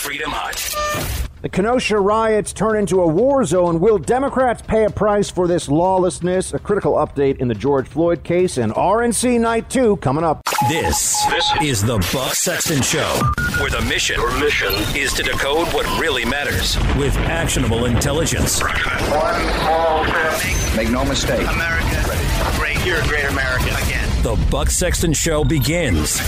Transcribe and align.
Freedom 0.00 0.30
Hut. 0.32 1.26
The 1.42 1.50
Kenosha 1.50 1.98
riots 1.98 2.54
turn 2.54 2.78
into 2.78 3.02
a 3.02 3.06
war 3.06 3.44
zone. 3.44 3.80
Will 3.80 3.98
Democrats 3.98 4.62
pay 4.62 4.86
a 4.86 4.90
price 4.90 5.28
for 5.28 5.46
this 5.46 5.68
lawlessness? 5.68 6.54
A 6.54 6.58
critical 6.58 6.94
update 6.94 7.36
in 7.36 7.48
the 7.48 7.54
George 7.54 7.86
Floyd 7.86 8.24
case 8.24 8.56
and 8.56 8.72
RNC 8.72 9.38
Night 9.38 9.68
2 9.68 9.98
coming 9.98 10.24
up. 10.24 10.40
This, 10.70 11.22
this 11.26 11.52
is 11.60 11.82
the 11.82 11.98
Buck 12.14 12.34
Sexton 12.34 12.80
Show, 12.80 13.20
where 13.60 13.68
the 13.68 13.82
mission, 13.82 14.16
Your 14.18 14.40
mission 14.40 14.72
is 14.96 15.12
to 15.12 15.22
decode 15.22 15.68
what 15.74 15.84
really 16.00 16.24
matters 16.24 16.78
with 16.96 17.14
actionable 17.18 17.84
intelligence. 17.84 18.58
One 18.62 19.42
small 19.60 20.06
step. 20.06 20.76
Make 20.76 20.88
no 20.88 21.04
mistake. 21.04 21.46
America, 21.46 22.16
great. 22.56 22.82
You're 22.86 23.00
a 23.00 23.06
great 23.06 23.26
American 23.26 23.76
again. 23.84 23.99
The 24.22 24.36
Buck 24.50 24.68
Sexton 24.68 25.14
Show 25.14 25.44
begins. 25.44 26.20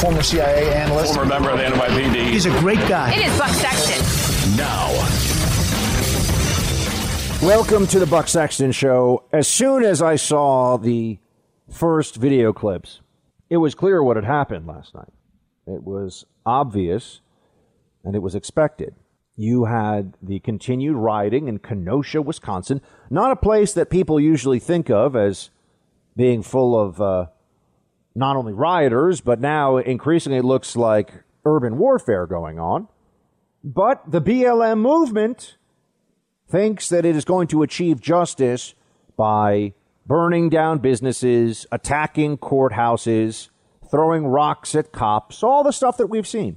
Former 0.00 0.20
CIA 0.20 0.74
analyst. 0.74 1.14
Former 1.14 1.28
member 1.28 1.50
of 1.50 1.58
the 1.58 1.64
NYPD. 1.64 2.26
He's 2.26 2.44
a 2.46 2.50
great 2.58 2.80
guy. 2.88 3.12
It 3.12 3.26
is 3.26 3.38
Buck 3.38 3.50
Sexton. 3.50 4.56
Now. 4.56 4.88
Welcome 7.40 7.86
to 7.86 8.00
the 8.00 8.06
Buck 8.06 8.26
Sexton 8.26 8.72
Show. 8.72 9.22
As 9.32 9.46
soon 9.46 9.84
as 9.84 10.02
I 10.02 10.16
saw 10.16 10.76
the 10.76 11.20
first 11.70 12.16
video 12.16 12.52
clips, 12.52 13.00
it 13.48 13.58
was 13.58 13.76
clear 13.76 14.02
what 14.02 14.16
had 14.16 14.24
happened 14.24 14.66
last 14.66 14.92
night. 14.92 15.12
It 15.68 15.84
was 15.84 16.26
obvious 16.44 17.20
and 18.02 18.16
it 18.16 18.22
was 18.22 18.34
expected. 18.34 18.96
You 19.36 19.66
had 19.66 20.16
the 20.20 20.40
continued 20.40 20.96
rioting 20.96 21.46
in 21.46 21.60
Kenosha, 21.60 22.22
Wisconsin, 22.22 22.80
not 23.08 23.30
a 23.30 23.36
place 23.36 23.72
that 23.74 23.88
people 23.88 24.18
usually 24.18 24.58
think 24.58 24.90
of 24.90 25.14
as 25.14 25.50
being 26.16 26.42
full 26.42 26.78
of 26.80 27.00
uh, 27.00 27.26
not 28.14 28.36
only 28.36 28.52
rioters, 28.52 29.20
but 29.20 29.40
now 29.40 29.76
increasingly 29.76 30.38
it 30.38 30.44
looks 30.44 30.76
like 30.76 31.12
urban 31.44 31.78
warfare 31.78 32.26
going 32.26 32.58
on. 32.58 32.88
But 33.62 34.10
the 34.10 34.20
BLM 34.20 34.78
movement 34.78 35.56
thinks 36.48 36.88
that 36.90 37.04
it 37.04 37.16
is 37.16 37.24
going 37.24 37.48
to 37.48 37.62
achieve 37.62 38.00
justice 38.00 38.74
by 39.16 39.72
burning 40.06 40.50
down 40.50 40.78
businesses, 40.78 41.66
attacking 41.72 42.38
courthouses, 42.38 43.48
throwing 43.90 44.26
rocks 44.26 44.74
at 44.74 44.92
cops, 44.92 45.42
all 45.42 45.64
the 45.64 45.72
stuff 45.72 45.96
that 45.96 46.08
we've 46.08 46.26
seen. 46.26 46.56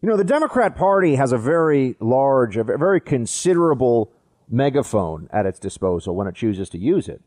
You 0.00 0.08
know, 0.08 0.16
the 0.16 0.24
Democrat 0.24 0.76
Party 0.76 1.16
has 1.16 1.32
a 1.32 1.38
very 1.38 1.96
large, 1.98 2.56
a 2.56 2.62
very 2.62 3.00
considerable 3.00 4.12
megaphone 4.48 5.28
at 5.32 5.44
its 5.44 5.58
disposal 5.58 6.14
when 6.14 6.28
it 6.28 6.36
chooses 6.36 6.68
to 6.70 6.78
use 6.78 7.08
it. 7.08 7.20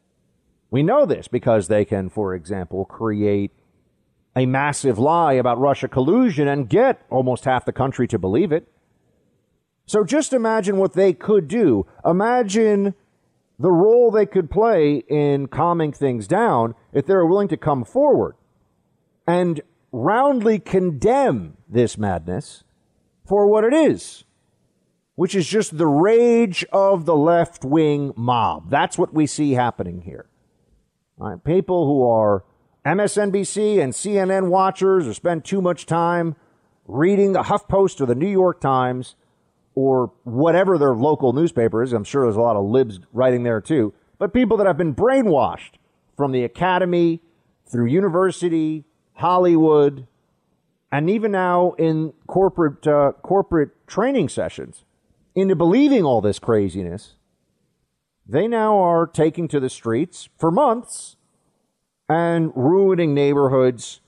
We 0.71 0.83
know 0.83 1.05
this 1.05 1.27
because 1.27 1.67
they 1.67 1.83
can, 1.83 2.09
for 2.09 2.33
example, 2.33 2.85
create 2.85 3.51
a 4.35 4.45
massive 4.45 4.97
lie 4.97 5.33
about 5.33 5.59
Russia 5.59 5.89
collusion 5.89 6.47
and 6.47 6.69
get 6.69 7.05
almost 7.09 7.43
half 7.43 7.65
the 7.65 7.73
country 7.73 8.07
to 8.07 8.17
believe 8.17 8.53
it. 8.53 8.71
So 9.85 10.05
just 10.05 10.31
imagine 10.31 10.77
what 10.77 10.93
they 10.93 11.11
could 11.11 11.49
do. 11.49 11.85
Imagine 12.05 12.95
the 13.59 13.71
role 13.71 14.09
they 14.09 14.25
could 14.25 14.49
play 14.49 15.03
in 15.09 15.47
calming 15.47 15.91
things 15.91 16.27
down 16.27 16.75
if 16.93 17.05
they 17.05 17.13
were 17.13 17.27
willing 17.27 17.49
to 17.49 17.57
come 17.57 17.83
forward 17.83 18.35
and 19.27 19.61
roundly 19.91 20.57
condemn 20.57 21.57
this 21.67 21.97
madness 21.97 22.63
for 23.27 23.47
what 23.47 23.65
it 23.65 23.73
is, 23.73 24.23
which 25.15 25.35
is 25.35 25.45
just 25.45 25.77
the 25.77 25.87
rage 25.87 26.65
of 26.71 27.05
the 27.05 27.15
left 27.15 27.65
wing 27.65 28.13
mob. 28.15 28.69
That's 28.69 28.97
what 28.97 29.13
we 29.13 29.27
see 29.27 29.51
happening 29.51 30.01
here. 30.01 30.27
Right? 31.21 31.43
People 31.43 31.85
who 31.85 32.03
are 32.09 32.43
MSNBC 32.83 33.79
and 33.79 33.93
CNN 33.93 34.49
watchers 34.49 35.07
or 35.07 35.13
spend 35.13 35.45
too 35.45 35.61
much 35.61 35.85
time 35.85 36.35
reading 36.87 37.33
the 37.33 37.43
HuffPost 37.43 38.01
or 38.01 38.07
the 38.07 38.15
New 38.15 38.27
York 38.27 38.59
Times 38.59 39.13
or 39.75 40.11
whatever 40.23 40.79
their 40.79 40.95
local 40.95 41.31
newspaper 41.31 41.83
is. 41.83 41.93
I'm 41.93 42.03
sure 42.03 42.23
there's 42.23 42.37
a 42.37 42.41
lot 42.41 42.55
of 42.55 42.65
libs 42.65 42.99
writing 43.13 43.43
there 43.43 43.61
too. 43.61 43.93
But 44.17 44.33
people 44.33 44.57
that 44.57 44.65
have 44.65 44.77
been 44.77 44.95
brainwashed 44.95 45.73
from 46.17 46.31
the 46.31 46.43
academy 46.43 47.21
through 47.71 47.85
university, 47.85 48.85
Hollywood, 49.13 50.07
and 50.91 51.07
even 51.07 51.31
now 51.31 51.73
in 51.73 52.13
corporate 52.25 52.87
uh, 52.87 53.11
corporate 53.21 53.85
training 53.85 54.27
sessions 54.27 54.85
into 55.35 55.55
believing 55.55 56.03
all 56.03 56.19
this 56.19 56.39
craziness 56.39 57.13
they 58.31 58.47
now 58.47 58.77
are 58.77 59.05
taking 59.05 59.47
to 59.49 59.59
the 59.59 59.69
streets 59.69 60.29
for 60.37 60.51
months 60.51 61.17
and 62.11 62.51
ruining 62.55 63.13
neighborhoods 63.13 64.01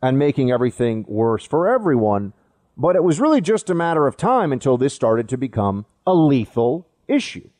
and 0.00 0.16
making 0.16 0.52
everything 0.52 1.04
worse 1.08 1.44
for 1.44 1.68
everyone. 1.68 2.32
But 2.76 2.94
it 2.94 3.02
was 3.02 3.18
really 3.18 3.40
just 3.40 3.68
a 3.68 3.74
matter 3.74 4.06
of 4.06 4.16
time 4.16 4.52
until 4.52 4.78
this 4.78 4.94
started 4.94 5.28
to 5.30 5.36
become 5.36 5.84
a 6.06 6.14
lethal 6.14 6.86
issue. 7.08 7.50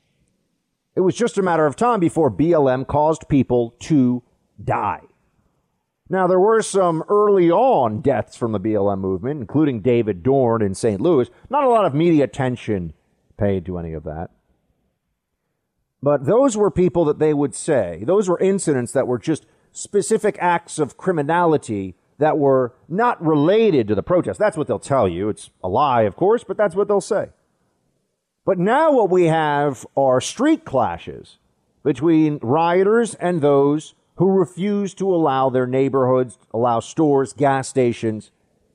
It 0.95 1.01
was 1.01 1.17
just 1.17 1.39
a 1.39 1.43
matter 1.43 1.67
of 1.67 1.75
time 1.75 1.99
before 1.99 2.31
BLM 2.31 2.87
caused 2.87 3.29
people 3.29 3.75
to 3.81 4.23
die. 4.63 5.03
Now, 6.09 6.29
there 6.29 6.41
were 6.41 6.63
some 6.63 7.03
early 7.09 7.51
on 7.51 8.01
deaths 8.01 8.37
from 8.37 8.53
the 8.53 8.61
BLM 8.61 9.01
movement, 9.01 9.41
including 9.41 9.81
David 9.81 10.23
Dorn 10.23 10.63
in 10.63 10.75
St. 10.75 11.01
Louis. 11.01 11.31
Not 11.49 11.65
a 11.65 11.69
lot 11.69 11.85
of 11.85 11.95
media 11.95 12.25
attention 12.25 12.93
paid 13.37 13.67
to 13.67 13.79
any 13.79 13.93
of 13.93 14.05
that. 14.05 14.31
But 16.01 16.27
those 16.27 16.57
were 16.57 16.71
people 16.71 17.05
that 17.07 17.19
they 17.19 17.35
would 17.35 17.57
say, 17.57 18.05
those 18.07 18.29
were 18.29 18.39
incidents 18.39 18.93
that 18.93 19.09
were 19.09 19.19
just 19.19 19.47
specific 19.73 20.37
acts 20.41 20.79
of 20.79 20.97
criminality 20.97 21.95
that 22.19 22.39
were 22.39 22.75
not 22.89 23.25
related 23.25 23.89
to 23.89 23.95
the 23.95 24.03
protest. 24.03 24.39
That's 24.39 24.57
what 24.57 24.67
they'll 24.67 24.79
tell 24.79 25.09
you. 25.09 25.29
It's 25.29 25.51
a 25.65 25.69
lie, 25.69 26.03
of 26.03 26.17
course, 26.17 26.45
but 26.45 26.57
that's 26.57 26.75
what 26.75 26.89
they'll 26.89 27.01
say. 27.01 27.31
But 28.45 28.59
now 28.59 28.93
what 28.93 29.11
we 29.11 29.25
have 29.25 29.87
are 29.97 30.21
street 30.21 30.65
clashes 30.65 31.39
between 31.83 32.39
rioters 32.43 33.15
and 33.15 33.41
those 33.41 33.95
who 34.17 34.27
refuse 34.27 34.93
to 34.95 35.15
allow 35.15 35.49
their 35.49 35.67
neighborhoods, 35.67 36.37
allow 36.53 36.81
stores, 36.81 37.33
gas 37.33 37.69
stations 37.69 38.31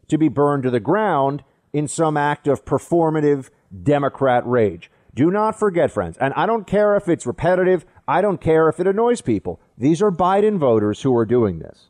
to 0.07 0.17
be 0.17 0.27
burned 0.27 0.63
to 0.63 0.71
the 0.71 0.79
ground 0.79 1.43
in 1.71 1.87
some 1.87 2.17
act 2.17 2.47
of 2.47 2.65
performative 2.65 3.49
Democrat 3.83 4.45
rage. 4.47 4.89
Do 5.15 5.31
not 5.31 5.57
forget, 5.57 5.91
friends, 5.91 6.17
and 6.17 6.33
I 6.33 6.45
don't 6.45 6.67
care 6.67 6.97
if 6.97 7.07
it's 7.07 7.25
repetitive, 7.25 7.85
I 8.05 8.21
don't 8.21 8.41
care 8.41 8.67
if 8.67 8.81
it 8.81 8.87
annoys 8.87 9.21
people. 9.21 9.61
These 9.77 10.01
are 10.01 10.11
Biden 10.11 10.57
voters 10.57 11.01
who 11.01 11.15
are 11.15 11.25
doing 11.25 11.59
this. 11.59 11.87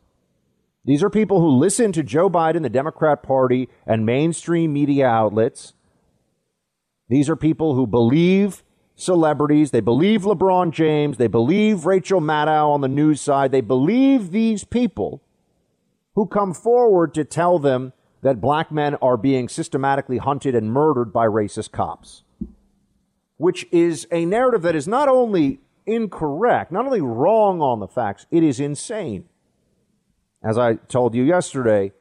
These 0.86 1.02
are 1.02 1.10
people 1.10 1.42
who 1.42 1.50
listen 1.50 1.92
to 1.94 2.04
Joe 2.04 2.30
Biden, 2.30 2.62
the 2.62 2.70
Democrat 2.70 3.24
Party, 3.24 3.68
and 3.88 4.06
mainstream 4.06 4.72
media 4.74 5.08
outlets. 5.08 5.74
These 7.10 7.28
are 7.28 7.36
people 7.36 7.74
who 7.74 7.88
believe 7.88 8.64
celebrities. 8.94 9.72
They 9.72 9.80
believe 9.80 10.22
LeBron 10.22 10.70
James. 10.72 11.18
They 11.18 11.28
believe 11.28 11.88
Rachel 11.88 12.22
Maddow 12.22 12.70
on 12.70 12.82
the 12.82 12.88
news 12.88 13.20
side. 13.20 13.52
They 13.52 13.62
believe 13.62 14.30
these 14.30 14.64
people 14.64 15.24
who 16.14 16.28
come 16.28 16.54
forward 16.54 17.16
to 17.16 17.26
tell 17.26 17.58
them 17.58 17.94
that 18.22 18.40
black 18.40 18.72
men 18.72 18.94
are 19.02 19.18
being 19.18 19.50
systematically 19.50 20.20
hunted 20.20 20.54
and 20.54 20.72
murdered 20.72 21.12
by 21.12 21.26
racist 21.26 21.72
cops 21.72 22.24
which 23.38 23.68
is 23.72 24.08
a 24.12 24.26
narrative 24.26 24.62
that 24.62 24.76
is 24.76 24.88
not 24.88 25.10
only 25.10 25.60
incorrect, 25.86 26.72
not 26.72 26.86
only 26.86 27.02
wrong 27.02 27.62
on 27.62 27.80
the 27.80 27.88
facts, 27.88 28.26
it 28.32 28.44
is 28.44 28.60
insane. 28.60 29.26
As 30.44 30.58
I 30.58 30.76
told 30.76 31.16
you 31.16 31.24
yesterday, 31.24 31.92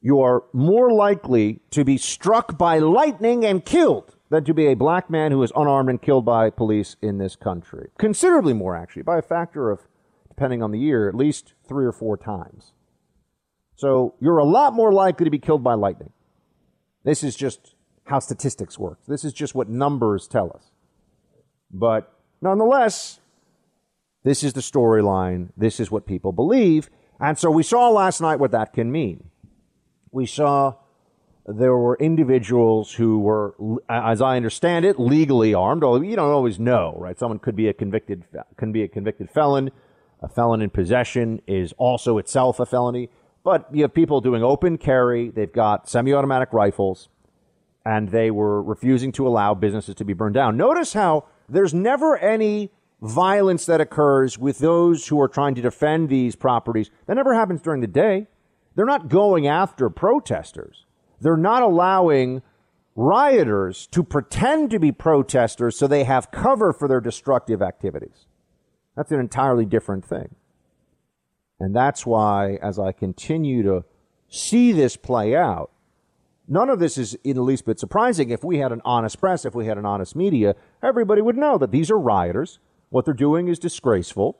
you 0.00 0.20
are 0.20 0.44
more 0.52 0.92
likely 0.92 1.60
to 1.70 1.84
be 1.84 1.96
struck 1.96 2.58
by 2.58 2.78
lightning 2.78 3.44
and 3.44 3.64
killed 3.64 4.16
than 4.30 4.44
to 4.44 4.54
be 4.54 4.66
a 4.66 4.74
black 4.74 5.10
man 5.10 5.30
who 5.30 5.42
is 5.42 5.52
unarmed 5.54 5.90
and 5.90 6.00
killed 6.00 6.24
by 6.24 6.50
police 6.50 6.96
in 7.02 7.18
this 7.18 7.36
country. 7.36 7.90
Considerably 7.98 8.52
more, 8.52 8.74
actually, 8.74 9.02
by 9.02 9.18
a 9.18 9.22
factor 9.22 9.70
of, 9.70 9.80
depending 10.28 10.62
on 10.62 10.72
the 10.72 10.78
year, 10.78 11.08
at 11.08 11.14
least 11.14 11.54
three 11.68 11.84
or 11.84 11.92
four 11.92 12.16
times. 12.16 12.72
So 13.76 14.14
you're 14.20 14.38
a 14.38 14.44
lot 14.44 14.72
more 14.72 14.92
likely 14.92 15.24
to 15.24 15.30
be 15.30 15.38
killed 15.38 15.62
by 15.62 15.74
lightning. 15.74 16.12
This 17.04 17.22
is 17.22 17.36
just 17.36 17.74
how 18.04 18.18
statistics 18.18 18.78
work. 18.78 18.98
This 19.06 19.24
is 19.24 19.32
just 19.32 19.54
what 19.54 19.68
numbers 19.68 20.26
tell 20.26 20.50
us. 20.54 20.70
But 21.70 22.12
nonetheless, 22.40 23.20
this 24.24 24.42
is 24.44 24.52
the 24.52 24.60
storyline. 24.60 25.48
This 25.56 25.80
is 25.80 25.90
what 25.90 26.06
people 26.06 26.32
believe. 26.32 26.90
And 27.20 27.38
so 27.38 27.50
we 27.50 27.62
saw 27.62 27.88
last 27.88 28.20
night 28.20 28.36
what 28.36 28.50
that 28.52 28.72
can 28.72 28.90
mean. 28.90 29.30
We 30.10 30.26
saw 30.26 30.74
there 31.46 31.76
were 31.76 31.96
individuals 31.96 32.92
who 32.92 33.18
were, 33.18 33.54
as 33.88 34.20
I 34.20 34.36
understand 34.36 34.84
it, 34.84 35.00
legally 35.00 35.54
armed. 35.54 35.82
Although 35.82 36.02
you 36.02 36.16
don't 36.16 36.30
always 36.30 36.58
know, 36.58 36.94
right? 36.98 37.18
Someone 37.18 37.38
could 37.38 37.56
be 37.56 37.68
a 37.68 37.72
convicted 37.72 38.24
can 38.56 38.72
be 38.72 38.82
a 38.82 38.88
convicted 38.88 39.30
felon. 39.30 39.70
A 40.22 40.28
felon 40.28 40.62
in 40.62 40.70
possession 40.70 41.42
is 41.48 41.72
also 41.78 42.18
itself 42.18 42.60
a 42.60 42.66
felony. 42.66 43.10
But 43.42 43.68
you 43.72 43.82
have 43.82 43.92
people 43.92 44.20
doing 44.20 44.44
open 44.44 44.78
carry. 44.78 45.30
They've 45.30 45.52
got 45.52 45.88
semi-automatic 45.88 46.52
rifles 46.52 47.08
and 47.84 48.08
they 48.10 48.30
were 48.30 48.62
refusing 48.62 49.12
to 49.12 49.26
allow 49.26 49.54
businesses 49.54 49.94
to 49.96 50.04
be 50.04 50.12
burned 50.12 50.34
down. 50.34 50.56
Notice 50.56 50.92
how 50.92 51.24
there's 51.48 51.74
never 51.74 52.16
any 52.18 52.70
violence 53.00 53.66
that 53.66 53.80
occurs 53.80 54.38
with 54.38 54.60
those 54.60 55.08
who 55.08 55.20
are 55.20 55.28
trying 55.28 55.54
to 55.56 55.62
defend 55.62 56.08
these 56.08 56.36
properties. 56.36 56.90
That 57.06 57.16
never 57.16 57.34
happens 57.34 57.60
during 57.60 57.80
the 57.80 57.88
day. 57.88 58.28
They're 58.74 58.86
not 58.86 59.08
going 59.08 59.46
after 59.46 59.90
protesters. 59.90 60.86
They're 61.20 61.36
not 61.36 61.62
allowing 61.62 62.42
rioters 62.94 63.86
to 63.88 64.04
pretend 64.04 64.70
to 64.70 64.78
be 64.78 64.92
protesters 64.92 65.76
so 65.76 65.86
they 65.86 66.04
have 66.04 66.30
cover 66.30 66.72
for 66.72 66.86
their 66.86 67.00
destructive 67.00 67.60
activities. 67.60 68.26
That's 68.96 69.10
an 69.10 69.18
entirely 69.18 69.64
different 69.64 70.04
thing. 70.04 70.36
And 71.58 71.74
that's 71.74 72.06
why, 72.06 72.58
as 72.62 72.78
I 72.78 72.92
continue 72.92 73.62
to 73.62 73.84
see 74.28 74.72
this 74.72 74.96
play 74.96 75.34
out, 75.34 75.70
none 76.52 76.68
of 76.68 76.78
this 76.78 76.98
is 76.98 77.14
in 77.24 77.36
the 77.36 77.42
least 77.42 77.64
bit 77.64 77.80
surprising. 77.80 78.30
If 78.30 78.44
we 78.44 78.58
had 78.58 78.72
an 78.72 78.82
honest 78.84 79.18
press, 79.18 79.44
if 79.44 79.54
we 79.54 79.66
had 79.66 79.78
an 79.78 79.86
honest 79.86 80.14
media, 80.14 80.54
everybody 80.82 81.22
would 81.22 81.36
know 81.36 81.56
that 81.58 81.72
these 81.72 81.90
are 81.90 81.98
rioters. 81.98 82.58
What 82.90 83.06
they're 83.06 83.14
doing 83.14 83.48
is 83.48 83.58
disgraceful. 83.58 84.38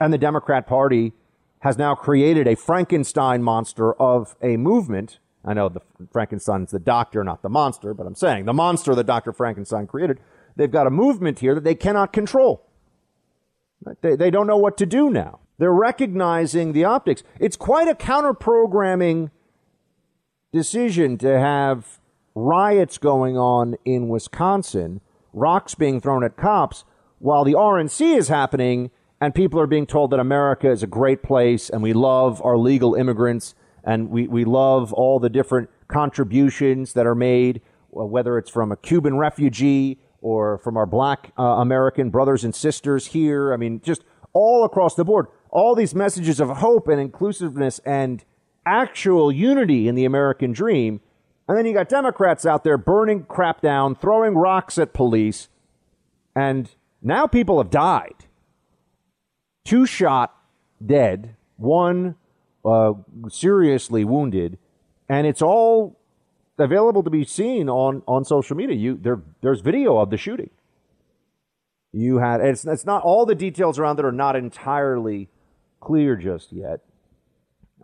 And 0.00 0.12
the 0.12 0.18
Democrat 0.18 0.66
Party 0.66 1.12
has 1.60 1.78
now 1.78 1.94
created 1.94 2.48
a 2.48 2.56
Frankenstein 2.56 3.42
monster 3.42 3.92
of 3.94 4.34
a 4.42 4.56
movement. 4.56 5.20
I 5.44 5.54
know 5.54 5.68
the 5.68 5.80
Frankenstein's 6.10 6.72
the 6.72 6.80
doctor, 6.80 7.22
not 7.22 7.42
the 7.42 7.48
monster, 7.48 7.94
but 7.94 8.06
I'm 8.06 8.14
saying 8.16 8.46
the 8.46 8.52
monster 8.52 8.94
that 8.94 9.06
Dr. 9.06 9.32
Frankenstein 9.32 9.86
created. 9.86 10.18
They've 10.56 10.70
got 10.70 10.86
a 10.86 10.90
movement 10.90 11.38
here 11.38 11.54
that 11.54 11.64
they 11.64 11.76
cannot 11.76 12.12
control. 12.12 12.66
They, 14.02 14.16
they 14.16 14.30
don't 14.30 14.46
know 14.46 14.56
what 14.56 14.76
to 14.78 14.86
do 14.86 15.10
now. 15.10 15.38
They're 15.58 15.72
recognizing 15.72 16.72
the 16.72 16.84
optics. 16.84 17.22
It's 17.38 17.56
quite 17.56 17.86
a 17.86 17.94
counter 17.94 18.34
programming 18.34 19.30
decision 20.52 21.18
to 21.18 21.38
have 21.38 22.00
riots 22.34 22.98
going 22.98 23.36
on 23.36 23.76
in 23.84 24.08
Wisconsin, 24.08 25.00
rocks 25.32 25.74
being 25.74 26.00
thrown 26.00 26.24
at 26.24 26.36
cops, 26.36 26.84
while 27.18 27.44
the 27.44 27.52
RNC 27.52 28.16
is 28.16 28.28
happening 28.28 28.90
and 29.20 29.34
people 29.34 29.60
are 29.60 29.66
being 29.66 29.86
told 29.86 30.10
that 30.10 30.20
America 30.20 30.70
is 30.70 30.82
a 30.82 30.86
great 30.86 31.22
place 31.22 31.68
and 31.68 31.82
we 31.82 31.92
love 31.92 32.40
our 32.42 32.56
legal 32.56 32.94
immigrants 32.94 33.54
and 33.84 34.08
we, 34.10 34.26
we 34.26 34.44
love 34.44 34.92
all 34.92 35.18
the 35.18 35.28
different 35.28 35.68
contributions 35.88 36.94
that 36.94 37.06
are 37.06 37.14
made, 37.14 37.60
whether 37.90 38.38
it's 38.38 38.50
from 38.50 38.72
a 38.72 38.76
Cuban 38.76 39.16
refugee 39.16 39.98
or 40.20 40.58
from 40.58 40.76
our 40.76 40.86
black 40.86 41.32
uh, 41.38 41.42
American 41.42 42.10
brothers 42.10 42.44
and 42.44 42.54
sisters 42.54 43.08
here. 43.08 43.52
I 43.52 43.56
mean, 43.56 43.80
just 43.80 44.04
all 44.32 44.64
across 44.64 44.94
the 44.94 45.04
board. 45.04 45.26
All 45.50 45.74
these 45.74 45.94
messages 45.94 46.40
of 46.40 46.48
hope 46.48 46.88
and 46.88 47.00
inclusiveness 47.00 47.80
and 47.80 48.24
actual 48.70 49.32
unity 49.32 49.88
in 49.88 49.96
the 49.96 50.04
American 50.04 50.52
dream. 50.52 51.00
And 51.48 51.58
then 51.58 51.66
you 51.66 51.74
got 51.74 51.88
Democrats 51.88 52.46
out 52.46 52.62
there 52.62 52.78
burning 52.78 53.24
crap 53.24 53.60
down, 53.60 53.96
throwing 53.96 54.34
rocks 54.36 54.78
at 54.78 54.92
police. 54.92 55.48
And 56.36 56.70
now 57.02 57.26
people 57.26 57.58
have 57.58 57.70
died. 57.70 58.14
Two 59.64 59.84
shot, 59.84 60.34
dead, 60.84 61.34
one 61.56 62.14
uh, 62.64 62.92
seriously 63.28 64.04
wounded. 64.04 64.58
And 65.08 65.26
it's 65.26 65.42
all 65.42 65.98
available 66.56 67.02
to 67.02 67.10
be 67.10 67.24
seen 67.24 67.68
on, 67.68 68.02
on 68.06 68.24
social 68.24 68.56
media. 68.56 68.76
You, 68.76 68.98
there, 69.00 69.20
there's 69.40 69.60
video 69.60 69.96
of 69.96 70.10
the 70.10 70.16
shooting. 70.16 70.50
You 71.92 72.18
had 72.18 72.40
it's, 72.40 72.64
it's 72.64 72.86
not 72.86 73.02
all 73.02 73.26
the 73.26 73.34
details 73.34 73.78
around 73.78 73.96
that 73.96 74.04
are 74.04 74.12
not 74.12 74.36
entirely 74.36 75.28
clear 75.80 76.14
just 76.14 76.52
yet, 76.52 76.80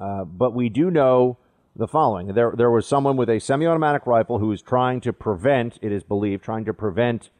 uh, 0.00 0.24
but 0.24 0.54
we 0.54 0.68
do 0.68 0.90
know 0.90 1.38
the 1.74 1.88
following: 1.88 2.28
there 2.34 2.52
there 2.56 2.70
was 2.70 2.86
someone 2.86 3.16
with 3.16 3.28
a 3.28 3.38
semi-automatic 3.38 4.06
rifle 4.06 4.38
who 4.38 4.48
was 4.48 4.62
trying 4.62 5.00
to 5.02 5.12
prevent, 5.12 5.78
it 5.82 5.92
is 5.92 6.02
believed, 6.02 6.42
trying 6.42 6.64
to 6.64 6.74
prevent 6.74 7.30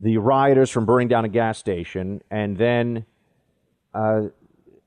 the 0.00 0.18
rioters 0.18 0.70
from 0.70 0.84
burning 0.84 1.08
down 1.08 1.24
a 1.24 1.28
gas 1.28 1.58
station, 1.58 2.20
and 2.30 2.56
then 2.56 3.06
uh, 3.94 4.22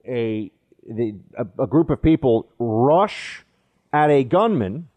a, 0.07 0.51
the, 0.87 1.15
a 1.37 1.63
a 1.63 1.67
group 1.67 1.89
of 1.89 2.01
people 2.01 2.49
rush 2.59 3.45
at 3.93 4.09
a 4.09 4.23
gunman 4.23 4.89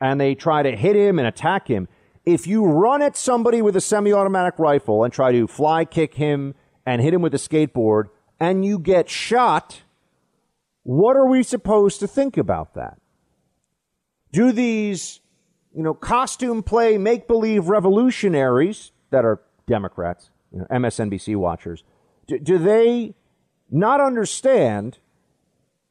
and 0.00 0.20
they 0.20 0.34
try 0.34 0.62
to 0.62 0.76
hit 0.76 0.96
him 0.96 1.18
and 1.18 1.26
attack 1.26 1.68
him. 1.68 1.88
If 2.24 2.46
you 2.46 2.64
run 2.64 3.02
at 3.02 3.16
somebody 3.16 3.62
with 3.62 3.76
a 3.76 3.80
semi 3.80 4.12
automatic 4.12 4.58
rifle 4.58 5.04
and 5.04 5.12
try 5.12 5.32
to 5.32 5.46
fly 5.46 5.84
kick 5.84 6.14
him 6.14 6.54
and 6.84 7.00
hit 7.00 7.14
him 7.14 7.22
with 7.22 7.34
a 7.34 7.38
skateboard 7.38 8.04
and 8.38 8.64
you 8.64 8.78
get 8.78 9.08
shot, 9.08 9.82
what 10.86 11.16
are 11.16 11.26
we 11.26 11.42
supposed 11.42 11.98
to 11.98 12.06
think 12.06 12.36
about 12.36 12.74
that? 12.74 13.00
Do 14.30 14.52
these, 14.52 15.20
you 15.74 15.82
know, 15.82 15.94
costume 15.94 16.62
play, 16.62 16.96
make 16.96 17.26
believe 17.26 17.68
revolutionaries 17.68 18.92
that 19.10 19.24
are 19.24 19.42
Democrats, 19.66 20.30
you 20.52 20.60
know, 20.60 20.66
MSNBC 20.70 21.34
watchers, 21.34 21.82
do, 22.28 22.38
do 22.38 22.56
they 22.56 23.16
not 23.68 24.00
understand 24.00 24.98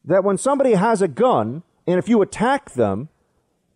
that 0.05 0.23
when 0.23 0.37
somebody 0.37 0.75
has 0.75 1.01
a 1.01 1.09
gun 1.09 1.63
and 1.85 1.99
if 1.99 2.07
you 2.07 2.21
attack 2.21 2.71
them, 2.71 3.09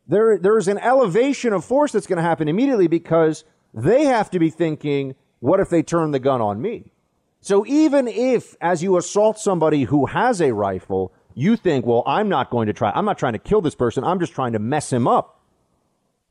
there, 0.07 0.37
there's 0.37 0.69
an 0.69 0.77
elevation 0.77 1.51
of 1.51 1.65
force 1.65 1.91
that's 1.91 2.07
going 2.07 2.15
to 2.15 2.23
happen 2.23 2.47
immediately 2.47 2.87
because 2.87 3.43
they 3.73 4.05
have 4.05 4.29
to 4.29 4.39
be 4.39 4.49
thinking, 4.49 5.15
what 5.41 5.59
if 5.59 5.69
they 5.69 5.83
turn 5.83 6.11
the 6.11 6.19
gun 6.19 6.39
on 6.39 6.61
me? 6.61 6.93
So 7.41 7.65
even 7.65 8.07
if, 8.07 8.55
as 8.59 8.83
you 8.83 8.97
assault 8.97 9.39
somebody 9.39 9.83
who 9.83 10.07
has 10.07 10.41
a 10.41 10.53
rifle, 10.53 11.13
you 11.33 11.55
think, 11.55 11.85
well, 11.85 12.03
I'm 12.05 12.27
not 12.27 12.49
going 12.49 12.67
to 12.67 12.73
try, 12.73 12.91
I'm 12.91 13.05
not 13.05 13.17
trying 13.17 13.33
to 13.33 13.39
kill 13.39 13.61
this 13.61 13.75
person, 13.75 14.03
I'm 14.03 14.19
just 14.19 14.33
trying 14.33 14.53
to 14.53 14.59
mess 14.59 14.91
him 14.91 15.07
up. 15.07 15.41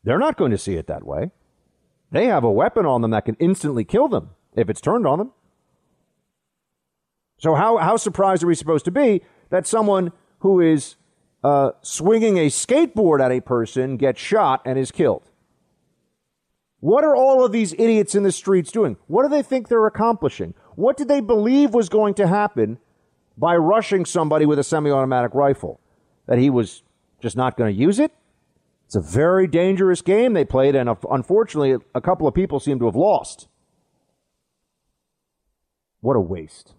They're 0.05 0.19
not 0.19 0.37
going 0.37 0.51
to 0.51 0.59
see 0.59 0.75
it 0.75 0.87
that 0.87 1.05
way. 1.05 1.31
They 2.11 2.27
have 2.27 2.45
a 2.45 2.51
weapon 2.51 2.87
on 2.87 3.03
them 3.03 3.11
that 3.11 3.25
can 3.25 3.37
instantly 3.39 3.85
kill 3.85 4.09
them 4.09 4.31
if 4.55 4.69
it's 4.71 4.81
turned 4.81 5.07
on 5.07 5.19
them. 5.19 5.33
So 7.39 7.55
how, 7.55 7.79
how 7.79 7.97
surprised 7.97 8.43
are 8.43 8.47
we 8.47 8.55
supposed 8.55 8.85
to 8.87 8.91
be 8.91 9.23
that 9.51 9.67
someone 9.67 10.13
who 10.41 10.61
is 10.61 10.97
uh, 11.43 11.71
swinging 11.83 12.37
a 12.39 12.49
skateboard 12.49 13.25
at 13.25 13.33
a 13.33 13.41
person 13.41 13.97
gets 13.97 14.21
shot 14.21 14.61
and 14.65 14.79
is 14.79 14.91
killed. 14.91 15.31
What 16.81 17.05
are 17.05 17.17
all 17.17 17.45
of 17.45 17.53
these 17.53 17.73
idiots 17.73 18.15
in 18.15 18.23
the 18.23 18.33
streets 18.33 18.71
doing? 18.71 18.97
What 19.07 19.23
do 19.25 19.29
they 19.29 19.43
think 19.43 19.69
they're 19.69 19.87
accomplishing? 19.87 20.55
What 20.79 20.97
did 20.97 21.09
they 21.09 21.19
believe 21.19 21.75
was 21.75 21.89
going 21.89 22.15
to 22.15 22.29
happen 22.29 22.79
by 23.37 23.57
rushing 23.57 24.05
somebody 24.05 24.47
with 24.47 24.61
a 24.61 24.63
semi 24.63 24.93
automatic 24.93 25.35
rifle? 25.35 25.81
That 26.27 26.39
he 26.39 26.51
was 26.51 26.85
just 27.21 27.37
not 27.37 27.57
going 27.57 27.75
to 27.75 27.77
use 27.77 27.99
it? 27.99 28.13
It's 28.87 28.95
a 28.95 29.01
very 29.01 29.49
dangerous 29.49 30.03
game 30.03 30.35
they 30.35 30.45
played, 30.45 30.77
and 30.77 30.89
unfortunately, 31.11 31.85
a 31.97 32.01
couple 32.01 32.29
of 32.29 32.35
people 32.35 32.61
seem 32.61 32.79
to 32.79 32.85
have 32.85 32.95
lost. 32.95 33.49
What 36.01 36.15
a 36.15 36.21
waste. 36.21 36.75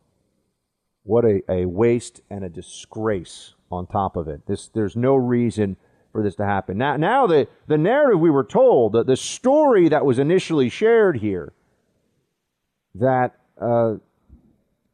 What 1.04 1.26
a, 1.26 1.42
a 1.50 1.66
waste 1.66 2.22
and 2.30 2.46
a 2.46 2.50
disgrace 2.50 3.56
on 3.70 3.86
top 3.86 4.16
of 4.16 4.30
it. 4.30 4.48
This, 4.48 4.70
there's 4.70 4.96
no 4.96 5.18
reason 5.18 5.76
for 6.14 6.24
this 6.24 6.36
to 6.36 6.46
happen. 6.46 6.78
Now, 6.78 6.96
now 6.96 7.28
the, 7.28 7.50
the 7.68 7.78
narrative 7.78 8.22
we 8.22 8.30
were 8.30 8.46
told, 8.46 8.94
the, 8.94 9.04
the 9.04 9.18
story 9.18 9.90
that 9.90 10.06
was 10.06 10.20
initially 10.20 10.70
shared 10.70 11.18
here, 11.18 11.52
that 12.96 13.39
uh, 13.60 13.96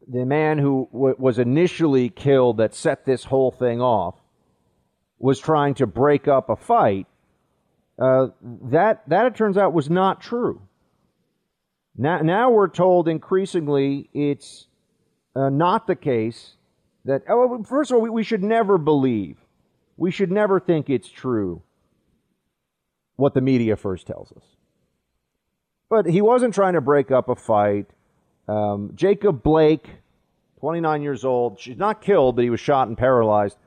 the 0.07 0.25
man 0.25 0.57
who 0.57 0.89
w- 0.91 1.15
was 1.17 1.39
initially 1.39 2.10
killed 2.10 2.57
that 2.57 2.74
set 2.74 3.05
this 3.05 3.24
whole 3.24 3.51
thing 3.51 3.81
off 3.81 4.15
was 5.19 5.39
trying 5.39 5.74
to 5.75 5.88
break 5.88 6.27
up 6.27 6.50
a 6.50 6.55
fight, 6.55 7.07
uh, 7.98 8.27
that, 8.41 9.07
that 9.07 9.25
it 9.25 9.36
turns 9.36 9.57
out 9.57 9.74
was 9.74 9.89
not 9.89 10.22
true. 10.22 10.62
Now, 11.98 12.19
now 12.19 12.51
we're 12.51 12.67
told 12.67 13.07
increasingly 13.07 14.10
it's 14.13 14.67
uh, 15.36 15.50
not 15.50 15.88
the 15.88 15.95
case 15.95 16.55
that, 17.05 17.24
oh, 17.29 17.63
first 17.63 17.91
of 17.91 17.95
all, 17.95 18.01
we, 18.01 18.10
we 18.10 18.24
should 18.24 18.43
never 18.43 18.77
believe, 18.77 19.38
we 19.95 20.12
should 20.12 20.31
never 20.31 20.60
think 20.60 20.89
it's 20.89 21.10
true 21.10 21.62
what 23.15 23.34
the 23.34 23.41
media 23.41 23.77
first 23.77 24.07
tells 24.07 24.31
us. 24.34 24.43
But 25.89 26.05
he 26.05 26.22
wasn't 26.22 26.53
trying 26.53 26.74
to 26.74 26.81
break 26.81 27.12
up 27.12 27.29
a 27.29 27.36
fight. 27.36 27.86
Um, 28.48 28.92
Jacob 28.96 29.44
Blake, 29.44 29.90
29 30.60 31.02
years 31.02 31.25
old, 31.25 31.60
she's 31.60 31.78
not 31.78 32.02
killed, 32.02 32.36
but 32.36 32.44
he 32.44 32.50
was 32.50 32.60
shot 32.60 32.88
and 32.88 32.98
paralyzed. 32.98 33.58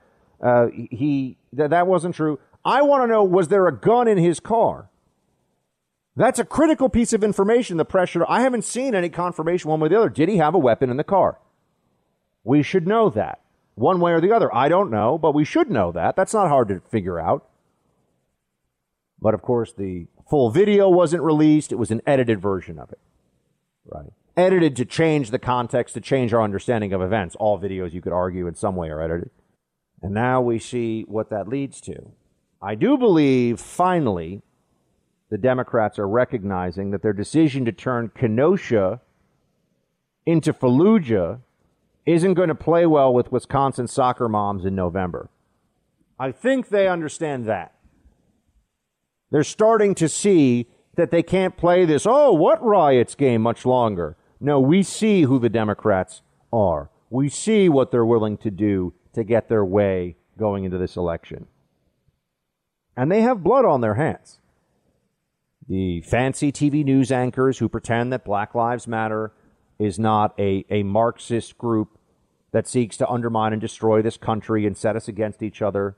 Uh, 0.41 0.67
he 0.73 1.37
th- 1.55 1.69
that 1.69 1.87
wasn't 1.87 2.15
true. 2.15 2.39
I 2.63 2.81
want 2.81 3.03
to 3.03 3.07
know: 3.07 3.23
was 3.23 3.49
there 3.49 3.67
a 3.67 3.75
gun 3.75 4.07
in 4.07 4.17
his 4.17 4.39
car? 4.39 4.89
That's 6.15 6.39
a 6.39 6.45
critical 6.45 6.89
piece 6.89 7.13
of 7.13 7.23
information. 7.23 7.77
The 7.77 7.85
pressure. 7.85 8.25
I 8.27 8.41
haven't 8.41 8.63
seen 8.63 8.95
any 8.95 9.09
confirmation 9.09 9.69
one 9.69 9.79
way 9.79 9.87
or 9.87 9.89
the 9.89 9.97
other. 9.97 10.09
Did 10.09 10.29
he 10.29 10.37
have 10.37 10.55
a 10.55 10.59
weapon 10.59 10.89
in 10.89 10.97
the 10.97 11.03
car? 11.03 11.39
We 12.43 12.63
should 12.63 12.87
know 12.87 13.09
that 13.09 13.39
one 13.75 13.99
way 13.99 14.11
or 14.11 14.21
the 14.21 14.31
other. 14.31 14.53
I 14.53 14.69
don't 14.69 14.91
know, 14.91 15.17
but 15.17 15.33
we 15.33 15.45
should 15.45 15.69
know 15.69 15.91
that. 15.91 16.15
That's 16.15 16.33
not 16.33 16.49
hard 16.49 16.67
to 16.69 16.81
figure 16.89 17.19
out. 17.19 17.47
But 19.21 19.33
of 19.33 19.41
course, 19.41 19.73
the 19.73 20.07
full 20.29 20.49
video 20.51 20.89
wasn't 20.89 21.23
released. 21.23 21.71
It 21.71 21.75
was 21.75 21.91
an 21.91 22.01
edited 22.05 22.41
version 22.41 22.79
of 22.79 22.91
it. 22.91 22.99
Right. 23.85 24.11
Edited 24.39 24.77
to 24.77 24.85
change 24.85 25.31
the 25.31 25.37
context, 25.37 25.95
to 25.95 25.99
change 26.01 26.33
our 26.33 26.41
understanding 26.41 26.93
of 26.93 27.01
events. 27.01 27.35
All 27.35 27.59
videos, 27.59 27.91
you 27.91 27.99
could 27.99 28.13
argue, 28.13 28.47
in 28.47 28.55
some 28.55 28.77
way 28.77 28.87
are 28.87 29.01
edited. 29.01 29.31
And 30.01 30.13
now 30.13 30.39
we 30.39 30.59
see 30.59 31.01
what 31.09 31.29
that 31.29 31.49
leads 31.49 31.81
to. 31.81 32.13
I 32.61 32.75
do 32.75 32.97
believe, 32.97 33.59
finally, 33.59 34.41
the 35.29 35.37
Democrats 35.37 35.99
are 35.99 36.07
recognizing 36.07 36.91
that 36.91 37.01
their 37.01 37.11
decision 37.11 37.65
to 37.65 37.73
turn 37.73 38.11
Kenosha 38.17 39.01
into 40.25 40.53
Fallujah 40.53 41.41
isn't 42.05 42.35
going 42.35 42.47
to 42.47 42.55
play 42.55 42.85
well 42.85 43.13
with 43.13 43.33
Wisconsin 43.33 43.89
soccer 43.89 44.29
moms 44.29 44.63
in 44.63 44.73
November. 44.73 45.29
I 46.17 46.31
think 46.31 46.69
they 46.69 46.87
understand 46.87 47.45
that. 47.47 47.73
They're 49.31 49.43
starting 49.43 49.95
to 49.95 50.07
see 50.07 50.67
that 50.95 51.11
they 51.11 51.23
can't 51.23 51.57
play 51.57 51.83
this, 51.83 52.05
oh, 52.07 52.31
what 52.31 52.63
riots 52.63 53.15
game 53.15 53.41
much 53.41 53.65
longer. 53.65 54.15
No, 54.39 54.59
we 54.59 54.83
see 54.83 55.23
who 55.23 55.39
the 55.39 55.49
Democrats 55.49 56.21
are. 56.53 56.89
We 57.09 57.29
see 57.29 57.69
what 57.69 57.91
they're 57.91 58.05
willing 58.05 58.37
to 58.37 58.51
do 58.51 58.93
to 59.13 59.23
get 59.23 59.49
their 59.49 59.65
way 59.65 60.15
going 60.37 60.63
into 60.63 60.77
this 60.77 60.95
election. 60.95 61.47
And 62.95 63.11
they 63.11 63.21
have 63.21 63.43
blood 63.43 63.65
on 63.65 63.81
their 63.81 63.95
hands. 63.95 64.39
The 65.67 66.01
fancy 66.01 66.51
TV 66.51 66.83
news 66.83 67.11
anchors 67.11 67.59
who 67.59 67.69
pretend 67.69 68.11
that 68.11 68.25
Black 68.25 68.55
Lives 68.55 68.87
Matter 68.87 69.33
is 69.77 69.99
not 69.99 70.33
a, 70.39 70.65
a 70.69 70.83
Marxist 70.83 71.57
group 71.57 71.97
that 72.51 72.67
seeks 72.67 72.97
to 72.97 73.07
undermine 73.07 73.53
and 73.53 73.61
destroy 73.61 74.01
this 74.01 74.17
country 74.17 74.65
and 74.65 74.75
set 74.75 74.95
us 74.95 75.07
against 75.07 75.43
each 75.43 75.61
other. 75.61 75.95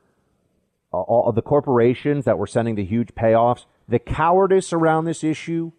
Uh, 0.94 0.98
all 0.98 1.30
of 1.30 1.36
the 1.36 1.42
corporations 1.42 2.26
that 2.26 2.38
were 2.38 2.48
sending 2.48 2.76
the 2.76 2.84
huge 2.84 3.16
payoffs, 3.16 3.66
the 3.88 4.00
cowardice 4.00 4.74
around 4.74 5.06
this 5.06 5.24
issue 5.24 5.72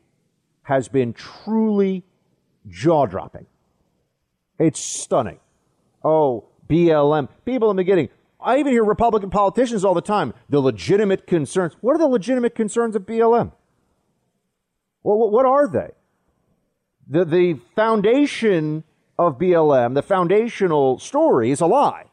has 0.62 0.88
been 0.88 1.12
truly 1.12 2.04
jaw 2.69 3.07
dropping. 3.07 3.47
It's 4.59 4.81
stunning. 4.81 5.40
Oh, 6.04 6.49
BLM. 6.69 7.28
People 7.45 7.71
in 7.71 7.76
the 7.76 7.83
beginning. 7.83 8.09
I 8.40 8.59
even 8.59 8.73
hear 8.73 8.85
Republican 8.85 9.31
politicians 9.31 9.85
all 9.85 9.95
the 9.95 10.00
time. 10.00 10.35
The 10.49 10.61
legitimate 10.61 11.26
concerns. 11.26 11.75
What 11.81 11.95
are 11.95 11.99
the 11.99 12.09
legitimate 12.09 12.54
concerns 12.54 12.97
of 12.97 13.02
BLM? 13.02 13.52
Well, 15.02 15.31
what 15.31 15.47
are 15.47 15.69
they? 15.69 15.90
The, 17.09 17.25
the 17.25 17.61
foundation 17.75 18.85
of 19.19 19.38
BLM, 19.38 19.95
the 19.95 20.02
foundational 20.02 20.99
story, 20.99 21.50
is 21.50 21.61
a 21.61 21.66
lie. 21.66 22.07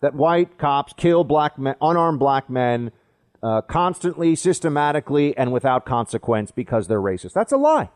That 0.00 0.14
white 0.14 0.56
cops 0.56 0.92
kill 0.96 1.24
black 1.24 1.58
men, 1.58 1.74
unarmed 1.80 2.18
black 2.18 2.48
men 2.48 2.90
uh, 3.42 3.60
constantly, 3.62 4.34
systematically, 4.34 5.36
and 5.36 5.52
without 5.52 5.84
consequence 5.84 6.50
because 6.50 6.88
they're 6.88 7.00
racist. 7.00 7.32
That's 7.32 7.52
a 7.52 7.56
lie. 7.56 7.90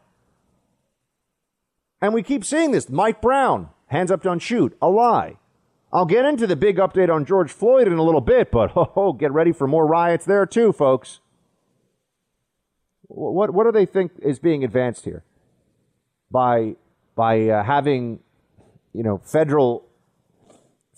And 2.05 2.13
we 2.13 2.23
keep 2.23 2.45
seeing 2.45 2.73
this. 2.73 2.91
Mike 2.91 3.23
Brown, 3.23 3.71
hands 3.87 4.11
up, 4.11 4.23
don't 4.23 4.41
shoot, 4.41 4.77
a 4.83 4.91
lie. 4.91 5.39
I'll 5.91 6.05
get 6.05 6.27
into 6.27 6.47
the 6.47 6.55
big 6.55 6.77
update 6.77 7.09
on 7.09 7.25
George 7.25 7.51
Floyd 7.51 7.87
in 7.87 7.95
a 7.95 8.03
little 8.03 8.21
bit, 8.21 8.51
but 8.51 8.73
oh, 8.77 9.15
get 9.15 9.33
ready 9.33 9.53
for 9.53 9.67
more 9.67 9.87
riots 9.87 10.27
there 10.27 10.45
too, 10.45 10.71
folks. 10.75 11.21
What, 13.05 13.55
what 13.55 13.65
do 13.65 13.73
they 13.73 13.87
think 13.87 14.13
is 14.19 14.39
being 14.39 14.65
advanced 14.65 15.07
here? 15.07 15.25
By, 16.31 16.77
by 17.17 17.49
uh, 17.49 17.65
having, 17.65 18.21
you 18.93 19.03
know, 19.03 19.23
federal, 19.25 19.87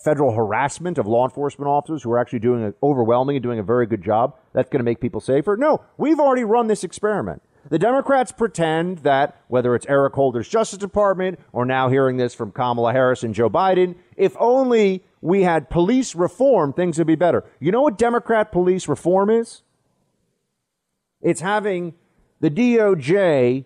federal 0.03 0.33
harassment 0.33 0.97
of 0.97 1.07
law 1.07 1.23
enforcement 1.23 1.69
officers 1.69 2.03
who 2.03 2.11
are 2.11 2.19
actually 2.19 2.39
doing 2.39 2.65
an 2.65 2.73
overwhelming 2.83 3.37
and 3.37 3.43
doing 3.43 3.59
a 3.59 3.63
very 3.63 3.85
good 3.87 4.03
job, 4.03 4.35
that's 4.51 4.69
going 4.69 4.81
to 4.81 4.83
make 4.83 4.99
people 4.99 5.21
safer? 5.21 5.55
No, 5.55 5.85
we've 5.97 6.19
already 6.19 6.43
run 6.43 6.67
this 6.67 6.83
experiment. 6.83 7.41
The 7.69 7.79
Democrats 7.79 8.31
pretend 8.31 8.99
that 8.99 9.41
whether 9.47 9.75
it's 9.75 9.85
Eric 9.87 10.13
Holder's 10.13 10.47
Justice 10.47 10.79
Department 10.79 11.39
or 11.51 11.65
now 11.65 11.89
hearing 11.89 12.17
this 12.17 12.33
from 12.33 12.51
Kamala 12.51 12.93
Harris 12.93 13.23
and 13.23 13.33
Joe 13.33 13.49
Biden, 13.49 13.95
if 14.15 14.35
only 14.39 15.03
we 15.21 15.43
had 15.43 15.69
police 15.69 16.15
reform, 16.15 16.73
things 16.73 16.97
would 16.97 17.07
be 17.07 17.15
better. 17.15 17.43
You 17.59 17.71
know 17.71 17.81
what 17.81 17.97
Democrat 17.97 18.51
police 18.51 18.87
reform 18.87 19.29
is? 19.29 19.63
It's 21.21 21.41
having 21.41 21.95
the 22.39 22.49
DOJ 22.49 23.65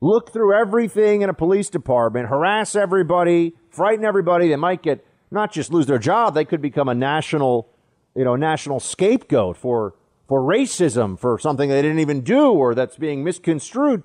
look 0.00 0.32
through 0.32 0.54
everything 0.54 1.22
in 1.22 1.30
a 1.30 1.34
police 1.34 1.70
department, 1.70 2.28
harass 2.28 2.76
everybody, 2.76 3.54
frighten 3.70 4.04
everybody. 4.04 4.48
They 4.48 4.56
might 4.56 4.82
get 4.82 5.06
not 5.30 5.52
just 5.52 5.72
lose 5.72 5.86
their 5.86 5.98
job, 5.98 6.34
they 6.34 6.44
could 6.44 6.60
become 6.60 6.88
a 6.88 6.94
national, 6.94 7.68
you 8.14 8.24
know, 8.24 8.36
national 8.36 8.80
scapegoat 8.80 9.56
for 9.56 9.94
for 10.28 10.40
racism, 10.40 11.18
for 11.18 11.38
something 11.38 11.68
they 11.68 11.82
didn't 11.82 11.98
even 11.98 12.22
do 12.22 12.50
or 12.50 12.74
that's 12.74 12.96
being 12.96 13.22
misconstrued. 13.22 14.02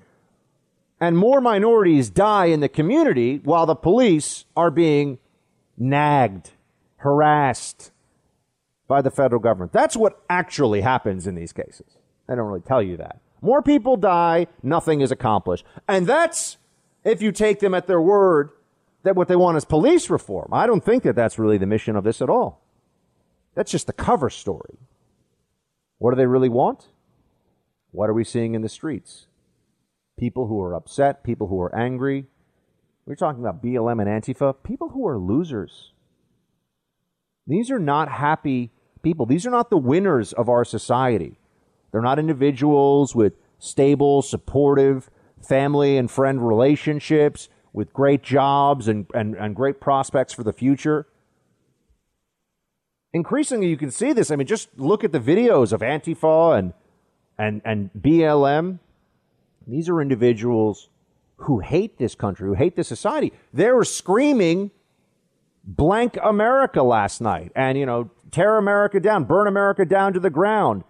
And 0.99 1.17
more 1.17 1.39
minorities 1.39 2.09
die 2.09 2.45
in 2.45 2.59
the 2.59 2.69
community 2.69 3.39
while 3.43 3.65
the 3.65 3.75
police 3.75 4.45
are 4.55 4.69
being 4.69 5.17
nagged, 5.77 6.51
harassed 6.97 7.91
by 8.87 9.01
the 9.01 9.11
federal 9.11 9.39
government. 9.39 9.71
That's 9.71 9.95
what 9.95 10.21
actually 10.29 10.81
happens 10.81 11.25
in 11.25 11.35
these 11.35 11.53
cases. 11.53 11.85
They 12.27 12.35
don't 12.35 12.47
really 12.47 12.59
tell 12.59 12.81
you 12.81 12.97
that. 12.97 13.19
More 13.41 13.61
people 13.61 13.95
die, 13.95 14.47
nothing 14.61 14.99
is 14.99 15.11
accomplished. 15.11 15.65
And 15.87 16.05
that's 16.05 16.57
if 17.05 17.21
you 17.21 17.31
take 17.31 17.59
them 17.59 17.73
at 17.73 17.87
their 17.87 18.01
word 18.01 18.49
that 19.03 19.15
what 19.15 19.29
they 19.29 19.35
want 19.35 19.57
is 19.57 19.63
police 19.63 20.09
reform. 20.09 20.49
I 20.51 20.67
don't 20.67 20.83
think 20.83 21.03
that 21.03 21.15
that's 21.15 21.39
really 21.39 21.57
the 21.57 21.65
mission 21.65 21.95
of 21.95 22.03
this 22.03 22.21
at 22.21 22.29
all. 22.29 22.61
That's 23.55 23.71
just 23.71 23.87
the 23.87 23.93
cover 23.93 24.29
story. 24.29 24.77
What 25.99 26.11
do 26.11 26.17
they 26.17 26.25
really 26.25 26.49
want? 26.49 26.87
What 27.91 28.09
are 28.09 28.13
we 28.13 28.23
seeing 28.23 28.55
in 28.55 28.61
the 28.61 28.69
streets? 28.69 29.27
People 30.17 30.47
who 30.47 30.61
are 30.61 30.73
upset, 30.73 31.23
people 31.23 31.47
who 31.47 31.61
are 31.61 31.75
angry. 31.75 32.25
We're 33.05 33.15
talking 33.15 33.41
about 33.41 33.63
BLM 33.63 34.01
and 34.01 34.09
Antifa, 34.09 34.55
people 34.63 34.89
who 34.89 35.07
are 35.07 35.17
losers. 35.17 35.93
These 37.47 37.71
are 37.71 37.79
not 37.79 38.09
happy 38.09 38.71
people. 39.01 39.25
These 39.25 39.45
are 39.45 39.51
not 39.51 39.69
the 39.69 39.77
winners 39.77 40.33
of 40.33 40.49
our 40.49 40.63
society. 40.63 41.39
They're 41.91 42.01
not 42.01 42.19
individuals 42.19 43.15
with 43.15 43.33
stable, 43.57 44.21
supportive 44.21 45.09
family 45.41 45.97
and 45.97 46.11
friend 46.11 46.45
relationships, 46.45 47.49
with 47.73 47.93
great 47.93 48.23
jobs 48.23 48.87
and, 48.87 49.05
and, 49.13 49.35
and 49.35 49.55
great 49.55 49.79
prospects 49.79 50.33
for 50.33 50.43
the 50.43 50.53
future. 50.53 51.07
Increasingly, 53.13 53.67
you 53.67 53.77
can 53.77 53.91
see 53.91 54.13
this. 54.13 54.29
I 54.29 54.35
mean, 54.35 54.47
just 54.47 54.69
look 54.77 55.03
at 55.03 55.11
the 55.11 55.19
videos 55.19 55.73
of 55.73 55.81
Antifa 55.81 56.57
and, 56.57 56.73
and, 57.37 57.61
and 57.65 57.89
BLM. 57.99 58.79
These 59.67 59.89
are 59.89 60.01
individuals 60.01 60.89
who 61.37 61.59
hate 61.59 61.97
this 61.97 62.15
country, 62.15 62.47
who 62.47 62.53
hate 62.53 62.75
this 62.75 62.87
society. 62.87 63.33
They 63.53 63.71
were 63.71 63.85
screaming 63.85 64.71
blank 65.63 66.17
America 66.21 66.83
last 66.83 67.21
night 67.21 67.51
and, 67.55 67.77
you 67.77 67.85
know, 67.85 68.11
tear 68.31 68.57
America 68.57 68.99
down, 68.99 69.23
burn 69.23 69.47
America 69.47 69.85
down 69.85 70.13
to 70.13 70.19
the 70.19 70.29
ground. 70.29 70.83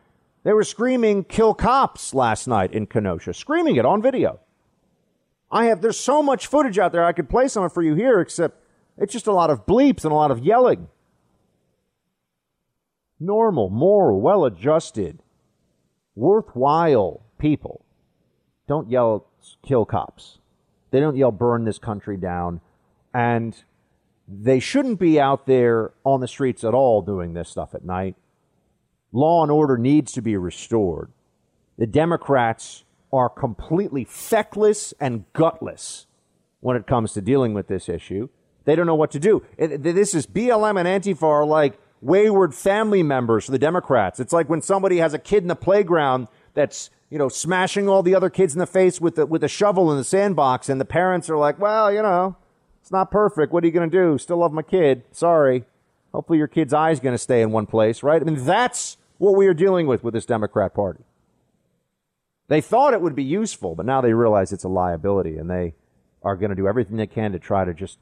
They 0.44 0.54
were 0.54 0.64
screaming, 0.64 1.24
kill 1.24 1.54
cops 1.54 2.14
last 2.14 2.48
night 2.48 2.74
in 2.74 2.88
Kenosha, 2.88 3.34
screaming 3.34 3.76
it 3.76 3.86
on 3.86 4.02
video. 4.02 4.40
I 5.52 5.66
have, 5.66 5.82
there's 5.82 6.00
so 6.00 6.22
much 6.22 6.48
footage 6.48 6.78
out 6.78 6.92
there, 6.92 7.04
I 7.04 7.12
could 7.12 7.30
play 7.30 7.48
some 7.48 7.70
for 7.70 7.82
you 7.82 7.96
here, 7.96 8.20
except 8.20 8.64
it's 8.98 9.14
just 9.14 9.28
a 9.28 9.34
lot 9.34 9.50
of 9.50 9.66
bleeps 9.66 10.04
and 10.04 10.12
a 10.12 10.16
lot 10.16 10.32
of 10.32 10.40
yelling. 10.40 10.88
Normal, 13.20 13.70
moral, 13.70 14.22
well 14.22 14.46
adjusted, 14.46 15.20
worthwhile 16.16 17.22
people 17.38 17.86
don't 18.70 18.90
yell, 18.90 19.26
kill 19.66 19.84
cops. 19.84 20.38
They 20.92 21.00
don't 21.00 21.18
yell, 21.18 21.32
burn 21.32 21.66
this 21.66 21.80
country 21.80 22.18
down. 22.18 22.62
And 23.14 23.58
they 24.28 24.60
shouldn't 24.60 25.00
be 25.00 25.20
out 25.20 25.48
there 25.48 25.92
on 26.04 26.22
the 26.22 26.28
streets 26.28 26.64
at 26.64 26.76
all 26.76 27.02
doing 27.02 27.34
this 27.34 27.50
stuff 27.50 27.74
at 27.74 27.84
night. 27.84 28.16
Law 29.12 29.42
and 29.42 29.52
order 29.52 29.76
needs 29.76 30.12
to 30.14 30.22
be 30.22 30.38
restored. 30.38 31.12
The 31.80 31.88
Democrats 31.88 32.84
are 33.12 33.28
completely 33.28 34.06
feckless 34.06 34.94
and 35.00 35.26
gutless 35.34 36.06
when 36.60 36.78
it 36.78 36.86
comes 36.86 37.14
to 37.14 37.22
dealing 37.22 37.56
with 37.56 37.68
this 37.68 37.90
issue. 37.90 38.30
They 38.66 38.76
don't 38.76 38.86
know 38.86 38.94
what 38.94 39.10
to 39.12 39.20
do. 39.20 39.44
This 39.58 40.14
is 40.14 40.28
BLM 40.28 40.80
and 40.80 40.88
Antifa 40.88 41.24
are 41.24 41.46
like 41.46 41.80
wayward 42.02 42.56
family 42.56 43.04
members 43.04 43.46
for 43.46 43.52
the 43.52 43.60
Democrats. 43.60 44.20
It's 44.20 44.34
like 44.34 44.50
when 44.50 44.62
somebody 44.62 44.98
has 44.98 45.14
a 45.14 45.20
kid 45.20 45.44
in 45.44 45.48
the 45.48 45.56
playground 45.56 46.28
that's 46.54 46.90
you 47.10 47.18
know 47.18 47.30
smashing 47.30 47.90
all 47.90 48.04
the 48.04 48.16
other 48.16 48.30
kids 48.30 48.54
in 48.54 48.60
the 48.60 48.68
face 48.68 49.02
with 49.02 49.16
the, 49.16 49.26
with 49.26 49.44
a 49.44 49.48
shovel 49.48 49.92
in 49.92 49.98
the 49.98 50.04
sandbox, 50.04 50.70
and 50.70 50.80
the 50.80 50.86
parents 50.86 51.30
are 51.30 51.38
like, 51.38 51.60
"Well, 51.60 51.92
you 51.92 52.02
know, 52.02 52.36
it's 52.82 52.92
not 52.92 53.12
perfect. 53.12 53.54
What 53.54 53.64
are 53.64 53.68
you 53.68 53.74
going 53.74 53.90
to 53.90 53.98
do? 53.98 54.18
Still 54.18 54.38
love 54.38 54.52
my 54.52 54.64
kid. 54.64 55.04
Sorry. 55.12 55.66
Hopefully 56.12 56.40
your 56.40 56.48
kid's 56.48 56.74
eye's 56.74 57.00
going 57.00 57.14
to 57.14 57.20
stay 57.20 57.42
in 57.42 57.52
one 57.52 57.68
place, 57.68 58.02
right? 58.02 58.20
I 58.20 58.26
mean, 58.26 58.44
that's 58.44 58.98
what 59.20 59.36
we 59.36 59.46
are 59.46 59.54
dealing 59.54 59.86
with 59.86 60.04
with 60.04 60.16
this 60.16 60.26
Democrat 60.26 60.74
Party. 60.74 61.04
They 62.48 62.62
thought 62.62 62.96
it 62.96 63.02
would 63.02 63.16
be 63.16 63.24
useful, 63.24 63.76
but 63.76 63.86
now 63.86 64.02
they 64.02 64.14
realize 64.14 64.52
it's 64.52 64.64
a 64.64 64.70
liability, 64.70 65.38
and 65.38 65.50
they 65.50 65.76
are 66.24 66.36
going 66.36 66.50
to 66.50 66.56
do 66.56 66.68
everything 66.68 66.98
they 66.98 67.06
can 67.06 67.32
to 67.32 67.40
try 67.40 67.64
to 67.64 67.76
just 67.76 68.00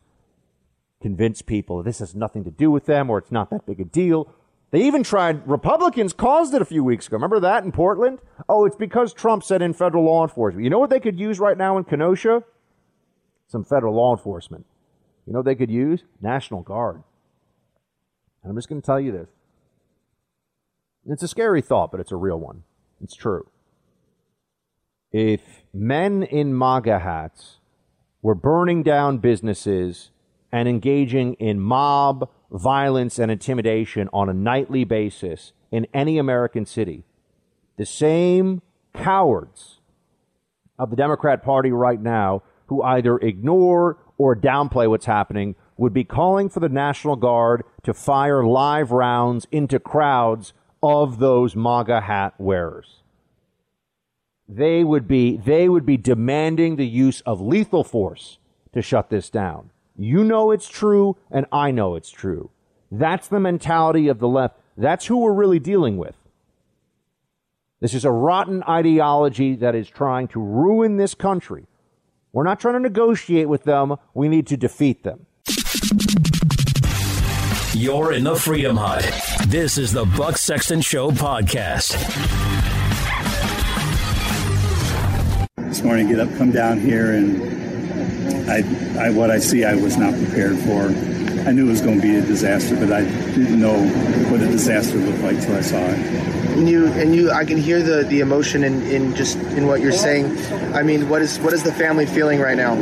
convince 1.01 1.41
people 1.41 1.83
this 1.83 1.99
has 1.99 2.15
nothing 2.15 2.43
to 2.43 2.51
do 2.51 2.71
with 2.71 2.85
them 2.85 3.09
or 3.09 3.17
it's 3.17 3.31
not 3.31 3.49
that 3.49 3.65
big 3.65 3.79
a 3.79 3.85
deal. 3.85 4.33
They 4.71 4.85
even 4.85 5.03
tried, 5.03 5.47
Republicans 5.47 6.11
caused 6.11 6.53
it 6.53 6.61
a 6.61 6.65
few 6.65 6.83
weeks 6.83 7.07
ago. 7.07 7.15
Remember 7.15 7.39
that 7.39 7.63
in 7.63 7.71
Portland? 7.71 8.19
Oh, 8.49 8.65
it's 8.65 8.75
because 8.75 9.13
Trump 9.13 9.43
said 9.43 9.61
in 9.61 9.73
federal 9.73 10.03
law 10.03 10.23
enforcement. 10.23 10.63
You 10.63 10.69
know 10.69 10.79
what 10.79 10.89
they 10.89 10.99
could 10.99 11.19
use 11.19 11.39
right 11.39 11.57
now 11.57 11.77
in 11.77 11.85
Kenosha? 11.85 12.43
Some 13.47 13.63
federal 13.63 13.95
law 13.95 14.13
enforcement. 14.13 14.65
You 15.25 15.33
know 15.33 15.39
what 15.39 15.45
they 15.45 15.55
could 15.55 15.71
use? 15.71 16.03
National 16.21 16.61
Guard. 16.61 17.03
And 18.43 18.51
I'm 18.51 18.57
just 18.57 18.67
going 18.67 18.81
to 18.81 18.85
tell 18.85 18.99
you 18.99 19.11
this. 19.11 19.29
It's 21.05 21.23
a 21.23 21.27
scary 21.27 21.61
thought, 21.61 21.91
but 21.91 22.01
it's 22.01 22.11
a 22.11 22.17
real 22.17 22.39
one. 22.39 22.63
It's 23.01 23.15
true. 23.15 23.47
If 25.11 25.41
men 25.73 26.23
in 26.23 26.57
MAGA 26.57 26.99
hats 26.99 27.57
were 28.21 28.35
burning 28.35 28.83
down 28.83 29.19
businesses 29.19 30.11
and 30.51 30.67
engaging 30.67 31.33
in 31.35 31.59
mob 31.59 32.29
violence 32.51 33.19
and 33.19 33.31
intimidation 33.31 34.09
on 34.13 34.29
a 34.29 34.33
nightly 34.33 34.83
basis 34.83 35.53
in 35.71 35.87
any 35.93 36.17
American 36.17 36.65
city, 36.65 37.03
the 37.77 37.85
same 37.85 38.61
cowards 38.93 39.79
of 40.79 40.89
the 40.89 40.95
Democrat 40.95 41.43
Party 41.43 41.71
right 41.71 42.01
now 42.01 42.41
who 42.67 42.81
either 42.83 43.17
ignore 43.17 43.97
or 44.17 44.35
downplay 44.35 44.89
what's 44.89 45.05
happening 45.05 45.55
would 45.77 45.93
be 45.93 46.03
calling 46.03 46.49
for 46.49 46.59
the 46.59 46.69
National 46.69 47.15
Guard 47.15 47.63
to 47.83 47.93
fire 47.93 48.43
live 48.45 48.91
rounds 48.91 49.45
into 49.51 49.79
crowds 49.79 50.53
of 50.81 51.19
those 51.19 51.55
MAGA 51.55 52.01
hat 52.01 52.33
wearers. 52.37 53.03
They 54.49 54.83
would 54.83 55.07
be 55.07 55.37
they 55.37 55.67
would 55.67 55.85
be 55.85 55.97
demanding 55.97 56.77
the 56.77 56.87
use 56.87 57.21
of 57.21 57.41
lethal 57.41 57.83
force 57.83 58.37
to 58.73 58.81
shut 58.81 59.09
this 59.09 59.29
down. 59.29 59.71
You 59.97 60.23
know 60.23 60.51
it's 60.51 60.69
true 60.69 61.17
and 61.31 61.47
I 61.51 61.71
know 61.71 61.95
it's 61.95 62.11
true. 62.11 62.51
That's 62.91 63.27
the 63.27 63.39
mentality 63.39 64.07
of 64.07 64.19
the 64.19 64.27
left. 64.27 64.59
That's 64.77 65.07
who 65.07 65.17
we're 65.17 65.33
really 65.33 65.59
dealing 65.59 65.97
with. 65.97 66.15
This 67.79 67.95
is 67.95 68.05
a 68.05 68.11
rotten 68.11 68.63
ideology 68.63 69.55
that 69.55 69.73
is 69.73 69.89
trying 69.89 70.27
to 70.29 70.39
ruin 70.39 70.97
this 70.97 71.15
country. 71.15 71.65
We're 72.31 72.43
not 72.43 72.59
trying 72.59 72.75
to 72.75 72.79
negotiate 72.79 73.49
with 73.49 73.63
them. 73.63 73.95
We 74.13 74.27
need 74.27 74.45
to 74.47 74.57
defeat 74.57 75.03
them. 75.03 75.25
You're 77.73 78.13
in 78.13 78.23
the 78.23 78.35
Freedom 78.35 78.77
Hut. 78.77 79.03
This 79.47 79.77
is 79.77 79.91
the 79.93 80.05
Buck 80.05 80.37
Sexton 80.37 80.81
Show 80.81 81.11
podcast. 81.11 81.95
This 85.57 85.81
morning, 85.83 86.07
get 86.07 86.19
up, 86.19 86.29
come 86.37 86.51
down 86.51 86.79
here, 86.79 87.13
and 87.13 87.66
I, 88.49 89.07
I, 89.07 89.09
what 89.09 89.31
I 89.31 89.39
see, 89.39 89.63
I 89.65 89.75
was 89.75 89.97
not 89.97 90.13
prepared 90.13 90.57
for. 90.59 90.87
I 91.47 91.51
knew 91.51 91.67
it 91.67 91.71
was 91.71 91.81
going 91.81 92.01
to 92.01 92.01
be 92.01 92.15
a 92.15 92.21
disaster, 92.21 92.75
but 92.75 92.91
I 92.91 93.03
didn't 93.03 93.59
know 93.59 93.77
what 94.29 94.41
a 94.41 94.47
disaster 94.47 94.97
looked 94.97 95.23
like 95.23 95.41
till 95.41 95.55
I 95.55 95.61
saw 95.61 95.77
it. 95.79 96.36
And 96.57 96.67
you, 96.67 96.87
and 96.87 97.15
you, 97.15 97.29
I 97.29 97.45
can 97.45 97.57
hear 97.57 97.83
the, 97.83 98.03
the 98.03 98.21
emotion 98.21 98.63
in, 98.63 98.81
in 98.81 99.15
just 99.15 99.37
in 99.37 99.67
what 99.67 99.79
you're 99.79 99.91
saying. 99.91 100.35
I 100.73 100.81
mean, 100.81 101.07
what 101.07 101.21
is 101.21 101.37
what 101.39 101.53
is 101.53 101.61
the 101.61 101.71
family 101.71 102.07
feeling 102.07 102.39
right 102.39 102.57
now? 102.57 102.75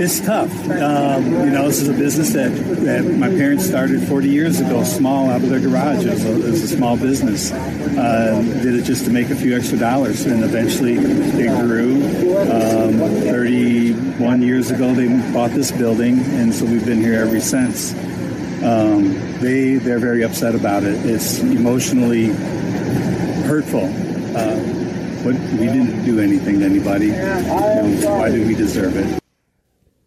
It's 0.00 0.18
tough. 0.18 0.50
Um, 0.68 1.26
you 1.26 1.50
know, 1.50 1.68
this 1.68 1.80
is 1.80 1.88
a 1.88 1.92
business 1.92 2.32
that, 2.32 2.48
that 2.84 3.04
my 3.04 3.28
parents 3.28 3.66
started 3.66 4.02
40 4.08 4.28
years 4.28 4.58
ago, 4.58 4.82
small 4.82 5.30
out 5.30 5.42
of 5.42 5.48
their 5.48 5.60
garage. 5.60 6.06
It 6.06 6.10
was 6.10 6.24
a, 6.24 6.30
it 6.32 6.50
was 6.50 6.62
a 6.64 6.68
small 6.76 6.96
business. 6.96 7.52
Uh, 7.52 8.42
did 8.62 8.74
it 8.74 8.82
just 8.82 9.04
to 9.04 9.10
make 9.10 9.30
a 9.30 9.36
few 9.36 9.54
extra 9.56 9.78
dollars, 9.78 10.26
and 10.26 10.42
eventually 10.42 10.94
it 10.94 11.60
grew. 11.60 11.96
Um, 12.50 12.98
31 13.30 14.42
years 14.42 14.70
ago, 14.70 14.92
they 14.92 15.06
bought 15.32 15.50
this 15.50 15.70
building, 15.70 16.18
and 16.18 16.52
so 16.52 16.64
we've 16.64 16.84
been 16.84 17.00
here 17.00 17.20
ever 17.20 17.38
since. 17.38 17.92
Um, 18.64 19.12
they 19.40 19.76
they're 19.76 19.98
very 19.98 20.22
upset 20.22 20.54
about 20.54 20.82
it. 20.82 21.04
It's 21.06 21.38
emotionally 21.38 22.30
hurtful. 23.50 23.82
Uh, 24.36 24.54
we 25.58 25.66
didn't 25.66 26.04
do 26.04 26.20
anything 26.20 26.60
to 26.60 26.64
anybody. 26.64 27.10
Why 27.10 28.30
did 28.30 28.46
we 28.46 28.54
deserve 28.54 28.96
it? 28.96 29.20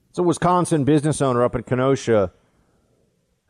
It's 0.09 0.17
a 0.17 0.23
Wisconsin 0.23 0.85
business 0.85 1.21
owner 1.21 1.43
up 1.43 1.53
in 1.53 1.63
Kenosha 1.63 2.31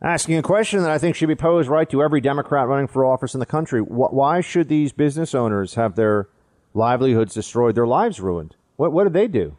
asking 0.02 0.36
a 0.36 0.42
question 0.42 0.82
that 0.82 0.90
I 0.90 0.98
think 0.98 1.14
should 1.14 1.28
be 1.28 1.36
posed 1.36 1.68
right 1.68 1.88
to 1.90 2.02
every 2.02 2.20
Democrat 2.20 2.66
running 2.66 2.88
for 2.88 3.04
office 3.04 3.34
in 3.34 3.40
the 3.40 3.46
country. 3.46 3.78
Why 3.80 4.40
should 4.40 4.68
these 4.68 4.90
business 4.90 5.32
owners 5.32 5.74
have 5.74 5.94
their 5.94 6.28
livelihoods 6.74 7.32
destroyed, 7.32 7.76
their 7.76 7.86
lives 7.86 8.18
ruined? 8.20 8.56
What, 8.74 8.90
what 8.90 9.04
did 9.04 9.12
they 9.12 9.28
do? 9.28 9.56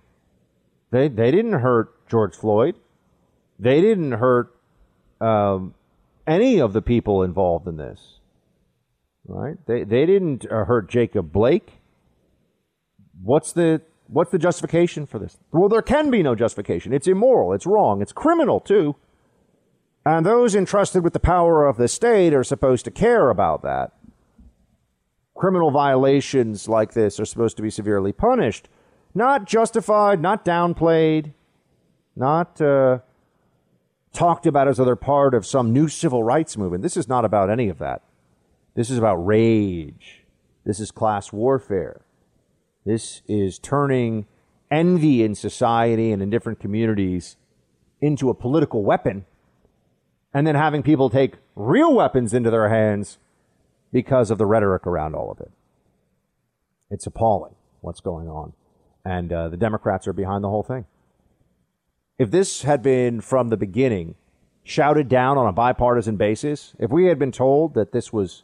They, 0.92 1.08
they 1.08 1.32
didn't 1.32 1.62
hurt 1.62 2.10
George 2.10 2.36
Floyd. 2.36 2.76
They 3.58 3.80
didn't 3.80 4.12
hurt 4.12 4.54
um, 5.22 5.76
any 6.28 6.60
of 6.60 6.74
the 6.74 6.82
people 6.82 7.24
involved 7.24 7.70
in 7.70 7.78
this. 7.78 8.20
Right? 9.28 9.58
They 9.66 9.84
they 9.84 10.06
didn't 10.06 10.46
uh, 10.52 10.66
hurt 10.66 10.90
Jacob 10.90 11.32
Blake. 11.32 11.82
What's 13.24 13.52
the 13.54 13.82
what's 14.08 14.32
the 14.32 14.38
justification 14.38 15.06
for 15.06 15.20
this? 15.20 15.38
Well, 15.52 15.70
there 15.70 15.82
can 15.82 16.12
be 16.12 16.22
no 16.22 16.36
justification. 16.36 16.94
It's 16.94 17.08
immoral. 17.08 17.54
It's 17.54 17.66
wrong. 17.66 18.02
It's 18.02 18.12
criminal 18.12 18.60
too. 18.60 18.96
And 20.06 20.26
those 20.26 20.54
entrusted 20.54 21.04
with 21.04 21.14
the 21.14 21.20
power 21.20 21.66
of 21.66 21.78
the 21.78 21.88
state 21.88 22.34
are 22.34 22.44
supposed 22.44 22.86
to 22.86 22.92
care 22.92 23.30
about 23.32 23.64
that. 23.64 23.92
Criminal 25.34 25.72
violations 25.72 26.70
like 26.70 26.94
this 26.94 27.20
are 27.20 27.26
supposed 27.26 27.58
to 27.58 27.64
be 27.64 27.72
severely 27.72 28.14
punished, 28.14 28.70
not 29.16 29.46
justified, 29.46 30.22
not 30.22 30.46
downplayed, 30.46 31.34
not 32.16 32.62
uh, 32.62 33.00
talked 34.14 34.46
about 34.46 34.68
as 34.68 34.80
other 34.80 34.96
part 34.96 35.34
of 35.34 35.46
some 35.46 35.74
new 35.74 35.88
civil 35.88 36.24
rights 36.24 36.56
movement. 36.56 36.84
This 36.84 36.96
is 36.96 37.10
not 37.10 37.26
about 37.26 37.50
any 37.50 37.68
of 37.68 37.80
that. 37.80 38.04
This 38.76 38.90
is 38.90 38.98
about 38.98 39.26
rage. 39.26 40.24
This 40.66 40.80
is 40.80 40.92
class 40.92 41.32
warfare. 41.32 42.02
This 42.86 43.22
is 43.28 43.58
turning 43.58 44.28
envy 44.70 45.24
in 45.24 45.36
society 45.36 46.12
and 46.12 46.22
in 46.22 46.30
different 46.30 46.60
communities 46.60 47.38
into 48.02 48.30
a 48.30 48.34
political 48.34 48.84
weapon 48.84 49.26
and 50.36 50.46
then 50.46 50.56
having 50.56 50.84
people 50.84 51.10
take 51.10 51.36
real 51.56 51.96
weapons 51.96 52.34
into 52.34 52.52
their 52.52 52.68
hands 52.68 53.18
because 53.94 54.30
of 54.30 54.38
the 54.38 54.46
rhetoric 54.46 54.86
around 54.86 55.16
all 55.16 55.32
of 55.32 55.40
it. 55.40 55.50
It's 56.92 57.08
appalling 57.08 57.56
what's 57.80 58.02
going 58.02 58.28
on. 58.28 58.52
And 59.06 59.32
uh, 59.32 59.48
the 59.48 59.58
Democrats 59.58 60.08
are 60.08 60.14
behind 60.14 60.44
the 60.44 60.50
whole 60.50 60.64
thing. 60.64 60.86
If 62.20 62.32
this 62.32 62.64
had 62.64 62.82
been 62.82 63.22
from 63.22 63.48
the 63.48 63.58
beginning 63.58 64.16
shouted 64.66 65.08
down 65.08 65.38
on 65.38 65.48
a 65.48 65.54
bipartisan 65.54 66.18
basis, 66.18 66.74
if 66.80 66.92
we 66.92 67.06
had 67.06 67.18
been 67.18 67.32
told 67.32 67.74
that 67.76 67.94
this 67.94 68.12
was 68.12 68.44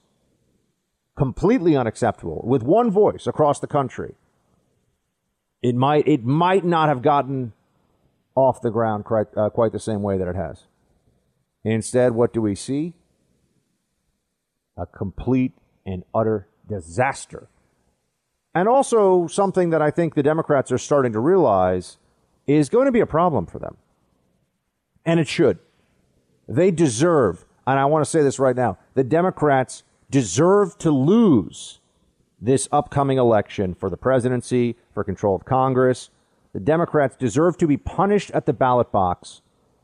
completely 1.17 1.75
unacceptable 1.75 2.41
with 2.45 2.63
one 2.63 2.89
voice 2.91 3.27
across 3.27 3.59
the 3.59 3.67
country, 3.67 4.15
it 5.61 5.75
might 5.75 6.07
it 6.07 6.23
might 6.23 6.65
not 6.65 6.89
have 6.89 7.01
gotten 7.01 7.53
off 8.35 8.61
the 8.61 8.71
ground 8.71 9.05
quite, 9.05 9.27
uh, 9.35 9.49
quite 9.49 9.71
the 9.71 9.79
same 9.79 10.01
way 10.01 10.17
that 10.17 10.27
it 10.27 10.35
has. 10.35 10.65
Instead, 11.63 12.13
what 12.13 12.33
do 12.33 12.41
we 12.41 12.55
see? 12.55 12.93
A 14.77 14.85
complete 14.85 15.53
and 15.85 16.03
utter 16.13 16.47
disaster. 16.67 17.49
And 18.55 18.67
also 18.67 19.27
something 19.27 19.69
that 19.69 19.81
I 19.81 19.91
think 19.91 20.15
the 20.15 20.23
Democrats 20.23 20.71
are 20.71 20.77
starting 20.77 21.13
to 21.13 21.19
realize 21.19 21.97
is 22.47 22.69
going 22.69 22.85
to 22.85 22.91
be 22.91 22.99
a 22.99 23.05
problem 23.05 23.45
for 23.45 23.59
them. 23.59 23.77
And 25.05 25.19
it 25.19 25.27
should. 25.27 25.59
They 26.47 26.71
deserve, 26.71 27.45
and 27.65 27.79
I 27.79 27.85
want 27.85 28.03
to 28.03 28.09
say 28.09 28.23
this 28.23 28.39
right 28.39 28.55
now, 28.55 28.77
the 28.93 29.03
Democrats 29.03 29.83
deserve 30.11 30.77
to 30.79 30.91
lose 30.91 31.79
this 32.39 32.67
upcoming 32.71 33.17
election 33.17 33.73
for 33.73 33.89
the 33.89 33.97
presidency, 33.97 34.75
for 34.93 35.03
control 35.03 35.35
of 35.35 35.45
Congress. 35.45 36.09
The 36.53 36.59
Democrats 36.59 37.15
deserve 37.15 37.57
to 37.57 37.67
be 37.67 37.77
punished 37.77 38.29
at 38.31 38.45
the 38.45 38.53
ballot 38.53 38.91
box 38.91 39.41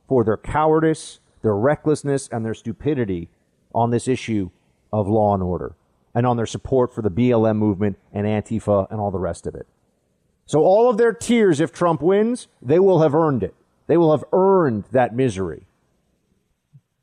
for 0.07 0.23
their 0.23 0.37
cowardice, 0.37 1.19
their 1.41 1.55
recklessness, 1.55 2.27
and 2.31 2.43
their 2.43 2.53
stupidity 2.53 3.29
on 3.73 3.91
this 3.91 4.07
issue 4.07 4.49
of 4.91 5.07
law 5.07 5.33
and 5.33 5.43
order 5.43 5.75
and 6.13 6.25
on 6.25 6.35
their 6.35 6.45
support 6.45 6.93
for 6.93 7.01
the 7.01 7.11
BLM 7.11 7.57
movement 7.57 7.97
and 8.11 8.25
Antifa 8.25 8.89
and 8.89 8.99
all 8.99 9.11
the 9.11 9.19
rest 9.19 9.45
of 9.45 9.55
it. 9.55 9.67
So 10.45 10.59
all 10.59 10.89
of 10.89 10.97
their 10.97 11.13
tears, 11.13 11.59
if 11.59 11.71
Trump 11.71 12.01
wins, 12.01 12.47
they 12.61 12.79
will 12.79 13.01
have 13.01 13.13
earned 13.13 13.43
it. 13.43 13.53
They 13.85 13.97
will 13.97 14.11
have 14.11 14.23
earned 14.33 14.85
that 14.91 15.15
misery. 15.15 15.67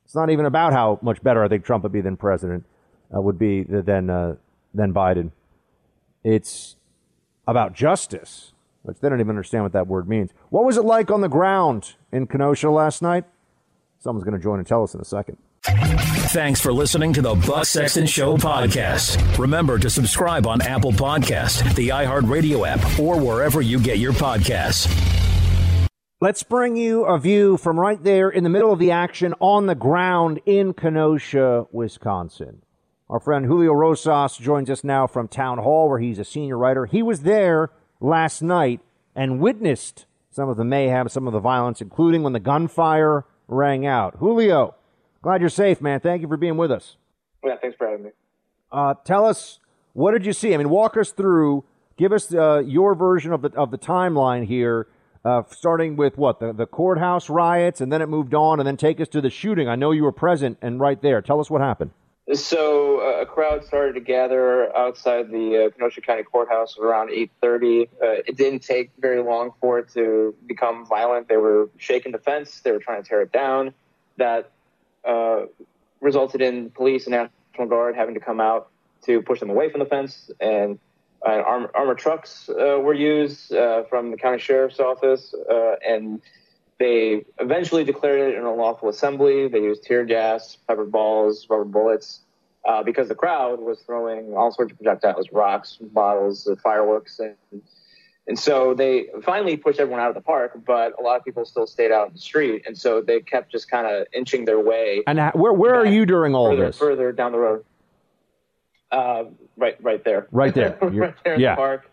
It's 0.03 0.15
not 0.15 0.29
even 0.29 0.45
about 0.45 0.73
how 0.73 0.99
much 1.01 1.23
better 1.23 1.43
I 1.43 1.47
think 1.47 1.63
Trump 1.63 1.83
would 1.83 1.91
be 1.91 2.01
than 2.01 2.17
president 2.17 2.65
uh, 3.13 3.19
would 3.21 3.37
be 3.37 3.63
than 3.63 4.09
uh, 4.09 4.35
than 4.73 4.93
Biden. 4.93 5.31
It's 6.23 6.75
about 7.47 7.73
justice, 7.73 8.53
which 8.83 8.99
they 8.99 9.09
don't 9.09 9.19
even 9.19 9.29
understand 9.29 9.63
what 9.63 9.73
that 9.73 9.87
word 9.87 10.07
means. 10.07 10.31
What 10.49 10.65
was 10.65 10.77
it 10.77 10.83
like 10.83 11.11
on 11.11 11.21
the 11.21 11.27
ground 11.27 11.93
in 12.11 12.27
Kenosha 12.27 12.69
last 12.69 13.01
night? 13.01 13.25
Someone's 13.99 14.23
going 14.23 14.37
to 14.37 14.43
join 14.43 14.59
and 14.59 14.67
tell 14.67 14.83
us 14.83 14.93
in 14.93 15.01
a 15.01 15.05
second. 15.05 15.37
Thanks 15.63 16.61
for 16.61 16.71
listening 16.71 17.13
to 17.13 17.21
the 17.21 17.33
Buck 17.33 17.65
Sexton 17.65 18.05
Show 18.05 18.37
podcast. 18.37 19.37
Remember 19.37 19.79
to 19.79 19.89
subscribe 19.89 20.45
on 20.45 20.61
Apple 20.61 20.91
Podcast, 20.91 21.75
the 21.75 21.89
iHeartRadio 21.89 22.67
app, 22.67 22.99
or 22.99 23.19
wherever 23.19 23.61
you 23.61 23.79
get 23.79 23.97
your 23.97 24.13
podcasts. 24.13 24.85
Let's 26.21 26.43
bring 26.43 26.75
you 26.75 27.05
a 27.05 27.19
view 27.19 27.57
from 27.57 27.79
right 27.79 28.01
there 28.03 28.29
in 28.29 28.43
the 28.43 28.49
middle 28.49 28.71
of 28.71 28.79
the 28.79 28.91
action 28.91 29.33
on 29.39 29.65
the 29.65 29.75
ground 29.75 30.39
in 30.45 30.73
Kenosha, 30.73 31.67
Wisconsin. 31.71 32.61
Our 33.09 33.19
friend 33.19 33.45
Julio 33.45 33.71
Rosas 33.73 34.37
joins 34.37 34.69
us 34.69 34.83
now 34.83 35.05
from 35.07 35.27
Town 35.27 35.59
Hall, 35.59 35.89
where 35.89 35.99
he's 35.99 36.19
a 36.19 36.25
senior 36.25 36.57
writer. 36.57 36.85
He 36.85 37.03
was 37.03 37.21
there 37.21 37.71
last 37.99 38.41
night 38.41 38.81
and 39.15 39.39
witnessed 39.39 40.05
some 40.31 40.49
of 40.49 40.57
the 40.57 40.65
mayhem, 40.65 41.07
some 41.09 41.27
of 41.27 41.33
the 41.33 41.39
violence, 41.39 41.81
including 41.81 42.23
when 42.23 42.33
the 42.33 42.39
gunfire 42.39 43.25
rang 43.47 43.85
out. 43.85 44.15
Julio, 44.17 44.75
Glad 45.21 45.41
you're 45.41 45.49
safe, 45.49 45.81
man. 45.81 45.99
Thank 45.99 46.21
you 46.21 46.27
for 46.27 46.37
being 46.37 46.55
with 46.55 46.71
us. 46.71 46.97
Yeah, 47.43 47.55
thanks 47.59 47.75
for 47.77 47.87
having 47.87 48.05
me. 48.05 48.11
Uh, 48.71 48.93
tell 49.05 49.25
us 49.25 49.59
what 49.93 50.11
did 50.11 50.23
you 50.23 50.33
see? 50.33 50.53
I 50.53 50.57
mean, 50.57 50.69
walk 50.69 50.97
us 50.97 51.09
through. 51.09 51.63
Give 51.97 52.11
us 52.11 52.31
uh, 52.31 52.61
your 52.63 52.93
version 52.93 53.33
of 53.33 53.41
the 53.41 53.49
of 53.53 53.71
the 53.71 53.79
timeline 53.79 54.45
here. 54.45 54.85
uh, 55.23 55.41
starting 55.49 55.95
with 55.95 56.15
what 56.19 56.39
the 56.39 56.53
the 56.53 56.67
courthouse 56.67 57.27
riots, 57.27 57.81
and 57.81 57.91
then 57.91 58.03
it 58.03 58.07
moved 58.07 58.35
on, 58.35 58.59
and 58.59 58.67
then 58.67 58.77
take 58.77 59.01
us 59.01 59.07
to 59.07 59.19
the 59.19 59.31
shooting. 59.31 59.67
I 59.67 59.75
know 59.75 59.89
you 59.89 60.03
were 60.03 60.11
present 60.11 60.59
and 60.61 60.79
right 60.79 61.01
there. 61.01 61.23
Tell 61.23 61.39
us 61.39 61.49
what 61.49 61.61
happened. 61.61 61.89
So 62.33 63.01
uh, 63.01 63.21
a 63.21 63.25
crowd 63.25 63.63
started 63.65 63.93
to 63.93 63.99
gather 63.99 64.75
outside 64.75 65.29
the 65.29 65.65
uh, 65.65 65.69
Kenosha 65.69 66.01
County 66.01 66.23
Courthouse 66.23 66.75
around 66.79 67.09
8:30. 67.09 67.83
Uh, 67.83 67.87
it 68.25 68.35
didn't 68.35 68.63
take 68.63 68.91
very 68.97 69.21
long 69.21 69.51
for 69.61 69.77
it 69.77 69.89
to 69.93 70.33
become 70.47 70.87
violent. 70.87 71.27
They 71.27 71.37
were 71.37 71.69
shaking 71.77 72.11
the 72.11 72.17
fence. 72.17 72.61
They 72.61 72.71
were 72.71 72.79
trying 72.79 73.03
to 73.03 73.07
tear 73.07 73.21
it 73.21 73.31
down. 73.31 73.75
That 74.17 74.49
uh, 75.03 75.45
resulted 76.01 76.41
in 76.41 76.71
police 76.71 77.05
and 77.05 77.11
National 77.11 77.67
Guard 77.67 77.95
having 77.95 78.15
to 78.15 78.19
come 78.19 78.41
out 78.41 78.69
to 79.03 79.21
push 79.21 79.39
them 79.39 79.51
away 79.51 79.69
from 79.69 79.79
the 79.79 79.85
fence. 79.85 80.31
And 80.39 80.79
uh, 81.23 81.29
arm, 81.29 81.67
armored 81.75 81.99
trucks 81.99 82.49
uh, 82.49 82.79
were 82.79 82.95
used 82.95 83.49
from 83.49 84.09
the 84.09 84.17
county 84.17 84.39
sheriff's 84.39 84.79
office, 84.79 85.35
and 85.87 86.21
they 86.77 87.23
eventually 87.39 87.83
declared 87.83 88.33
it 88.33 88.37
an 88.37 88.45
unlawful 88.45 88.89
assembly. 88.89 89.47
They 89.47 89.61
used 89.61 89.83
tear 89.83 90.03
gas, 90.03 90.57
pepper 90.67 90.85
balls, 90.85 91.47
rubber 91.49 91.63
bullets, 91.63 92.21
uh, 92.65 92.83
because 92.83 93.07
the 93.07 93.15
crowd 93.15 93.59
was 93.61 93.79
throwing 93.81 94.35
all 94.35 94.51
sorts 94.51 94.73
of 94.73 94.77
projectiles, 94.77 95.27
rocks, 95.31 95.77
bottles, 95.79 96.47
uh, 96.47 96.55
fireworks, 96.61 97.19
and 97.19 97.35
and 98.27 98.39
so 98.39 98.73
they 98.73 99.05
finally 99.23 99.55
pushed 99.55 99.79
everyone 99.79 100.01
out 100.01 100.09
of 100.09 100.15
the 100.15 100.21
park. 100.21 100.59
But 100.65 100.99
a 100.99 101.01
lot 101.01 101.17
of 101.17 101.23
people 101.23 101.45
still 101.45 101.67
stayed 101.67 101.91
out 101.91 102.07
in 102.07 102.13
the 102.13 102.19
street, 102.19 102.63
and 102.65 102.77
so 102.77 103.01
they 103.01 103.21
kept 103.21 103.51
just 103.51 103.69
kind 103.69 103.87
of 103.87 104.07
inching 104.13 104.45
their 104.45 104.59
way. 104.59 105.03
And 105.07 105.19
where 105.33 105.53
where 105.53 105.75
are 105.75 105.85
you 105.85 106.05
during 106.05 106.35
all 106.35 106.51
further, 106.51 106.65
this? 106.65 106.77
Further 106.77 107.11
down 107.13 107.31
the 107.31 107.39
road, 107.39 107.63
uh, 108.91 109.25
right 109.55 109.81
right 109.81 110.03
there, 110.03 110.27
right 110.31 110.53
there, 110.53 110.77
right 110.81 111.15
there 111.23 111.35
in 111.35 111.39
yeah. 111.39 111.51
the 111.51 111.55
park, 111.55 111.89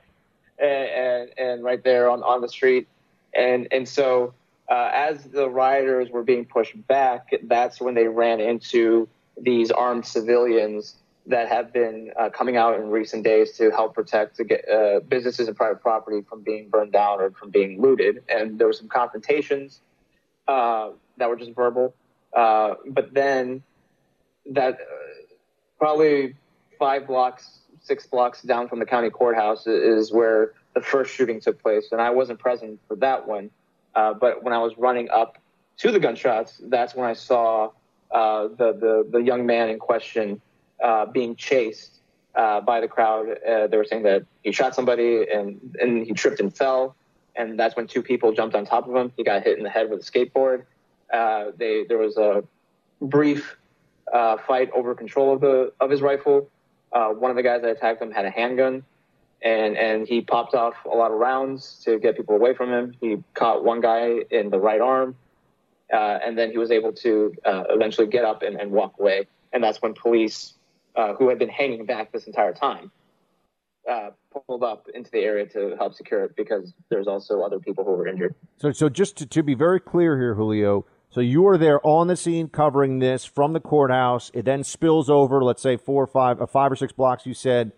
and, 0.58 0.88
and 0.88 1.30
and 1.38 1.64
right 1.64 1.84
there 1.84 2.10
on 2.10 2.24
on 2.24 2.40
the 2.40 2.48
street, 2.48 2.88
and 3.32 3.68
and 3.70 3.88
so 3.88 4.34
uh, 4.72 4.90
as 4.90 5.22
the 5.24 5.50
rioters 5.50 6.08
were 6.08 6.22
being 6.22 6.46
pushed 6.46 6.86
back, 6.86 7.34
that's 7.42 7.78
when 7.78 7.94
they 7.94 8.06
ran 8.06 8.40
into 8.40 9.06
these 9.36 9.70
armed 9.70 10.06
civilians 10.06 10.96
that 11.26 11.48
have 11.48 11.74
been 11.74 12.10
uh, 12.18 12.30
coming 12.30 12.56
out 12.56 12.80
in 12.80 12.88
recent 12.88 13.22
days 13.22 13.52
to 13.58 13.70
help 13.70 13.94
protect 13.94 14.36
to 14.38 14.44
get, 14.44 14.66
uh, 14.66 15.00
businesses 15.00 15.46
and 15.46 15.54
private 15.58 15.82
property 15.82 16.22
from 16.26 16.42
being 16.42 16.70
burned 16.70 16.90
down 16.90 17.20
or 17.20 17.30
from 17.32 17.50
being 17.50 17.82
looted. 17.82 18.24
And 18.30 18.58
there 18.58 18.66
were 18.66 18.72
some 18.72 18.88
confrontations 18.88 19.78
uh, 20.48 20.92
that 21.18 21.28
were 21.28 21.36
just 21.36 21.52
verbal. 21.54 21.94
Uh, 22.34 22.76
but 22.86 23.12
then 23.12 23.62
that 24.52 24.74
uh, 24.74 24.84
probably 25.78 26.34
five 26.78 27.06
blocks, 27.06 27.58
six 27.82 28.06
blocks 28.06 28.40
down 28.40 28.68
from 28.68 28.78
the 28.78 28.86
county 28.86 29.10
courthouse 29.10 29.66
is 29.66 30.10
where 30.10 30.54
the 30.74 30.80
first 30.80 31.14
shooting 31.14 31.42
took 31.42 31.62
place. 31.62 31.88
And 31.92 32.00
I 32.00 32.08
wasn't 32.08 32.38
present 32.38 32.80
for 32.88 32.96
that 32.96 33.28
one. 33.28 33.50
Uh, 33.94 34.14
but 34.14 34.42
when 34.42 34.52
I 34.52 34.58
was 34.58 34.76
running 34.78 35.10
up 35.10 35.38
to 35.78 35.90
the 35.90 36.00
gunshots, 36.00 36.60
that's 36.64 36.94
when 36.94 37.08
I 37.08 37.12
saw 37.12 37.70
uh, 38.10 38.48
the, 38.48 38.72
the, 38.72 39.08
the 39.10 39.18
young 39.18 39.46
man 39.46 39.68
in 39.68 39.78
question 39.78 40.40
uh, 40.82 41.06
being 41.06 41.36
chased 41.36 42.00
uh, 42.34 42.60
by 42.60 42.80
the 42.80 42.88
crowd. 42.88 43.38
Uh, 43.46 43.66
they 43.66 43.76
were 43.76 43.84
saying 43.84 44.02
that 44.04 44.24
he 44.42 44.52
shot 44.52 44.74
somebody 44.74 45.26
and, 45.30 45.76
and 45.80 46.06
he 46.06 46.12
tripped 46.12 46.40
and 46.40 46.54
fell. 46.54 46.96
And 47.36 47.58
that's 47.58 47.76
when 47.76 47.86
two 47.86 48.02
people 48.02 48.32
jumped 48.32 48.54
on 48.54 48.66
top 48.66 48.88
of 48.88 48.94
him. 48.94 49.12
He 49.16 49.24
got 49.24 49.42
hit 49.42 49.56
in 49.56 49.64
the 49.64 49.70
head 49.70 49.88
with 49.90 50.00
a 50.00 50.04
skateboard. 50.04 50.64
They, 51.58 51.84
there 51.88 51.98
was 51.98 52.16
a 52.16 52.44
brief 53.00 53.56
fight 54.12 54.70
over 54.74 54.94
control 54.94 55.34
of, 55.34 55.40
the, 55.40 55.72
of 55.80 55.90
his 55.90 56.02
rifle. 56.02 56.50
one 56.90 57.30
of 57.30 57.36
the 57.36 57.42
guys 57.42 57.62
that 57.62 57.70
attacked 57.70 58.02
him 58.02 58.10
had 58.10 58.26
a 58.26 58.30
handgun 58.30 58.84
and 59.42 59.76
and 59.76 60.06
he 60.06 60.20
popped 60.20 60.54
off 60.54 60.74
a 60.84 60.96
lot 60.96 61.10
of 61.10 61.18
rounds 61.18 61.80
to 61.84 61.98
get 61.98 62.16
people 62.16 62.34
away 62.34 62.54
from 62.54 62.70
him. 62.70 62.94
He 63.00 63.22
caught 63.34 63.64
one 63.64 63.80
guy 63.80 64.20
in 64.30 64.50
the 64.50 64.58
right 64.58 64.80
arm, 64.80 65.16
uh, 65.92 66.18
and 66.24 66.38
then 66.38 66.50
he 66.50 66.58
was 66.58 66.70
able 66.70 66.92
to 66.94 67.34
uh, 67.44 67.64
eventually 67.70 68.06
get 68.06 68.24
up 68.24 68.42
and, 68.42 68.56
and, 68.60 68.70
walk 68.70 68.94
away. 68.98 69.26
And 69.52 69.62
that's 69.62 69.82
when 69.82 69.94
police, 69.94 70.54
uh, 70.96 71.14
who 71.14 71.28
had 71.28 71.38
been 71.38 71.48
hanging 71.48 71.84
back 71.86 72.12
this 72.12 72.26
entire 72.26 72.52
time, 72.52 72.90
uh, 73.90 74.10
pulled 74.46 74.62
up 74.62 74.86
into 74.94 75.10
the 75.10 75.18
area 75.18 75.46
to 75.46 75.74
help 75.76 75.94
secure 75.94 76.24
it 76.24 76.36
because 76.36 76.72
there's 76.88 77.08
also 77.08 77.42
other 77.42 77.58
people 77.58 77.84
who 77.84 77.90
were 77.90 78.06
injured. 78.06 78.34
So, 78.56 78.72
so 78.72 78.88
just 78.88 79.16
to, 79.18 79.26
to 79.26 79.42
be 79.42 79.54
very 79.54 79.80
clear 79.80 80.18
here, 80.18 80.34
Julio. 80.34 80.86
So 81.10 81.20
you 81.20 81.42
were 81.42 81.58
there 81.58 81.86
on 81.86 82.06
the 82.06 82.16
scene 82.16 82.48
covering 82.48 83.00
this 83.00 83.26
from 83.26 83.52
the 83.52 83.60
courthouse. 83.60 84.30
It 84.32 84.46
then 84.46 84.64
spills 84.64 85.10
over, 85.10 85.44
let's 85.44 85.60
say 85.60 85.76
four 85.76 86.04
or 86.04 86.06
five, 86.06 86.40
uh, 86.40 86.46
five 86.46 86.72
or 86.72 86.76
six 86.76 86.92
blocks. 86.92 87.26
You 87.26 87.34
said 87.34 87.72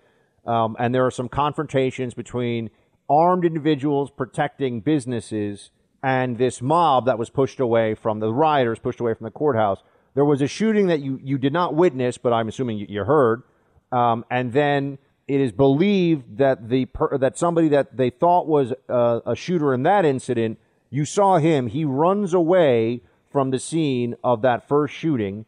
um, 0.47 0.77
and 0.79 0.95
there 0.95 1.07
are 1.07 1.11
some 1.11 1.29
confrontations 1.29 2.15
between 2.15 2.71
armed 3.09 3.45
individuals 3.45 4.11
protecting 4.11 4.81
businesses 4.81 5.71
and 6.03 6.37
this 6.37 6.61
mob 6.61 7.07
that 7.07 7.19
was 7.19 7.31
pushed 7.31 7.61
away 7.61 7.95
from 7.95 8.21
the 8.21 8.33
rioters, 8.33 8.79
pushed 8.79 9.01
away 9.01 9.15
from 9.15 9.25
the 9.25 9.31
courthouse. 9.31 9.83
There 10.15 10.25
was 10.25 10.43
a 10.43 10.47
shooting 10.47 10.89
that 10.89 11.01
you, 11.01 11.19
you 11.23 11.39
did 11.39 11.53
not 11.53 11.75
witness, 11.75 12.19
but 12.19 12.33
I'm 12.33 12.49
assuming 12.49 12.79
you, 12.79 12.87
you 12.89 13.05
heard. 13.05 13.43
Um, 13.91 14.25
and 14.31 14.53
then 14.53 14.99
it 15.27 15.41
is 15.41 15.53
believed 15.53 16.39
that 16.39 16.69
the 16.69 16.85
per, 16.87 17.17
that 17.19 17.39
somebody 17.39 17.69
that 17.69 17.97
they 17.97 18.11
thought 18.11 18.47
was 18.47 18.73
a, 18.89 19.23
a 19.27 19.35
shooter 19.35 19.73
in 19.73 19.83
that 19.85 20.05
incident, 20.05 20.59
you 20.91 21.05
saw 21.05 21.39
him. 21.39 21.69
He 21.69 21.85
runs 21.85 22.35
away 22.35 23.01
from 23.31 23.51
the 23.51 23.59
scene 23.59 24.15
of 24.23 24.43
that 24.43 24.69
first 24.69 24.95
shooting, 24.95 25.47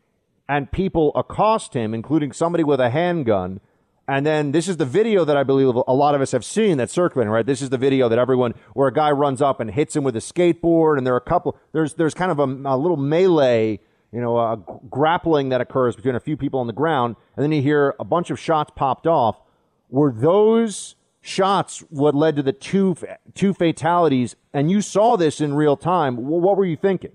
and 0.49 0.73
people 0.73 1.13
accost 1.15 1.75
him, 1.75 1.93
including 1.93 2.33
somebody 2.33 2.65
with 2.65 2.81
a 2.81 2.91
handgun 2.91 3.61
and 4.09 4.25
then 4.25 4.53
this 4.53 4.69
is 4.69 4.77
the 4.77 4.85
video 4.85 5.25
that 5.25 5.37
I 5.37 5.43
believe 5.43 5.75
a 5.75 5.93
lot 5.93 6.15
of 6.15 6.21
us 6.21 6.33
have 6.33 6.45
seen 6.45 6.77
that's 6.79 6.93
circulating, 6.93 7.31
right? 7.31 7.45
This 7.45 7.61
is 7.61 7.71
the 7.71 7.79
video 7.79 8.09
that 8.09 8.19
everyone, 8.19 8.55
where 8.75 8.89
a 8.89 8.93
guy 8.93 9.11
runs 9.11 9.43
up 9.43 9.59
and 9.59 9.71
hits 9.71 9.97
him 9.97 10.05
with 10.05 10.15
a 10.15 10.21
skateboard, 10.21 10.99
and 10.99 11.07
there 11.07 11.15
are 11.15 11.19
a 11.19 11.21
couple, 11.21 11.57
there's, 11.73 11.95
there's 11.95 12.15
kind 12.15 12.31
of 12.31 12.39
a, 12.39 12.45
a 12.45 12.77
little 12.77 12.97
melee, 12.97 13.81
you 14.13 14.21
know, 14.21 14.39
a 14.39 14.63
grappling 14.89 15.49
that 15.49 15.61
occurs 15.61 15.97
between 15.97 16.15
a 16.15 16.21
few 16.21 16.37
people 16.37 16.61
on 16.61 16.69
the 16.69 16.73
ground, 16.73 17.17
and 17.37 17.43
then 17.43 17.51
you 17.51 17.61
hear 17.61 17.95
a 17.99 18.05
bunch 18.05 18.31
of 18.31 18.39
shots 18.39 18.71
popped 18.77 19.07
off. 19.07 19.41
Were 19.89 20.13
those 20.13 20.95
shots 21.21 21.81
what 21.91 22.15
led 22.15 22.37
to 22.37 22.43
the 22.43 22.53
two, 22.53 22.97
two 23.35 23.53
fatalities? 23.55 24.37
And 24.53 24.71
you 24.71 24.81
saw 24.81 25.17
this 25.17 25.41
in 25.41 25.55
real 25.55 25.77
time. 25.77 26.17
What 26.17 26.57
were 26.57 26.65
you 26.65 26.77
thinking? 26.77 27.13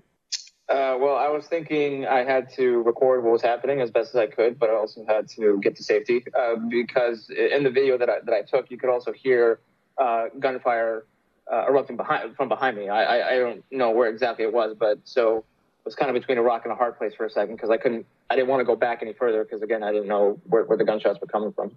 Uh, 0.72 0.96
well, 0.98 1.16
I 1.16 1.28
was 1.28 1.46
thinking 1.46 2.06
I 2.06 2.24
had 2.24 2.50
to 2.54 2.80
record 2.82 3.22
what 3.22 3.30
was 3.30 3.42
happening 3.42 3.82
as 3.82 3.90
best 3.90 4.14
as 4.14 4.16
I 4.16 4.26
could, 4.26 4.58
but 4.58 4.70
I 4.70 4.74
also 4.74 5.04
had 5.06 5.28
to 5.30 5.60
get 5.60 5.76
to 5.76 5.82
safety 5.84 6.24
uh, 6.34 6.54
because 6.70 7.28
in 7.28 7.62
the 7.62 7.68
video 7.68 7.98
that 7.98 8.08
I, 8.08 8.20
that 8.24 8.32
I 8.32 8.40
took, 8.40 8.70
you 8.70 8.78
could 8.78 8.88
also 8.88 9.12
hear 9.12 9.60
uh, 9.98 10.28
gunfire 10.40 11.04
uh, 11.52 11.66
erupting 11.68 11.98
behind 11.98 12.34
from 12.36 12.48
behind 12.48 12.78
me. 12.78 12.88
I, 12.88 13.02
I, 13.02 13.32
I, 13.32 13.38
don't 13.38 13.62
know 13.70 13.90
where 13.90 14.08
exactly 14.08 14.46
it 14.46 14.52
was, 14.54 14.74
but 14.78 14.98
so 15.04 15.38
it 15.38 15.84
was 15.84 15.94
kind 15.94 16.08
of 16.08 16.14
between 16.14 16.38
a 16.38 16.42
rock 16.42 16.62
and 16.64 16.72
a 16.72 16.76
hard 16.76 16.96
place 16.96 17.12
for 17.14 17.26
a 17.26 17.30
second 17.30 17.56
because 17.56 17.68
I 17.68 17.76
couldn't, 17.76 18.06
I 18.30 18.36
didn't 18.36 18.48
want 18.48 18.60
to 18.60 18.64
go 18.64 18.74
back 18.74 19.02
any 19.02 19.12
further 19.12 19.44
because 19.44 19.60
again, 19.60 19.82
I 19.82 19.92
didn't 19.92 20.08
know 20.08 20.40
where, 20.44 20.64
where 20.64 20.78
the 20.78 20.84
gunshots 20.84 21.20
were 21.20 21.26
coming 21.26 21.52
from. 21.52 21.76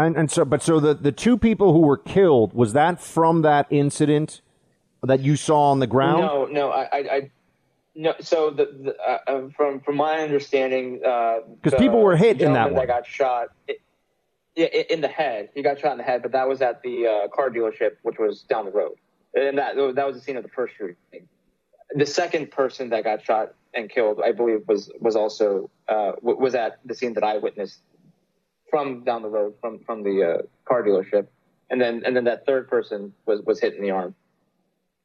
And, 0.00 0.16
and 0.16 0.28
so, 0.28 0.44
but 0.44 0.64
so 0.64 0.80
the, 0.80 0.94
the 0.94 1.12
two 1.12 1.38
people 1.38 1.72
who 1.72 1.80
were 1.80 1.98
killed 1.98 2.54
was 2.54 2.72
that 2.72 3.00
from 3.00 3.42
that 3.42 3.68
incident 3.70 4.40
that 5.00 5.20
you 5.20 5.36
saw 5.36 5.70
on 5.70 5.78
the 5.78 5.86
ground? 5.86 6.22
No, 6.22 6.46
no, 6.46 6.70
I, 6.70 6.88
I 6.92 7.30
no, 8.00 8.14
so 8.20 8.48
the, 8.48 8.64
the 8.64 8.96
uh, 8.96 9.18
uh 9.26 9.48
from 9.54 9.80
from 9.80 9.96
my 9.96 10.20
understanding, 10.20 10.94
because 10.94 11.74
uh, 11.74 11.78
people 11.78 12.00
were 12.00 12.16
hit 12.16 12.40
in 12.40 12.54
that 12.54 12.72
one. 12.72 12.74
That 12.76 12.86
got 12.86 13.06
shot, 13.06 13.48
yeah, 14.56 14.66
in 14.66 15.02
the 15.02 15.08
head. 15.08 15.50
He 15.54 15.62
got 15.62 15.78
shot 15.80 15.92
in 15.92 15.98
the 15.98 16.04
head, 16.04 16.22
but 16.22 16.32
that 16.32 16.48
was 16.48 16.62
at 16.62 16.82
the 16.82 17.06
uh, 17.06 17.28
car 17.28 17.50
dealership, 17.50 17.96
which 18.02 18.18
was 18.18 18.42
down 18.42 18.64
the 18.64 18.70
road, 18.70 18.94
and 19.34 19.58
that 19.58 19.76
that 19.76 20.06
was 20.06 20.16
the 20.16 20.22
scene 20.22 20.38
of 20.38 20.42
the 20.42 20.48
first 20.48 20.74
shooting. 20.78 20.96
The 21.92 22.06
second 22.06 22.50
person 22.50 22.88
that 22.88 23.04
got 23.04 23.22
shot 23.22 23.54
and 23.74 23.90
killed, 23.90 24.22
I 24.24 24.32
believe, 24.32 24.66
was 24.66 24.90
was 24.98 25.14
also 25.14 25.70
uh, 25.86 26.12
was 26.22 26.54
at 26.54 26.78
the 26.86 26.94
scene 26.94 27.12
that 27.14 27.24
I 27.24 27.36
witnessed 27.36 27.82
from 28.70 29.04
down 29.04 29.20
the 29.20 29.28
road 29.28 29.56
from 29.60 29.80
from 29.80 30.04
the 30.04 30.24
uh, 30.24 30.42
car 30.64 30.82
dealership, 30.82 31.26
and 31.68 31.78
then 31.78 32.02
and 32.06 32.16
then 32.16 32.24
that 32.24 32.46
third 32.46 32.66
person 32.70 33.12
was 33.26 33.42
was 33.42 33.60
hit 33.60 33.74
in 33.74 33.82
the 33.82 33.90
arm. 33.90 34.14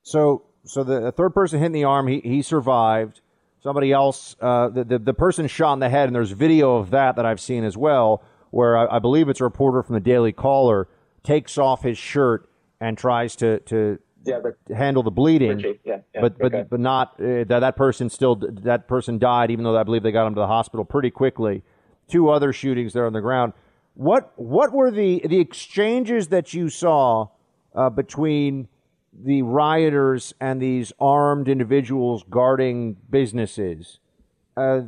So 0.03 0.43
so 0.65 0.83
the, 0.83 1.11
third 1.11 1.33
person 1.33 1.59
hit 1.59 1.67
in 1.67 1.71
the 1.71 1.83
arm. 1.83 2.07
He 2.07 2.19
he 2.21 2.41
survived. 2.41 3.21
Somebody 3.61 3.91
else, 3.91 4.35
uh, 4.41 4.69
the, 4.69 4.83
the, 4.83 4.99
the 4.99 5.13
person 5.13 5.47
shot 5.47 5.73
in 5.73 5.79
the 5.79 5.89
head, 5.89 6.07
and 6.07 6.15
there's 6.15 6.29
video 6.29 6.75
of 6.75 6.91
that 6.91 7.15
that 7.15 7.25
I've 7.25 7.41
seen 7.41 7.63
as 7.63 7.75
well, 7.75 8.21
where 8.51 8.77
I, 8.77 8.97
I 8.97 8.99
believe 8.99 9.27
it's 9.27 9.41
a 9.41 9.43
reporter 9.43 9.81
from 9.81 9.95
the 9.95 9.99
Daily 9.99 10.31
Caller 10.31 10.87
takes 11.23 11.57
off 11.57 11.81
his 11.81 11.97
shirt 11.97 12.47
and 12.79 12.97
tries 12.97 13.35
to 13.37 13.59
to 13.61 13.97
yeah, 14.23 14.39
but, 14.41 14.57
handle 14.75 15.03
the 15.03 15.11
bleeding. 15.11 15.57
Richie, 15.57 15.79
yeah, 15.83 15.97
yeah, 16.13 16.21
but 16.21 16.37
but 16.37 16.53
okay. 16.53 16.65
but 16.69 16.79
not 16.79 17.13
uh, 17.19 17.43
that 17.45 17.59
that 17.59 17.75
person 17.75 18.09
still 18.09 18.35
that 18.35 18.87
person 18.87 19.17
died, 19.19 19.51
even 19.51 19.63
though 19.63 19.77
I 19.77 19.83
believe 19.83 20.03
they 20.03 20.11
got 20.11 20.27
him 20.27 20.35
to 20.35 20.41
the 20.41 20.47
hospital 20.47 20.85
pretty 20.85 21.11
quickly. 21.11 21.63
Two 22.07 22.29
other 22.29 22.53
shootings 22.53 22.93
there 22.93 23.07
on 23.07 23.13
the 23.13 23.21
ground. 23.21 23.53
What 23.95 24.31
what 24.35 24.73
were 24.73 24.91
the 24.91 25.21
the 25.25 25.39
exchanges 25.39 26.27
that 26.29 26.53
you 26.53 26.69
saw 26.69 27.29
uh, 27.73 27.89
between 27.89 28.67
the 29.23 29.41
rioters 29.41 30.33
and 30.39 30.61
these 30.61 30.91
armed 30.99 31.47
individuals 31.47 32.23
guarding 32.29 32.97
businesses, 33.09 33.99
uh, 34.57 34.81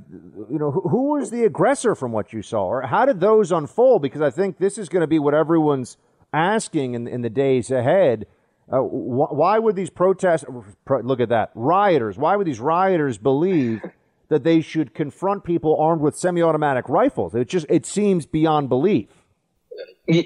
you 0.50 0.58
know, 0.60 0.72
who, 0.72 0.82
who, 0.90 1.12
was 1.12 1.30
the 1.30 1.44
aggressor 1.44 1.94
from 1.96 2.12
what 2.12 2.32
you 2.32 2.42
saw, 2.42 2.66
or 2.66 2.82
how 2.84 3.06
did 3.06 3.20
those 3.20 3.52
unfold? 3.52 4.02
Because 4.02 4.22
I 4.22 4.30
think 4.30 4.58
this 4.58 4.78
is 4.78 4.90
going 4.90 5.02
to 5.02 5.08
be 5.08 5.20
what 5.20 5.34
everyone's 5.34 5.98
asking 6.34 6.94
in, 6.94 7.08
in 7.08 7.22
the 7.22 7.30
days 7.30 7.70
ahead. 7.70 8.28
Uh, 8.72 8.80
wh- 8.80 9.34
why 9.34 9.60
would 9.60 9.76
these 9.76 9.90
protests? 9.90 10.46
Look 10.90 11.20
at 11.20 11.30
that, 11.30 11.52
rioters. 11.54 12.18
Why 12.18 12.36
would 12.36 12.48
these 12.48 12.60
rioters 12.60 13.18
believe 13.18 13.82
that 14.30 14.44
they 14.44 14.62
should 14.62 14.94
confront 14.94 15.44
people 15.44 15.78
armed 15.80 16.02
with 16.02 16.16
semi-automatic 16.16 16.88
rifles? 16.88 17.36
It 17.36 17.50
just 17.50 17.66
it 17.70 17.86
seems 17.86 18.26
beyond 18.26 18.70
belief. 18.70 19.17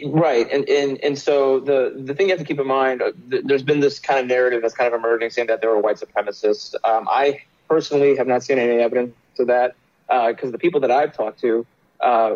Right, 0.05 0.47
and, 0.51 0.69
and 0.69 1.03
and 1.03 1.17
so 1.17 1.59
the 1.59 1.93
the 1.97 2.13
thing 2.13 2.27
you 2.27 2.33
have 2.33 2.39
to 2.39 2.45
keep 2.45 2.59
in 2.59 2.67
mind, 2.67 3.01
uh, 3.01 3.11
th- 3.29 3.43
there's 3.45 3.63
been 3.63 3.79
this 3.79 3.99
kind 3.99 4.19
of 4.19 4.27
narrative 4.27 4.61
that's 4.61 4.75
kind 4.75 4.93
of 4.93 4.99
emerging, 4.99 5.31
saying 5.31 5.47
that 5.47 5.59
there 5.61 5.71
were 5.71 5.79
white 5.79 5.97
supremacists. 5.97 6.75
Um, 6.83 7.07
I 7.09 7.41
personally 7.67 8.15
have 8.15 8.27
not 8.27 8.43
seen 8.43 8.59
any 8.59 8.81
evidence 8.81 9.15
of 9.39 9.47
that 9.47 9.75
because 10.07 10.49
uh, 10.49 10.51
the 10.51 10.57
people 10.57 10.81
that 10.81 10.91
I've 10.91 11.13
talked 11.13 11.39
to, 11.41 11.65
uh, 11.99 12.35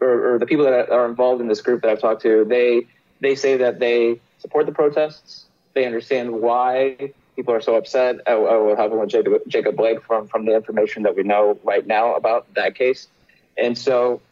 or, 0.00 0.34
or, 0.34 0.38
the 0.38 0.46
people 0.46 0.64
that 0.64 0.90
are 0.90 1.06
involved 1.06 1.40
in 1.40 1.48
this 1.48 1.60
group 1.60 1.82
that 1.82 1.90
I've 1.90 2.00
talked 2.00 2.22
to, 2.22 2.44
they 2.44 2.86
they 3.20 3.34
say 3.34 3.58
that 3.58 3.78
they 3.78 4.20
support 4.38 4.66
the 4.66 4.72
protests. 4.72 5.44
They 5.74 5.84
understand 5.84 6.40
why 6.40 7.12
people 7.36 7.54
are 7.54 7.60
so 7.60 7.76
upset. 7.76 8.26
Uh, 8.26 8.36
what 8.38 8.78
happened 8.78 9.00
with 9.00 9.10
Jacob, 9.10 9.42
Jacob 9.48 9.76
Blake 9.76 10.02
from 10.02 10.26
from 10.28 10.46
the 10.46 10.54
information 10.54 11.02
that 11.02 11.14
we 11.14 11.24
know 11.24 11.58
right 11.62 11.86
now 11.86 12.14
about 12.14 12.52
that 12.54 12.74
case, 12.74 13.06
and 13.58 13.76
so 13.76 14.22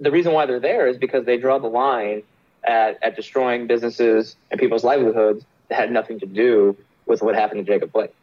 the 0.00 0.10
reason 0.10 0.32
why 0.32 0.46
they're 0.46 0.60
there 0.60 0.88
is 0.88 0.96
because 0.96 1.24
they 1.24 1.36
draw 1.36 1.58
the 1.58 1.68
line 1.68 2.22
at, 2.64 2.98
at 3.02 3.16
destroying 3.16 3.66
businesses 3.66 4.36
and 4.50 4.58
people's 4.58 4.84
livelihoods 4.84 5.44
that 5.68 5.78
had 5.78 5.92
nothing 5.92 6.18
to 6.20 6.26
do 6.26 6.76
with 7.06 7.22
what 7.22 7.34
happened 7.34 7.64
to 7.64 7.72
Jacob 7.72 7.92
Blake. 7.92 8.14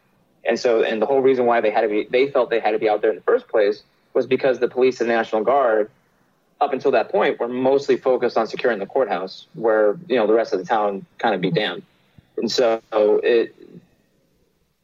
And 0.43 0.59
so, 0.59 0.81
and 0.81 1.01
the 1.01 1.05
whole 1.05 1.21
reason 1.21 1.45
why 1.45 1.61
they 1.61 1.71
had 1.71 1.81
to 1.81 1.87
be, 1.87 2.07
they 2.09 2.29
felt 2.31 2.49
they 2.49 2.59
had 2.59 2.71
to 2.71 2.79
be 2.79 2.89
out 2.89 3.01
there 3.01 3.11
in 3.11 3.17
the 3.17 3.23
first 3.23 3.47
place 3.47 3.83
was 4.13 4.25
because 4.25 4.59
the 4.59 4.67
police 4.67 5.01
and 5.01 5.09
National 5.09 5.43
Guard, 5.43 5.91
up 6.59 6.73
until 6.73 6.91
that 6.91 7.09
point, 7.09 7.39
were 7.39 7.47
mostly 7.47 7.97
focused 7.97 8.37
on 8.37 8.47
securing 8.47 8.79
the 8.79 8.85
courthouse, 8.85 9.45
where 9.53 9.97
you 10.07 10.15
know 10.15 10.25
the 10.25 10.33
rest 10.33 10.53
of 10.53 10.59
the 10.59 10.65
town 10.65 11.05
kind 11.19 11.35
of 11.35 11.41
be 11.41 11.51
damned. 11.51 11.83
And 12.37 12.51
so, 12.51 12.81
it 12.93 13.53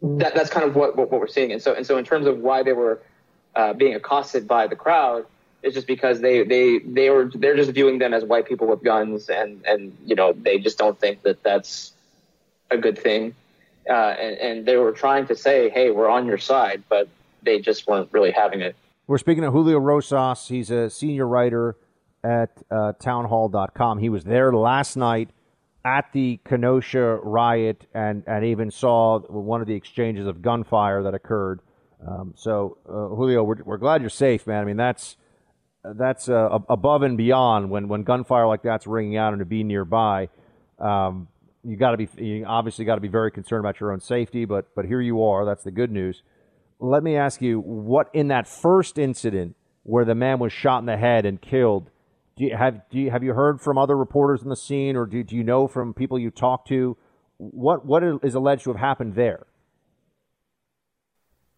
that 0.01 0.35
that's 0.35 0.49
kind 0.49 0.67
of 0.67 0.75
what, 0.75 0.97
what, 0.97 1.09
what 1.09 1.21
we're 1.21 1.27
seeing. 1.27 1.51
And 1.51 1.61
so, 1.61 1.73
and 1.73 1.85
so, 1.85 1.97
in 1.97 2.03
terms 2.05 2.27
of 2.27 2.39
why 2.39 2.61
they 2.61 2.73
were 2.73 3.01
uh, 3.55 3.73
being 3.73 3.95
accosted 3.95 4.47
by 4.47 4.67
the 4.67 4.75
crowd, 4.75 5.25
it's 5.63 5.73
just 5.73 5.87
because 5.87 6.19
they 6.19 6.43
they 6.43 6.79
they 6.79 7.09
were 7.09 7.31
they're 7.33 7.55
just 7.55 7.71
viewing 7.71 7.97
them 7.97 8.13
as 8.13 8.23
white 8.23 8.45
people 8.45 8.67
with 8.67 8.83
guns, 8.83 9.29
and 9.29 9.65
and 9.65 9.97
you 10.05 10.15
know 10.15 10.33
they 10.33 10.59
just 10.59 10.77
don't 10.77 10.99
think 10.99 11.23
that 11.23 11.41
that's 11.41 11.93
a 12.69 12.77
good 12.77 12.99
thing. 12.99 13.33
Uh, 13.89 13.93
and, 13.93 14.37
and 14.37 14.65
they 14.65 14.77
were 14.77 14.91
trying 14.91 15.25
to 15.27 15.35
say, 15.35 15.69
"Hey, 15.69 15.89
we're 15.89 16.09
on 16.09 16.25
your 16.25 16.37
side," 16.37 16.83
but 16.89 17.07
they 17.41 17.59
just 17.59 17.87
weren't 17.87 18.09
really 18.11 18.31
having 18.31 18.61
it. 18.61 18.75
We're 19.07 19.17
speaking 19.17 19.43
of 19.43 19.53
Julio 19.53 19.79
Rosas. 19.79 20.47
He's 20.47 20.69
a 20.69 20.89
senior 20.89 21.27
writer 21.27 21.75
at 22.23 22.61
uh, 22.71 22.93
townhall.com. 22.93 23.99
He 23.99 24.09
was 24.09 24.23
there 24.23 24.53
last 24.53 24.95
night 24.95 25.29
at 25.85 26.11
the 26.13 26.39
Kenosha 26.45 27.19
riot 27.21 27.85
and, 27.93 28.23
and 28.25 28.45
even 28.45 28.71
saw 28.71 29.19
one 29.19 29.59
of 29.59 29.67
the 29.67 29.75
exchanges 29.75 30.25
of 30.25 30.41
gunfire 30.41 31.03
that 31.03 31.13
occurred. 31.13 31.59
Um, 32.07 32.33
so, 32.37 32.77
uh, 32.87 33.13
Julio, 33.13 33.43
we're, 33.43 33.61
we're 33.63 33.77
glad 33.77 33.99
you're 33.99 34.09
safe, 34.09 34.47
man. 34.47 34.61
I 34.61 34.65
mean, 34.65 34.77
that's 34.77 35.17
that's 35.83 36.29
uh, 36.29 36.59
above 36.69 37.01
and 37.01 37.17
beyond 37.17 37.69
when, 37.69 37.87
when 37.87 38.03
gunfire 38.03 38.47
like 38.47 38.63
that's 38.63 38.87
ringing 38.87 39.17
out 39.17 39.33
and 39.33 39.39
to 39.39 39.45
be 39.45 39.63
nearby. 39.63 40.29
Um, 40.79 41.27
you 41.63 41.77
got 41.77 41.91
to 41.91 41.97
be 41.97 42.09
you 42.17 42.45
obviously 42.45 42.85
got 42.85 42.95
to 42.95 43.01
be 43.01 43.07
very 43.07 43.31
concerned 43.31 43.61
about 43.61 43.79
your 43.79 43.91
own 43.91 43.99
safety, 43.99 44.45
but 44.45 44.67
but 44.75 44.85
here 44.85 45.01
you 45.01 45.23
are. 45.23 45.45
That's 45.45 45.63
the 45.63 45.71
good 45.71 45.91
news. 45.91 46.23
Let 46.79 47.03
me 47.03 47.15
ask 47.15 47.41
you, 47.41 47.59
what 47.59 48.09
in 48.13 48.27
that 48.29 48.47
first 48.47 48.97
incident 48.97 49.55
where 49.83 50.05
the 50.05 50.15
man 50.15 50.39
was 50.39 50.51
shot 50.51 50.79
in 50.79 50.85
the 50.85 50.97
head 50.97 51.25
and 51.25 51.41
killed? 51.41 51.89
Do 52.35 52.45
you 52.45 52.57
have 52.57 52.89
do 52.89 52.99
you, 52.99 53.11
have 53.11 53.23
you 53.23 53.33
heard 53.33 53.61
from 53.61 53.77
other 53.77 53.95
reporters 53.95 54.41
in 54.41 54.49
the 54.49 54.57
scene, 54.57 54.95
or 54.95 55.05
do, 55.05 55.23
do 55.23 55.35
you 55.35 55.43
know 55.43 55.67
from 55.67 55.93
people 55.93 56.19
you 56.19 56.31
talked 56.31 56.67
to 56.69 56.97
what 57.37 57.85
what 57.85 58.03
is 58.23 58.35
alleged 58.35 58.63
to 58.63 58.71
have 58.71 58.79
happened 58.79 59.15
there? 59.15 59.45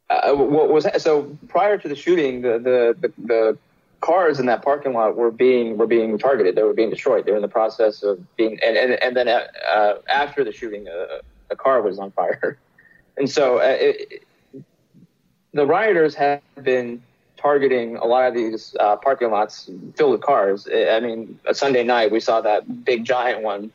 Uh, 0.07 0.33
what 0.33 0.69
was 0.69 0.87
so 1.01 1.35
prior 1.47 1.77
to 1.79 1.87
the 1.87 1.95
shooting, 1.95 2.41
the 2.41 2.59
the 2.59 2.95
the, 2.99 3.13
the 3.25 3.57
cars 4.05 4.39
in 4.39 4.45
that 4.45 4.61
parking 4.61 4.93
lot 4.93 5.15
were 5.15 5.31
being 5.31 5.77
were 5.77 5.87
being 5.87 6.17
targeted. 6.19 6.55
They 6.55 6.61
were 6.61 6.73
being 6.73 6.91
destroyed. 6.91 7.25
They 7.25 7.31
were 7.31 7.37
in 7.37 7.41
the 7.41 7.47
process 7.47 8.03
of 8.03 8.19
being, 8.35 8.59
and 8.63 8.77
and, 8.77 8.93
and 9.01 9.17
then 9.17 9.27
uh, 9.27 9.95
after 10.07 10.43
the 10.43 10.51
shooting, 10.51 10.87
uh, 10.87 11.21
a 11.49 11.55
car 11.55 11.81
was 11.81 11.97
on 11.97 12.11
fire, 12.11 12.59
and 13.17 13.27
so 13.27 13.57
uh, 13.57 13.63
it, 13.65 14.23
the 15.53 15.65
rioters 15.65 16.13
have 16.15 16.41
been 16.61 17.01
targeting 17.35 17.97
a 17.97 18.05
lot 18.05 18.27
of 18.27 18.35
these 18.35 18.75
uh, 18.79 18.95
parking 18.97 19.31
lots 19.31 19.69
filled 19.95 20.11
with 20.11 20.21
cars. 20.21 20.67
I 20.71 20.99
mean, 20.99 21.39
a 21.45 21.55
Sunday 21.55 21.83
night 21.83 22.11
we 22.11 22.19
saw 22.19 22.41
that 22.41 22.85
big 22.85 23.05
giant 23.05 23.41
one 23.41 23.71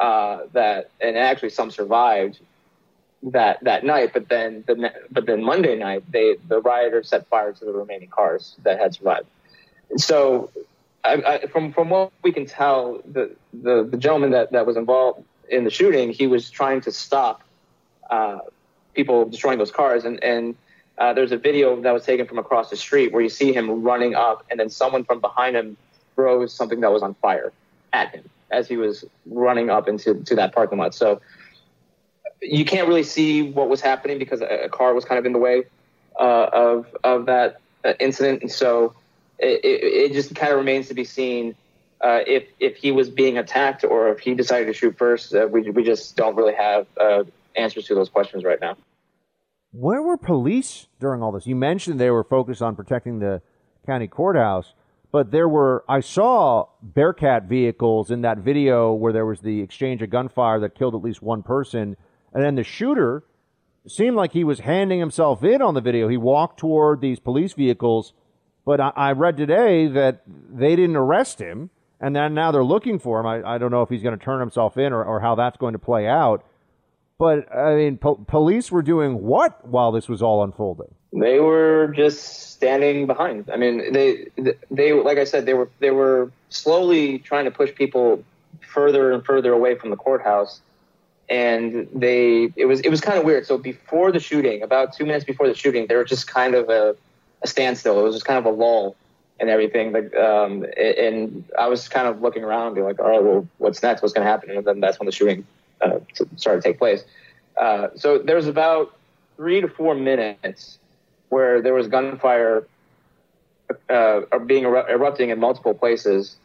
uh, 0.00 0.42
that, 0.52 0.90
and 1.00 1.18
actually 1.18 1.50
some 1.50 1.72
survived 1.72 2.38
that 3.24 3.58
that 3.64 3.82
night. 3.84 4.12
But 4.12 4.28
then 4.28 4.62
the 4.68 4.92
but 5.10 5.26
then 5.26 5.42
Monday 5.42 5.76
night 5.76 6.04
they 6.12 6.36
the 6.46 6.60
rioters 6.60 7.08
set 7.08 7.26
fire 7.26 7.52
to 7.52 7.64
the 7.64 7.72
remaining 7.72 8.08
cars 8.08 8.54
that 8.62 8.78
had 8.78 8.94
survived 8.94 9.26
so 9.96 10.50
I, 11.04 11.14
I, 11.14 11.46
from 11.46 11.72
from 11.72 11.90
what 11.90 12.12
we 12.22 12.32
can 12.32 12.46
tell, 12.46 13.02
the, 13.04 13.34
the, 13.52 13.84
the 13.84 13.96
gentleman 13.96 14.30
that, 14.30 14.52
that 14.52 14.66
was 14.66 14.76
involved 14.76 15.22
in 15.48 15.64
the 15.64 15.70
shooting, 15.70 16.10
he 16.10 16.26
was 16.26 16.50
trying 16.50 16.80
to 16.82 16.92
stop 16.92 17.42
uh, 18.10 18.38
people 18.94 19.28
destroying 19.28 19.58
those 19.58 19.70
cars, 19.70 20.04
and 20.04 20.22
and 20.24 20.56
uh, 20.98 21.12
there's 21.12 21.32
a 21.32 21.36
video 21.36 21.80
that 21.82 21.92
was 21.92 22.04
taken 22.04 22.26
from 22.26 22.38
across 22.38 22.70
the 22.70 22.76
street 22.76 23.12
where 23.12 23.22
you 23.22 23.28
see 23.28 23.52
him 23.52 23.82
running 23.82 24.14
up, 24.14 24.44
and 24.50 24.58
then 24.58 24.70
someone 24.70 25.04
from 25.04 25.20
behind 25.20 25.56
him 25.56 25.76
throws 26.14 26.52
something 26.52 26.80
that 26.80 26.92
was 26.92 27.02
on 27.02 27.14
fire 27.14 27.52
at 27.92 28.14
him 28.14 28.28
as 28.50 28.68
he 28.68 28.76
was 28.76 29.04
running 29.26 29.68
up 29.68 29.88
into 29.88 30.14
to 30.14 30.34
that 30.36 30.54
parking 30.54 30.78
lot. 30.78 30.94
So 30.94 31.20
you 32.40 32.64
can't 32.64 32.88
really 32.88 33.02
see 33.02 33.42
what 33.42 33.68
was 33.68 33.80
happening 33.80 34.18
because 34.18 34.40
a, 34.40 34.64
a 34.64 34.68
car 34.68 34.94
was 34.94 35.04
kind 35.04 35.18
of 35.18 35.26
in 35.26 35.32
the 35.32 35.38
way 35.38 35.64
uh, 36.18 36.48
of 36.52 36.86
of 37.04 37.26
that 37.26 37.60
uh, 37.84 37.92
incident, 38.00 38.42
and 38.42 38.50
so 38.50 38.94
it, 39.38 39.60
it, 39.64 40.12
just 40.12 40.34
kind 40.34 40.52
of 40.52 40.58
remains 40.58 40.88
to 40.88 40.94
be 40.94 41.04
seen 41.04 41.54
uh, 42.00 42.20
if 42.26 42.44
if 42.60 42.76
he 42.76 42.92
was 42.92 43.10
being 43.10 43.38
attacked 43.38 43.84
or 43.84 44.08
if 44.10 44.20
he 44.20 44.34
decided 44.34 44.66
to 44.66 44.72
shoot 44.72 44.96
first. 44.96 45.34
Uh, 45.34 45.46
we 45.50 45.70
we 45.70 45.82
just 45.82 46.16
don't 46.16 46.36
really 46.36 46.54
have 46.54 46.86
uh, 47.00 47.24
answers 47.56 47.86
to 47.86 47.94
those 47.94 48.08
questions 48.08 48.44
right 48.44 48.60
now. 48.60 48.76
Where 49.72 50.02
were 50.02 50.16
police 50.16 50.86
during 51.00 51.22
all 51.22 51.32
this? 51.32 51.46
You 51.46 51.56
mentioned 51.56 51.98
they 51.98 52.10
were 52.10 52.24
focused 52.24 52.62
on 52.62 52.76
protecting 52.76 53.18
the 53.18 53.42
county 53.86 54.06
courthouse, 54.06 54.74
but 55.10 55.30
there 55.30 55.48
were 55.48 55.84
I 55.88 56.00
saw 56.00 56.66
Bearcat 56.82 57.44
vehicles 57.44 58.10
in 58.10 58.20
that 58.22 58.38
video 58.38 58.92
where 58.92 59.12
there 59.12 59.26
was 59.26 59.40
the 59.40 59.60
exchange 59.60 60.02
of 60.02 60.10
gunfire 60.10 60.60
that 60.60 60.74
killed 60.74 60.94
at 60.94 61.02
least 61.02 61.22
one 61.22 61.42
person, 61.42 61.96
and 62.32 62.44
then 62.44 62.54
the 62.54 62.64
shooter 62.64 63.24
seemed 63.86 64.16
like 64.16 64.32
he 64.32 64.44
was 64.44 64.60
handing 64.60 64.98
himself 64.98 65.44
in 65.44 65.60
on 65.60 65.74
the 65.74 65.80
video. 65.80 66.08
He 66.08 66.16
walked 66.16 66.58
toward 66.58 67.00
these 67.00 67.18
police 67.18 67.52
vehicles 67.52 68.12
but 68.64 68.80
I, 68.80 68.92
I 68.96 69.12
read 69.12 69.36
today 69.36 69.86
that 69.88 70.22
they 70.26 70.76
didn't 70.76 70.96
arrest 70.96 71.40
him, 71.40 71.70
and 72.00 72.14
then 72.14 72.34
now 72.34 72.50
they're 72.50 72.64
looking 72.64 72.98
for 72.98 73.20
him. 73.20 73.26
I, 73.26 73.54
I 73.54 73.58
don't 73.58 73.70
know 73.70 73.82
if 73.82 73.88
he's 73.88 74.02
going 74.02 74.18
to 74.18 74.24
turn 74.24 74.40
himself 74.40 74.76
in 74.76 74.92
or, 74.92 75.04
or 75.04 75.20
how 75.20 75.34
that's 75.34 75.56
going 75.56 75.72
to 75.72 75.78
play 75.78 76.06
out. 76.06 76.44
But 77.18 77.54
I 77.54 77.74
mean, 77.76 77.98
po- 77.98 78.24
police 78.26 78.72
were 78.72 78.82
doing 78.82 79.22
what 79.22 79.66
while 79.66 79.92
this 79.92 80.08
was 80.08 80.20
all 80.20 80.42
unfolding? 80.42 80.94
They 81.12 81.38
were 81.38 81.92
just 81.94 82.50
standing 82.50 83.06
behind. 83.06 83.48
I 83.50 83.56
mean, 83.56 83.92
they 83.92 84.28
they 84.70 84.92
like 84.92 85.18
I 85.18 85.24
said, 85.24 85.46
they 85.46 85.54
were 85.54 85.70
they 85.78 85.92
were 85.92 86.32
slowly 86.48 87.20
trying 87.20 87.44
to 87.44 87.52
push 87.52 87.72
people 87.74 88.24
further 88.60 89.12
and 89.12 89.24
further 89.24 89.52
away 89.52 89.76
from 89.76 89.90
the 89.90 89.96
courthouse, 89.96 90.60
and 91.28 91.88
they 91.94 92.52
it 92.56 92.66
was 92.66 92.80
it 92.80 92.88
was 92.88 93.00
kind 93.00 93.16
of 93.16 93.24
weird. 93.24 93.46
So 93.46 93.58
before 93.58 94.10
the 94.10 94.20
shooting, 94.20 94.62
about 94.62 94.92
two 94.92 95.06
minutes 95.06 95.24
before 95.24 95.46
the 95.46 95.54
shooting, 95.54 95.86
they 95.86 95.94
were 95.94 96.04
just 96.04 96.26
kind 96.26 96.56
of 96.56 96.68
a 96.68 96.96
a 97.44 97.46
standstill. 97.46 98.00
It 98.00 98.02
was 98.02 98.16
just 98.16 98.24
kind 98.24 98.38
of 98.38 98.46
a 98.46 98.56
lull 98.56 98.96
and 99.38 99.48
everything. 99.48 99.92
Like, 99.92 100.14
um, 100.16 100.64
and 100.76 101.44
I 101.56 101.68
was 101.68 101.88
kind 101.88 102.08
of 102.08 102.20
looking 102.22 102.42
around, 102.42 102.68
and 102.68 102.74
be 102.74 102.82
like, 102.82 102.98
all 102.98 103.08
right, 103.08 103.22
well, 103.22 103.46
what's 103.58 103.82
next? 103.82 104.02
What's 104.02 104.14
going 104.14 104.24
to 104.24 104.30
happen? 104.30 104.50
And 104.50 104.64
then 104.64 104.80
that's 104.80 104.98
when 104.98 105.06
the 105.06 105.12
shooting 105.12 105.46
uh, 105.80 106.00
started 106.36 106.62
to 106.62 106.68
take 106.68 106.78
place. 106.78 107.04
Uh, 107.56 107.88
so 107.94 108.18
there 108.18 108.36
was 108.36 108.48
about 108.48 108.96
three 109.36 109.60
to 109.60 109.68
four 109.68 109.94
minutes 109.94 110.78
where 111.28 111.62
there 111.62 111.74
was 111.74 111.86
gunfire 111.86 112.66
uh, 113.88 114.20
being 114.46 114.64
eru- 114.64 114.88
erupting 114.88 115.30
in 115.30 115.38
multiple 115.38 115.74
places 115.74 116.36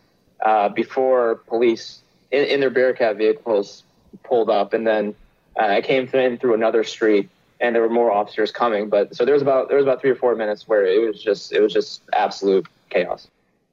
uh, 0.41 0.69
before 0.69 1.35
police 1.47 2.01
in, 2.31 2.45
in, 2.45 2.59
their 2.59 2.69
Bearcat 2.69 3.17
vehicles 3.17 3.83
pulled 4.23 4.49
up, 4.49 4.73
and 4.73 4.85
then 4.87 5.15
uh, 5.59 5.65
I 5.65 5.81
came 5.81 6.07
in 6.07 6.37
through 6.37 6.53
another 6.53 6.83
street 6.83 7.29
and 7.59 7.75
there 7.75 7.81
were 7.81 7.89
more 7.89 8.11
officers 8.11 8.51
coming. 8.51 8.89
But 8.89 9.15
so 9.15 9.25
there 9.25 9.33
was 9.33 9.41
about 9.41 9.67
there 9.67 9.77
was 9.77 9.85
about 9.85 10.01
three 10.01 10.09
or 10.09 10.15
four 10.15 10.35
minutes 10.35 10.67
where 10.67 10.85
it 10.85 11.05
was 11.05 11.21
just 11.21 11.51
it 11.51 11.61
was 11.61 11.73
just 11.73 12.03
absolute 12.13 12.67
chaos. 12.89 13.27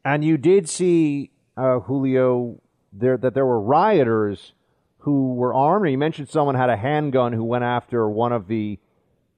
And 0.04 0.24
you 0.24 0.36
did 0.36 0.68
see 0.68 1.30
uh, 1.56 1.80
Julio 1.80 2.60
there 2.92 3.16
that 3.16 3.34
there 3.34 3.46
were 3.46 3.60
rioters 3.60 4.52
who 4.98 5.34
were 5.34 5.54
armed. 5.54 5.88
You 5.88 5.98
mentioned 5.98 6.28
someone 6.28 6.54
had 6.54 6.70
a 6.70 6.76
handgun 6.76 7.32
who 7.32 7.44
went 7.44 7.64
after 7.64 8.08
one 8.08 8.32
of 8.32 8.48
the 8.48 8.78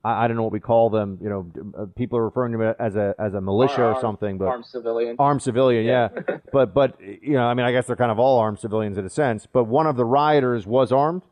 I, 0.04 0.24
I 0.24 0.28
don't 0.28 0.37
know 0.37 0.42
what 0.42 0.52
we 0.52 0.61
call 0.61 0.90
them. 0.90 1.18
You 1.20 1.28
know, 1.28 1.72
uh, 1.76 1.87
people 1.96 2.18
are 2.18 2.24
referring 2.24 2.52
to 2.52 2.61
it 2.62 2.76
as 2.78 2.96
a 2.96 3.14
as 3.18 3.34
a 3.34 3.40
militia 3.40 3.82
armed, 3.82 3.96
or 3.96 4.00
something, 4.00 4.38
but 4.38 4.48
armed 4.48 4.66
civilian. 4.66 5.16
Armed 5.18 5.42
civilian, 5.42 5.84
yeah. 5.84 6.08
yeah. 6.14 6.38
but 6.52 6.74
but 6.74 7.00
you 7.00 7.34
know, 7.34 7.44
I 7.44 7.54
mean, 7.54 7.66
I 7.66 7.72
guess 7.72 7.87
they're 7.87 7.96
kind 7.96 8.11
of 8.11 8.18
all 8.18 8.38
armed 8.38 8.58
civilians 8.58 8.98
in 8.98 9.04
a 9.04 9.11
sense. 9.11 9.46
But 9.50 9.64
one 9.64 9.87
of 9.87 9.96
the 9.96 10.04
rioters 10.04 10.66
was 10.66 10.92
armed. 10.92 11.22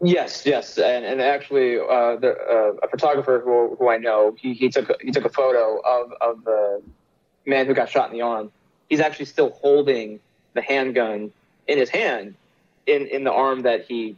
Yes, 0.00 0.46
yes, 0.46 0.78
and 0.78 1.04
and 1.04 1.20
actually, 1.20 1.76
uh, 1.78 2.16
the, 2.16 2.36
uh, 2.38 2.86
a 2.86 2.88
photographer 2.88 3.42
who, 3.44 3.74
who 3.76 3.88
I 3.88 3.98
know, 3.98 4.36
he, 4.38 4.54
he 4.54 4.68
took 4.68 5.00
he 5.02 5.10
took 5.10 5.24
a 5.24 5.28
photo 5.28 5.80
of 5.80 6.12
of 6.20 6.44
the 6.44 6.82
man 7.46 7.66
who 7.66 7.74
got 7.74 7.88
shot 7.88 8.10
in 8.10 8.16
the 8.16 8.22
arm. 8.22 8.52
He's 8.88 9.00
actually 9.00 9.24
still 9.24 9.50
holding 9.50 10.20
the 10.54 10.62
handgun 10.62 11.32
in 11.66 11.78
his 11.78 11.88
hand, 11.88 12.34
in 12.86 13.08
in 13.08 13.24
the 13.24 13.32
arm 13.32 13.62
that 13.62 13.86
he 13.86 14.16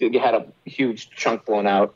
had 0.00 0.34
a 0.34 0.46
huge 0.64 1.10
chunk 1.10 1.44
blown 1.44 1.66
out. 1.66 1.94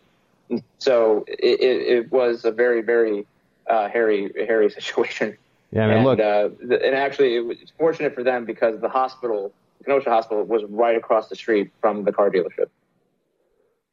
So 0.79 1.25
it, 1.29 1.61
it, 1.61 1.83
it 1.97 2.13
was 2.13 2.45
a 2.45 2.51
very 2.51 2.83
very 2.83 3.27
uh, 3.69 3.89
hairy 3.89 4.33
hairy 4.45 4.71
situation. 4.79 5.37
Yeah, 5.71 5.85
I 5.85 5.87
mean, 5.87 5.97
and, 5.99 6.05
look, 6.05 6.19
uh, 6.19 6.49
the, 6.61 6.85
and 6.85 6.97
actually, 6.97 7.37
it 7.37 7.47
was 7.47 7.59
fortunate 7.79 8.15
for 8.15 8.25
them 8.25 8.45
because 8.45 8.81
the 8.81 8.89
hospital, 8.89 9.53
Kenosha 9.85 10.11
Hospital, 10.11 10.43
was 10.45 10.65
right 10.65 10.97
across 10.97 11.29
the 11.29 11.37
street 11.37 11.71
from 11.81 12.05
the 12.05 12.13
car 12.13 12.31
dealership. 12.31 12.69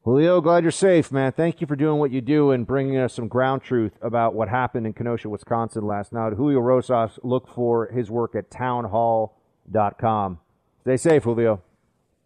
Julio, 0.04 0.42
glad 0.42 0.64
you're 0.64 0.72
safe, 0.72 1.12
man. 1.12 1.32
Thank 1.32 1.62
you 1.62 1.68
for 1.68 1.76
doing 1.76 2.00
what 2.00 2.10
you 2.10 2.22
do 2.22 2.50
and 2.50 2.66
bringing 2.66 2.98
us 2.98 3.14
some 3.14 3.28
ground 3.28 3.62
truth 3.62 3.92
about 4.02 4.34
what 4.34 4.50
happened 4.50 4.88
in 4.88 4.94
Kenosha, 4.94 5.30
Wisconsin 5.30 5.86
last 5.86 6.12
night. 6.12 6.34
Julio 6.34 6.60
Rosas, 6.60 7.20
look 7.22 7.48
for 7.48 7.86
his 7.86 8.10
work 8.10 8.34
at 8.34 8.50
townhall.com. 8.50 10.40
Stay 10.82 10.98
safe, 10.98 11.24
Julio. 11.24 11.62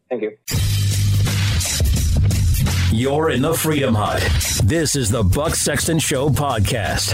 Thank 0.10 0.22
you. 0.22 0.38
You're 2.94 3.30
in 3.30 3.42
the 3.42 3.54
Freedom 3.54 3.94
Hut. 3.94 4.22
This 4.64 4.96
is 4.96 5.10
the 5.10 5.24
Buck 5.24 5.54
Sexton 5.54 6.00
Show 6.00 6.30
podcast. 6.30 7.12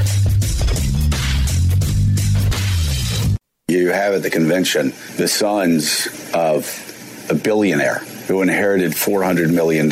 You 3.67 3.89
have 3.89 4.13
at 4.13 4.21
the 4.21 4.29
convention 4.29 4.93
the 5.17 5.27
sons 5.27 6.07
of 6.35 7.25
a 7.31 7.33
billionaire 7.33 8.03
who 8.27 8.41
inherited 8.41 8.91
$400 8.91 9.53
million 9.53 9.89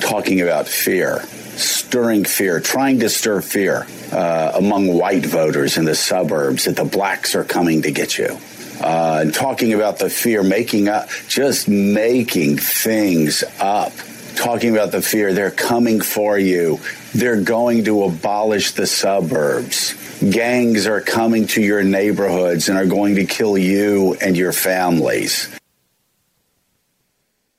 talking 0.00 0.40
about 0.40 0.68
fear, 0.68 1.20
stirring 1.56 2.24
fear, 2.24 2.60
trying 2.60 3.00
to 3.00 3.08
stir 3.08 3.40
fear 3.40 3.86
uh, 4.12 4.52
among 4.54 4.88
white 4.88 5.26
voters 5.26 5.76
in 5.76 5.84
the 5.84 5.94
suburbs 5.94 6.64
that 6.64 6.76
the 6.76 6.84
blacks 6.84 7.34
are 7.34 7.44
coming 7.44 7.82
to 7.82 7.90
get 7.90 8.18
you. 8.18 8.38
Uh, 8.80 9.20
and 9.22 9.34
talking 9.34 9.72
about 9.72 9.98
the 9.98 10.10
fear, 10.10 10.42
making 10.42 10.88
up, 10.88 11.08
just 11.28 11.68
making 11.68 12.58
things 12.58 13.42
up. 13.58 13.92
Talking 14.36 14.74
about 14.74 14.92
the 14.92 15.00
fear, 15.00 15.32
they're 15.32 15.50
coming 15.50 16.02
for 16.02 16.38
you. 16.38 16.78
They're 17.14 17.40
going 17.40 17.84
to 17.84 18.04
abolish 18.04 18.72
the 18.72 18.86
suburbs. 18.86 19.94
Gangs 20.20 20.86
are 20.86 21.00
coming 21.00 21.46
to 21.48 21.62
your 21.62 21.82
neighborhoods 21.82 22.68
and 22.68 22.76
are 22.76 22.86
going 22.86 23.14
to 23.14 23.24
kill 23.24 23.56
you 23.56 24.14
and 24.20 24.36
your 24.36 24.52
families. 24.52 25.48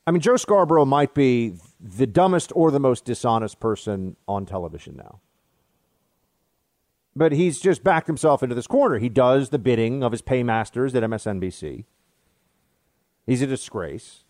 I 0.08 0.12
mean, 0.12 0.22
Joe 0.22 0.38
Scarborough 0.38 0.86
might 0.86 1.14
be 1.14 1.56
the 1.82 2.08
dumbest 2.08 2.54
or 2.56 2.72
the 2.72 2.80
most 2.80 3.04
dishonest 3.04 3.60
person 3.60 4.16
on 4.26 4.46
television 4.46 4.96
now. 4.96 5.20
But 7.14 7.34
he's 7.34 7.60
just 7.60 7.84
backed 7.84 8.08
himself 8.08 8.42
into 8.42 8.56
this 8.56 8.68
corner. 8.68 9.00
He 9.00 9.10
does 9.10 9.50
the 9.50 9.60
bidding 9.60 10.04
of 10.04 10.14
his 10.14 10.22
paymasters 10.22 10.96
at 10.96 11.04
MSNBC. 11.04 11.84
He's 13.26 13.42
a 13.42 13.48
disgrace, 13.48 14.24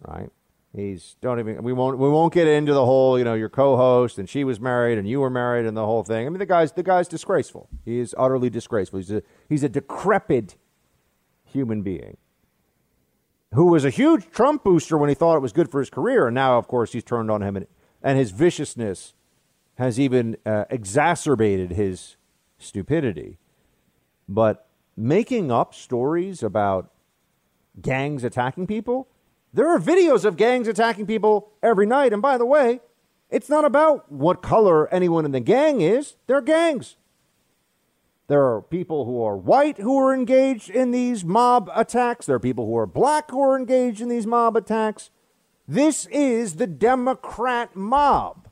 right? 0.00 0.30
He's 0.76 1.16
don't 1.20 1.40
even 1.40 1.64
we 1.64 1.72
won't 1.72 1.98
we 1.98 2.08
won't 2.08 2.32
get 2.32 2.46
into 2.46 2.72
the 2.72 2.84
whole 2.84 3.18
you 3.18 3.24
know 3.24 3.34
your 3.34 3.48
co-host 3.48 4.18
and 4.18 4.28
she 4.28 4.44
was 4.44 4.60
married 4.60 4.98
and 4.98 5.08
you 5.08 5.18
were 5.18 5.30
married 5.30 5.66
and 5.66 5.76
the 5.76 5.84
whole 5.84 6.04
thing. 6.04 6.26
I 6.26 6.30
mean 6.30 6.38
the 6.38 6.46
guy's 6.46 6.70
the 6.70 6.84
guy's 6.84 7.08
disgraceful. 7.08 7.68
He 7.84 7.98
is 7.98 8.14
utterly 8.16 8.50
disgraceful. 8.50 9.00
He's 9.00 9.10
a 9.10 9.22
he's 9.48 9.64
a 9.64 9.68
decrepit 9.68 10.56
human 11.44 11.82
being 11.82 12.16
who 13.54 13.66
was 13.66 13.84
a 13.84 13.90
huge 13.90 14.30
Trump 14.30 14.62
booster 14.64 14.96
when 14.96 15.08
he 15.08 15.14
thought 15.14 15.36
it 15.36 15.40
was 15.40 15.52
good 15.52 15.70
for 15.70 15.80
his 15.80 15.90
career, 15.90 16.26
and 16.26 16.34
now 16.34 16.58
of 16.58 16.68
course 16.68 16.92
he's 16.92 17.04
turned 17.04 17.30
on 17.30 17.42
him 17.42 17.56
and, 17.56 17.66
and 18.02 18.18
his 18.18 18.30
viciousness 18.30 19.14
has 19.76 19.98
even 19.98 20.36
uh, 20.44 20.64
exacerbated 20.70 21.72
his 21.72 22.16
stupidity. 22.58 23.38
But 24.28 24.66
making 24.96 25.50
up 25.50 25.74
stories 25.74 26.42
about 26.42 26.90
gangs 27.80 28.24
attacking 28.24 28.66
people 28.66 29.08
there 29.52 29.68
are 29.68 29.80
videos 29.80 30.24
of 30.24 30.36
gangs 30.36 30.68
attacking 30.68 31.06
people 31.06 31.52
every 31.62 31.86
night. 31.86 32.12
And 32.12 32.22
by 32.22 32.38
the 32.38 32.46
way, 32.46 32.80
it's 33.30 33.48
not 33.48 33.64
about 33.64 34.10
what 34.10 34.42
color 34.42 34.92
anyone 34.92 35.24
in 35.24 35.32
the 35.32 35.40
gang 35.40 35.80
is, 35.80 36.16
they're 36.26 36.40
gangs. 36.40 36.96
There 38.30 38.46
are 38.46 38.62
people 38.62 39.06
who 39.06 39.24
are 39.24 39.36
white 39.36 39.78
who 39.78 39.98
are 39.98 40.14
engaged 40.14 40.70
in 40.70 40.92
these 40.92 41.24
mob 41.24 41.68
attacks. 41.74 42.26
There 42.26 42.36
are 42.36 42.38
people 42.38 42.64
who 42.64 42.76
are 42.76 42.86
black 42.86 43.32
who 43.32 43.42
are 43.42 43.58
engaged 43.58 44.00
in 44.00 44.08
these 44.08 44.24
mob 44.24 44.56
attacks. 44.56 45.10
This 45.66 46.06
is 46.06 46.54
the 46.54 46.68
Democrat 46.68 47.74
mob. 47.74 48.48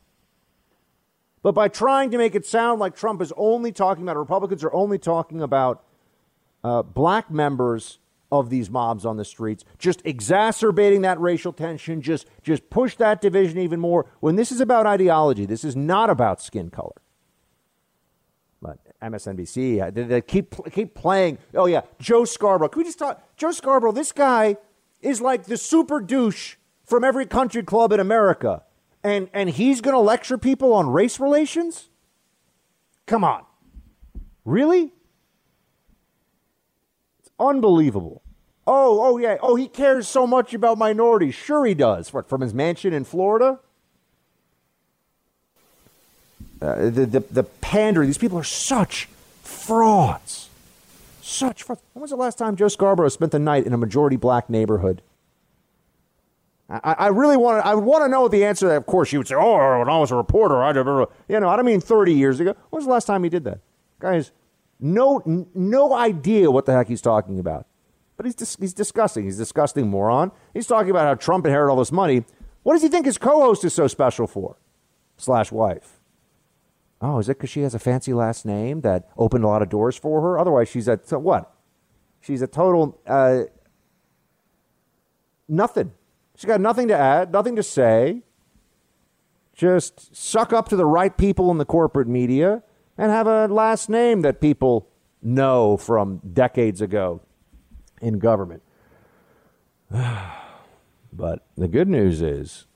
But 1.45 1.55
by 1.55 1.69
trying 1.69 2.11
to 2.11 2.19
make 2.19 2.35
it 2.35 2.45
sound 2.45 2.81
like 2.81 2.97
Trump 2.97 3.23
is 3.23 3.33
only 3.37 3.71
talking 3.71 4.03
about, 4.03 4.17
Republicans 4.17 4.65
are 4.65 4.75
only 4.75 4.99
talking 4.99 5.41
about 5.41 5.85
uh, 6.65 6.83
black 6.83 7.31
members 7.31 8.01
of 8.33 8.51
these 8.51 8.69
mobs 8.69 9.07
on 9.07 9.17
the 9.17 9.25
streets, 9.25 9.65
just 9.79 10.03
exacerbating 10.05 11.03
that 11.03 11.21
racial 11.21 11.53
tension, 11.53 12.03
just 12.03 12.27
just 12.43 12.69
push 12.69 12.97
that 12.97 13.21
division 13.21 13.59
even 13.59 13.79
more. 13.79 14.07
When 14.19 14.35
this 14.35 14.51
is 14.51 14.61
about 14.61 14.87
ideology, 14.87 15.47
this 15.47 15.63
is 15.63 15.77
not 15.77 16.11
about 16.11 16.43
skin 16.43 16.69
color. 16.69 17.01
MSNBC, 19.03 19.95
they, 19.95 20.03
they 20.03 20.21
keep 20.21 20.55
keep 20.73 20.95
playing. 20.95 21.39
Oh 21.55 21.67
yeah, 21.67 21.83
Joe 22.01 22.25
Scarborough. 22.25 22.69
Can 22.69 22.81
we 22.81 22.85
just 22.85 22.99
talk? 22.99 23.23
Joe 23.37 23.53
Scarborough. 23.53 23.93
This 23.93 24.13
guy 24.13 24.57
is 25.01 25.21
like 25.21 25.45
the 25.45 25.57
super 25.57 26.01
douche 26.01 26.57
from 26.85 27.05
every 27.05 27.27
country 27.27 27.63
club 27.63 27.93
in 27.93 28.01
America, 28.01 28.65
and 29.05 29.29
and 29.33 29.51
he's 29.51 29.81
going 29.81 29.95
to 29.95 30.01
lecture 30.01 30.37
people 30.37 30.73
on 30.73 30.91
race 30.91 31.21
relations. 31.21 31.91
Come 33.07 33.23
on, 33.23 33.45
really? 34.45 34.93
It's 37.21 37.31
unbelievable. 37.39 38.23
Oh, 38.67 39.01
oh 39.01 39.19
yeah. 39.19 39.37
Oh, 39.41 39.55
he 39.55 39.69
cares 39.69 40.09
so 40.09 40.27
much 40.27 40.53
about 40.55 40.77
minorities. 40.77 41.35
Sure, 41.35 41.65
he 41.65 41.75
does. 41.75 42.13
What 42.13 42.29
from 42.29 42.41
his 42.41 42.53
mansion 42.53 42.93
in 42.93 43.05
Florida? 43.05 43.61
Uh, 46.61 46.91
the, 46.91 47.07
the 47.07 47.21
the 47.21 47.45
pandering. 47.45 48.09
These 48.09 48.19
people 48.19 48.39
are 48.39 48.45
such 48.45 49.09
frauds. 49.43 50.49
Such 51.23 51.63
frauds. 51.63 51.83
When 51.93 52.01
was 52.01 52.11
the 52.11 52.17
last 52.17 52.39
time 52.39 52.57
Joe 52.57 52.69
Scarborough 52.69 53.09
spent 53.09 53.33
the 53.33 53.39
night 53.39 53.65
in 53.65 53.73
a 53.73 53.77
majority 53.77 54.17
black 54.17 54.51
neighborhood? 54.51 55.03
I, 56.69 56.95
I 56.99 57.07
really 57.09 57.37
want 57.37 57.63
to. 57.63 57.67
I 57.67 57.75
want 57.75 58.05
to 58.05 58.09
know 58.09 58.29
the 58.29 58.45
answer. 58.45 58.67
To 58.67 58.71
that. 58.71 58.77
Of 58.77 58.87
course, 58.87 59.13
you 59.13 59.19
would 59.21 59.29
say, 59.29 59.37
"Oh, 59.37 59.79
when 59.79 59.89
I 59.89 59.99
was 59.99 60.11
a 60.11 60.17
reporter, 60.17 60.63
I 60.63 60.73
never." 60.73 61.07
You 61.29 61.41
know, 61.41 61.49
I 61.49 61.57
don't 61.57 61.65
mean 61.65 61.81
thirty 61.81 62.13
years 62.13 62.41
ago. 62.41 62.55
When 62.71 62.79
was 62.79 62.85
the 62.85 62.91
last 62.93 63.07
time 63.07 63.23
he 63.25 63.31
did 63.31 63.45
that? 63.45 63.61
Guys, 64.01 64.33
no, 64.81 65.47
no 65.55 65.93
idea 65.93 66.51
what 66.51 66.67
the 66.67 66.73
heck 66.73 66.89
he's 66.89 67.01
talking 67.01 67.39
about. 67.39 67.67
But 68.17 68.27
he's, 68.27 68.35
dis- 68.35 68.57
he's 68.59 68.75
disgusting. 68.75 69.25
He's 69.25 69.37
disgusting 69.39 69.89
moron. 69.89 70.33
He's 70.53 70.67
talking 70.67 70.91
about 70.91 71.07
how 71.07 71.15
Trump 71.15 71.47
inherited 71.47 71.71
all 71.71 71.79
this 71.79 71.93
money. 71.93 72.25
What 72.65 72.75
does 72.75 72.83
he 72.83 72.89
think 72.89 73.07
his 73.07 73.17
co 73.17 73.41
host 73.41 73.65
is 73.65 73.73
so 73.73 73.87
special 73.87 74.27
for? 74.27 74.57
Slash 75.17 75.51
wife. 75.53 75.98
Oh, 77.01 77.19
is 77.19 77.29
it 77.29 77.39
because 77.39 77.51
she 77.51 77.61
has 77.61 77.75
a 77.75 77.79
fancy 77.79 78.13
last 78.13 78.45
name 78.45 78.81
that 78.81 79.09
opened 79.17 79.45
a 79.45 79.49
lot 79.49 79.63
of 79.63 79.69
doors 79.69 79.97
for 79.97 80.21
her? 80.21 80.39
Otherwise, 80.39 80.69
she's 80.69 80.89
a 80.89 80.99
so 81.05 81.19
what? 81.19 81.55
She's 82.21 82.43
a 82.43 82.47
total 82.47 83.01
uh, 83.07 83.43
nothing. 85.49 85.93
She's 86.37 86.47
got 86.47 86.61
nothing 86.61 86.89
to 86.89 86.97
add, 86.97 87.33
nothing 87.33 87.57
to 87.57 87.63
say. 87.63 88.23
Just 89.55 90.15
suck 90.15 90.53
up 90.53 90.69
to 90.69 90.77
the 90.77 90.87
right 90.87 91.17
people 91.17 91.51
in 91.51 91.59
the 91.59 91.65
corporate 91.65 92.07
media 92.07 92.63
and 92.97 93.11
have 93.11 93.27
a 93.27 93.49
last 93.49 93.89
name 93.89 94.23
that 94.23 94.41
people 94.41 94.89
know 95.21 95.77
from 95.77 96.21
decades 96.33 96.81
ago 96.81 97.21
in 98.01 98.19
government. 98.19 98.63
but 99.91 101.47
the 101.57 101.69
good 101.69 101.89
news 101.89 102.23
is 102.23 102.67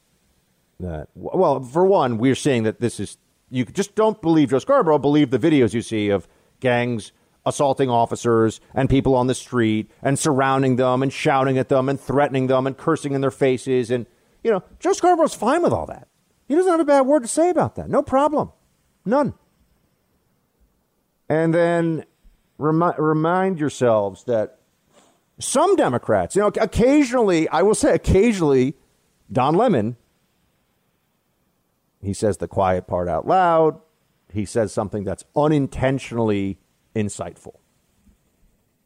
that, 0.81 1.09
well, 1.15 1.63
for 1.63 1.87
one, 1.87 2.19
we're 2.19 2.35
seeing 2.35 2.65
that 2.65 2.81
this 2.81 2.99
is, 2.99 3.19
you 3.53 3.67
just 3.67 3.95
don't 3.95 4.21
believe 4.23 4.51
Joe 4.51 4.59
Scarborough, 4.59 4.99
believe 4.99 5.31
the 5.31 5.39
videos 5.39 5.75
you 5.75 5.83
see 5.83 6.09
of 6.09 6.27
gangs 6.61 7.13
assaulting 7.45 7.91
officers 7.91 8.61
and 8.75 8.89
people 8.89 9.15
on 9.15 9.27
the 9.27 9.35
street 9.35 9.91
and 10.03 10.19
surrounding 10.19 10.77
them 10.77 11.03
and 11.03 11.13
shouting 11.13 11.59
at 11.59 11.69
them 11.69 11.89
and 11.89 12.01
threatening 12.01 12.47
them 12.47 12.67
and 12.67 12.79
cursing 12.79 13.13
in 13.13 13.21
their 13.21 13.31
faces. 13.31 13.91
And, 13.91 14.07
you 14.43 14.51
know, 14.51 14.63
Joe 14.81 14.93
Scarborough's 14.93 15.35
fine 15.35 15.63
with 15.63 15.73
all 15.73 15.87
that. 15.87 16.09
He 16.49 16.55
doesn't 16.55 16.71
have 16.71 16.81
a 16.81 16.85
bad 16.85 17.03
word 17.03 17.23
to 17.23 17.29
say 17.29 17.51
about 17.51 17.75
that. 17.77 17.91
No 17.91 18.03
problem. 18.03 18.53
None. 19.05 19.35
And 21.29 21.53
then 21.53 22.05
remi- 22.59 22.95
remind 22.97 23.59
yourselves 23.59 24.25
that 24.25 24.61
some 25.39 25.77
Democrats, 25.77 26.37
you 26.37 26.43
know, 26.43 26.53
occasionally, 26.61 27.49
I 27.49 27.63
will 27.63 27.75
say 27.75 27.95
occasionally, 27.95 28.77
Don 29.31 29.55
Lemon, 29.55 29.97
he 32.03 32.13
says 32.13 32.39
the 32.39 32.49
quiet 32.49 32.87
part 32.87 33.09
out 33.09 33.27
loud. 33.27 33.81
He 34.33 34.45
says 34.45 34.73
something 34.73 35.05
that's 35.05 35.25
unintentionally 35.37 36.59
insightful. 36.95 37.57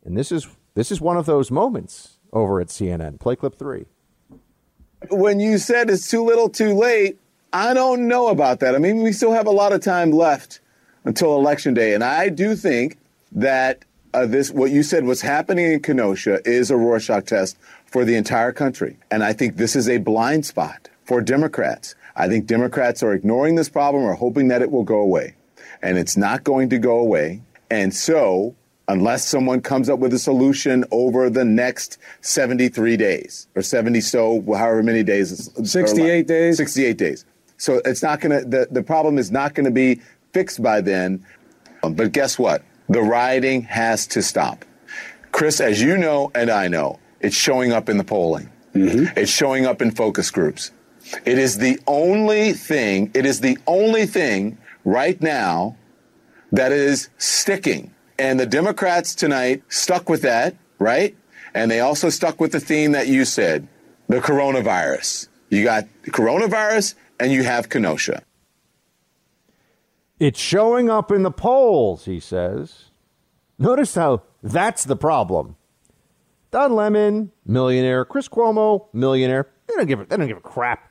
And 0.04 0.16
this 0.16 0.30
is 0.30 0.46
this 0.74 0.92
is 0.92 1.00
one 1.00 1.16
of 1.16 1.26
those 1.26 1.50
moments 1.50 2.18
over 2.32 2.60
at 2.60 2.68
CNN. 2.68 3.18
Play 3.18 3.36
clip 3.36 3.58
three. 3.58 3.86
when 5.10 5.40
you 5.40 5.58
said 5.58 5.88
it's 5.90 6.10
too 6.10 6.24
little, 6.24 6.48
too 6.48 6.74
late, 6.74 7.18
I 7.52 7.74
don't 7.74 8.06
know 8.08 8.28
about 8.28 8.60
that. 8.60 8.74
I 8.74 8.78
mean, 8.78 9.02
we 9.02 9.12
still 9.12 9.32
have 9.32 9.46
a 9.46 9.52
lot 9.52 9.72
of 9.72 9.80
time 9.80 10.10
left 10.10 10.60
until 11.04 11.36
election 11.36 11.74
day, 11.74 11.94
and 11.94 12.04
I 12.04 12.28
do 12.28 12.54
think 12.54 12.98
that 13.32 13.84
uh, 14.12 14.26
this 14.26 14.50
what 14.50 14.70
you 14.70 14.82
said 14.82 15.06
what's 15.06 15.20
happening 15.20 15.72
in 15.72 15.80
Kenosha 15.80 16.40
is 16.44 16.70
a 16.70 16.76
Rorschach 16.76 17.24
test 17.26 17.56
for 17.86 18.04
the 18.04 18.16
entire 18.16 18.52
country, 18.52 18.98
and 19.10 19.22
I 19.24 19.32
think 19.32 19.56
this 19.56 19.76
is 19.76 19.88
a 19.88 19.98
blind 19.98 20.44
spot 20.46 20.88
for 21.04 21.20
Democrats. 21.20 21.94
I 22.16 22.28
think 22.28 22.46
Democrats 22.46 23.02
are 23.02 23.12
ignoring 23.12 23.54
this 23.54 23.68
problem 23.68 24.02
or 24.02 24.14
hoping 24.14 24.48
that 24.48 24.62
it 24.62 24.70
will 24.70 24.84
go 24.84 24.98
away, 24.98 25.34
and 25.82 25.98
it's 25.98 26.16
not 26.16 26.44
going 26.44 26.70
to 26.70 26.78
go 26.78 26.98
away. 26.98 27.42
And 27.70 27.94
so 27.94 28.56
unless 28.88 29.26
someone 29.26 29.60
comes 29.60 29.88
up 29.88 29.98
with 29.98 30.14
a 30.14 30.18
solution 30.18 30.84
over 30.90 31.28
the 31.28 31.44
next 31.44 31.98
73 32.20 32.96
days 32.96 33.48
or 33.54 33.62
70 33.62 34.00
so 34.00 34.40
however 34.54 34.82
many 34.82 35.02
days 35.02 35.50
68 35.62 36.26
days? 36.26 36.56
68 36.56 36.96
days. 36.96 37.24
So 37.58 37.80
it's 37.84 38.02
not 38.02 38.20
going 38.20 38.40
to 38.40 38.48
the, 38.48 38.68
the 38.70 38.82
problem 38.82 39.18
is 39.18 39.30
not 39.30 39.54
going 39.54 39.64
to 39.64 39.70
be 39.70 40.00
fixed 40.32 40.62
by 40.62 40.80
then. 40.80 41.24
But 41.82 42.12
guess 42.12 42.38
what? 42.38 42.62
The 42.88 43.02
rioting 43.02 43.62
has 43.62 44.06
to 44.08 44.22
stop. 44.22 44.64
Chris 45.32 45.60
as 45.60 45.82
you 45.82 45.98
know 45.98 46.30
and 46.34 46.48
i 46.48 46.66
know 46.66 46.98
it's 47.20 47.36
showing 47.36 47.72
up 47.72 47.88
in 47.88 47.98
the 47.98 48.04
polling. 48.04 48.50
Mm-hmm. 48.74 49.18
it's 49.18 49.30
showing 49.30 49.64
up 49.64 49.80
in 49.80 49.90
focus 49.90 50.30
groups 50.30 50.70
it 51.24 51.38
is 51.38 51.58
the 51.58 51.78
only 51.86 52.52
thing 52.52 53.10
it 53.14 53.26
is 53.26 53.40
the 53.40 53.58
only 53.66 54.06
thing 54.06 54.58
right 54.84 55.20
now 55.20 55.76
that 56.52 56.72
is 56.72 57.08
sticking 57.18 57.94
and 58.18 58.40
the 58.40 58.46
Democrats 58.46 59.14
tonight 59.14 59.62
stuck 59.68 60.08
with 60.08 60.22
that, 60.22 60.56
right? 60.78 61.16
And 61.54 61.70
they 61.70 61.80
also 61.80 62.08
stuck 62.08 62.40
with 62.40 62.52
the 62.52 62.60
theme 62.60 62.92
that 62.92 63.08
you 63.08 63.24
said 63.24 63.68
the 64.08 64.20
coronavirus. 64.20 65.28
You 65.50 65.64
got 65.64 65.84
coronavirus 66.06 66.94
and 67.18 67.32
you 67.32 67.42
have 67.42 67.68
Kenosha. 67.68 68.22
It's 70.18 70.40
showing 70.40 70.88
up 70.88 71.10
in 71.10 71.22
the 71.22 71.30
polls, 71.30 72.04
he 72.04 72.20
says. 72.20 72.90
Notice 73.58 73.94
how 73.94 74.22
that's 74.42 74.84
the 74.84 74.96
problem. 74.96 75.56
Don 76.50 76.74
Lemon, 76.74 77.32
millionaire. 77.44 78.04
Chris 78.04 78.28
Cuomo, 78.28 78.86
millionaire. 78.92 79.48
They 79.66 79.74
don't 79.74 79.86
give 79.86 80.00
a, 80.00 80.04
they 80.06 80.16
don't 80.16 80.28
give 80.28 80.36
a 80.36 80.40
crap 80.40 80.90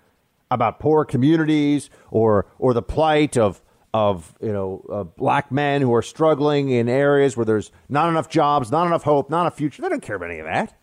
about 0.51 0.79
poor 0.79 1.05
communities 1.05 1.89
or 2.11 2.45
or 2.59 2.73
the 2.73 2.81
plight 2.81 3.37
of 3.37 3.61
of 3.93 4.35
you 4.41 4.51
know 4.51 4.85
uh, 4.91 5.03
black 5.03 5.51
men 5.51 5.81
who 5.81 5.93
are 5.93 6.01
struggling 6.01 6.69
in 6.69 6.89
areas 6.89 7.37
where 7.37 7.45
there's 7.45 7.71
not 7.89 8.09
enough 8.09 8.29
jobs, 8.29 8.71
not 8.71 8.85
enough 8.85 9.03
hope, 9.03 9.29
not 9.29 9.47
a 9.47 9.51
future. 9.51 9.81
They 9.81 9.89
don't 9.89 10.01
care 10.01 10.17
about 10.17 10.31
any 10.31 10.39
of 10.39 10.45
that. 10.45 10.77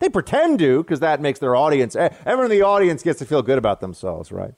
They 0.00 0.08
pretend 0.08 0.58
to 0.60 0.82
because 0.82 1.00
that 1.00 1.20
makes 1.20 1.38
their 1.38 1.54
audience. 1.54 1.94
Everyone 1.94 2.46
in 2.46 2.50
the 2.50 2.62
audience 2.62 3.02
gets 3.02 3.18
to 3.20 3.24
feel 3.26 3.42
good 3.42 3.58
about 3.58 3.80
themselves, 3.80 4.32
right? 4.32 4.54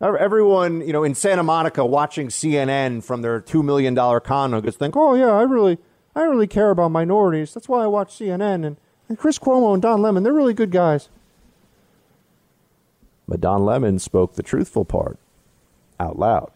Everyone, 0.00 0.86
you 0.86 0.92
know, 0.92 1.04
in 1.04 1.14
Santa 1.14 1.42
Monica 1.42 1.84
watching 1.84 2.28
CNN 2.28 3.02
from 3.02 3.22
their 3.22 3.40
two 3.40 3.62
million 3.62 3.92
dollar 3.94 4.20
condo 4.20 4.60
gets 4.60 4.76
think, 4.76 4.96
oh 4.96 5.14
yeah, 5.14 5.32
I 5.32 5.42
really, 5.42 5.78
I 6.14 6.22
really 6.22 6.46
care 6.46 6.70
about 6.70 6.90
minorities. 6.92 7.54
That's 7.54 7.68
why 7.68 7.82
I 7.82 7.86
watch 7.86 8.14
CNN 8.14 8.64
and, 8.66 8.76
and 9.08 9.18
Chris 9.18 9.38
Cuomo 9.38 9.72
and 9.72 9.82
Don 9.82 10.00
Lemon. 10.02 10.22
They're 10.22 10.32
really 10.32 10.54
good 10.54 10.70
guys. 10.70 11.08
But 13.28 13.40
Don 13.40 13.64
Lemon 13.64 13.98
spoke 13.98 14.34
the 14.34 14.42
truthful 14.42 14.84
part 14.84 15.18
out 15.98 16.18
loud. 16.18 16.50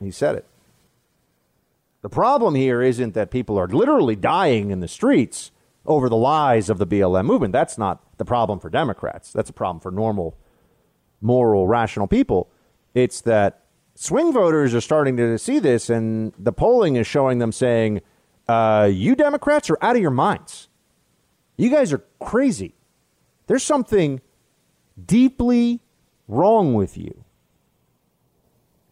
He 0.00 0.10
said 0.10 0.34
it. 0.34 0.46
The 2.02 2.08
problem 2.08 2.54
here 2.54 2.80
isn't 2.80 3.14
that 3.14 3.30
people 3.30 3.58
are 3.58 3.68
literally 3.68 4.16
dying 4.16 4.70
in 4.70 4.80
the 4.80 4.88
streets 4.88 5.50
over 5.84 6.08
the 6.08 6.16
lies 6.16 6.70
of 6.70 6.78
the 6.78 6.86
BLM 6.86 7.26
movement. 7.26 7.52
That's 7.52 7.76
not 7.76 8.02
the 8.18 8.24
problem 8.24 8.58
for 8.58 8.70
Democrats. 8.70 9.32
That's 9.32 9.50
a 9.50 9.52
problem 9.52 9.80
for 9.80 9.90
normal, 9.90 10.36
moral, 11.20 11.66
rational 11.66 12.06
people. 12.06 12.50
It's 12.94 13.20
that 13.22 13.64
swing 13.94 14.32
voters 14.32 14.74
are 14.74 14.80
starting 14.80 15.16
to 15.18 15.38
see 15.38 15.58
this, 15.58 15.90
and 15.90 16.32
the 16.38 16.52
polling 16.52 16.96
is 16.96 17.06
showing 17.06 17.38
them 17.38 17.52
saying, 17.52 18.00
uh, 18.48 18.88
You 18.90 19.14
Democrats 19.14 19.68
are 19.68 19.78
out 19.82 19.96
of 19.96 20.02
your 20.02 20.10
minds. 20.10 20.68
You 21.56 21.68
guys 21.68 21.92
are 21.92 22.02
crazy. 22.18 22.74
There's 23.46 23.62
something 23.62 24.22
deeply 25.04 25.80
wrong 26.30 26.74
with 26.74 26.96
you. 26.96 27.24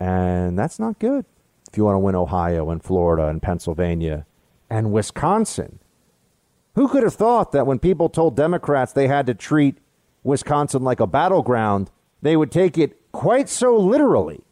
And 0.00 0.58
that's 0.58 0.78
not 0.78 0.98
good 0.98 1.24
if 1.70 1.76
you 1.76 1.84
want 1.84 1.96
to 1.96 2.00
win 2.00 2.14
Ohio 2.14 2.70
and 2.70 2.82
Florida 2.82 3.28
and 3.28 3.42
Pennsylvania 3.42 4.26
and 4.70 4.92
Wisconsin. 4.92 5.78
Who 6.74 6.88
could 6.88 7.02
have 7.02 7.14
thought 7.14 7.52
that 7.52 7.66
when 7.66 7.78
people 7.78 8.08
told 8.08 8.36
Democrats 8.36 8.92
they 8.92 9.08
had 9.08 9.26
to 9.26 9.34
treat 9.34 9.78
Wisconsin 10.22 10.82
like 10.82 11.00
a 11.00 11.06
battleground, 11.06 11.90
they 12.22 12.36
would 12.36 12.52
take 12.52 12.78
it 12.78 13.00
quite 13.12 13.48
so 13.48 13.76
literally? 13.76 14.42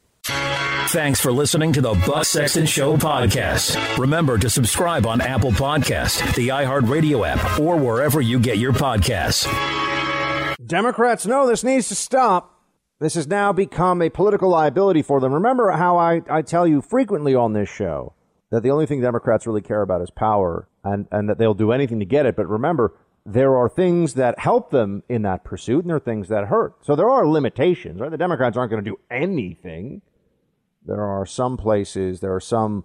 Thanks 0.89 1.21
for 1.21 1.33
listening 1.33 1.73
to 1.75 1.81
the 1.81 1.95
Buck 2.07 2.25
Sexton 2.25 2.67
Show 2.67 2.97
podcast. 2.97 3.99
Remember 3.99 4.39
to 4.39 4.49
subscribe 4.49 5.05
on 5.07 5.21
Apple 5.21 5.51
Podcast, 5.51 6.35
the 6.37 6.49
iHeartRadio 6.49 7.27
app, 7.27 7.61
or 7.61 7.77
wherever 7.77 8.21
you 8.21 8.39
get 8.39 8.59
your 8.59 8.73
podcasts. 8.73 9.47
Democrats 10.65 11.27
know 11.27 11.47
this 11.47 11.65
needs 11.65 11.89
to 11.89 11.95
stop. 11.95 12.56
This 12.99 13.15
has 13.15 13.27
now 13.27 13.53
become 13.53 14.01
a 14.01 14.09
political 14.09 14.49
liability 14.49 15.03
for 15.03 15.21
them. 15.21 15.35
Remember 15.35 15.71
how 15.73 15.99
I, 15.99 16.23
I 16.31 16.41
tell 16.41 16.67
you 16.67 16.81
frequently 16.81 17.35
on 17.35 17.53
this 17.53 17.69
show 17.69 18.15
that 18.51 18.63
the 18.63 18.71
only 18.71 18.87
thing 18.87 19.03
Democrats 19.03 19.47
really 19.47 19.61
care 19.61 19.83
about 19.83 20.01
is 20.01 20.11
power 20.11 20.67
and, 20.83 21.07
and 21.11 21.29
that 21.29 21.37
they'll 21.37 21.53
do 21.53 21.73
anything 21.73 21.99
to 21.99 22.07
get 22.07 22.25
it. 22.25 22.37
But 22.37 22.49
remember, 22.49 22.95
there 23.27 23.55
are 23.55 23.69
things 23.69 24.15
that 24.15 24.39
help 24.39 24.71
them 24.71 25.03
in 25.11 25.23
that 25.23 25.45
pursuit 25.45 25.81
and 25.81 25.91
there 25.91 25.97
are 25.97 26.01
things 26.01 26.29
that 26.29 26.47
hurt. 26.47 26.75
So 26.87 26.97
there 26.97 27.11
are 27.11 27.27
limitations, 27.27 28.01
right? 28.01 28.11
The 28.11 28.17
Democrats 28.17 28.57
aren't 28.57 28.71
going 28.71 28.83
to 28.83 28.91
do 28.91 28.99
anything. 29.11 30.01
There 30.87 31.05
are 31.05 31.27
some 31.27 31.59
places, 31.59 32.21
there 32.21 32.35
are 32.35 32.41
some 32.41 32.85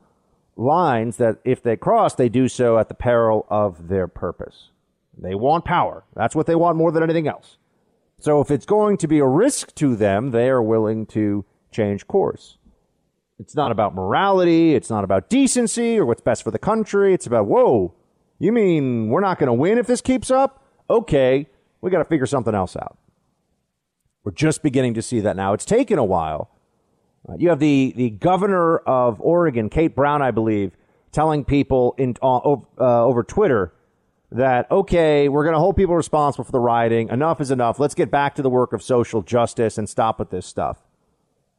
lines 0.58 1.18
that 1.18 1.38
if 1.46 1.64
they 1.64 1.78
cross, 1.78 2.16
they 2.16 2.28
do 2.28 2.50
so 2.50 2.78
at 2.78 2.90
the 2.90 2.96
peril 2.96 3.46
of 3.50 3.88
their 3.88 4.10
purpose. 4.10 4.72
They 5.18 5.36
want 5.36 5.64
power. 5.64 6.04
That's 6.16 6.36
what 6.36 6.48
they 6.48 6.56
want 6.56 6.76
more 6.76 6.92
than 6.92 7.04
anything 7.04 7.28
else. 7.28 7.58
So 8.22 8.40
if 8.40 8.52
it's 8.52 8.68
going 8.68 8.98
to 8.98 9.08
be 9.08 9.18
a 9.18 9.26
risk 9.26 9.74
to 9.76 9.96
them, 9.96 10.30
they 10.30 10.48
are 10.50 10.62
willing 10.62 11.08
to 11.08 11.44
change 11.72 12.08
course. 12.08 12.60
It's 13.40 13.56
not 13.56 13.72
about 13.72 13.96
morality. 13.96 14.76
It's 14.76 14.92
not 14.92 15.04
about 15.04 15.28
decency 15.28 15.98
or 15.98 16.06
what's 16.06 16.22
best 16.22 16.44
for 16.44 16.52
the 16.52 16.60
country. 16.60 17.16
It's 17.16 17.26
about, 17.26 17.48
whoa, 17.48 17.96
you 18.38 18.52
mean 18.52 19.10
we're 19.10 19.22
not 19.22 19.40
going 19.40 19.48
to 19.48 19.54
win 19.54 19.80
if 19.80 19.88
this 19.88 20.02
keeps 20.02 20.30
up? 20.30 20.64
Okay, 20.88 21.48
we 21.82 21.90
got 21.90 21.98
to 21.98 22.06
figure 22.06 22.28
something 22.28 22.54
else 22.54 22.76
out. 22.76 23.00
We're 24.24 24.34
just 24.34 24.62
beginning 24.62 24.94
to 24.94 25.02
see 25.02 25.20
that 25.22 25.36
now. 25.36 25.54
It's 25.54 25.66
taken 25.66 25.98
a 25.98 26.06
while. 26.06 26.52
Uh, 27.28 27.34
you 27.40 27.50
have 27.50 27.60
the, 27.60 27.92
the 27.96 28.12
governor 28.12 28.78
of 28.78 29.20
Oregon, 29.20 29.68
Kate 29.68 29.96
Brown, 29.96 30.22
I 30.22 30.30
believe, 30.30 30.78
telling 31.12 31.44
people 31.44 31.96
in, 31.98 32.16
uh, 32.22 32.38
uh, 32.38 32.60
over 32.78 33.24
Twitter 33.24 33.74
that, 34.32 34.72
okay, 34.72 35.28
we're 35.28 35.44
going 35.44 35.54
to 35.54 35.60
hold 35.60 35.76
people 35.76 35.96
responsible 35.96 36.46
for 36.46 36.52
the 36.52 36.60
rioting. 36.60 37.10
Enough 37.10 37.42
is 37.42 37.52
enough. 37.52 37.80
Let's 37.80 37.96
get 37.96 38.10
back 38.10 38.34
to 38.36 38.42
the 38.42 38.50
work 38.50 38.72
of 38.72 38.82
social 38.82 39.22
justice 39.22 39.78
and 39.78 39.90
stop 39.90 40.20
with 40.20 40.30
this 40.30 40.46
stuff. 40.46 40.80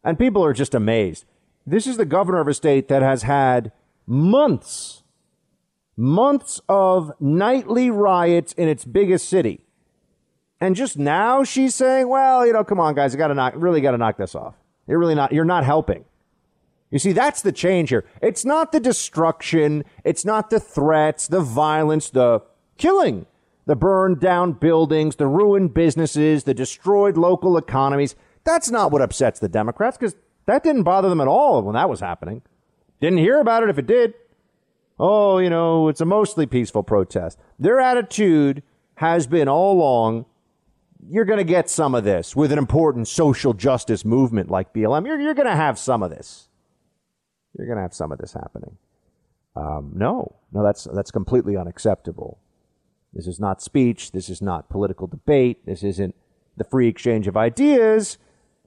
And 0.03 0.18
people 0.18 0.45
are 0.45 0.55
just 0.55 0.75
amazed. 0.75 1.27
This 1.66 1.87
is 1.87 1.97
the 1.97 2.07
governor 2.07 2.41
of 2.41 2.49
a 2.49 2.55
state 2.55 2.89
that 2.89 3.03
has 3.03 3.23
had 3.23 3.73
months, 4.07 5.03
months 5.97 6.61
of 6.68 7.12
nightly 7.20 7.91
riots 7.91 8.53
in 8.55 8.68
its 8.68 8.85
biggest 8.85 9.29
city. 9.29 9.61
And 10.61 10.75
just 10.75 10.97
now 10.97 11.45
she's 11.45 11.75
saying, 11.75 12.09
well, 12.09 12.47
you 12.47 12.53
know, 12.53 12.64
come 12.64 12.81
on, 12.81 12.95
guys, 12.95 13.14
I 13.14 13.18
got 13.18 13.29
to 13.29 13.35
knock, 13.35 13.55
really 13.57 13.81
got 13.81 13.93
to 13.93 13.99
knock 13.99 14.16
this 14.16 14.35
off. 14.35 14.55
You're 14.87 14.99
really 14.99 15.14
not, 15.14 15.33
you're 15.33 15.45
not 15.45 15.64
helping. 15.64 16.05
You 16.91 16.99
see, 16.99 17.12
that's 17.12 17.43
the 17.43 17.53
change 17.53 17.91
here. 17.91 18.05
It's 18.20 18.45
not 18.45 18.73
the 18.73 18.81
destruction. 18.81 19.85
It's 20.05 20.25
not 20.25 20.51
the 20.51 20.61
threats, 20.61 21.27
the 21.27 21.41
violence, 21.41 22.11
the 22.11 22.43
killing 22.77 23.27
the 23.66 23.77
burned 23.77 24.20
down 24.20 24.53
buildings, 24.53 25.16
the 25.16 25.27
ruined 25.27 25.75
businesses, 25.75 26.45
the 26.45 26.55
destroyed 26.55 27.16
local 27.16 27.57
economies. 27.57 28.16
That's 28.45 28.70
not 28.70 28.91
what 28.91 29.03
upsets 29.03 29.39
the 29.39 29.49
Democrats 29.49 29.97
because 29.97 30.16
that 30.47 30.64
didn't 30.64 30.83
bother 30.83 31.09
them 31.09 31.20
at 31.20 31.29
all 31.29 31.62
when 31.62 31.75
that 31.75 31.89
was 31.89 32.01
happening. 32.01 32.43
Didn't 33.01 33.18
hear 33.18 33.41
about 33.41 33.62
it 33.62 33.70
if 33.70 33.79
it 33.79 33.87
did. 33.87 34.14
Oh, 34.99 35.39
you 35.39 35.51
know, 35.51 35.89
it's 35.89 36.01
a 36.01 36.05
mostly 36.05 36.47
peaceful 36.47 36.83
protest. 36.83 37.39
Their 37.59 37.81
attitude 37.81 38.62
has 38.97 39.27
been 39.27 39.49
all 39.49 39.73
along 39.73 40.27
you're 41.09 41.25
going 41.25 41.39
to 41.39 41.45
get 41.45 41.68
some 41.68 41.95
of 41.95 42.05
this 42.05 42.37
with 42.37 42.53
an 42.53 42.59
important 42.59 43.09
social 43.09 43.53
justice 43.55 44.05
movement 44.05 44.51
like 44.51 44.73
BLM. 44.73 45.07
You're, 45.07 45.20
you're 45.20 45.35
going 45.35 45.49
to 45.49 45.57
have 45.57 45.79
some 45.79 46.03
of 46.03 46.11
this. 46.11 46.49
You're 47.57 47.66
going 47.66 47.77
to 47.77 47.83
have 47.83 47.95
some 47.95 48.12
of 48.12 48.18
this 48.18 48.33
happening. 48.33 48.79
Um, 49.57 49.93
no, 49.95 50.37
no, 50.53 50.62
that's, 50.62 50.85
that's 50.85 51.11
completely 51.11 51.57
unacceptable. 51.57 52.39
This 53.12 53.26
is 53.26 53.38
not 53.38 53.62
speech. 53.62 54.12
This 54.12 54.28
is 54.28 54.40
not 54.40 54.68
political 54.68 55.06
debate. 55.06 55.66
This 55.66 55.82
isn't 55.82 56.14
the 56.56 56.64
free 56.64 56.88
exchange 56.88 57.28
of 57.28 57.36
ideas. 57.36 58.18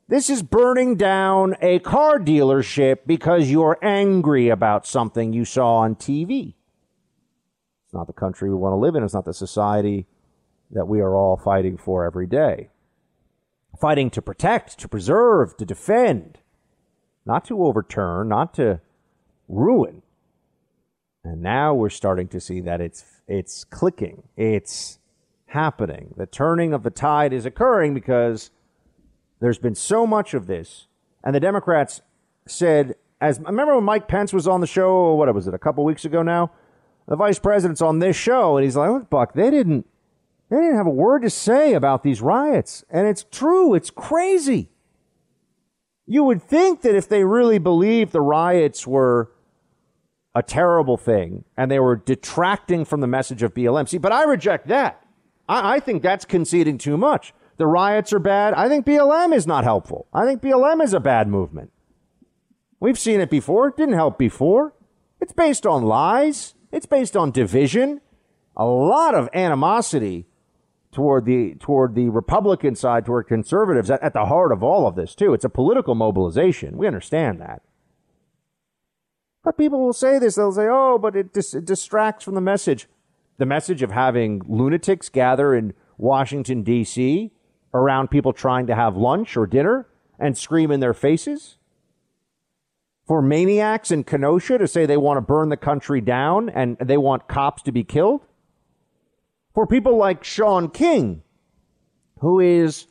This 0.08 0.30
is 0.30 0.44
burning 0.44 0.98
down 0.98 1.56
a 1.62 1.80
car 1.80 2.20
dealership 2.20 3.00
because 3.08 3.50
you're 3.50 3.80
angry 3.82 4.50
about 4.50 4.86
something 4.86 5.34
you 5.34 5.46
saw 5.46 5.78
on 5.78 5.96
TV. 5.96 6.54
It's 7.86 7.94
not 7.94 8.06
the 8.06 8.14
country 8.14 8.50
we 8.50 8.56
want 8.56 8.74
to 8.74 8.78
live 8.78 8.96
in. 8.96 9.04
It's 9.04 9.16
not 9.16 9.26
the 9.26 9.34
society 9.34 10.06
that 10.72 10.88
we 10.88 11.00
are 11.00 11.16
all 11.16 11.38
fighting 11.38 11.78
for 11.78 12.06
every 12.06 12.28
day. 12.28 12.70
fighting 13.80 14.10
to 14.10 14.22
protect, 14.22 14.80
to 14.80 14.88
preserve, 14.88 15.58
to 15.58 15.66
defend, 15.66 16.40
not 17.26 17.44
to 17.46 17.62
overturn, 17.62 18.30
not 18.30 18.54
to 18.54 18.80
ruin. 19.50 20.02
And 21.24 21.42
now 21.42 21.74
we're 21.74 21.90
starting 21.90 22.28
to 22.30 22.40
see 22.40 22.62
that 22.62 22.80
it's 22.80 23.15
it's 23.28 23.64
clicking. 23.64 24.24
It's 24.36 25.00
happening. 25.48 26.14
The 26.18 26.26
turning 26.26 26.74
of 26.74 26.84
the 26.84 26.90
tide 26.90 27.34
is 27.34 27.46
occurring 27.46 27.94
because 27.94 28.52
there's 29.40 29.58
been 29.58 29.76
so 29.76 30.06
much 30.06 30.34
of 30.34 30.48
this. 30.48 30.88
And 31.24 31.36
the 31.36 31.40
Democrats 31.40 32.02
said, 32.48 32.96
as 33.22 33.40
remember 33.40 33.76
when 33.76 33.84
Mike 33.84 34.08
Pence 34.08 34.34
was 34.34 34.48
on 34.48 34.62
the 34.62 34.68
show, 34.68 35.14
what 35.16 35.34
was 35.34 35.48
it, 35.48 35.54
a 35.54 35.60
couple 35.60 35.84
weeks 35.84 36.06
ago 36.06 36.22
now? 36.22 36.52
The 37.08 37.16
vice 37.16 37.40
president's 37.40 37.82
on 37.82 38.00
this 38.00 38.16
show, 38.16 38.58
and 38.58 38.64
he's 38.64 38.76
like, 38.76 38.90
look, 38.90 39.10
Buck, 39.10 39.34
they 39.34 39.50
didn't 39.52 39.86
they 40.50 40.58
didn't 40.58 40.76
have 40.76 40.88
a 40.88 40.92
word 40.92 41.24
to 41.24 41.30
say 41.30 41.74
about 41.74 42.04
these 42.04 42.22
riots. 42.22 42.84
And 42.90 43.08
it's 43.08 43.26
true, 43.32 43.74
it's 43.74 43.90
crazy. 43.90 44.70
You 46.06 46.24
would 46.24 46.42
think 46.42 46.82
that 46.82 46.96
if 46.96 47.10
they 47.10 47.24
really 47.24 47.58
believed 47.58 48.12
the 48.12 48.22
riots 48.22 48.86
were 48.86 49.32
a 50.36 50.44
terrible 50.44 50.98
thing 50.98 51.46
and 51.56 51.72
they 51.72 51.80
were 51.80 51.96
detracting 51.96 52.84
from 52.86 53.00
the 53.00 53.08
message 53.08 53.42
of 53.42 53.54
BLM. 53.54 53.88
See, 53.88 53.98
but 53.98 54.12
I 54.12 54.24
reject 54.24 54.68
that. 54.68 55.02
I, 55.48 55.76
I 55.76 55.80
think 55.80 56.04
that's 56.04 56.26
conceding 56.26 56.78
too 56.78 56.98
much. 56.98 57.34
The 57.58 57.66
riots 57.66 58.12
are 58.12 58.20
bad. 58.20 58.54
I 58.54 58.68
think 58.68 58.86
BLM 58.86 59.34
is 59.34 59.48
not 59.48 59.64
helpful. 59.64 60.08
I 60.14 60.26
think 60.26 60.42
BLM 60.42 60.84
is 60.84 60.94
a 60.94 61.00
bad 61.00 61.30
movement. 61.30 61.72
We've 62.82 63.00
seen 63.00 63.22
it 63.22 63.30
before. 63.30 63.70
It 63.70 63.78
didn't 63.78 63.96
help 63.96 64.18
before. 64.18 64.74
It's 65.22 65.32
based 65.32 65.66
on 65.66 65.84
lies. 65.84 66.54
It's 66.72 66.86
based 66.86 67.16
on 67.16 67.32
division. 67.32 68.02
A 68.58 68.66
lot 68.66 69.16
of 69.16 69.30
animosity 69.34 70.26
toward 70.92 71.26
the 71.26 71.56
toward 71.56 71.96
the 71.96 72.10
Republican 72.10 72.76
side, 72.76 73.06
toward 73.06 73.28
conservatives 73.28 73.90
at, 73.90 74.02
at 74.04 74.14
the 74.14 74.26
heart 74.26 74.52
of 74.52 74.64
all 74.64 74.86
of 74.88 74.96
this 74.96 75.16
too. 75.16 75.34
It's 75.34 75.46
a 75.46 75.50
political 75.50 75.96
mobilization. 75.96 76.78
We 76.78 76.88
understand 76.88 77.40
that. 77.40 77.62
But 79.46 79.58
people 79.58 79.80
will 79.80 79.94
say 79.94 80.20
this. 80.20 80.36
They'll 80.36 80.52
say, 80.52 80.68
"Oh, 80.70 80.98
but 80.98 81.16
it, 81.16 81.32
dis- 81.32 81.54
it 81.54 81.64
distracts 81.64 82.26
from 82.26 82.36
the 82.36 82.42
message." 82.42 82.88
The 83.38 83.46
message 83.46 83.82
of 83.82 83.92
having 83.92 84.42
lunatics 84.48 85.08
gather 85.08 85.54
in 85.54 85.74
Washington 85.98 86.64
D.C 86.64 87.32
around 87.76 88.10
people 88.10 88.32
trying 88.32 88.66
to 88.68 88.74
have 88.74 88.96
lunch 88.96 89.36
or 89.36 89.46
dinner 89.46 89.86
and 90.18 90.38
scream 90.38 90.72
in 90.72 90.80
their 90.80 90.94
faces? 90.94 91.58
For 93.06 93.22
maniacs 93.22 93.92
in 93.92 94.06
Kenosha 94.06 94.58
to 94.58 94.68
say 94.68 94.86
they 94.86 94.98
want 94.98 95.18
to 95.18 95.22
burn 95.22 95.50
the 95.50 95.58
country 95.58 96.02
down 96.02 96.50
and 96.50 96.78
they 96.80 96.98
want 96.98 97.28
cops 97.28 97.62
to 97.64 97.72
be 97.72 97.84
killed? 97.84 98.22
For 99.54 99.68
people 99.68 99.98
like 99.98 100.24
Shaun 100.24 100.70
King, 100.70 101.22
who 102.20 102.40
is 102.40 102.88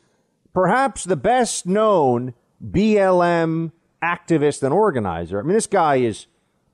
perhaps 0.53 1.03
the 1.03 1.17
best 1.17 1.65
known 1.65 2.33
BLM 2.63 3.71
activist 4.03 4.63
and 4.63 4.73
organizer. 4.73 5.39
I 5.39 5.43
mean, 5.43 5.53
this 5.53 5.67
guy 5.67 5.95
is, 5.97 6.27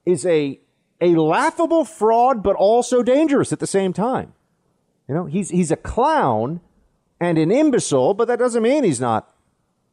is 0.05 0.25
a, 0.25 0.59
a 0.99 1.15
laughable 1.15 1.85
fraud, 1.85 2.43
but 2.43 2.55
also 2.55 3.03
dangerous 3.03 3.51
at 3.51 3.59
the 3.59 3.67
same 3.67 3.93
time. 3.93 4.33
You 5.07 5.15
know, 5.15 5.25
he's, 5.25 5.49
he's 5.49 5.71
a 5.71 5.75
clown 5.75 6.61
and 7.19 7.37
an 7.37 7.51
imbecile, 7.51 8.13
but 8.13 8.27
that 8.27 8.39
doesn't 8.39 8.63
mean 8.63 8.83
he's 8.83 9.01
not 9.01 9.33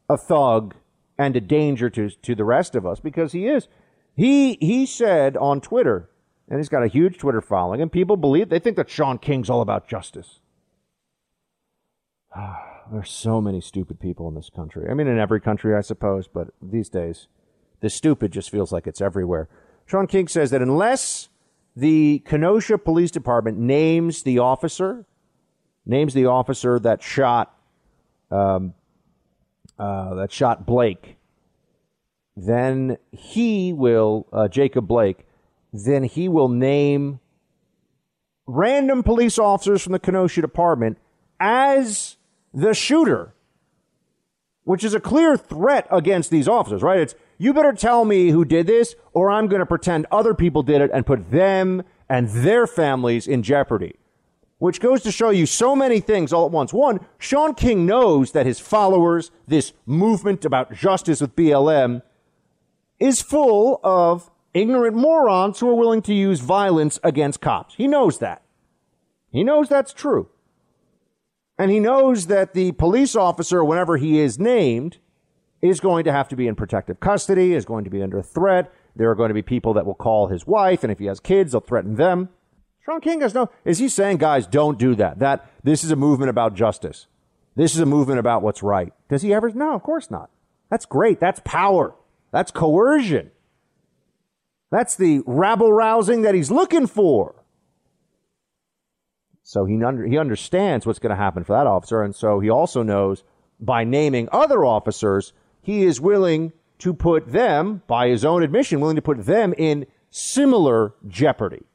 a 0.09 0.17
thug 0.17 0.75
and 1.19 1.37
a 1.37 1.41
danger 1.41 1.91
to, 1.91 2.11
to 2.11 2.35
the 2.35 2.45
rest 2.45 2.75
of 2.75 2.87
us 2.87 3.01
because 3.01 3.33
he 3.33 3.47
is. 3.47 3.69
He, 4.17 4.55
he 4.61 4.87
said 4.87 5.37
on 5.37 5.61
Twitter, 5.61 6.09
and 6.49 6.59
he's 6.59 6.69
got 6.69 6.83
a 6.83 6.89
huge 6.89 7.19
Twitter 7.19 7.41
following, 7.41 7.83
and 7.83 7.93
people 7.93 8.17
believe, 8.17 8.49
they 8.49 8.59
think 8.59 8.77
that 8.77 8.89
Shaun 8.89 9.19
King's 9.19 9.51
all 9.51 9.61
about 9.61 9.89
justice. 9.89 10.41
There's 12.91 13.11
so 13.11 13.41
many 13.41 13.61
stupid 13.61 14.01
people 14.01 14.29
in 14.29 14.35
this 14.35 14.51
country. 14.51 14.89
I 14.91 14.95
mean, 14.95 15.09
in 15.09 15.19
every 15.19 15.41
country, 15.41 15.75
I 15.75 15.83
suppose, 15.83 16.27
but 16.27 16.49
these 16.63 16.89
days, 16.89 17.29
the 17.81 17.91
stupid 17.91 18.33
just 18.33 18.51
feels 18.51 18.73
like 18.73 18.87
it's 18.87 19.01
everywhere. 19.01 19.49
Shaun 19.89 20.07
King 20.07 20.29
says 20.29 20.51
that 20.51 20.61
unless 20.61 21.31
the 21.75 22.19
Kenosha 22.27 22.77
Police 22.77 23.11
Department 23.11 23.59
names 23.59 24.23
the 24.23 24.39
officer 24.39 25.07
names 25.87 26.13
the 26.13 26.27
officer 26.27 26.79
that 26.79 27.03
shot 27.03 27.59
um, 28.31 28.75
uh, 29.79 30.15
that 30.17 30.31
shot 30.31 30.67
Blake, 30.67 31.17
then 32.37 32.99
he 33.13 33.73
will 33.73 34.27
uh, 34.31 34.47
Jacob 34.49 34.87
Blake. 34.87 35.25
Then 35.73 36.03
he 36.03 36.29
will 36.29 36.49
name 36.49 37.21
random 38.47 39.03
police 39.03 39.39
officers 39.39 39.83
from 39.83 39.93
the 39.93 39.99
Kenosha 39.99 40.43
department 40.43 40.99
as 41.41 42.17
the 42.53 42.75
shooter, 42.75 43.35
which 44.65 44.85
is 44.85 44.93
a 44.93 45.01
clear 45.01 45.37
threat 45.39 45.87
against 45.91 46.31
these 46.31 46.47
officers. 46.47 46.83
Right? 46.83 47.01
It's 47.01 47.15
you 47.39 47.55
better 47.55 47.73
tell 47.73 48.05
me 48.05 48.31
who 48.31 48.45
did 48.45 48.67
this, 48.67 48.95
or 49.13 49.31
I'm 49.31 49.47
going 49.47 49.61
to 49.61 49.67
pretend 49.67 50.07
other 50.11 50.35
people 50.35 50.63
did 50.63 50.83
it 50.83 50.91
and 50.93 51.07
put 51.07 51.31
them 51.31 51.83
and 52.09 52.29
their 52.29 52.67
families 52.67 53.27
in 53.27 53.43
jeopardy 53.43 53.95
which 54.59 54.81
goes 54.81 55.03
to 55.03 55.13
show 55.13 55.31
you 55.31 55.47
so 55.47 55.75
many 55.75 56.01
things 56.01 56.33
all 56.33 56.45
at 56.45 56.51
once. 56.51 56.73
One, 56.73 57.01
Shaun 57.19 57.55
King 57.55 57.87
knows 57.87 58.33
that 58.33 58.47
his 58.47 58.59
followers, 58.59 59.31
this 59.47 59.73
movement 59.87 60.45
about 60.45 60.73
justice 60.73 61.21
with 61.21 61.37
BLM, 61.37 62.03
is 62.99 63.23
full 63.23 63.81
of 63.85 64.31
ignorant 64.53 64.97
morons 64.97 65.61
who 65.61 65.71
are 65.71 65.75
willing 65.75 66.03
to 66.03 66.15
use 66.15 66.41
violence 66.41 66.99
against 67.05 67.41
cops. 67.41 67.77
He 67.77 67.87
knows 67.87 68.19
that. 68.19 68.43
He 69.31 69.45
knows 69.45 69.69
that's 69.69 69.93
true. 69.93 70.29
And 71.57 71.71
he 71.71 71.79
knows 71.81 72.27
that 72.27 72.55
the 72.55 72.73
police 72.73 73.15
officer, 73.15 73.65
whenever 73.65 73.97
he 73.97 74.19
is 74.19 74.39
named, 74.39 74.99
is 75.61 75.81
going 75.81 76.05
to 76.05 76.13
have 76.13 76.29
to 76.29 76.37
be 76.37 76.47
in 76.47 76.55
protective 76.55 77.01
custody, 77.01 77.55
is 77.55 77.65
going 77.65 77.85
to 77.85 77.91
be 77.91 78.03
under 78.03 78.23
threat. 78.23 78.73
There 78.97 79.11
are 79.11 79.15
going 79.15 79.29
to 79.29 79.35
be 79.35 79.43
people 79.43 79.75
that 79.75 79.87
will 79.87 79.95
call 79.95 80.29
his 80.29 80.47
wife, 80.47 80.83
and 80.83 80.93
if 80.93 80.99
he 80.99 81.07
has 81.07 81.21
kids, 81.21 81.53
they'll 81.53 81.61
threaten 81.61 81.97
them. 81.97 82.29
Shaun 82.85 83.01
King 83.01 83.21
has 83.21 83.35
no. 83.35 83.51
Is 83.65 83.79
he 83.79 83.89
saying, 83.89 84.17
guys, 84.17 84.47
don't 84.47 84.79
do 84.79 84.95
that? 84.95 85.19
That 85.19 85.51
this 85.63 85.85
is 85.85 85.91
a 85.91 85.97
movement 85.97 86.31
about 86.31 86.55
justice. 86.55 87.07
This 87.55 87.75
is 87.75 87.81
a 87.81 87.87
movement 87.87 88.21
about 88.21 88.43
what's 88.43 88.63
right. 88.63 88.93
Does 89.09 89.23
he 89.23 89.35
ever? 89.35 89.51
No, 89.51 89.75
of 89.75 89.83
course 89.83 90.11
not. 90.11 90.31
That's 90.71 90.87
great. 90.87 91.21
That's 91.21 91.41
power. 91.45 91.95
That's 92.31 92.51
coercion. 92.51 93.31
That's 94.71 94.97
the 94.97 95.23
rabble 95.27 95.73
rousing 95.73 96.23
that 96.23 96.35
he's 96.35 96.51
looking 96.51 96.87
for. 96.87 97.35
So 99.43 99.65
he, 99.65 99.83
under, 99.83 100.07
he 100.07 100.19
understands 100.19 100.85
what's 100.85 100.99
going 100.99 101.11
to 101.11 101.17
happen 101.17 101.43
for 101.43 101.55
that 101.55 101.67
officer. 101.67 102.03
And 102.03 102.15
so 102.15 102.39
he 102.39 102.51
also 102.51 102.83
knows 102.83 103.25
by 103.59 103.85
naming 103.85 104.29
other 104.31 104.65
officers, 104.65 105.33
he 105.69 105.85
is 105.85 106.01
willing 106.01 106.51
to 106.79 106.95
put 106.95 107.31
them, 107.31 107.83
by 107.87 108.09
his 108.09 108.25
own 108.25 108.43
admission, 108.43 108.81
willing 108.81 108.97
to 108.97 109.03
put 109.03 109.27
them 109.27 109.53
in 109.59 109.87
similar 110.09 110.95
jeopardy. 111.07 111.67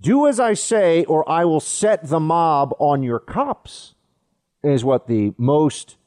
Do 0.00 0.26
as 0.26 0.40
I 0.40 0.54
say, 0.54 1.04
or 1.04 1.28
I 1.28 1.44
will 1.44 1.60
set 1.60 2.08
the 2.08 2.18
mob 2.18 2.72
on 2.78 3.02
your 3.02 3.18
cops, 3.18 3.96
is 4.62 4.82
what 4.82 5.08
the 5.08 5.34
most 5.36 5.98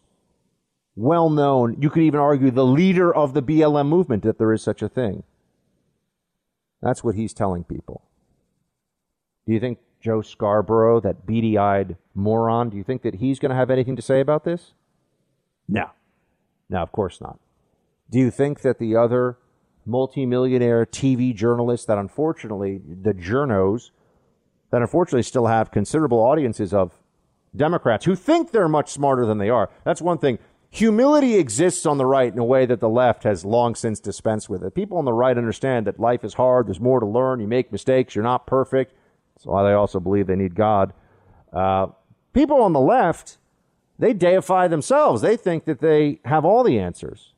well 0.96 1.30
known, 1.30 1.78
you 1.80 1.92
could 1.92 2.02
even 2.02 2.20
argue 2.20 2.50
the 2.50 2.66
leader 2.66 3.14
of 3.14 3.36
the 3.36 3.44
BLM 3.44 3.88
movement, 3.88 4.26
if 4.26 4.40
there 4.40 4.52
is 4.52 4.64
such 4.64 4.82
a 4.82 4.90
thing. 4.90 5.22
That's 6.82 7.04
what 7.04 7.14
he's 7.14 7.34
telling 7.34 7.66
people. 7.66 8.02
Do 9.46 9.54
you 9.54 9.60
think 9.60 9.78
Joe 10.02 10.24
Scarborough, 10.24 11.02
that 11.02 11.28
beady 11.28 11.56
eyed 11.56 11.98
moron, 12.16 12.72
do 12.72 12.78
you 12.78 12.84
think 12.84 13.04
that 13.04 13.16
he's 13.16 13.38
going 13.38 13.52
to 13.52 13.56
have 13.56 13.70
anything 13.70 13.96
to 13.96 14.02
say 14.02 14.20
about 14.20 14.44
this? 14.44 14.74
No. 15.68 15.92
No, 16.74 16.82
of 16.82 16.92
course 16.92 17.22
not. 17.22 17.40
Do 18.10 18.18
you 18.18 18.32
think 18.32 18.62
that 18.62 18.80
the 18.80 18.96
other 18.96 19.38
multimillionaire 19.86 20.88
TV 20.88 21.34
journalists 21.34 21.86
that 21.86 22.00
unfortunately, 22.00 22.82
the 22.84 23.14
journos, 23.14 23.92
that 24.72 24.82
unfortunately 24.82 25.22
still 25.22 25.46
have 25.46 25.70
considerable 25.70 26.18
audiences 26.18 26.74
of 26.74 27.00
Democrats 27.56 28.06
who 28.06 28.16
think 28.16 28.50
they're 28.50 28.68
much 28.68 28.92
smarter 28.92 29.24
than 29.24 29.38
they 29.38 29.52
are. 29.52 29.70
That's 29.84 30.02
one 30.02 30.18
thing. 30.18 30.40
Humility 30.72 31.36
exists 31.36 31.86
on 31.86 32.00
the 32.00 32.08
right 32.08 32.34
in 32.34 32.40
a 32.40 32.44
way 32.44 32.66
that 32.66 32.80
the 32.80 32.90
left 32.90 33.24
has 33.24 33.46
long 33.46 33.76
since 33.76 34.00
dispensed 34.00 34.50
with 34.50 34.64
it. 34.64 34.74
People 34.74 34.98
on 34.98 35.06
the 35.06 35.14
right 35.14 35.38
understand 35.38 35.86
that 35.86 36.00
life 36.00 36.24
is 36.24 36.34
hard, 36.34 36.66
there's 36.66 36.80
more 36.80 37.00
to 37.00 37.06
learn, 37.06 37.40
you 37.40 37.48
make 37.48 37.72
mistakes, 37.72 38.16
you're 38.16 38.24
not 38.24 38.48
perfect. 38.48 38.96
That's 39.36 39.46
why 39.46 39.62
they 39.62 39.74
also 39.74 40.00
believe 40.00 40.26
they 40.26 40.36
need 40.36 40.56
God. 40.56 40.92
Uh, 41.52 41.88
people 42.34 42.64
on 42.64 42.74
the 42.74 42.80
left, 42.80 43.38
they 44.00 44.14
deify 44.14 44.68
themselves. 44.68 45.22
They 45.22 45.38
think 45.38 45.66
that 45.66 45.80
they 45.80 46.20
have 46.26 46.46
all 46.46 46.64
the 46.64 46.80
answers 46.80 47.34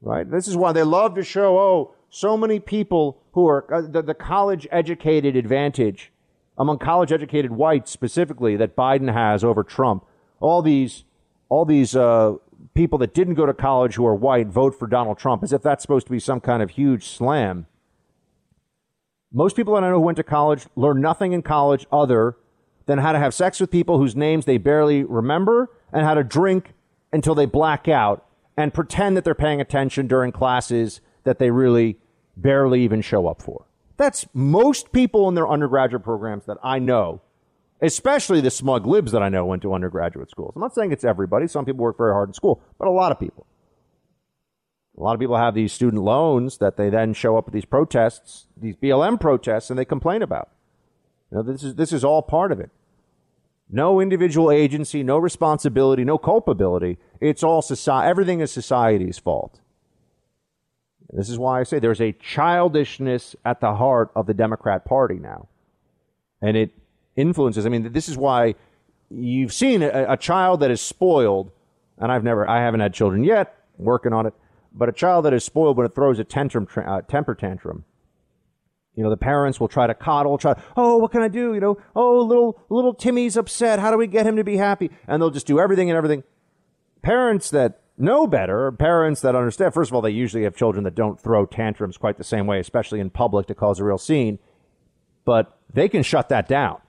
right? 0.00 0.30
This 0.30 0.48
is 0.48 0.56
why 0.56 0.72
they 0.72 0.82
love 0.82 1.14
to 1.14 1.22
show, 1.22 1.58
oh, 1.58 1.94
so 2.10 2.36
many 2.36 2.58
people 2.58 3.22
who 3.32 3.46
are 3.46 3.72
uh, 3.72 3.82
the, 3.82 4.02
the 4.02 4.14
college 4.14 4.66
educated 4.70 5.36
advantage 5.36 6.10
among 6.58 6.78
college 6.78 7.12
educated 7.12 7.52
whites 7.52 7.90
specifically 7.90 8.56
that 8.56 8.76
Biden 8.76 9.12
has 9.12 9.44
over 9.44 9.62
Trump. 9.62 10.04
All 10.40 10.62
these, 10.62 11.04
all 11.48 11.64
these 11.64 11.94
uh, 11.94 12.34
people 12.74 12.98
that 12.98 13.14
didn't 13.14 13.34
go 13.34 13.46
to 13.46 13.54
college 13.54 13.94
who 13.94 14.06
are 14.06 14.14
white 14.14 14.48
vote 14.48 14.78
for 14.78 14.86
Donald 14.86 15.18
Trump 15.18 15.42
as 15.42 15.52
if 15.52 15.62
that's 15.62 15.82
supposed 15.82 16.06
to 16.06 16.12
be 16.12 16.18
some 16.18 16.40
kind 16.40 16.62
of 16.62 16.70
huge 16.70 17.06
slam. 17.06 17.66
Most 19.32 19.54
people 19.54 19.74
that 19.74 19.84
I 19.84 19.88
know 19.88 19.96
who 19.96 20.00
went 20.00 20.16
to 20.16 20.24
college 20.24 20.66
learned 20.74 21.00
nothing 21.00 21.32
in 21.32 21.42
college 21.42 21.86
other 21.92 22.36
than 22.86 22.98
how 22.98 23.12
to 23.12 23.18
have 23.18 23.34
sex 23.34 23.60
with 23.60 23.70
people 23.70 23.98
whose 23.98 24.16
names 24.16 24.44
they 24.44 24.58
barely 24.58 25.04
remember 25.04 25.70
and 25.92 26.04
how 26.04 26.14
to 26.14 26.24
drink 26.24 26.72
until 27.12 27.34
they 27.34 27.46
black 27.46 27.88
out 27.88 28.26
and 28.56 28.74
pretend 28.74 29.16
that 29.16 29.24
they're 29.24 29.34
paying 29.34 29.60
attention 29.60 30.06
during 30.06 30.32
classes 30.32 31.00
that 31.24 31.38
they 31.38 31.50
really 31.50 31.98
barely 32.36 32.82
even 32.82 33.00
show 33.00 33.26
up 33.26 33.42
for. 33.42 33.64
That's 33.96 34.26
most 34.32 34.92
people 34.92 35.28
in 35.28 35.34
their 35.34 35.48
undergraduate 35.48 36.02
programs 36.02 36.46
that 36.46 36.56
I 36.62 36.78
know, 36.78 37.20
especially 37.82 38.40
the 38.40 38.50
smug 38.50 38.86
libs 38.86 39.12
that 39.12 39.22
I 39.22 39.28
know 39.28 39.44
went 39.44 39.62
to 39.62 39.74
undergraduate 39.74 40.30
schools. 40.30 40.52
I'm 40.54 40.60
not 40.62 40.74
saying 40.74 40.92
it's 40.92 41.04
everybody. 41.04 41.46
Some 41.46 41.64
people 41.64 41.82
work 41.82 41.98
very 41.98 42.12
hard 42.12 42.30
in 42.30 42.34
school, 42.34 42.62
but 42.78 42.88
a 42.88 42.90
lot 42.90 43.12
of 43.12 43.20
people. 43.20 43.46
A 44.96 45.02
lot 45.02 45.14
of 45.14 45.20
people 45.20 45.36
have 45.36 45.54
these 45.54 45.72
student 45.72 46.02
loans 46.02 46.58
that 46.58 46.76
they 46.76 46.90
then 46.90 47.14
show 47.14 47.36
up 47.36 47.46
at 47.48 47.52
these 47.52 47.64
protests, 47.64 48.46
these 48.56 48.76
BLM 48.76 49.20
protests, 49.20 49.70
and 49.70 49.78
they 49.78 49.84
complain 49.84 50.22
about. 50.22 50.50
You 51.30 51.38
know, 51.38 51.42
this 51.42 51.62
is 51.62 51.74
this 51.76 51.92
is 51.92 52.04
all 52.04 52.22
part 52.22 52.52
of 52.52 52.60
it. 52.60 52.70
No 53.70 54.00
individual 54.00 54.50
agency, 54.50 55.02
no 55.02 55.16
responsibility, 55.16 56.04
no 56.04 56.18
culpability. 56.18 56.98
It's 57.20 57.44
all 57.44 57.62
society. 57.62 58.08
Everything 58.08 58.40
is 58.40 58.50
society's 58.50 59.18
fault. 59.18 59.60
This 61.12 61.28
is 61.28 61.38
why 61.38 61.60
I 61.60 61.62
say 61.62 61.78
there's 61.78 62.00
a 62.00 62.12
childishness 62.12 63.36
at 63.44 63.60
the 63.60 63.74
heart 63.76 64.10
of 64.14 64.26
the 64.26 64.34
Democrat 64.34 64.84
Party 64.84 65.16
now, 65.16 65.48
and 66.40 66.56
it 66.56 66.70
influences. 67.16 67.66
I 67.66 67.68
mean, 67.68 67.92
this 67.92 68.08
is 68.08 68.16
why 68.16 68.54
you've 69.08 69.52
seen 69.52 69.82
a, 69.82 70.12
a 70.12 70.16
child 70.16 70.60
that 70.60 70.70
is 70.70 70.80
spoiled, 70.80 71.50
and 71.98 72.12
I've 72.12 72.24
never, 72.24 72.48
I 72.48 72.60
haven't 72.60 72.80
had 72.80 72.94
children 72.94 73.24
yet, 73.24 73.56
working 73.76 74.12
on 74.12 74.26
it, 74.26 74.34
but 74.72 74.88
a 74.88 74.92
child 74.92 75.24
that 75.24 75.32
is 75.34 75.44
spoiled 75.44 75.76
when 75.76 75.86
it 75.86 75.94
throws 75.94 76.18
a 76.20 76.24
tantrum, 76.24 76.68
uh, 76.76 77.02
temper 77.02 77.34
tantrum 77.34 77.84
you 78.96 79.04
know, 79.04 79.10
the 79.10 79.16
parents 79.16 79.60
will 79.60 79.68
try 79.68 79.86
to 79.86 79.94
coddle, 79.94 80.36
try, 80.36 80.60
oh, 80.76 80.96
what 80.98 81.12
can 81.12 81.22
I 81.22 81.28
do? 81.28 81.54
You 81.54 81.60
know, 81.60 81.78
oh, 81.94 82.20
little 82.20 82.60
little 82.68 82.92
Timmy's 82.92 83.36
upset. 83.36 83.78
How 83.78 83.90
do 83.90 83.96
we 83.96 84.06
get 84.06 84.26
him 84.26 84.36
to 84.36 84.44
be 84.44 84.56
happy? 84.56 84.90
And 85.06 85.22
they'll 85.22 85.30
just 85.30 85.46
do 85.46 85.60
everything 85.60 85.90
and 85.90 85.96
everything. 85.96 86.24
Parents 87.02 87.50
that 87.50 87.80
know 87.96 88.26
better, 88.26 88.72
parents 88.72 89.20
that 89.20 89.36
understand. 89.36 89.74
First 89.74 89.90
of 89.90 89.94
all, 89.94 90.02
they 90.02 90.10
usually 90.10 90.44
have 90.44 90.56
children 90.56 90.84
that 90.84 90.94
don't 90.94 91.20
throw 91.20 91.46
tantrums 91.46 91.96
quite 91.96 92.18
the 92.18 92.24
same 92.24 92.46
way, 92.46 92.58
especially 92.58 93.00
in 93.00 93.10
public 93.10 93.46
to 93.46 93.54
cause 93.54 93.78
a 93.78 93.84
real 93.84 93.98
scene. 93.98 94.38
But 95.24 95.56
they 95.72 95.88
can 95.88 96.02
shut 96.02 96.28
that 96.30 96.48
down 96.48 96.80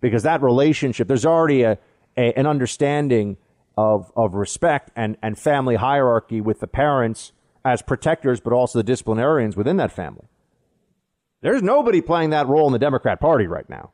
because 0.00 0.22
that 0.22 0.42
relationship, 0.42 1.08
there's 1.08 1.26
already 1.26 1.62
a, 1.62 1.78
a 2.16 2.32
an 2.38 2.46
understanding 2.46 3.36
of 3.76 4.12
of 4.16 4.34
respect 4.34 4.90
and 4.94 5.16
and 5.22 5.36
family 5.36 5.74
hierarchy 5.74 6.40
with 6.40 6.60
the 6.60 6.68
parents 6.68 7.32
as 7.64 7.82
protectors, 7.82 8.40
but 8.40 8.52
also 8.52 8.78
the 8.78 8.84
disciplinarians 8.84 9.56
within 9.56 9.76
that 9.78 9.90
family. 9.90 10.28
There's 11.42 11.62
nobody 11.62 12.00
playing 12.00 12.30
that 12.30 12.46
role 12.46 12.66
in 12.66 12.72
the 12.72 12.78
Democrat 12.78 13.20
Party 13.20 13.46
right 13.46 13.68
now. 13.68 13.90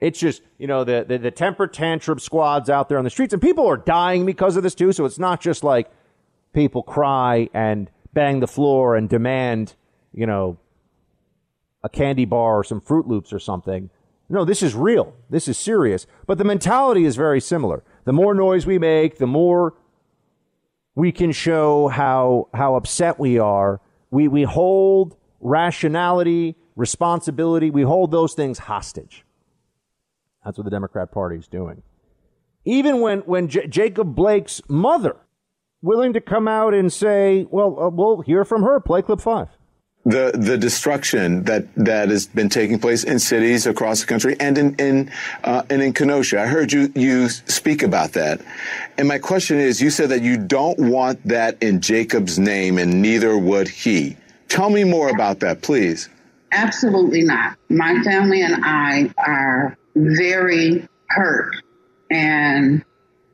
It's 0.00 0.18
just, 0.18 0.42
you 0.58 0.66
know, 0.66 0.84
the, 0.84 1.04
the, 1.08 1.18
the 1.18 1.30
temper 1.30 1.66
tantrum 1.66 2.18
squads 2.18 2.68
out 2.68 2.88
there 2.88 2.98
on 2.98 3.04
the 3.04 3.10
streets, 3.10 3.32
and 3.32 3.40
people 3.40 3.66
are 3.66 3.78
dying 3.78 4.26
because 4.26 4.56
of 4.56 4.62
this 4.62 4.74
too. 4.74 4.92
So 4.92 5.06
it's 5.06 5.18
not 5.18 5.40
just 5.40 5.64
like 5.64 5.90
people 6.52 6.82
cry 6.82 7.48
and 7.54 7.90
bang 8.12 8.40
the 8.40 8.46
floor 8.46 8.96
and 8.96 9.08
demand, 9.08 9.74
you 10.12 10.26
know, 10.26 10.58
a 11.82 11.88
candy 11.88 12.26
bar 12.26 12.58
or 12.58 12.64
some 12.64 12.80
Froot 12.80 13.06
Loops 13.06 13.32
or 13.32 13.38
something. 13.38 13.90
No, 14.28 14.44
this 14.44 14.62
is 14.62 14.74
real. 14.74 15.14
This 15.30 15.48
is 15.48 15.58
serious. 15.58 16.06
But 16.26 16.38
the 16.38 16.44
mentality 16.44 17.04
is 17.04 17.16
very 17.16 17.40
similar. 17.40 17.82
The 18.04 18.12
more 18.12 18.34
noise 18.34 18.66
we 18.66 18.78
make, 18.78 19.18
the 19.18 19.26
more 19.26 19.74
we 20.94 21.12
can 21.12 21.32
show 21.32 21.88
how 21.88 22.48
how 22.54 22.76
upset 22.76 23.18
we 23.18 23.38
are. 23.38 23.80
We 24.10 24.28
we 24.28 24.44
hold 24.44 25.16
rationality 25.40 26.56
responsibility. 26.76 27.70
We 27.70 27.82
hold 27.82 28.10
those 28.10 28.34
things 28.34 28.58
hostage. 28.58 29.24
That's 30.44 30.58
what 30.58 30.64
the 30.64 30.70
Democrat 30.70 31.10
Party 31.12 31.36
is 31.36 31.48
doing. 31.48 31.82
Even 32.64 33.00
when, 33.00 33.20
when 33.20 33.48
J- 33.48 33.66
Jacob 33.66 34.14
Blake's 34.14 34.60
mother 34.68 35.16
willing 35.82 36.14
to 36.14 36.20
come 36.20 36.48
out 36.48 36.74
and 36.74 36.92
say, 36.92 37.46
well, 37.50 37.78
uh, 37.78 37.88
we'll 37.90 38.22
hear 38.22 38.44
from 38.44 38.62
her, 38.62 38.80
play 38.80 39.02
clip 39.02 39.20
five. 39.20 39.48
The, 40.06 40.32
the 40.34 40.58
destruction 40.58 41.44
that, 41.44 41.74
that 41.76 42.10
has 42.10 42.26
been 42.26 42.50
taking 42.50 42.78
place 42.78 43.04
in 43.04 43.18
cities 43.18 43.66
across 43.66 44.00
the 44.00 44.06
country 44.06 44.36
and 44.38 44.58
in, 44.58 44.74
in, 44.74 45.12
uh, 45.44 45.62
and 45.70 45.80
in 45.80 45.94
Kenosha. 45.94 46.42
I 46.42 46.46
heard 46.46 46.72
you, 46.72 46.92
you 46.94 47.30
speak 47.30 47.82
about 47.82 48.12
that. 48.12 48.42
And 48.98 49.08
my 49.08 49.18
question 49.18 49.58
is, 49.58 49.80
you 49.80 49.88
said 49.88 50.10
that 50.10 50.20
you 50.20 50.36
don't 50.36 50.78
want 50.78 51.22
that 51.26 51.62
in 51.62 51.80
Jacob's 51.80 52.38
name 52.38 52.76
and 52.76 53.00
neither 53.00 53.38
would 53.38 53.68
he. 53.68 54.16
Tell 54.48 54.68
me 54.68 54.84
more 54.84 55.08
about 55.08 55.40
that, 55.40 55.62
please. 55.62 56.10
Absolutely 56.54 57.24
not. 57.24 57.56
My 57.68 58.00
family 58.02 58.40
and 58.40 58.64
I 58.64 59.12
are 59.18 59.76
very 59.96 60.88
hurt 61.08 61.52
and 62.10 62.84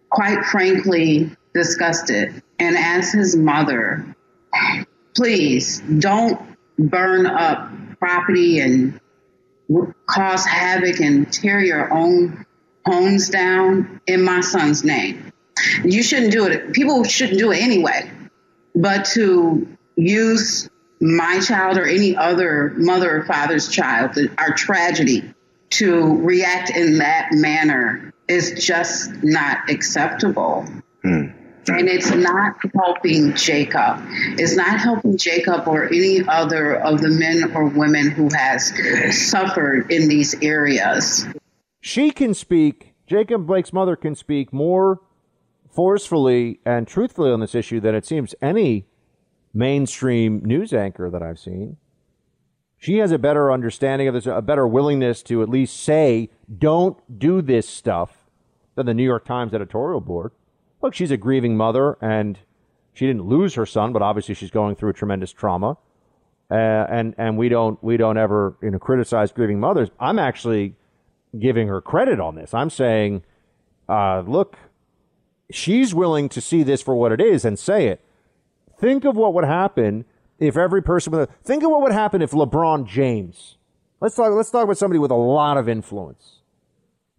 quite 0.09 0.45
frankly 0.47 1.31
disgusted. 1.53 2.43
And 2.59 2.77
as 2.79 3.13
his 3.13 3.37
mother, 3.37 4.17
please 5.15 5.81
don't 5.81 6.41
burn 6.79 7.27
up 7.27 7.71
property 7.99 8.61
and 8.61 8.99
cause 10.07 10.47
havoc 10.47 11.01
and 11.01 11.31
tear 11.31 11.61
your 11.61 11.93
own 11.93 12.47
homes 12.87 13.29
down 13.29 14.01
in 14.07 14.23
my 14.25 14.41
son's 14.41 14.83
name. 14.83 15.31
You 15.85 16.03
shouldn't 16.03 16.33
do 16.33 16.47
it. 16.47 16.73
People 16.73 17.05
shouldn't 17.05 17.39
do 17.39 17.53
it 17.53 17.61
anyway. 17.61 18.11
But 18.75 19.05
to 19.13 19.69
use 19.97 20.71
my 21.01 21.41
child 21.41 21.79
or 21.79 21.87
any 21.87 22.17
other 22.17 22.75
mother 22.77 23.19
or 23.19 23.25
father's 23.25 23.69
child, 23.69 24.17
our 24.39 24.53
tragedy, 24.55 25.33
to 25.71 26.17
react 26.19 26.71
in 26.71 26.99
that 26.99 27.29
manner 27.33 28.13
is 28.29 28.53
just 28.65 29.11
not 29.23 29.71
acceptable. 29.71 30.67
Hmm. 31.03 31.29
And 31.69 31.89
it's 31.89 32.11
not 32.11 32.57
helping 32.75 33.35
Jacob. 33.35 33.99
It's 34.39 34.57
not 34.57 34.81
helping 34.81 35.17
Jacob 35.17 35.69
or 35.69 35.87
any 35.87 36.27
other 36.27 36.75
of 36.75 37.01
the 37.01 37.11
men 37.11 37.55
or 37.55 37.67
women 37.67 38.11
who 38.11 38.29
has 38.35 38.73
suffered 39.31 39.91
in 39.93 40.09
these 40.09 40.35
areas. 40.43 41.27
She 41.81 42.11
can 42.11 42.35
speak, 42.35 42.95
Jacob 43.07 43.47
Blake's 43.47 43.73
mother 43.73 43.95
can 43.95 44.15
speak 44.15 44.53
more 44.53 45.01
forcefully 45.71 46.61
and 46.65 46.89
truthfully 46.89 47.31
on 47.31 47.41
this 47.41 47.55
issue 47.55 47.79
than 47.79 47.95
it 47.95 48.05
seems 48.05 48.35
any 48.43 48.87
mainstream 49.53 50.41
news 50.45 50.73
anchor 50.73 51.11
that 51.11 51.23
I've 51.23 51.39
seen. 51.39 51.77
She 52.79 52.99
has 52.99 53.13
a 53.13 53.19
better 53.19 53.53
understanding 53.53 54.09
of 54.09 54.15
this, 54.15 54.27
a 54.27 54.41
better 54.41 54.67
willingness 54.67 55.23
to 55.25 55.43
at 55.43 55.49
least 55.49 55.83
say, 55.83 56.31
don't 56.59 57.19
do 57.19 57.43
this 57.43 57.69
stuff 57.69 58.27
than 58.75 58.87
the 58.87 58.95
New 58.95 59.05
York 59.05 59.25
Times 59.27 59.53
editorial 59.53 60.01
board. 60.01 60.33
Look, 60.81 60.95
she's 60.95 61.11
a 61.11 61.19
grieving 61.19 61.57
mother 61.57 61.99
and 62.01 62.39
she 62.95 63.07
didn't 63.07 63.27
lose 63.27 63.55
her 63.55 63.67
son, 63.67 63.93
but 63.93 64.01
obviously 64.01 64.35
she's 64.35 64.51
going 64.51 64.77
through 64.77 64.91
a 64.91 64.95
tremendous 64.95 65.33
trauma. 65.33 65.77
Uh, 66.51 66.55
and, 66.55 67.15
and 67.19 67.37
we 67.37 67.49
don't, 67.49 67.83
we 67.85 67.97
don't 67.97 68.17
ever, 68.17 68.57
you 68.63 68.71
know, 68.71 68.79
criticize 68.79 69.31
grieving 69.31 69.61
mothers. 69.61 69.91
I'm 70.01 70.19
actually 70.19 70.75
giving 71.39 71.69
her 71.69 71.81
credit 71.81 72.19
on 72.19 72.35
this. 72.35 72.55
I'm 72.55 72.71
saying, 72.71 73.23
uh, 73.89 74.23
look, 74.27 74.57
she's 75.51 75.95
willing 75.95 76.29
to 76.31 76.41
see 76.41 76.63
this 76.63 76.83
for 76.83 76.95
what 76.95 77.13
it 77.13 77.21
is 77.21 77.45
and 77.45 77.59
say 77.59 77.89
it. 77.89 78.01
Think 78.81 79.05
of 79.05 79.15
what 79.15 79.35
would 79.35 79.45
happen 79.45 80.07
if 80.39 80.57
every 80.57 80.83
person 80.83 81.13
with 81.13 81.29
a, 81.29 81.33
think 81.45 81.63
of 81.63 81.71
what 81.71 81.83
would 81.83 81.93
happen 81.93 82.23
if 82.23 82.31
LeBron 82.31 82.87
James, 82.87 83.59
let's 84.01 84.17
talk, 84.17 84.33
let's 84.33 84.51
talk 84.51 84.65
about 84.65 84.79
somebody 84.79 84.99
with 84.99 85.11
a 85.11 85.17
lot 85.17 85.59
of 85.59 85.69
influence. 85.69 86.41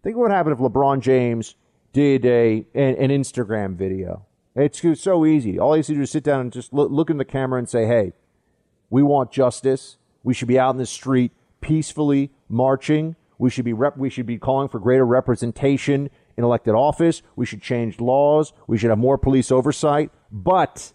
Think 0.02 0.16
of 0.16 0.20
what 0.20 0.32
happened 0.32 0.54
if 0.54 0.58
LeBron 0.58 1.00
James 1.00 1.54
did 1.92 2.24
a, 2.26 2.66
an, 2.74 2.96
an 2.96 3.10
Instagram 3.10 3.76
video. 3.76 4.26
It's 4.56 4.82
so 5.00 5.24
easy. 5.24 5.56
All 5.58 5.74
he 5.74 5.78
has 5.78 5.86
to 5.86 5.94
do 5.94 6.02
is 6.02 6.10
sit 6.10 6.24
down 6.24 6.40
and 6.40 6.52
just 6.52 6.72
look, 6.72 6.90
look 6.90 7.10
in 7.10 7.16
the 7.16 7.24
camera 7.24 7.60
and 7.60 7.68
say, 7.68 7.86
hey, 7.86 8.12
we 8.90 9.04
want 9.04 9.30
justice. 9.30 9.98
We 10.24 10.34
should 10.34 10.48
be 10.48 10.58
out 10.58 10.70
in 10.70 10.78
the 10.78 10.86
street 10.86 11.30
peacefully 11.60 12.32
marching. 12.48 13.14
We 13.38 13.50
should 13.50 13.64
be 13.64 13.72
rep- 13.72 13.96
we 13.96 14.10
should 14.10 14.26
be 14.26 14.36
calling 14.36 14.68
for 14.68 14.78
greater 14.80 15.06
representation 15.06 16.10
in 16.36 16.44
elected 16.44 16.74
office. 16.74 17.22
We 17.36 17.46
should 17.46 17.62
change 17.62 18.00
laws. 18.00 18.52
We 18.66 18.78
should 18.78 18.90
have 18.90 18.98
more 18.98 19.16
police 19.16 19.50
oversight. 19.50 20.10
But 20.30 20.92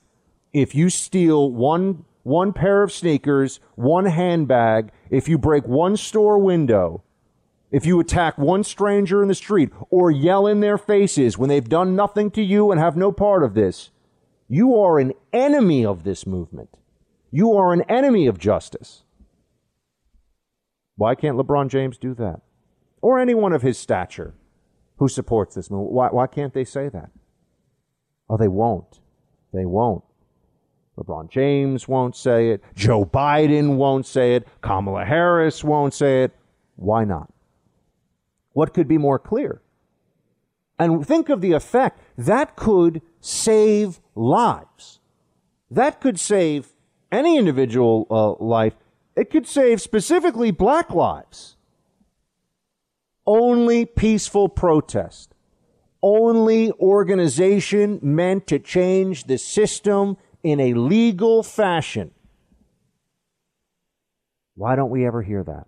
if 0.53 0.75
you 0.75 0.89
steal 0.89 1.51
one 1.51 2.05
one 2.23 2.51
pair 2.51 2.83
of 2.83 2.91
sneakers, 2.91 3.61
one 3.75 4.05
handbag, 4.05 4.91
if 5.09 5.29
you 5.29 5.37
break 5.37 5.65
one 5.65 5.95
store 5.95 6.37
window, 6.37 7.01
if 7.71 7.85
you 7.85 8.01
attack 8.01 8.37
one 8.37 8.65
stranger 8.65 9.21
in 9.21 9.29
the 9.29 9.35
street 9.35 9.69
or 9.89 10.11
yell 10.11 10.45
in 10.45 10.59
their 10.59 10.77
faces 10.77 11.37
when 11.37 11.47
they've 11.47 11.69
done 11.69 11.95
nothing 11.95 12.29
to 12.31 12.41
you 12.41 12.69
and 12.69 12.81
have 12.81 12.97
no 12.97 13.13
part 13.13 13.43
of 13.43 13.53
this, 13.53 13.91
you 14.49 14.75
are 14.75 14.99
an 14.99 15.13
enemy 15.31 15.85
of 15.85 16.03
this 16.03 16.27
movement. 16.27 16.77
You 17.31 17.53
are 17.53 17.71
an 17.71 17.83
enemy 17.83 18.27
of 18.27 18.37
justice. 18.37 19.03
Why 20.97 21.15
can't 21.15 21.37
LeBron 21.37 21.69
James 21.69 21.97
do 21.97 22.13
that? 22.15 22.41
Or 23.01 23.19
anyone 23.19 23.53
of 23.53 23.61
his 23.61 23.77
stature 23.77 24.33
who 24.97 25.07
supports 25.07 25.55
this 25.55 25.69
movement? 25.69 25.91
Why, 25.93 26.07
why 26.07 26.27
can't 26.27 26.53
they 26.53 26.65
say 26.65 26.89
that? 26.89 27.11
Oh, 28.29 28.35
they 28.35 28.47
won't. 28.47 28.99
They 29.53 29.65
won't. 29.65 30.03
LeBron 30.97 31.29
James 31.29 31.87
won't 31.87 32.15
say 32.15 32.49
it. 32.49 32.63
Joe 32.75 33.05
Biden 33.05 33.75
won't 33.75 34.05
say 34.05 34.35
it. 34.35 34.47
Kamala 34.61 35.05
Harris 35.05 35.63
won't 35.63 35.93
say 35.93 36.23
it. 36.23 36.35
Why 36.75 37.03
not? 37.03 37.31
What 38.53 38.73
could 38.73 38.87
be 38.87 38.97
more 38.97 39.19
clear? 39.19 39.61
And 40.79 41.05
think 41.05 41.29
of 41.29 41.41
the 41.41 41.53
effect. 41.53 41.99
that 42.17 42.55
could 42.55 43.01
save 43.19 43.99
lives. 44.15 44.99
That 45.69 45.99
could 46.01 46.19
save 46.19 46.69
any 47.11 47.37
individual 47.37 48.07
uh, 48.09 48.43
life. 48.43 48.73
It 49.15 49.29
could 49.29 49.47
save 49.47 49.81
specifically 49.81 50.51
black 50.51 50.91
lives. 50.91 51.57
Only 53.25 53.85
peaceful 53.85 54.49
protest. 54.49 55.33
Only 56.01 56.71
organization 56.73 57.99
meant 58.01 58.47
to 58.47 58.59
change 58.59 59.25
the 59.25 59.37
system 59.37 60.17
in 60.43 60.59
a 60.59 60.73
legal 60.73 61.43
fashion. 61.43 62.11
Why 64.55 64.75
don't 64.75 64.89
we 64.89 65.05
ever 65.05 65.21
hear 65.21 65.43
that? 65.43 65.67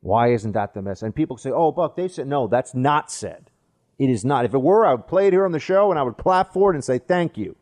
Why 0.00 0.32
isn't 0.32 0.52
that 0.52 0.74
the 0.74 0.82
message? 0.82 1.06
And 1.06 1.14
people 1.14 1.36
say, 1.36 1.50
oh, 1.50 1.72
Buck, 1.72 1.96
they 1.96 2.08
said, 2.08 2.28
no, 2.28 2.46
that's 2.46 2.74
not 2.74 3.10
said. 3.10 3.50
It 3.98 4.08
is 4.08 4.24
not. 4.24 4.44
If 4.44 4.54
it 4.54 4.62
were, 4.62 4.86
I 4.86 4.92
would 4.92 5.08
play 5.08 5.26
it 5.26 5.32
here 5.32 5.44
on 5.44 5.52
the 5.52 5.58
show 5.58 5.90
and 5.90 5.98
I 5.98 6.02
would 6.04 6.16
clap 6.16 6.52
for 6.52 6.70
it 6.70 6.76
and 6.76 6.84
say 6.84 6.98
thank 6.98 7.36
you. 7.36 7.56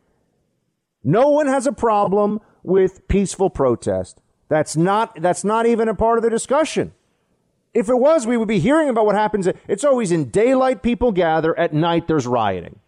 No 1.03 1.29
one 1.29 1.47
has 1.47 1.65
a 1.65 1.71
problem 1.71 2.39
with 2.61 3.07
peaceful 3.07 3.49
protest. 3.49 4.21
That's 4.49 4.77
not, 4.77 5.19
that's 5.21 5.43
not 5.43 5.65
even 5.65 5.89
a 5.89 5.95
part 5.95 6.17
of 6.17 6.23
the 6.23 6.29
discussion. 6.29 6.93
If 7.73 7.89
it 7.89 7.95
was, 7.95 8.27
we 8.27 8.37
would 8.37 8.47
be 8.47 8.59
hearing 8.59 8.89
about 8.89 9.05
what 9.05 9.15
happens. 9.15 9.47
It's 9.67 9.83
always 9.83 10.11
in 10.11 10.29
daylight, 10.29 10.83
people 10.83 11.11
gather. 11.11 11.57
At 11.57 11.73
night, 11.73 12.07
there's 12.07 12.27
rioting. 12.27 12.79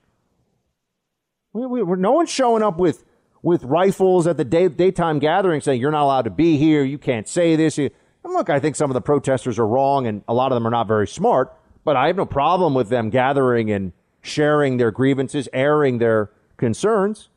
We, 1.54 1.66
we, 1.66 1.96
no 1.98 2.12
one's 2.12 2.30
showing 2.30 2.64
up 2.64 2.78
with, 2.78 3.04
with 3.42 3.64
rifles 3.64 4.28
at 4.28 4.38
the 4.38 4.46
day, 4.46 4.68
daytime 4.68 5.20
gathering 5.20 5.62
saying, 5.62 5.80
you're 5.80 5.92
not 5.92 6.04
allowed 6.04 6.24
to 6.24 6.30
be 6.30 6.58
here. 6.58 6.84
You 6.84 6.98
can't 6.98 7.28
say 7.28 7.56
this. 7.56 7.78
And 7.78 7.92
look, 8.24 8.50
I 8.50 8.60
think 8.60 8.76
some 8.76 8.90
of 8.90 8.94
the 8.94 9.02
protesters 9.02 9.58
are 9.58 9.68
wrong 9.68 10.08
and 10.08 10.24
a 10.28 10.34
lot 10.34 10.52
of 10.52 10.56
them 10.56 10.68
are 10.68 10.72
not 10.72 10.88
very 10.88 11.08
smart, 11.08 11.56
but 11.86 11.96
I 11.96 12.08
have 12.08 12.18
no 12.18 12.26
problem 12.26 12.74
with 12.74 12.90
them 12.90 13.10
gathering 13.10 13.72
and 13.72 13.94
sharing 14.22 14.78
their 14.78 14.92
grievances, 14.92 15.48
airing 15.54 16.00
their 16.00 16.32
concerns. 16.58 17.30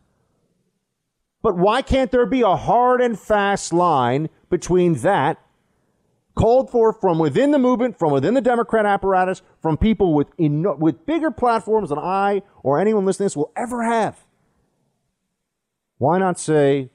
But 1.42 1.56
why 1.56 1.82
can't 1.82 2.10
there 2.10 2.26
be 2.26 2.42
a 2.42 2.56
hard 2.56 3.00
and 3.00 3.18
fast 3.18 3.72
line 3.72 4.28
between 4.50 4.94
that 4.96 5.38
called 6.34 6.70
for 6.70 6.92
from 6.92 7.18
within 7.18 7.50
the 7.50 7.58
movement, 7.58 7.98
from 7.98 8.12
within 8.12 8.34
the 8.34 8.40
Democrat 8.40 8.86
apparatus, 8.86 9.42
from 9.60 9.76
people 9.76 10.14
with 10.14 10.28
with 10.38 11.04
bigger 11.04 11.30
platforms 11.30 11.90
than 11.90 11.98
I 11.98 12.42
or 12.62 12.80
anyone 12.80 13.04
listening 13.04 13.24
to 13.24 13.30
this 13.30 13.36
will 13.36 13.52
ever 13.56 13.82
have? 13.82 14.24
Why 16.02 16.18
not 16.18 16.36
say 16.36 16.90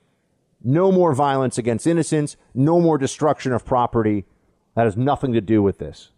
no 0.61 0.91
more 0.91 1.13
violence 1.13 1.57
against 1.57 1.87
innocents, 1.87 2.35
no 2.53 2.81
more 2.81 2.97
destruction 2.97 3.53
of 3.53 3.65
property? 3.65 4.25
That 4.75 4.83
has 4.83 4.97
nothing 4.97 5.31
to 5.31 5.39
do 5.39 5.63
with 5.63 5.77
this. 5.77 6.11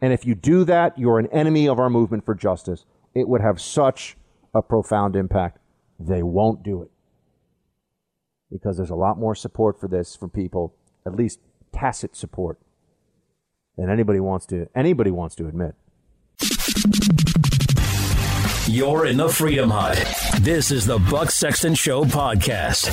And 0.00 0.12
if 0.12 0.24
you 0.24 0.36
do 0.36 0.62
that, 0.62 0.96
you're 0.96 1.18
an 1.18 1.26
enemy 1.32 1.66
of 1.66 1.80
our 1.80 1.90
movement 1.90 2.24
for 2.24 2.36
justice. 2.36 2.84
It 3.16 3.28
would 3.28 3.40
have 3.40 3.60
such 3.60 4.16
a 4.54 4.62
profound 4.62 5.16
impact. 5.16 5.58
They 5.98 6.22
won't 6.22 6.62
do 6.62 6.82
it 6.82 6.92
because 8.48 8.76
there's 8.76 8.90
a 8.90 8.94
lot 8.94 9.18
more 9.18 9.34
support 9.34 9.80
for 9.80 9.88
this 9.88 10.14
from 10.14 10.30
people, 10.30 10.72
at 11.04 11.16
least 11.16 11.40
tacit 11.72 12.14
support, 12.14 12.60
than 13.76 13.90
anybody 13.90 14.20
wants 14.20 14.46
to 14.46 14.68
anybody 14.72 15.10
wants 15.10 15.34
to 15.34 15.48
admit. 15.48 15.74
You're 18.66 19.04
in 19.04 19.18
the 19.18 19.28
Freedom 19.28 19.68
Hut. 19.68 20.02
This 20.40 20.70
is 20.70 20.86
the 20.86 20.98
Buck 20.98 21.30
Sexton 21.30 21.74
Show 21.74 22.04
podcast. 22.04 22.88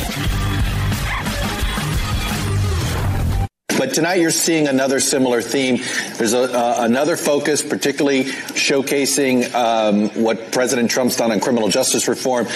But 3.77 3.93
tonight 3.93 4.15
you're 4.15 4.31
seeing 4.31 4.67
another 4.67 4.99
similar 4.99 5.41
theme. 5.41 5.81
There's 6.17 6.33
a, 6.33 6.41
uh, 6.41 6.75
another 6.79 7.15
focus, 7.15 7.63
particularly 7.63 8.25
showcasing 8.25 9.53
um, 9.55 10.09
what 10.21 10.51
President 10.51 10.91
Trump's 10.91 11.15
done 11.15 11.31
on 11.31 11.39
criminal 11.39 11.69
justice 11.69 12.05
reform. 12.09 12.47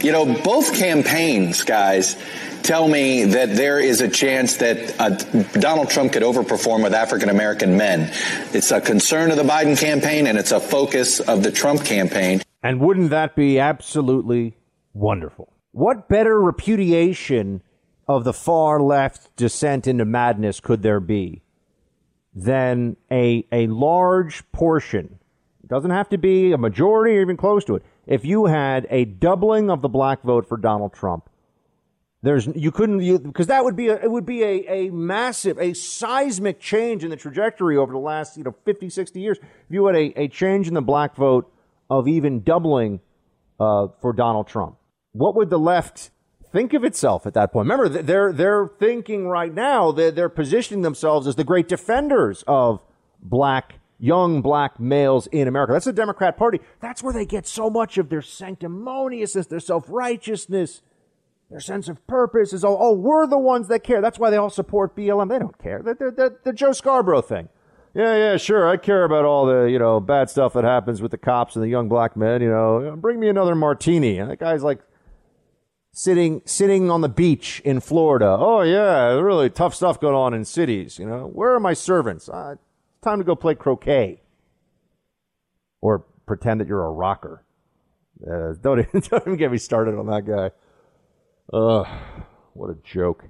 You 0.00 0.12
know, 0.12 0.24
both 0.24 0.74
campaigns, 0.74 1.64
guys, 1.64 2.16
tell 2.62 2.88
me 2.88 3.24
that 3.24 3.54
there 3.54 3.80
is 3.80 4.00
a 4.00 4.08
chance 4.08 4.56
that 4.56 4.98
uh, 4.98 5.10
Donald 5.60 5.90
Trump 5.90 6.14
could 6.14 6.22
overperform 6.22 6.82
with 6.82 6.94
African 6.94 7.28
American 7.28 7.76
men. 7.76 8.10
It's 8.54 8.70
a 8.70 8.80
concern 8.80 9.30
of 9.30 9.36
the 9.36 9.44
Biden 9.44 9.78
campaign 9.78 10.26
and 10.26 10.38
it's 10.38 10.52
a 10.52 10.58
focus 10.58 11.20
of 11.20 11.42
the 11.42 11.52
Trump 11.52 11.84
campaign. 11.84 12.40
And 12.62 12.80
wouldn't 12.80 13.10
that 13.10 13.34
be 13.34 13.58
absolutely 13.58 14.56
wonderful? 14.94 15.52
What 15.72 16.08
better 16.08 16.40
repudiation 16.40 17.62
of 18.06 18.24
the 18.24 18.32
far 18.32 18.80
left 18.80 19.34
descent 19.36 19.86
into 19.86 20.04
madness 20.04 20.60
could 20.60 20.82
there 20.82 21.00
be 21.00 21.42
than 22.34 22.96
a, 23.10 23.46
a 23.50 23.66
large 23.66 24.50
portion? 24.52 25.18
It 25.64 25.68
doesn't 25.68 25.90
have 25.90 26.08
to 26.10 26.18
be 26.18 26.52
a 26.52 26.58
majority 26.58 27.16
or 27.16 27.22
even 27.22 27.36
close 27.36 27.64
to 27.64 27.76
it. 27.76 27.82
If 28.06 28.24
you 28.24 28.46
had 28.46 28.86
a 28.90 29.04
doubling 29.04 29.70
of 29.70 29.82
the 29.82 29.88
black 29.88 30.22
vote 30.22 30.46
for 30.46 30.56
Donald 30.56 30.92
Trump, 30.92 31.28
there's 32.22 32.46
you 32.54 32.70
couldn't 32.70 33.24
because 33.24 33.48
that 33.48 33.64
would 33.64 33.74
be 33.74 33.88
a, 33.88 33.96
it 33.96 34.10
would 34.10 34.24
be 34.24 34.42
a, 34.44 34.66
a 34.68 34.90
massive 34.90 35.58
a 35.58 35.74
seismic 35.74 36.60
change 36.60 37.02
in 37.02 37.10
the 37.10 37.16
trajectory 37.16 37.76
over 37.76 37.92
the 37.92 37.98
last 37.98 38.36
you 38.36 38.44
know 38.44 38.54
50 38.64 38.88
60 38.90 39.20
years 39.20 39.38
if 39.38 39.46
you 39.68 39.84
had 39.86 39.96
a, 39.96 40.20
a 40.20 40.28
change 40.28 40.68
in 40.68 40.74
the 40.74 40.82
black 40.82 41.16
vote 41.16 41.51
of 41.98 42.08
even 42.08 42.42
doubling 42.42 43.00
uh, 43.60 43.88
for 44.00 44.12
Donald 44.12 44.46
Trump 44.46 44.76
what 45.12 45.36
would 45.36 45.50
the 45.50 45.58
left 45.58 46.10
think 46.50 46.74
of 46.74 46.84
itself 46.84 47.26
at 47.26 47.34
that 47.34 47.52
point. 47.52 47.68
Remember, 47.68 47.88
they're 47.88 48.32
they're 48.32 48.70
thinking 48.78 49.28
right 49.28 49.52
now 49.52 49.92
they're, 49.92 50.10
they're 50.10 50.28
positioning 50.28 50.82
themselves 50.82 51.26
as 51.26 51.36
the 51.36 51.44
great 51.44 51.68
defenders 51.68 52.44
of 52.46 52.82
black 53.22 53.74
young 53.98 54.42
black 54.42 54.80
males 54.80 55.28
in 55.28 55.48
America. 55.48 55.72
That's 55.72 55.84
the 55.84 55.92
Democrat 55.92 56.36
Party. 56.36 56.60
That's 56.80 57.02
where 57.02 57.12
they 57.12 57.24
get 57.24 57.46
so 57.46 57.70
much 57.70 57.98
of 57.98 58.08
their 58.08 58.20
sanctimoniousness, 58.20 59.48
their 59.48 59.60
self 59.60 59.84
righteousness, 59.88 60.82
their 61.50 61.60
sense 61.60 61.88
of 61.88 62.04
purpose. 62.06 62.52
Is 62.52 62.64
all 62.64 62.78
oh 62.80 62.92
we're 62.92 63.26
the 63.26 63.38
ones 63.38 63.68
that 63.68 63.84
care. 63.84 64.00
That's 64.00 64.18
why 64.18 64.30
they 64.30 64.36
all 64.36 64.50
support 64.50 64.96
BLM. 64.96 65.28
They 65.28 65.38
don't 65.38 65.58
care. 65.58 65.82
They're, 65.82 66.10
they're, 66.10 66.38
the 66.42 66.52
Joe 66.52 66.72
Scarborough 66.72 67.22
thing. 67.22 67.48
Yeah, 67.94 68.16
yeah, 68.16 68.36
sure. 68.38 68.68
I 68.68 68.78
care 68.78 69.04
about 69.04 69.24
all 69.24 69.44
the, 69.44 69.64
you 69.64 69.78
know, 69.78 70.00
bad 70.00 70.30
stuff 70.30 70.54
that 70.54 70.64
happens 70.64 71.02
with 71.02 71.10
the 71.10 71.18
cops 71.18 71.56
and 71.56 71.62
the 71.62 71.68
young 71.68 71.88
black 71.88 72.16
men. 72.16 72.40
You 72.40 72.48
know, 72.48 72.96
bring 72.96 73.20
me 73.20 73.28
another 73.28 73.54
martini. 73.54 74.18
And 74.18 74.30
that 74.30 74.38
guy's 74.38 74.62
like 74.62 74.80
sitting 75.92 76.40
sitting 76.46 76.90
on 76.90 77.02
the 77.02 77.08
beach 77.08 77.60
in 77.64 77.80
Florida. 77.80 78.36
Oh 78.38 78.62
yeah, 78.62 79.08
really 79.12 79.50
tough 79.50 79.74
stuff 79.74 80.00
going 80.00 80.14
on 80.14 80.32
in 80.32 80.44
cities. 80.44 80.98
You 80.98 81.06
know, 81.06 81.26
where 81.26 81.54
are 81.54 81.60
my 81.60 81.74
servants? 81.74 82.28
Uh, 82.28 82.56
time 83.02 83.18
to 83.18 83.24
go 83.24 83.34
play 83.34 83.54
croquet 83.54 84.22
or 85.82 86.06
pretend 86.26 86.60
that 86.60 86.68
you're 86.68 86.84
a 86.84 86.90
rocker. 86.90 87.44
Uh, 88.26 88.54
don't, 88.60 88.78
even, 88.78 89.00
don't 89.10 89.22
even 89.22 89.36
get 89.36 89.52
me 89.52 89.58
started 89.58 89.98
on 89.98 90.06
that 90.06 90.24
guy. 90.24 90.50
Ugh, 91.52 91.86
what 92.54 92.70
a 92.70 92.76
joke. 92.84 93.24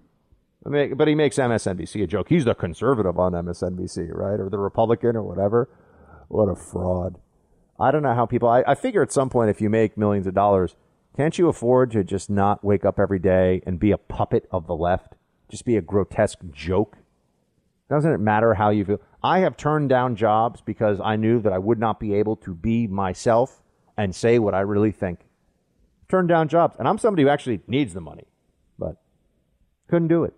But 0.64 1.08
he 1.08 1.14
makes 1.14 1.36
MSNBC 1.36 2.04
a 2.04 2.06
joke. 2.06 2.28
He's 2.28 2.44
the 2.44 2.54
conservative 2.54 3.18
on 3.18 3.32
MSNBC, 3.32 4.14
right? 4.14 4.38
Or 4.38 4.48
the 4.48 4.58
Republican 4.58 5.16
or 5.16 5.22
whatever. 5.22 5.68
What 6.28 6.48
a 6.48 6.54
fraud. 6.54 7.18
I 7.80 7.90
don't 7.90 8.02
know 8.02 8.14
how 8.14 8.26
people, 8.26 8.48
I, 8.48 8.62
I 8.66 8.74
figure 8.74 9.02
at 9.02 9.12
some 9.12 9.28
point 9.28 9.50
if 9.50 9.60
you 9.60 9.68
make 9.68 9.98
millions 9.98 10.26
of 10.26 10.34
dollars, 10.34 10.76
can't 11.16 11.36
you 11.36 11.48
afford 11.48 11.90
to 11.92 12.04
just 12.04 12.30
not 12.30 12.64
wake 12.64 12.84
up 12.84 13.00
every 13.00 13.18
day 13.18 13.60
and 13.66 13.80
be 13.80 13.90
a 13.90 13.98
puppet 13.98 14.48
of 14.50 14.66
the 14.66 14.76
left? 14.76 15.14
Just 15.50 15.64
be 15.64 15.76
a 15.76 15.82
grotesque 15.82 16.38
joke? 16.52 16.98
Doesn't 17.90 18.12
it 18.12 18.20
matter 18.20 18.54
how 18.54 18.70
you 18.70 18.84
feel? 18.84 19.00
I 19.22 19.40
have 19.40 19.56
turned 19.56 19.88
down 19.88 20.16
jobs 20.16 20.60
because 20.60 21.00
I 21.00 21.16
knew 21.16 21.40
that 21.42 21.52
I 21.52 21.58
would 21.58 21.78
not 21.78 22.00
be 22.00 22.14
able 22.14 22.36
to 22.36 22.54
be 22.54 22.86
myself 22.86 23.60
and 23.96 24.14
say 24.14 24.38
what 24.38 24.54
I 24.54 24.60
really 24.60 24.92
think. 24.92 25.20
Turned 26.08 26.28
down 26.28 26.48
jobs. 26.48 26.76
And 26.78 26.88
I'm 26.88 26.98
somebody 26.98 27.24
who 27.24 27.28
actually 27.28 27.60
needs 27.66 27.92
the 27.92 28.00
money, 28.00 28.26
but 28.78 28.96
couldn't 29.88 30.08
do 30.08 30.24
it. 30.24 30.34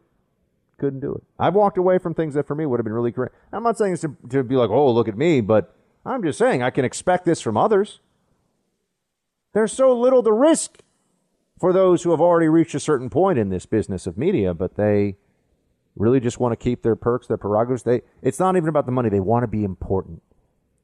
Couldn't 0.78 1.00
do 1.00 1.14
it. 1.14 1.22
I've 1.38 1.54
walked 1.54 1.78
away 1.78 1.98
from 1.98 2.14
things 2.14 2.34
that 2.34 2.46
for 2.46 2.54
me 2.54 2.66
would 2.66 2.80
have 2.80 2.84
been 2.84 2.92
really 2.92 3.12
great. 3.12 3.30
I'm 3.52 3.62
not 3.62 3.78
saying 3.78 3.92
this 3.92 4.00
to, 4.00 4.16
to 4.30 4.42
be 4.42 4.56
like, 4.56 4.70
oh, 4.70 4.90
look 4.90 5.08
at 5.08 5.16
me, 5.16 5.40
but 5.40 5.74
I'm 6.04 6.22
just 6.22 6.38
saying 6.38 6.62
I 6.62 6.70
can 6.70 6.84
expect 6.84 7.24
this 7.24 7.40
from 7.40 7.56
others. 7.56 8.00
There's 9.52 9.72
so 9.72 9.96
little 9.96 10.22
to 10.24 10.32
risk 10.32 10.82
for 11.60 11.72
those 11.72 12.02
who 12.02 12.10
have 12.10 12.20
already 12.20 12.48
reached 12.48 12.74
a 12.74 12.80
certain 12.80 13.08
point 13.08 13.38
in 13.38 13.50
this 13.50 13.66
business 13.66 14.06
of 14.06 14.18
media, 14.18 14.52
but 14.52 14.76
they 14.76 15.16
really 15.96 16.18
just 16.18 16.40
want 16.40 16.52
to 16.52 16.56
keep 16.56 16.82
their 16.82 16.96
perks, 16.96 17.28
their 17.28 17.36
prerogatives. 17.36 17.84
They, 17.84 18.02
it's 18.20 18.40
not 18.40 18.56
even 18.56 18.68
about 18.68 18.86
the 18.86 18.92
money. 18.92 19.08
They 19.08 19.20
want 19.20 19.44
to 19.44 19.48
be 19.48 19.62
important. 19.62 20.22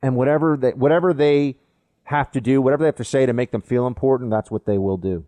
And 0.03 0.15
whatever 0.15 0.57
they, 0.57 0.71
whatever 0.71 1.13
they 1.13 1.57
have 2.05 2.31
to 2.31 2.41
do, 2.41 2.63
whatever 2.63 2.85
they 2.85 2.89
have 2.89 2.97
to 2.97 3.05
say 3.05 3.27
to 3.27 3.33
make 3.33 3.51
them 3.51 3.61
feel 3.61 3.87
important, 3.87 4.31
that's 4.31 4.51
what 4.51 4.67
they 4.67 4.79
will 4.79 4.97
do. 4.97 5.27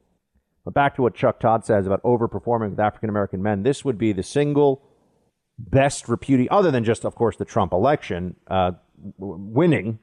But 0.65 0.75
back 0.75 0.95
to 0.97 1.03
what 1.03 1.15
Chuck 1.15 1.41
Todd 1.41 1.65
says 1.65 1.87
about 1.87 2.03
overperforming 2.03 2.71
with 2.71 2.81
African 2.81 3.09
American 3.09 3.43
men, 3.43 3.63
this 3.63 3.85
would 3.85 3.99
be 3.99 4.13
the 4.13 4.23
single 4.23 4.83
best 5.59 6.09
repudiation, 6.09 6.53
other 6.53 6.71
than 6.71 6.85
just, 6.85 7.05
of 7.05 7.15
course, 7.15 7.37
the 7.37 7.45
Trump 7.45 7.73
election, 7.73 8.37
uh, 8.49 8.73
winning, 9.19 9.99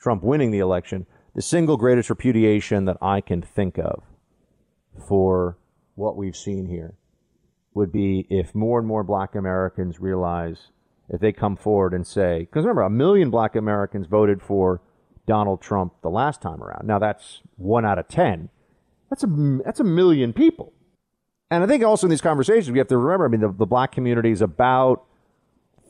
Trump 0.00 0.22
winning 0.22 0.50
the 0.50 0.58
election 0.58 1.06
the 1.34 1.42
single 1.42 1.76
greatest 1.76 2.10
repudiation 2.10 2.84
that 2.86 2.96
I 3.00 3.20
can 3.20 3.42
think 3.42 3.78
of 3.78 4.02
for 5.08 5.58
what 5.94 6.16
we've 6.16 6.36
seen 6.36 6.66
here 6.66 6.94
would 7.74 7.92
be 7.92 8.26
if 8.28 8.54
more 8.54 8.78
and 8.78 8.88
more 8.88 9.04
black 9.04 9.34
Americans 9.34 10.00
realize 10.00 10.68
if 11.08 11.20
they 11.20 11.32
come 11.32 11.56
forward 11.56 11.94
and 11.94 12.06
say, 12.06 12.40
because 12.40 12.64
remember, 12.64 12.82
a 12.82 12.90
million 12.90 13.30
black 13.30 13.54
Americans 13.54 14.06
voted 14.06 14.42
for 14.42 14.82
Donald 15.26 15.60
Trump 15.62 15.94
the 16.02 16.08
last 16.08 16.42
time 16.42 16.62
around. 16.62 16.86
Now 16.86 16.98
that's 16.98 17.42
one 17.56 17.84
out 17.84 17.98
of 17.98 18.08
ten. 18.08 18.48
That's 19.10 19.24
a 19.24 19.60
that's 19.64 19.80
a 19.80 19.84
million 19.84 20.32
people. 20.32 20.72
And 21.50 21.64
I 21.64 21.66
think 21.66 21.82
also 21.84 22.06
in 22.06 22.10
these 22.10 22.20
conversations 22.20 22.70
we 22.70 22.78
have 22.78 22.88
to 22.88 22.96
remember. 22.96 23.24
I 23.24 23.28
mean, 23.28 23.40
the, 23.40 23.52
the 23.52 23.66
black 23.66 23.92
community 23.92 24.30
is 24.30 24.40
about 24.40 25.04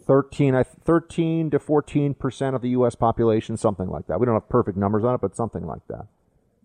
13, 0.07 0.65
13 0.65 1.51
to 1.51 1.59
14 1.59 2.15
percent 2.15 2.57
of 2.57 2.63
the 2.63 2.71
U.S. 2.71 2.95
population, 2.95 3.57
something 3.57 3.89
like 3.89 4.07
that. 4.07 4.19
We 4.19 4.27
don't 4.27 4.35
have 4.35 4.49
perfect 4.49 4.79
numbers 4.79 5.05
on 5.05 5.15
it, 5.15 5.21
but 5.21 5.37
something 5.37 5.67
like 5.67 5.87
that. 5.89 6.07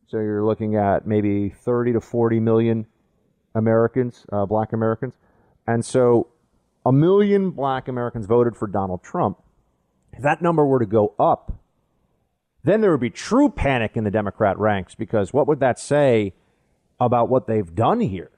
So 0.07 0.17
you're 0.17 0.45
looking 0.45 0.75
at 0.75 1.05
maybe 1.05 1.49
30 1.49 1.93
to 1.93 2.01
40 2.01 2.39
million 2.39 2.85
Americans, 3.53 4.25
uh, 4.31 4.45
black 4.45 4.71
Americans. 4.71 5.13
And 5.67 5.83
so 5.83 6.27
a 6.85 6.91
million 6.91 7.51
black 7.51 7.87
Americans 7.87 8.27
voted 8.27 8.55
for 8.55 8.67
Donald 8.67 9.03
Trump. 9.03 9.41
If 10.13 10.21
that 10.21 10.41
number 10.41 10.65
were 10.65 10.79
to 10.79 10.85
go 10.85 11.15
up, 11.19 11.51
then 12.63 12.81
there 12.81 12.91
would 12.91 13.01
be 13.01 13.09
true 13.09 13.49
panic 13.49 13.97
in 13.97 14.03
the 14.03 14.11
Democrat 14.11 14.57
ranks 14.57 14.95
because 14.95 15.33
what 15.33 15.47
would 15.47 15.59
that 15.59 15.79
say 15.79 16.33
about 16.99 17.29
what 17.29 17.47
they've 17.47 17.73
done 17.73 17.99
here 17.99 18.31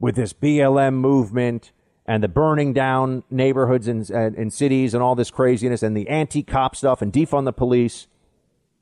with 0.00 0.16
this 0.16 0.32
BLM 0.32 0.94
movement 0.94 1.72
and 2.06 2.22
the 2.22 2.28
burning 2.28 2.72
down 2.72 3.22
neighborhoods 3.30 3.88
and, 3.88 4.08
in 4.10 4.50
cities 4.50 4.94
and 4.94 5.02
all 5.02 5.14
this 5.14 5.30
craziness 5.30 5.82
and 5.82 5.96
the 5.96 6.08
anti 6.08 6.42
cop 6.42 6.76
stuff 6.76 7.00
and 7.00 7.12
defund 7.12 7.44
the 7.44 7.52
police? 7.52 8.06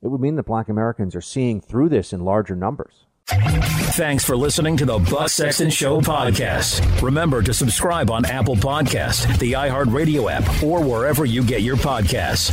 It 0.02 0.08
would 0.08 0.20
mean 0.20 0.34
that 0.36 0.44
black 0.44 0.68
Americans 0.68 1.14
are 1.14 1.20
seeing 1.20 1.60
through 1.60 1.88
this 1.88 2.12
in 2.12 2.24
larger 2.24 2.56
numbers. 2.56 3.06
Thanks 3.26 4.24
for 4.24 4.36
listening 4.36 4.76
to 4.78 4.84
the 4.84 4.98
Buck 4.98 5.28
Sexton 5.28 5.70
Show 5.70 6.00
podcast. 6.00 7.00
Remember 7.00 7.40
to 7.40 7.54
subscribe 7.54 8.10
on 8.10 8.24
Apple 8.24 8.56
Podcast, 8.56 9.38
the 9.38 9.52
iHeartRadio 9.52 10.30
app, 10.30 10.62
or 10.62 10.82
wherever 10.82 11.24
you 11.24 11.44
get 11.44 11.62
your 11.62 11.76
podcasts. 11.76 12.50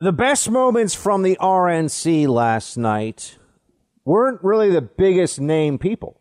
The 0.00 0.12
best 0.12 0.50
moments 0.50 0.94
from 0.94 1.22
the 1.22 1.36
RNC 1.40 2.26
last 2.28 2.76
night 2.76 3.36
weren't 4.04 4.42
really 4.42 4.70
the 4.70 4.82
biggest 4.82 5.40
name 5.40 5.78
people. 5.78 6.20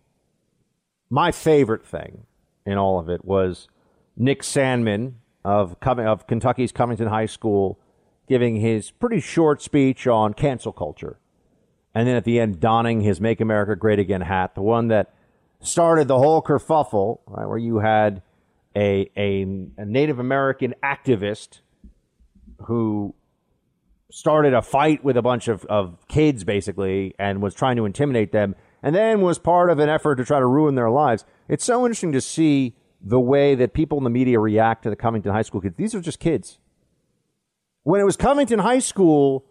My 1.10 1.32
favorite 1.32 1.86
thing 1.86 2.26
in 2.66 2.78
all 2.78 3.00
of 3.00 3.10
it 3.10 3.26
was 3.26 3.68
Nick 4.16 4.44
Sandmann 4.44 5.14
of, 5.44 5.76
of 5.82 6.28
Kentucky's 6.28 6.72
Covington 6.72 7.08
High 7.08 7.26
School 7.26 7.80
giving 8.28 8.58
his 8.58 8.92
pretty 8.92 9.20
short 9.20 9.62
speech 9.62 10.08
on 10.08 10.34
cancel 10.34 10.72
culture 10.72 11.20
and 11.94 12.08
then 12.08 12.16
at 12.16 12.24
the 12.24 12.40
end 12.40 12.60
donning 12.60 13.02
his 13.02 13.20
Make 13.20 13.42
America 13.42 13.76
Great 13.76 14.00
Again 14.00 14.22
hat, 14.22 14.56
the 14.56 14.62
one 14.62 14.88
that 14.88 15.14
started 15.60 16.08
the 16.08 16.18
whole 16.18 16.42
kerfuffle, 16.42 17.20
right, 17.28 17.46
where 17.46 17.58
you 17.58 17.80
had 17.80 18.22
a, 18.76 19.10
a, 19.18 19.42
a 19.78 19.86
Native 19.86 20.20
American 20.20 20.74
activist 20.84 21.60
who 22.66 23.14
started 24.12 24.54
a 24.54 24.62
fight 24.62 25.04
with 25.04 25.18
a 25.18 25.22
bunch 25.22 25.48
of, 25.48 25.66
of 25.66 25.98
kids, 26.08 26.44
basically, 26.44 27.16
and 27.18 27.42
was 27.42 27.56
trying 27.56 27.78
to 27.78 27.86
intimidate 27.86 28.32
them, 28.32 28.56
and 28.84 28.96
then 28.96 29.22
was 29.22 29.40
part 29.40 29.70
of 29.70 29.80
an 29.80 29.90
effort 29.90 30.16
to 30.16 30.26
try 30.26 30.40
to 30.40 30.46
ruin 30.46 30.76
their 30.76 30.90
lives. 30.90 31.26
It's 31.48 31.64
so 31.64 31.86
interesting 31.86 32.12
to 32.12 32.22
see 32.22 32.76
the 33.02 33.20
way 33.20 33.56
that 33.56 33.74
people 33.74 33.98
in 33.98 34.04
the 34.04 34.10
media 34.10 34.40
react 34.40 34.84
to 34.84 34.90
the 34.90 34.96
Covington 34.96 35.32
High 35.32 35.42
School 35.42 35.62
kids. 35.62 35.76
These 35.78 35.96
are 35.96 36.02
just 36.02 36.20
kids. 36.20 36.60
When 37.84 38.00
it 38.00 38.04
was 38.04 38.16
Covington 38.16 38.60
High 38.60 38.80
School, 38.80 39.46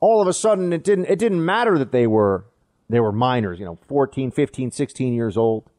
all 0.00 0.20
of 0.20 0.28
a 0.28 0.32
sudden 0.32 0.72
it 0.72 0.84
didn't 0.84 1.06
it 1.06 1.18
didn't 1.18 1.42
matter 1.42 1.78
that 1.78 1.92
they 1.92 2.06
were 2.06 2.44
they 2.88 3.00
were 3.00 3.12
minors, 3.12 3.58
you 3.58 3.64
know, 3.64 3.78
14, 3.88 4.30
15, 4.30 4.70
16 4.70 5.14
years 5.14 5.36
old. 5.36 5.70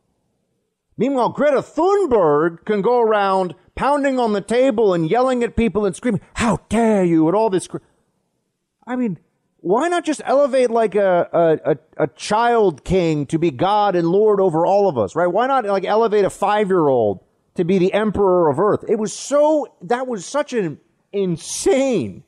Meanwhile, 0.98 1.30
Greta 1.30 1.62
Thunberg 1.62 2.66
can 2.66 2.82
go 2.82 3.00
around 3.00 3.54
pounding 3.76 4.20
on 4.20 4.34
the 4.34 4.42
table 4.42 4.94
and 4.94 5.10
yelling 5.10 5.44
at 5.44 5.56
people 5.56 5.86
and 5.86 5.96
screaming, 5.96 6.22
"How 6.34 6.60
dare 6.70 7.04
you!" 7.04 7.28
and 7.28 7.36
all 7.36 7.52
this. 7.52 7.68
Cr- 7.68 7.78
I 8.88 8.96
mean, 8.96 9.20
why 9.58 9.90
not 9.90 10.06
just 10.06 10.22
elevate 10.24 10.72
like 10.72 10.96
a, 10.96 11.60
a, 11.66 12.04
a, 12.04 12.08
child 12.08 12.86
king 12.86 13.26
to 13.28 13.38
be 13.38 13.52
God 13.52 13.96
and 13.96 14.08
Lord 14.08 14.40
over 14.40 14.66
all 14.66 14.88
of 14.88 14.98
us, 14.98 15.16
right? 15.16 15.28
Why 15.28 15.48
not 15.48 15.66
like 15.66 15.84
elevate 15.84 16.26
a 16.26 16.30
five 16.30 16.70
year 16.70 16.88
old 16.88 17.24
to 17.56 17.66
be 17.66 17.78
the 17.78 17.94
emperor 17.94 18.50
of 18.50 18.60
earth? 18.60 18.86
It 18.88 18.98
was 18.98 19.12
so, 19.14 19.68
that 19.82 20.08
was 20.08 20.26
such 20.26 20.54
an 20.54 20.80
insane 21.12 22.24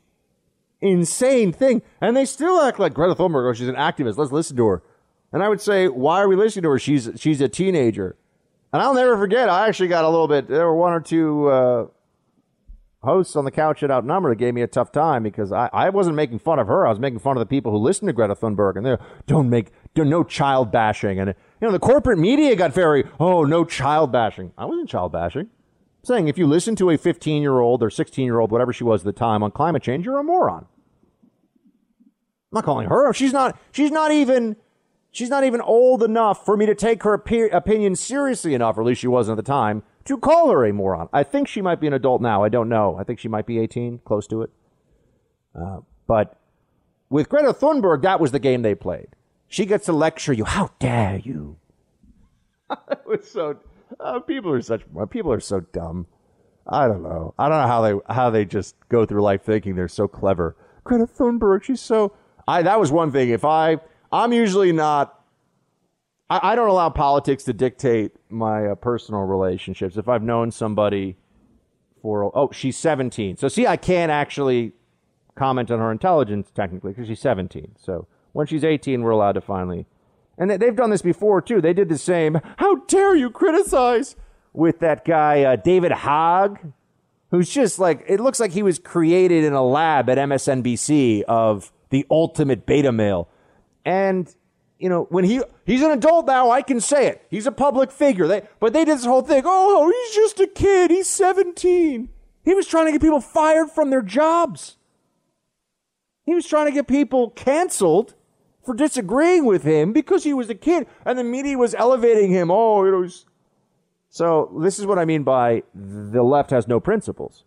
insane 0.80 1.52
thing. 1.52 1.82
And 2.00 2.16
they 2.16 2.24
still 2.24 2.60
act 2.60 2.78
like 2.78 2.94
Greta 2.94 3.14
Thunberg, 3.14 3.48
oh, 3.48 3.52
she's 3.52 3.68
an 3.68 3.74
activist. 3.74 4.16
Let's 4.16 4.32
listen 4.32 4.56
to 4.56 4.66
her. 4.66 4.82
And 5.32 5.42
I 5.42 5.48
would 5.48 5.60
say, 5.60 5.88
why 5.88 6.20
are 6.20 6.28
we 6.28 6.36
listening 6.36 6.64
to 6.64 6.70
her? 6.70 6.78
She's 6.78 7.08
she's 7.16 7.40
a 7.40 7.48
teenager. 7.48 8.16
And 8.72 8.82
I'll 8.82 8.94
never 8.94 9.16
forget, 9.16 9.48
I 9.48 9.68
actually 9.68 9.88
got 9.88 10.04
a 10.04 10.08
little 10.08 10.28
bit, 10.28 10.46
there 10.46 10.66
were 10.66 10.76
one 10.76 10.92
or 10.92 11.00
two 11.00 11.48
uh, 11.48 11.86
hosts 13.02 13.36
on 13.36 13.44
the 13.44 13.50
couch 13.50 13.82
at 13.82 13.90
Outnumbered 13.90 14.38
gave 14.38 14.54
me 14.54 14.62
a 14.62 14.66
tough 14.66 14.92
time 14.92 15.22
because 15.22 15.52
I, 15.52 15.70
I 15.72 15.88
wasn't 15.90 16.16
making 16.16 16.38
fun 16.38 16.58
of 16.58 16.66
her. 16.66 16.86
I 16.86 16.90
was 16.90 16.98
making 16.98 17.20
fun 17.20 17.36
of 17.36 17.40
the 17.40 17.46
people 17.46 17.72
who 17.72 17.78
listen 17.78 18.06
to 18.06 18.12
Greta 18.12 18.34
Thunberg. 18.34 18.76
And 18.76 18.84
they're, 18.84 18.98
don't 19.26 19.48
make, 19.48 19.72
don't, 19.94 20.10
no 20.10 20.24
child 20.24 20.70
bashing. 20.70 21.18
And, 21.18 21.34
you 21.60 21.66
know, 21.66 21.72
the 21.72 21.78
corporate 21.78 22.18
media 22.18 22.54
got 22.56 22.74
very, 22.74 23.04
oh, 23.18 23.44
no 23.44 23.64
child 23.64 24.12
bashing. 24.12 24.52
I 24.58 24.66
wasn't 24.66 24.88
child 24.88 25.12
bashing 25.12 25.48
saying 26.02 26.28
if 26.28 26.38
you 26.38 26.46
listen 26.46 26.76
to 26.76 26.90
a 26.90 26.98
15 26.98 27.42
year 27.42 27.58
old 27.58 27.82
or 27.82 27.90
16 27.90 28.24
year 28.24 28.38
old, 28.38 28.50
whatever 28.50 28.72
she 28.72 28.84
was 28.84 29.02
at 29.02 29.04
the 29.04 29.12
time, 29.12 29.42
on 29.42 29.50
climate 29.50 29.82
change, 29.82 30.06
you're 30.06 30.18
a 30.18 30.24
moron. 30.24 30.66
I'm 32.52 32.56
not 32.56 32.64
calling 32.64 32.88
her. 32.88 33.12
She's 33.12 33.32
not. 33.32 33.58
She's 33.72 33.90
not 33.90 34.10
even. 34.10 34.56
She's 35.12 35.28
not 35.28 35.42
even 35.42 35.60
old 35.60 36.04
enough 36.04 36.44
for 36.44 36.56
me 36.56 36.66
to 36.66 36.74
take 36.74 37.02
her 37.02 37.14
opinion 37.14 37.96
seriously 37.96 38.54
enough, 38.54 38.78
or 38.78 38.82
at 38.82 38.86
least 38.86 39.00
she 39.00 39.08
wasn't 39.08 39.38
at 39.38 39.44
the 39.44 39.50
time, 39.50 39.82
to 40.10 40.18
call 40.18 40.50
her 40.50 40.64
a 40.64 40.72
moron. 40.72 41.08
I 41.12 41.22
think 41.22 41.46
she 41.48 41.62
might 41.62 41.80
be 41.80 41.86
an 41.86 41.92
adult 41.92 42.20
now. 42.20 42.42
I 42.42 42.48
don't 42.48 42.68
know. 42.68 42.96
I 42.98 43.04
think 43.04 43.18
she 43.18 43.28
might 43.28 43.46
be 43.46 43.58
18, 43.58 44.00
close 44.04 44.26
to 44.26 44.42
it. 44.42 44.50
Uh, 45.54 45.78
but 46.06 46.36
with 47.08 47.28
Greta 47.28 47.52
Thunberg, 47.52 48.02
that 48.02 48.20
was 48.20 48.32
the 48.32 48.40
game 48.40 48.62
they 48.62 48.74
played. 48.74 49.08
She 49.48 49.66
gets 49.66 49.86
to 49.86 49.92
lecture 49.92 50.32
you. 50.32 50.44
How 50.44 50.70
dare 50.80 51.18
you? 51.18 51.58
it 52.90 53.06
was 53.06 53.30
so 53.30 53.58
uh, 53.98 54.20
people 54.20 54.52
are 54.52 54.60
such 54.62 54.82
people 55.10 55.32
are 55.32 55.40
so 55.40 55.60
dumb. 55.60 56.06
I 56.66 56.86
don't 56.86 57.02
know. 57.02 57.34
I 57.38 57.48
don't 57.48 57.60
know 57.60 57.66
how 57.66 57.82
they 57.82 58.14
how 58.14 58.30
they 58.30 58.44
just 58.44 58.76
go 58.88 59.06
through 59.06 59.22
life 59.22 59.42
thinking 59.42 59.74
they're 59.74 59.88
so 59.88 60.06
clever. 60.06 60.56
Greta 60.84 61.06
Thunberg, 61.06 61.64
she's 61.64 61.80
so. 61.80 62.12
I 62.46 62.62
that 62.62 62.78
was 62.78 62.92
one 62.92 63.10
thing. 63.10 63.30
If 63.30 63.44
I 63.44 63.78
I'm 64.12 64.32
usually 64.32 64.72
not. 64.72 65.19
I, 66.30 66.52
I 66.52 66.54
don't 66.54 66.68
allow 66.68 66.88
politics 66.88 67.44
to 67.44 67.52
dictate 67.52 68.12
my 68.30 68.68
uh, 68.68 68.74
personal 68.76 69.22
relationships. 69.22 69.96
If 69.96 70.08
I've 70.08 70.22
known 70.22 70.50
somebody 70.50 71.16
for 72.00 72.30
oh 72.36 72.50
she's 72.52 72.78
17, 72.78 73.36
so 73.36 73.48
see 73.48 73.66
I 73.66 73.76
can't 73.76 74.10
actually 74.10 74.72
comment 75.34 75.70
on 75.70 75.78
her 75.80 75.92
intelligence 75.92 76.50
technically 76.54 76.92
because 76.92 77.08
she's 77.08 77.20
17. 77.20 77.72
So 77.76 78.06
when 78.32 78.46
she's 78.46 78.64
18, 78.64 79.02
we're 79.02 79.10
allowed 79.10 79.32
to 79.32 79.40
finally 79.40 79.86
and 80.40 80.50
they've 80.50 80.74
done 80.74 80.88
this 80.88 81.02
before, 81.02 81.42
too. 81.42 81.60
They 81.60 81.74
did 81.74 81.90
the 81.90 81.98
same. 81.98 82.40
How 82.56 82.76
dare 82.86 83.14
you 83.14 83.30
criticize 83.30 84.16
with 84.54 84.80
that 84.80 85.04
guy, 85.04 85.42
uh, 85.42 85.56
David 85.56 85.92
Hogg, 85.92 86.58
who's 87.30 87.50
just 87.50 87.78
like, 87.78 88.02
it 88.08 88.20
looks 88.20 88.40
like 88.40 88.52
he 88.52 88.62
was 88.62 88.78
created 88.78 89.44
in 89.44 89.52
a 89.52 89.62
lab 89.62 90.08
at 90.08 90.16
MSNBC 90.16 91.22
of 91.24 91.70
the 91.90 92.06
ultimate 92.10 92.64
beta 92.64 92.90
male. 92.90 93.28
And, 93.84 94.34
you 94.80 94.88
know, 94.88 95.06
when 95.10 95.24
he, 95.24 95.42
he's 95.66 95.82
an 95.82 95.90
adult 95.90 96.26
now, 96.26 96.50
I 96.50 96.62
can 96.62 96.80
say 96.80 97.06
it. 97.06 97.26
He's 97.30 97.46
a 97.46 97.52
public 97.52 97.92
figure. 97.92 98.26
They, 98.26 98.42
but 98.58 98.72
they 98.72 98.84
did 98.84 98.96
this 98.96 99.04
whole 99.04 99.20
thing. 99.20 99.42
Oh, 99.44 99.92
he's 99.92 100.14
just 100.14 100.40
a 100.40 100.46
kid. 100.46 100.90
He's 100.90 101.06
17. 101.06 102.08
He 102.44 102.54
was 102.54 102.66
trying 102.66 102.86
to 102.86 102.92
get 102.92 103.02
people 103.02 103.20
fired 103.20 103.70
from 103.70 103.90
their 103.90 104.00
jobs. 104.00 104.78
He 106.24 106.34
was 106.34 106.46
trying 106.46 106.66
to 106.66 106.72
get 106.72 106.88
people 106.88 107.30
canceled 107.30 108.14
for 108.64 108.74
disagreeing 108.74 109.44
with 109.44 109.64
him 109.64 109.92
because 109.92 110.24
he 110.24 110.32
was 110.32 110.48
a 110.48 110.54
kid 110.54 110.86
and 111.04 111.18
the 111.18 111.24
media 111.24 111.58
was 111.58 111.74
elevating 111.74 112.30
him. 112.30 112.50
Oh, 112.50 112.84
you 112.84 112.90
know. 112.90 113.08
So 114.08 114.58
this 114.62 114.78
is 114.78 114.86
what 114.86 114.98
I 114.98 115.04
mean 115.04 115.24
by 115.24 115.62
the 115.74 116.22
left 116.22 116.50
has 116.50 116.66
no 116.66 116.80
principles. 116.80 117.44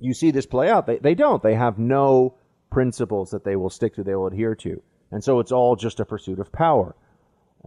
You 0.00 0.14
see 0.14 0.30
this 0.30 0.46
play 0.46 0.70
out. 0.70 0.86
They, 0.86 0.98
they 0.98 1.14
don't. 1.14 1.42
They 1.42 1.54
have 1.54 1.78
no 1.78 2.36
principles 2.70 3.30
that 3.32 3.44
they 3.44 3.56
will 3.56 3.70
stick 3.70 3.94
to, 3.94 4.02
they 4.02 4.14
will 4.14 4.26
adhere 4.26 4.54
to. 4.54 4.82
And 5.10 5.24
so 5.24 5.40
it's 5.40 5.52
all 5.52 5.76
just 5.76 6.00
a 6.00 6.04
pursuit 6.04 6.38
of 6.38 6.52
power. 6.52 6.94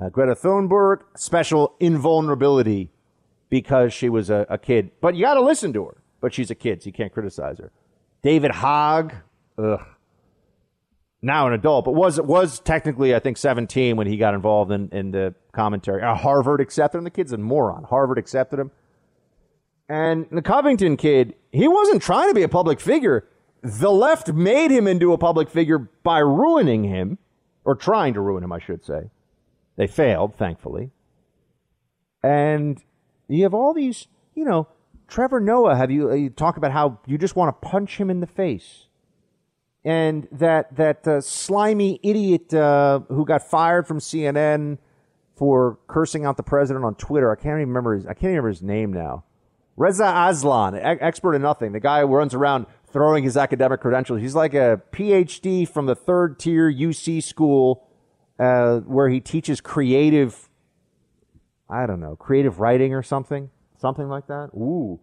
Uh, 0.02 0.10
Greta 0.10 0.36
Thunberg, 0.36 1.02
special 1.16 1.76
invulnerability 1.80 2.90
because 3.50 3.94
she 3.94 4.10
was 4.10 4.30
a, 4.30 4.46
a 4.50 4.58
kid. 4.58 4.92
But 5.02 5.16
you 5.16 5.24
got 5.24 5.34
to 5.34 5.42
listen 5.42 5.74
to 5.74 5.86
her. 5.86 5.98
But 6.22 6.34
she's 6.34 6.52
a 6.52 6.56
kid, 6.56 6.84
so 6.84 6.88
you 6.88 6.94
can't 6.94 7.12
criticize 7.12 7.58
her. 7.58 7.72
David 8.22 8.52
Hogg, 8.52 9.14
ugh 9.58 9.82
now 11.22 11.48
an 11.48 11.54
adult, 11.54 11.86
but 11.86 11.94
was 11.94 12.20
was 12.20 12.60
technically 12.60 13.14
I 13.14 13.20
think 13.20 13.38
17 13.38 13.96
when 13.96 14.08
he 14.08 14.18
got 14.18 14.34
involved 14.34 14.72
in, 14.72 14.90
in 14.90 15.12
the 15.12 15.36
commentary. 15.52 16.02
Uh, 16.02 16.16
Harvard 16.16 16.62
accepted 16.62 16.98
him. 16.98 17.04
The 17.04 17.12
kid's 17.12 17.32
a 17.32 17.38
moron. 17.38 17.84
Harvard 17.84 18.18
accepted 18.18 18.60
him. 18.60 18.72
And 19.88 20.26
the 20.32 20.42
Covington 20.42 20.98
kid, 20.98 21.36
he 21.52 21.68
wasn't 21.68 22.02
trying 22.02 22.30
to 22.30 22.34
be 22.34 22.44
a 22.44 22.50
public 22.50 22.80
figure. 22.80 23.28
The 23.62 23.92
left 23.92 24.30
made 24.30 24.72
him 24.72 24.88
into 24.88 25.14
a 25.14 25.18
public 25.18 25.50
figure 25.50 25.78
by 25.78 26.20
ruining 26.20 26.86
him, 26.86 27.18
or 27.66 27.76
trying 27.76 28.14
to 28.14 28.22
ruin 28.22 28.44
him, 28.44 28.52
I 28.52 28.60
should 28.60 28.84
say. 28.84 29.10
They 29.76 29.88
failed, 29.88 30.36
thankfully. 30.36 30.92
And 32.24 32.84
you 33.28 33.44
have 33.44 33.54
all 33.54 33.74
these, 33.74 34.08
you 34.36 34.46
know, 34.46 34.68
Trevor 35.08 35.40
Noah. 35.40 35.76
Have 35.76 35.92
you, 35.92 36.14
you 36.14 36.30
talk 36.30 36.58
about 36.58 36.72
how 36.72 37.00
you 37.06 37.18
just 37.18 37.36
want 37.36 37.56
to 37.56 37.68
punch 37.68 37.98
him 37.98 38.10
in 38.10 38.20
the 38.20 38.28
face? 38.28 38.88
and 39.84 40.28
that 40.32 40.76
that 40.76 41.08
uh, 41.08 41.22
slimy 41.22 42.00
idiot 42.04 42.54
uh, 42.54 43.00
who 43.10 43.26
got 43.26 43.48
fired 43.50 43.88
from 43.88 44.00
CNN 44.00 44.78
for 45.36 45.80
cursing 45.88 46.26
out 46.26 46.38
the 46.38 46.44
president 46.44 46.86
on 46.86 46.96
Twitter. 46.96 47.32
I 47.32 47.36
can't 47.36 47.58
even 47.58 47.70
remember 47.70 47.96
his. 47.96 48.06
I 48.06 48.14
can't 48.14 48.30
remember 48.30 48.50
his 48.50 48.62
name 48.62 48.94
now. 48.94 49.24
Reza 49.78 50.06
Aslan, 50.06 50.76
expert 50.76 51.34
in 51.34 51.42
nothing. 51.42 51.72
The 51.72 51.80
guy 51.80 52.02
who 52.02 52.08
runs 52.08 52.36
around 52.36 52.68
throwing 52.92 53.24
his 53.24 53.38
academic 53.38 53.82
credentials. 53.82 54.22
He's 54.22 54.36
like 54.36 54.54
a 54.54 54.82
PhD 54.92 55.68
from 55.68 55.86
the 55.86 55.96
third 55.96 56.40
tier 56.40 56.72
UC 56.72 57.24
school 57.24 57.88
uh, 58.40 58.80
where 58.80 59.10
he 59.10 59.20
teaches 59.20 59.62
creative. 59.62 60.50
I 61.70 61.86
don't 61.86 62.02
know, 62.02 62.16
creative 62.16 62.60
writing 62.60 62.94
or 62.94 63.02
something, 63.02 63.50
something 63.80 64.10
like 64.10 64.28
that. 64.28 64.50
Ooh, 64.54 65.00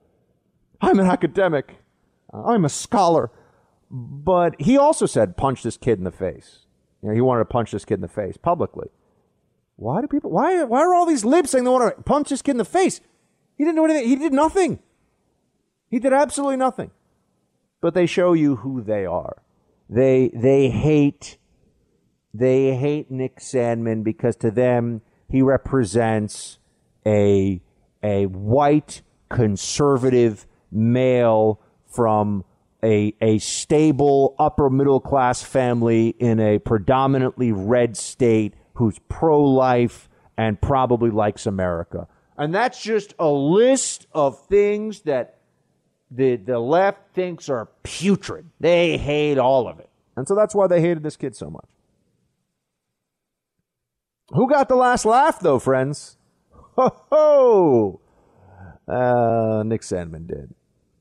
I'm 0.81 0.99
an 0.99 1.07
academic. 1.07 1.77
I'm 2.33 2.65
a 2.65 2.69
scholar. 2.69 3.31
But 3.91 4.61
he 4.61 4.77
also 4.77 5.07
said, 5.07 5.37
punch 5.37 5.63
this 5.63 5.79
kid 5.79 5.99
in 5.99 6.05
the 6.05 6.11
face. 6.11 6.67
You 7.03 7.09
know, 7.09 7.15
he 7.15 7.23
wanted 7.23 7.41
to 7.41 7.45
punch 7.47 7.71
this 7.73 7.87
kid 7.87 7.95
in 7.95 8.01
the 8.03 8.09
face 8.09 8.37
publicly. 8.37 8.89
Why 9.77 10.01
do 10.01 10.09
people, 10.09 10.31
why, 10.31 10.65
why 10.65 10.81
are 10.81 10.93
all 10.93 11.07
these 11.07 11.25
libs 11.25 11.51
saying 11.51 11.65
they 11.65 11.71
want 11.71 11.97
to 11.97 12.03
punch 12.03 12.29
this 12.29 12.43
kid 12.43 12.53
in 12.53 12.57
the 12.59 12.65
face? 12.65 13.01
He 13.57 13.65
didn't 13.65 13.77
do 13.77 13.85
anything. 13.85 14.09
He 14.09 14.17
did 14.17 14.33
nothing. 14.33 14.81
He 15.89 15.99
did 15.99 16.13
absolutely 16.13 16.57
nothing. 16.57 16.91
But 17.81 17.95
they 17.95 18.07
show 18.07 18.33
you 18.33 18.57
who 18.57 18.83
they 18.83 19.07
are. 19.07 19.43
They, 19.89 20.31
they 20.35 20.69
hate, 20.69 21.39
they 22.35 22.75
hate 22.77 23.11
Nick 23.11 23.39
Sandmann 23.39 24.03
because 24.03 24.37
to 24.37 24.51
them, 24.51 25.03
he 25.29 25.43
represents 25.43 26.59
a, 27.07 27.61
a 28.03 28.27
white 28.27 29.03
conservative 29.29 30.47
male 30.71 31.61
from 31.87 32.45
a, 32.83 33.15
a 33.21 33.39
stable 33.39 34.35
upper 34.39 34.71
middle 34.71 35.01
class 35.01 35.43
family 35.43 36.09
in 36.19 36.39
a 36.41 36.59
predominantly 36.59 37.53
red 37.53 37.97
state 37.97 38.55
who's 38.75 38.99
pro 39.09 39.43
life 39.43 40.09
and 40.37 40.61
probably 40.61 41.11
likes 41.11 41.47
America. 41.47 42.07
And 42.37 42.55
that's 42.55 42.81
just 42.81 43.15
a 43.19 43.29
list 43.29 44.07
of 44.13 44.41
things 44.47 45.01
that 45.01 45.38
the, 46.11 46.37
the 46.37 46.59
left 46.59 47.15
thinks 47.15 47.49
are 47.49 47.69
putrid. 47.83 48.47
They 48.61 48.97
hate 48.99 49.39
all 49.39 49.69
of 49.69 49.79
it. 49.79 49.89
And 50.17 50.27
so 50.27 50.35
that's 50.35 50.55
why 50.55 50.67
they 50.67 50.81
hated 50.81 51.03
this 51.03 51.17
kid 51.17 51.37
so 51.37 51.51
much. 51.51 51.69
Who 54.31 54.49
got 54.49 54.69
the 54.69 54.77
last 54.77 55.05
laugh, 55.05 55.41
though, 55.41 55.59
friends? 55.59 56.17
Ho 56.77 56.91
ho! 57.11 58.01
Uh, 58.87 59.63
Nick 59.65 59.83
Sandmann 59.83 60.27
did. 60.27 60.55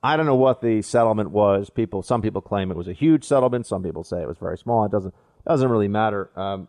I 0.03 0.15
don't 0.15 0.25
know 0.25 0.35
what 0.35 0.61
the 0.61 0.81
settlement 0.81 1.31
was. 1.31 1.69
People, 1.69 2.01
some 2.03 2.21
people 2.21 2.41
claim 2.41 2.71
it 2.71 2.77
was 2.77 2.87
a 2.87 2.93
huge 2.93 3.23
settlement. 3.23 3.65
Some 3.65 3.83
people 3.83 4.03
say 4.03 4.21
it 4.21 4.27
was 4.27 4.37
very 4.37 4.57
small. 4.57 4.85
It 4.85 4.91
doesn't 4.91 5.13
doesn't 5.45 5.69
really 5.69 5.87
matter. 5.87 6.29
Um, 6.35 6.67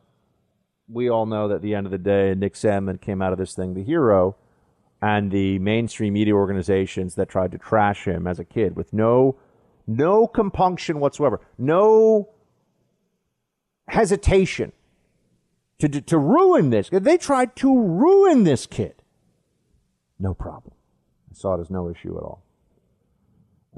we 0.89 1.11
all 1.11 1.27
know 1.27 1.49
that 1.49 1.57
at 1.57 1.63
the 1.63 1.75
end 1.75 1.87
of 1.87 1.93
the 1.93 1.99
day, 1.99 2.35
Nick 2.35 2.55
Sandmann 2.55 3.01
came 3.01 3.21
out 3.21 3.33
of 3.33 3.39
this 3.39 3.55
thing 3.55 3.75
the 3.75 3.83
hero, 3.83 4.37
and 5.01 5.31
the 5.31 5.59
mainstream 5.61 6.15
media 6.15 6.35
organizations 6.35 7.15
that 7.15 7.29
tried 7.29 7.53
to 7.53 7.59
trash 7.59 8.05
him 8.05 8.27
as 8.27 8.39
a 8.39 8.45
kid 8.45 8.77
with 8.77 8.93
no 8.93 9.37
no 9.87 10.27
compunction 10.27 11.01
whatsoever, 11.01 11.41
no 11.57 12.29
hesitation 13.89 14.73
to 15.79 15.89
to, 15.89 16.01
to 16.01 16.19
ruin 16.19 16.71
this. 16.71 16.91
They 16.91 17.17
tried 17.17 17.57
to 17.57 17.79
ruin 17.79 18.45
this 18.45 18.67
kid. 18.67 19.03
No 20.19 20.35
problem. 20.35 20.75
I 21.31 21.35
saw 21.35 21.55
it 21.55 21.61
as 21.61 21.71
no 21.71 21.89
issue 21.89 22.17
at 22.17 22.23
all. 22.23 22.43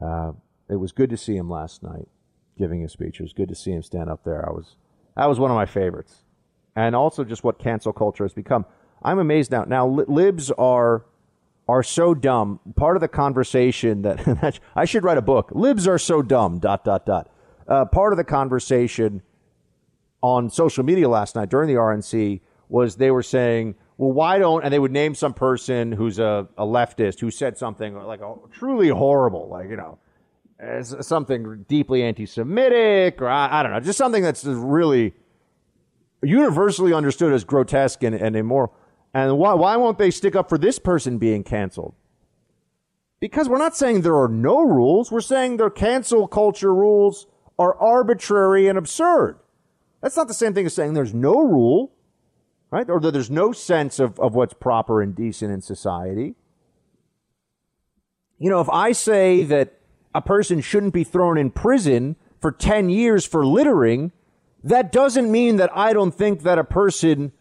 Uh, 0.00 0.32
it 0.68 0.76
was 0.76 0.92
good 0.92 1.10
to 1.10 1.16
see 1.16 1.36
him 1.36 1.50
last 1.50 1.82
night 1.82 2.08
giving 2.56 2.80
his 2.80 2.92
speech. 2.92 3.20
It 3.20 3.24
was 3.24 3.32
good 3.32 3.48
to 3.48 3.54
see 3.54 3.72
him 3.72 3.82
stand 3.82 4.08
up 4.08 4.24
there. 4.24 4.48
I 4.48 4.52
was 4.52 4.76
that 5.16 5.26
was 5.26 5.38
one 5.38 5.50
of 5.50 5.54
my 5.54 5.66
favorites, 5.66 6.24
and 6.74 6.96
also 6.96 7.24
just 7.24 7.44
what 7.44 7.58
cancel 7.58 7.92
culture 7.92 8.24
has 8.24 8.32
become. 8.32 8.64
I'm 9.02 9.18
amazed 9.18 9.50
now. 9.50 9.64
Now 9.64 9.86
libs 9.86 10.50
are 10.52 11.04
are 11.70 11.82
so 11.84 12.14
dumb. 12.14 12.58
Part 12.76 12.96
of 12.96 13.00
the 13.00 13.08
conversation 13.08 14.02
that 14.02 14.58
I 14.74 14.84
should 14.84 15.04
write 15.04 15.18
a 15.18 15.22
book. 15.22 15.50
Libs 15.54 15.86
are 15.86 15.98
so 15.98 16.20
dumb. 16.20 16.58
Dot 16.58 16.84
dot 16.84 17.06
dot. 17.06 17.30
Uh, 17.68 17.84
part 17.84 18.12
of 18.12 18.16
the 18.16 18.24
conversation 18.24 19.22
on 20.20 20.50
social 20.50 20.84
media 20.84 21.08
last 21.08 21.36
night 21.36 21.48
during 21.48 21.68
the 21.68 21.74
RNC 21.74 22.40
was 22.68 22.96
they 22.96 23.12
were 23.12 23.22
saying, 23.22 23.76
well, 23.96 24.10
why 24.12 24.38
don't, 24.38 24.64
and 24.64 24.72
they 24.72 24.78
would 24.78 24.90
name 24.90 25.14
some 25.14 25.32
person 25.32 25.92
who's 25.92 26.18
a, 26.18 26.48
a 26.58 26.64
leftist 26.64 27.20
who 27.20 27.30
said 27.30 27.56
something 27.56 27.94
like 27.94 28.20
oh, 28.20 28.48
truly 28.52 28.88
horrible, 28.88 29.48
like, 29.48 29.70
you 29.70 29.76
know, 29.76 29.98
something 31.00 31.64
deeply 31.68 32.02
anti 32.02 32.26
Semitic, 32.26 33.22
or 33.22 33.28
I, 33.28 33.60
I, 33.60 33.62
don't 33.62 33.72
know, 33.72 33.80
just 33.80 33.98
something 33.98 34.22
that's 34.22 34.44
really 34.44 35.14
universally 36.22 36.92
understood 36.92 37.32
as 37.32 37.44
grotesque 37.44 38.02
and, 38.02 38.14
and 38.14 38.34
immoral. 38.34 38.74
And 39.12 39.38
why, 39.38 39.54
why 39.54 39.76
won't 39.76 39.98
they 39.98 40.10
stick 40.10 40.36
up 40.36 40.48
for 40.48 40.58
this 40.58 40.78
person 40.78 41.18
being 41.18 41.42
canceled? 41.42 41.94
Because 43.18 43.48
we're 43.48 43.58
not 43.58 43.76
saying 43.76 44.00
there 44.00 44.18
are 44.18 44.28
no 44.28 44.62
rules. 44.62 45.10
We're 45.10 45.20
saying 45.20 45.56
their 45.56 45.70
cancel 45.70 46.26
culture 46.26 46.74
rules 46.74 47.26
are 47.58 47.74
arbitrary 47.76 48.68
and 48.68 48.78
absurd. 48.78 49.38
That's 50.00 50.16
not 50.16 50.28
the 50.28 50.34
same 50.34 50.54
thing 50.54 50.64
as 50.64 50.74
saying 50.74 50.94
there's 50.94 51.12
no 51.12 51.38
rule, 51.40 51.92
right? 52.70 52.88
Or 52.88 52.98
that 53.00 53.12
there's 53.12 53.30
no 53.30 53.52
sense 53.52 53.98
of, 53.98 54.18
of 54.18 54.34
what's 54.34 54.54
proper 54.54 55.02
and 55.02 55.14
decent 55.14 55.52
in 55.52 55.60
society. 55.60 56.36
You 58.38 58.48
know, 58.48 58.60
if 58.60 58.70
I 58.70 58.92
say 58.92 59.44
that 59.44 59.78
a 60.14 60.22
person 60.22 60.62
shouldn't 60.62 60.94
be 60.94 61.04
thrown 61.04 61.36
in 61.36 61.50
prison 61.50 62.16
for 62.40 62.50
10 62.50 62.88
years 62.88 63.26
for 63.26 63.44
littering, 63.44 64.12
that 64.64 64.90
doesn't 64.92 65.30
mean 65.30 65.56
that 65.56 65.70
I 65.76 65.92
don't 65.92 66.14
think 66.14 66.42
that 66.42 66.58
a 66.58 66.64
person 66.64 67.32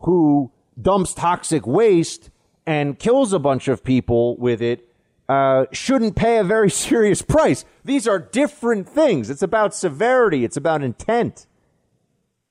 who 0.00 0.50
dumps 0.80 1.14
toxic 1.14 1.66
waste 1.66 2.30
and 2.66 2.98
kills 2.98 3.32
a 3.32 3.38
bunch 3.38 3.68
of 3.68 3.82
people 3.82 4.36
with 4.36 4.60
it 4.62 4.88
uh, 5.28 5.66
shouldn't 5.72 6.16
pay 6.16 6.38
a 6.38 6.44
very 6.44 6.70
serious 6.86 7.22
price. 7.22 7.64
These 7.84 8.08
are 8.08 8.18
different 8.18 8.88
things. 8.88 9.30
It's 9.30 9.42
about 9.42 9.74
severity, 9.74 10.44
it's 10.44 10.56
about 10.56 10.82
intent. 10.82 11.46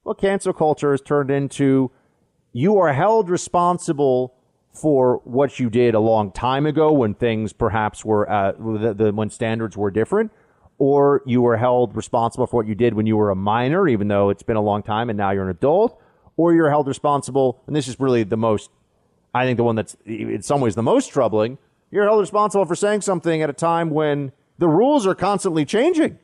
Well, 0.04 0.16
cancel 0.16 0.54
culture 0.54 0.92
has 0.92 1.02
turned 1.02 1.32
into 1.32 1.92
you 2.54 2.78
are 2.78 2.94
held 2.94 3.30
responsible 3.30 4.34
for 4.72 5.22
what 5.26 5.60
you 5.60 5.70
did 5.70 5.96
a 5.96 6.00
long 6.00 6.32
time 6.32 6.66
ago 6.66 6.92
when 6.94 7.14
things 7.14 7.52
perhaps 7.52 8.06
were 8.06 8.30
uh, 8.30 8.54
the, 8.54 8.94
the, 8.94 9.12
when 9.12 9.30
standards 9.30 9.76
were 9.76 9.92
different, 9.92 10.32
or 10.78 11.24
you 11.26 11.42
were 11.42 11.58
held 11.58 11.96
responsible 11.96 12.48
for 12.48 12.58
what 12.58 12.68
you 12.68 12.76
did 12.76 12.94
when 12.94 13.06
you 13.06 13.18
were 13.18 13.32
a 13.32 13.36
minor, 13.36 13.88
even 13.88 14.08
though 14.08 14.30
it's 14.30 14.44
been 14.44 14.56
a 14.56 14.62
long 14.62 14.84
time 14.84 15.10
and 15.10 15.18
now 15.18 15.32
you're 15.32 15.44
an 15.44 15.50
adult, 15.50 16.00
or 16.38 16.54
you're 16.54 16.70
held 16.70 16.88
responsible, 16.88 17.62
and 17.68 17.76
this 17.76 17.88
is 17.88 18.00
really 18.00 18.24
the 18.24 18.38
most, 18.38 18.70
I 19.34 19.46
think 19.46 19.58
the 19.58 19.64
one 19.64 19.76
that's 19.76 19.98
in 20.06 20.42
some 20.42 20.62
ways 20.62 20.76
the 20.76 20.84
most 20.84 21.12
troubling. 21.12 21.58
You're 21.92 22.06
held 22.06 22.20
responsible 22.20 22.66
for 22.66 22.76
saying 22.76 23.02
something 23.02 23.42
at 23.42 23.50
a 23.50 23.54
time 23.54 23.90
when 23.90 24.32
the 24.58 24.68
rules 24.68 25.06
are 25.06 25.16
constantly 25.16 25.66
changing. 25.66 26.20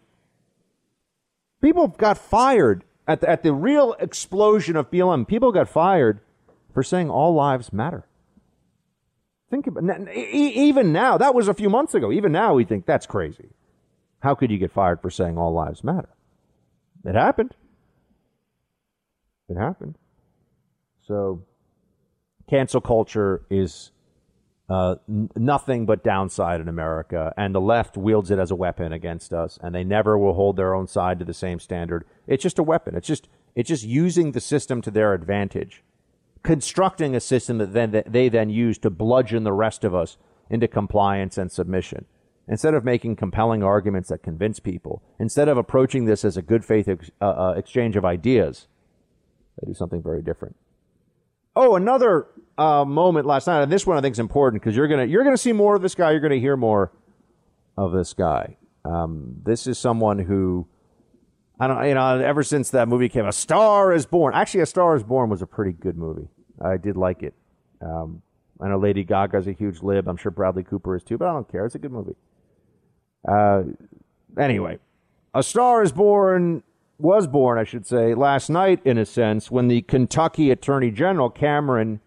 People 1.61 1.87
got 1.87 2.17
fired 2.17 2.83
at 3.07 3.21
the, 3.21 3.29
at 3.29 3.43
the 3.43 3.53
real 3.53 3.93
explosion 3.99 4.75
of 4.75 4.89
BLM, 4.89 5.27
people 5.27 5.51
got 5.51 5.67
fired 5.67 6.21
for 6.73 6.83
saying 6.83 7.09
all 7.09 7.33
lives 7.33 7.73
matter. 7.73 8.05
Think 9.49 9.67
about 9.67 10.09
even 10.15 10.91
now. 10.91 11.17
That 11.17 11.35
was 11.35 11.47
a 11.47 11.53
few 11.53 11.69
months 11.69 11.93
ago. 11.93 12.11
Even 12.11 12.31
now, 12.31 12.55
we 12.55 12.63
think 12.63 12.85
that's 12.85 13.05
crazy. 13.05 13.49
How 14.21 14.33
could 14.33 14.49
you 14.49 14.57
get 14.57 14.71
fired 14.71 15.01
for 15.01 15.11
saying 15.11 15.37
all 15.37 15.53
lives 15.53 15.83
matter? 15.83 16.09
It 17.05 17.13
happened. 17.13 17.53
It 19.49 19.57
happened. 19.57 19.97
So, 21.05 21.43
cancel 22.49 22.81
culture 22.81 23.45
is 23.49 23.91
uh, 24.69 24.95
n- 25.09 25.29
nothing 25.35 25.85
but 25.85 26.03
downside 26.03 26.61
in 26.61 26.69
America, 26.69 27.33
and 27.37 27.53
the 27.53 27.61
left 27.61 27.97
wields 27.97 28.31
it 28.31 28.39
as 28.39 28.51
a 28.51 28.55
weapon 28.55 28.93
against 28.93 29.33
us, 29.33 29.59
and 29.61 29.75
they 29.75 29.83
never 29.83 30.17
will 30.17 30.33
hold 30.33 30.55
their 30.55 30.73
own 30.73 30.87
side 30.87 31.19
to 31.19 31.25
the 31.25 31.33
same 31.33 31.59
standard. 31.59 32.05
It's 32.27 32.43
just 32.43 32.59
a 32.59 32.63
weapon. 32.63 32.95
It's 32.95 33.07
just 33.07 33.27
it's 33.55 33.69
just 33.69 33.83
using 33.83 34.31
the 34.31 34.39
system 34.39 34.81
to 34.81 34.91
their 34.91 35.13
advantage, 35.13 35.83
constructing 36.41 37.15
a 37.15 37.19
system 37.19 37.57
that 37.57 37.73
then 37.73 37.91
that 37.91 38.11
they 38.11 38.29
then 38.29 38.49
use 38.49 38.77
to 38.79 38.89
bludgeon 38.89 39.43
the 39.43 39.53
rest 39.53 39.83
of 39.83 39.93
us 39.93 40.17
into 40.49 40.67
compliance 40.67 41.37
and 41.37 41.51
submission. 41.51 42.05
Instead 42.47 42.73
of 42.73 42.83
making 42.83 43.15
compelling 43.15 43.63
arguments 43.63 44.09
that 44.09 44.21
convince 44.21 44.59
people, 44.59 45.01
instead 45.17 45.47
of 45.47 45.57
approaching 45.57 46.05
this 46.05 46.25
as 46.25 46.35
a 46.35 46.41
good 46.41 46.65
faith 46.65 46.89
ex- 46.89 47.11
uh, 47.21 47.25
uh, 47.25 47.53
exchange 47.55 47.95
of 47.95 48.03
ideas, 48.03 48.67
they 49.59 49.67
do 49.67 49.73
something 49.73 50.01
very 50.01 50.21
different. 50.21 50.55
Oh, 51.55 51.75
another 51.75 52.27
uh, 52.57 52.83
moment 52.85 53.25
last 53.25 53.47
night, 53.47 53.61
and 53.63 53.71
this 53.71 53.85
one 53.85 53.97
I 53.97 54.01
think 54.01 54.13
is 54.13 54.19
important 54.19 54.61
because 54.61 54.75
you're 54.75 54.87
gonna 54.87 55.05
you're 55.05 55.23
gonna 55.23 55.37
see 55.37 55.53
more 55.53 55.75
of 55.75 55.81
this 55.81 55.95
guy. 55.95 56.11
You're 56.11 56.19
gonna 56.19 56.35
hear 56.37 56.57
more 56.57 56.91
of 57.77 57.91
this 57.91 58.13
guy. 58.13 58.57
Um, 58.85 59.35
this 59.43 59.67
is 59.67 59.77
someone 59.77 60.19
who 60.19 60.67
I 61.59 61.67
don't 61.67 61.87
you 61.87 61.93
know 61.93 62.19
ever 62.19 62.43
since 62.43 62.71
that 62.71 62.87
movie 62.87 63.09
came, 63.09 63.25
A 63.25 63.31
Star 63.31 63.93
Is 63.93 64.05
Born. 64.05 64.33
Actually, 64.33 64.61
A 64.61 64.65
Star 64.65 64.95
Is 64.95 65.03
Born 65.03 65.29
was 65.29 65.41
a 65.41 65.47
pretty 65.47 65.73
good 65.73 65.97
movie. 65.97 66.27
I 66.63 66.77
did 66.77 66.97
like 66.97 67.23
it. 67.23 67.33
Um, 67.81 68.21
I 68.61 68.69
know 68.69 68.77
Lady 68.79 69.03
Gaga's 69.03 69.47
a 69.47 69.51
huge 69.51 69.81
lib. 69.81 70.07
I'm 70.07 70.17
sure 70.17 70.31
Bradley 70.31 70.63
Cooper 70.63 70.95
is 70.95 71.03
too, 71.03 71.17
but 71.17 71.27
I 71.27 71.33
don't 71.33 71.51
care. 71.51 71.65
It's 71.65 71.75
a 71.75 71.79
good 71.79 71.91
movie. 71.91 72.15
Uh, 73.27 73.63
anyway, 74.39 74.79
A 75.33 75.43
star 75.43 75.83
is 75.83 75.91
born, 75.91 76.63
was 76.97 77.27
born, 77.27 77.57
I 77.57 77.63
should 77.63 77.85
say, 77.85 78.13
last 78.13 78.49
night, 78.49 78.81
in 78.85 78.97
a 78.97 79.05
sense, 79.05 79.49
when 79.51 79.67
the 79.67 79.81
Kentucky 79.81 80.51
Attorney 80.51 80.91
General, 80.91 81.29
Cameron, 81.29 81.99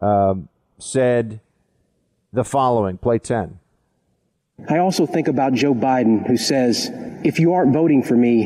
uh, 0.00 0.34
said 0.78 1.40
the 2.32 2.44
following 2.44 2.98
play 2.98 3.18
10. 3.18 3.58
I 4.68 4.78
also 4.78 5.06
think 5.06 5.28
about 5.28 5.54
Joe 5.54 5.74
Biden, 5.74 6.26
who 6.26 6.36
says, 6.36 6.90
if 7.24 7.38
you 7.38 7.52
aren't 7.52 7.72
voting 7.72 8.02
for 8.02 8.16
me, 8.16 8.44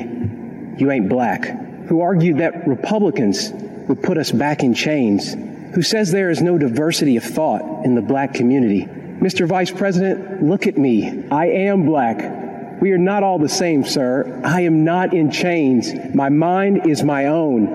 you 0.78 0.90
ain't 0.90 1.08
black, 1.08 1.44
who 1.88 2.00
argued 2.00 2.38
that 2.38 2.66
Republicans 2.66 3.50
would 3.88 4.02
put 4.02 4.18
us 4.18 4.30
back 4.30 4.62
in 4.62 4.74
chains, 4.74 5.34
who 5.74 5.82
says 5.82 6.10
there 6.10 6.30
is 6.30 6.42
no 6.42 6.58
diversity 6.58 7.16
of 7.16 7.24
thought 7.24 7.84
in 7.84 7.94
the 7.94 8.02
black 8.02 8.34
community. 8.34 8.84
Mr. 8.84 9.46
Vice 9.46 9.70
President, 9.70 10.42
look 10.42 10.66
at 10.66 10.76
me. 10.76 11.26
I 11.30 11.46
am 11.46 11.86
black. 11.86 12.41
We 12.82 12.90
are 12.90 12.98
not 12.98 13.22
all 13.22 13.38
the 13.38 13.48
same, 13.48 13.84
sir. 13.84 14.40
I 14.44 14.62
am 14.62 14.82
not 14.82 15.14
in 15.14 15.30
chains. 15.30 15.92
My 16.16 16.30
mind 16.30 16.88
is 16.88 17.04
my 17.04 17.26
own. 17.26 17.68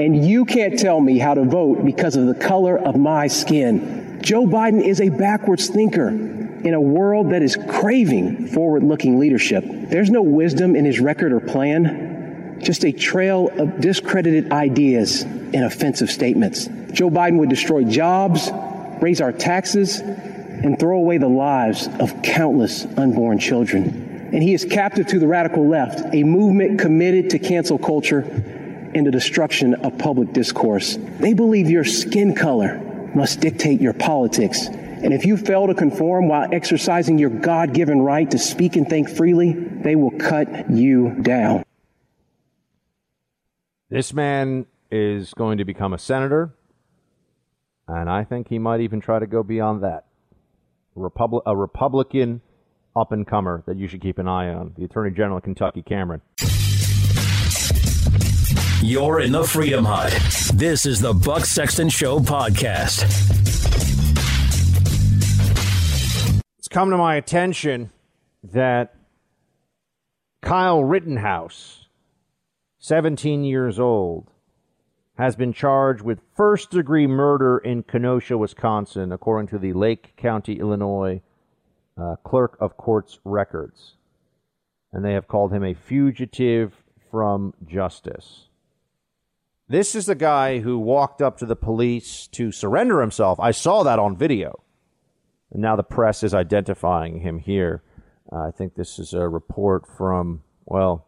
And 0.00 0.26
you 0.26 0.44
can't 0.44 0.76
tell 0.76 1.00
me 1.00 1.16
how 1.16 1.34
to 1.34 1.44
vote 1.44 1.84
because 1.84 2.16
of 2.16 2.26
the 2.26 2.34
color 2.34 2.76
of 2.76 2.96
my 2.96 3.28
skin. 3.28 4.18
Joe 4.20 4.46
Biden 4.46 4.82
is 4.82 5.00
a 5.00 5.10
backwards 5.10 5.68
thinker 5.68 6.08
in 6.08 6.74
a 6.74 6.80
world 6.80 7.30
that 7.30 7.40
is 7.40 7.56
craving 7.68 8.48
forward 8.48 8.82
looking 8.82 9.20
leadership. 9.20 9.62
There's 9.64 10.10
no 10.10 10.22
wisdom 10.22 10.74
in 10.74 10.84
his 10.84 10.98
record 10.98 11.32
or 11.32 11.38
plan, 11.38 12.58
just 12.60 12.84
a 12.84 12.90
trail 12.90 13.50
of 13.60 13.80
discredited 13.80 14.50
ideas 14.50 15.22
and 15.22 15.62
offensive 15.62 16.10
statements. 16.10 16.66
Joe 16.90 17.10
Biden 17.10 17.38
would 17.38 17.48
destroy 17.48 17.84
jobs, 17.84 18.50
raise 19.00 19.20
our 19.20 19.30
taxes, 19.30 20.00
and 20.00 20.80
throw 20.80 20.98
away 20.98 21.18
the 21.18 21.28
lives 21.28 21.88
of 22.00 22.22
countless 22.22 22.86
unborn 22.96 23.38
children. 23.38 24.07
And 24.32 24.42
he 24.42 24.54
is 24.54 24.64
captive 24.64 25.06
to 25.08 25.18
the 25.18 25.26
radical 25.26 25.68
left, 25.68 26.14
a 26.14 26.22
movement 26.22 26.78
committed 26.78 27.30
to 27.30 27.38
cancel 27.38 27.78
culture 27.78 28.20
and 28.94 29.06
the 29.06 29.10
destruction 29.10 29.74
of 29.74 29.96
public 29.98 30.32
discourse. 30.32 30.98
They 31.18 31.32
believe 31.32 31.70
your 31.70 31.84
skin 31.84 32.34
color 32.34 32.78
must 33.14 33.40
dictate 33.40 33.80
your 33.80 33.94
politics. 33.94 34.66
And 34.66 35.14
if 35.14 35.24
you 35.24 35.36
fail 35.36 35.66
to 35.68 35.74
conform 35.74 36.28
while 36.28 36.48
exercising 36.52 37.18
your 37.18 37.30
God 37.30 37.72
given 37.72 38.02
right 38.02 38.30
to 38.30 38.38
speak 38.38 38.76
and 38.76 38.88
think 38.88 39.08
freely, 39.08 39.52
they 39.52 39.94
will 39.94 40.10
cut 40.10 40.70
you 40.70 41.10
down. 41.22 41.64
This 43.90 44.12
man 44.12 44.66
is 44.90 45.32
going 45.34 45.58
to 45.58 45.64
become 45.64 45.94
a 45.94 45.98
senator, 45.98 46.54
and 47.86 48.10
I 48.10 48.24
think 48.24 48.48
he 48.48 48.58
might 48.58 48.80
even 48.80 49.00
try 49.00 49.18
to 49.18 49.26
go 49.26 49.42
beyond 49.42 49.82
that. 49.82 50.06
Republic, 50.94 51.42
a 51.46 51.56
Republican 51.56 52.42
up 52.98 53.12
and 53.12 53.26
comer 53.26 53.62
that 53.66 53.76
you 53.76 53.86
should 53.86 54.00
keep 54.00 54.18
an 54.18 54.26
eye 54.26 54.48
on, 54.48 54.74
the 54.76 54.84
Attorney 54.84 55.10
General 55.10 55.38
of 55.38 55.44
Kentucky, 55.44 55.82
Cameron. 55.82 56.20
You're 58.82 59.20
in 59.20 59.32
the 59.32 59.44
Freedom 59.44 59.84
Hut. 59.84 60.12
This 60.54 60.84
is 60.84 61.00
the 61.00 61.12
Buck 61.12 61.44
Sexton 61.44 61.88
Show 61.88 62.18
podcast. 62.18 63.04
It's 66.58 66.68
come 66.68 66.90
to 66.90 66.96
my 66.96 67.14
attention 67.14 67.90
that 68.42 68.94
Kyle 70.42 70.82
Rittenhouse, 70.82 71.86
17 72.78 73.44
years 73.44 73.78
old, 73.78 74.30
has 75.16 75.36
been 75.36 75.52
charged 75.52 76.02
with 76.02 76.20
first 76.36 76.70
degree 76.70 77.06
murder 77.06 77.58
in 77.58 77.82
Kenosha, 77.82 78.38
Wisconsin, 78.38 79.12
according 79.12 79.48
to 79.48 79.58
the 79.58 79.72
Lake 79.72 80.14
County, 80.16 80.60
Illinois 80.60 81.20
uh, 82.00 82.16
clerk 82.24 82.56
of 82.60 82.76
court's 82.76 83.18
records. 83.24 83.94
And 84.92 85.04
they 85.04 85.12
have 85.12 85.28
called 85.28 85.52
him 85.52 85.64
a 85.64 85.74
fugitive 85.74 86.72
from 87.10 87.54
justice. 87.66 88.46
This 89.68 89.94
is 89.94 90.06
the 90.06 90.14
guy 90.14 90.60
who 90.60 90.78
walked 90.78 91.20
up 91.20 91.36
to 91.38 91.46
the 91.46 91.56
police 91.56 92.26
to 92.28 92.50
surrender 92.52 93.00
himself. 93.00 93.38
I 93.38 93.50
saw 93.50 93.82
that 93.82 93.98
on 93.98 94.16
video. 94.16 94.62
And 95.50 95.60
now 95.60 95.76
the 95.76 95.82
press 95.82 96.22
is 96.22 96.32
identifying 96.32 97.20
him 97.20 97.38
here. 97.38 97.82
Uh, 98.32 98.48
I 98.48 98.50
think 98.50 98.74
this 98.74 98.98
is 98.98 99.12
a 99.12 99.28
report 99.28 99.86
from, 99.86 100.42
well, 100.64 101.06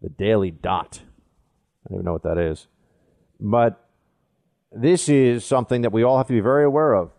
the 0.00 0.08
Daily 0.08 0.50
Dot. 0.50 1.00
I 1.02 1.88
don't 1.88 1.96
even 1.96 2.04
know 2.06 2.12
what 2.12 2.22
that 2.22 2.38
is. 2.38 2.66
But 3.38 3.86
this 4.72 5.08
is 5.08 5.44
something 5.44 5.82
that 5.82 5.92
we 5.92 6.02
all 6.02 6.16
have 6.16 6.26
to 6.28 6.32
be 6.32 6.40
very 6.40 6.64
aware 6.64 6.94
of. 6.94 7.10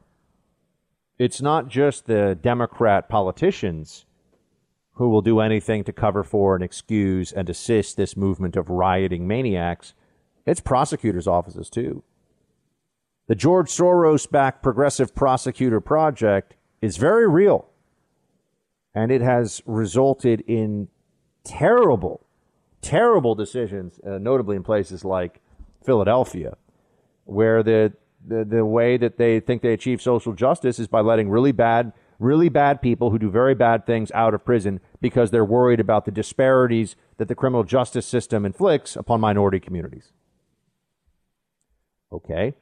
It's 1.17 1.41
not 1.41 1.69
just 1.69 2.05
the 2.05 2.37
Democrat 2.39 3.07
politicians 3.07 4.05
who 4.93 5.09
will 5.09 5.21
do 5.21 5.39
anything 5.39 5.83
to 5.83 5.93
cover 5.93 6.23
for 6.23 6.55
and 6.55 6.63
excuse 6.63 7.31
and 7.31 7.49
assist 7.49 7.97
this 7.97 8.17
movement 8.17 8.55
of 8.55 8.69
rioting 8.69 9.27
maniacs. 9.27 9.93
It's 10.45 10.59
prosecutors' 10.59 11.27
offices, 11.27 11.69
too. 11.69 12.03
The 13.27 13.35
George 13.35 13.69
Soros 13.69 14.29
backed 14.29 14.61
Progressive 14.61 15.15
Prosecutor 15.15 15.81
Project 15.81 16.55
is 16.81 16.97
very 16.97 17.27
real. 17.27 17.69
And 18.93 19.11
it 19.11 19.21
has 19.21 19.61
resulted 19.65 20.41
in 20.47 20.87
terrible, 21.43 22.25
terrible 22.81 23.35
decisions, 23.35 23.99
uh, 24.05 24.17
notably 24.17 24.55
in 24.55 24.63
places 24.63 25.03
like 25.03 25.41
Philadelphia, 25.83 26.55
where 27.25 27.63
the, 27.63 27.93
the 28.27 28.45
the 28.45 28.65
way 28.65 28.97
that 28.97 29.17
they 29.17 29.39
think 29.39 29.61
they 29.61 29.73
achieve 29.73 30.01
social 30.01 30.33
justice 30.33 30.79
is 30.79 30.87
by 30.87 31.01
letting 31.01 31.29
really 31.29 31.51
bad 31.51 31.93
really 32.19 32.49
bad 32.49 32.81
people 32.81 33.09
who 33.09 33.19
do 33.19 33.29
very 33.29 33.53
bad 33.53 33.85
things 33.85 34.11
out 34.13 34.33
of 34.33 34.45
prison 34.45 34.79
because 35.01 35.31
they're 35.31 35.45
worried 35.45 35.79
about 35.79 36.05
the 36.05 36.11
disparities 36.11 36.95
that 37.17 37.27
the 37.27 37.35
criminal 37.35 37.63
justice 37.63 38.05
system 38.05 38.45
inflicts 38.45 38.95
upon 38.95 39.19
minority 39.19 39.59
communities. 39.59 40.13
Okay, 42.11 42.53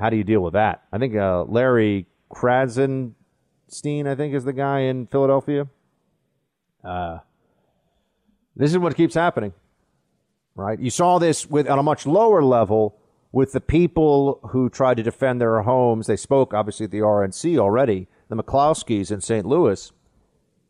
how 0.00 0.10
do 0.10 0.16
you 0.16 0.24
deal 0.24 0.40
with 0.40 0.54
that? 0.54 0.82
I 0.92 0.98
think 0.98 1.14
uh, 1.14 1.44
Larry 1.44 2.06
Krassenstein, 2.32 4.06
I 4.06 4.16
think, 4.16 4.34
is 4.34 4.44
the 4.44 4.52
guy 4.52 4.80
in 4.80 5.06
Philadelphia. 5.06 5.68
Uh, 6.82 7.18
this 8.56 8.72
is 8.72 8.78
what 8.78 8.96
keeps 8.96 9.14
happening 9.14 9.52
right? 10.58 10.78
You 10.80 10.90
saw 10.90 11.18
this 11.18 11.48
with 11.48 11.68
on 11.68 11.78
a 11.78 11.82
much 11.82 12.04
lower 12.04 12.42
level 12.42 12.96
with 13.32 13.52
the 13.52 13.60
people 13.60 14.40
who 14.50 14.70
tried 14.70 14.96
to 14.96 15.02
defend 15.02 15.40
their 15.40 15.62
homes. 15.62 16.06
They 16.06 16.16
spoke 16.16 16.54
obviously 16.54 16.84
at 16.84 16.90
the 16.90 17.00
RNC 17.00 17.58
already. 17.58 18.08
The 18.28 18.36
McCloskeys 18.36 19.10
in 19.10 19.20
St. 19.20 19.46
Louis, 19.46 19.92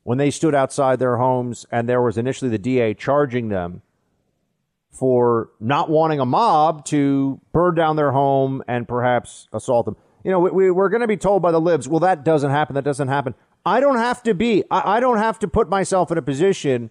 when 0.05 0.19
they 0.19 0.31
stood 0.31 0.55
outside 0.55 0.99
their 0.99 1.17
homes, 1.17 1.67
and 1.71 1.89
there 1.89 2.03
was 2.03 2.17
initially 2.17 2.51
the 2.51 2.59
DA 2.59 2.95
charging 2.95 3.49
them 3.49 3.83
for 4.91 5.51
not 5.61 5.91
wanting 5.91 6.19
a 6.21 6.27
mob 6.27 6.85
to 6.87 7.41
burn 7.53 7.75
down 7.75 7.97
their 7.97 8.13
home 8.13 8.63
and 8.67 8.89
perhaps 8.89 9.49
assault 9.53 9.87
them. 9.87 9.97
You 10.25 10.31
know, 10.31 10.41
we, 10.41 10.71
we, 10.71 10.83
are 10.83 10.89
going 10.89 11.03
to 11.03 11.07
be 11.07 11.17
told 11.17 11.43
by 11.43 11.53
the 11.53 11.61
libs, 11.61 11.89
well, 11.89 12.01
that 12.01 12.25
doesn't 12.25 12.51
happen. 12.51 12.75
That 12.75 12.85
doesn't 12.85 13.09
happen. 13.09 13.35
I 13.65 13.81
don't 13.81 13.99
have 13.99 14.23
to 14.25 14.35
be. 14.35 14.65
I, 14.71 14.97
I 14.97 15.01
don't 15.01 15.19
have 15.19 15.39
to 15.41 15.49
put 15.49 15.69
myself 15.69 16.11
in 16.11 16.19
a 16.19 16.23
position 16.23 16.91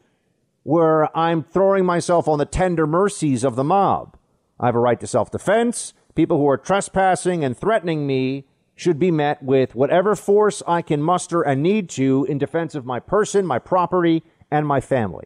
where 0.63 1.15
I'm 1.17 1.43
throwing 1.43 1.85
myself 1.85 2.27
on 2.27 2.39
the 2.39 2.45
tender 2.45 2.85
mercies 2.85 3.43
of 3.43 3.55
the 3.55 3.63
mob. 3.63 4.17
I 4.59 4.65
have 4.65 4.75
a 4.75 4.79
right 4.79 4.99
to 4.99 5.07
self 5.07 5.31
defense. 5.31 5.93
People 6.15 6.37
who 6.37 6.47
are 6.47 6.57
trespassing 6.57 7.43
and 7.43 7.55
threatening 7.55 8.07
me 8.07 8.45
should 8.75 8.99
be 8.99 9.11
met 9.11 9.41
with 9.41 9.75
whatever 9.75 10.15
force 10.15 10.61
I 10.67 10.81
can 10.81 11.01
muster 11.01 11.41
and 11.41 11.63
need 11.63 11.89
to 11.91 12.25
in 12.29 12.37
defense 12.37 12.75
of 12.75 12.85
my 12.85 12.99
person, 12.99 13.45
my 13.45 13.59
property, 13.59 14.23
and 14.51 14.67
my 14.67 14.79
family. 14.79 15.25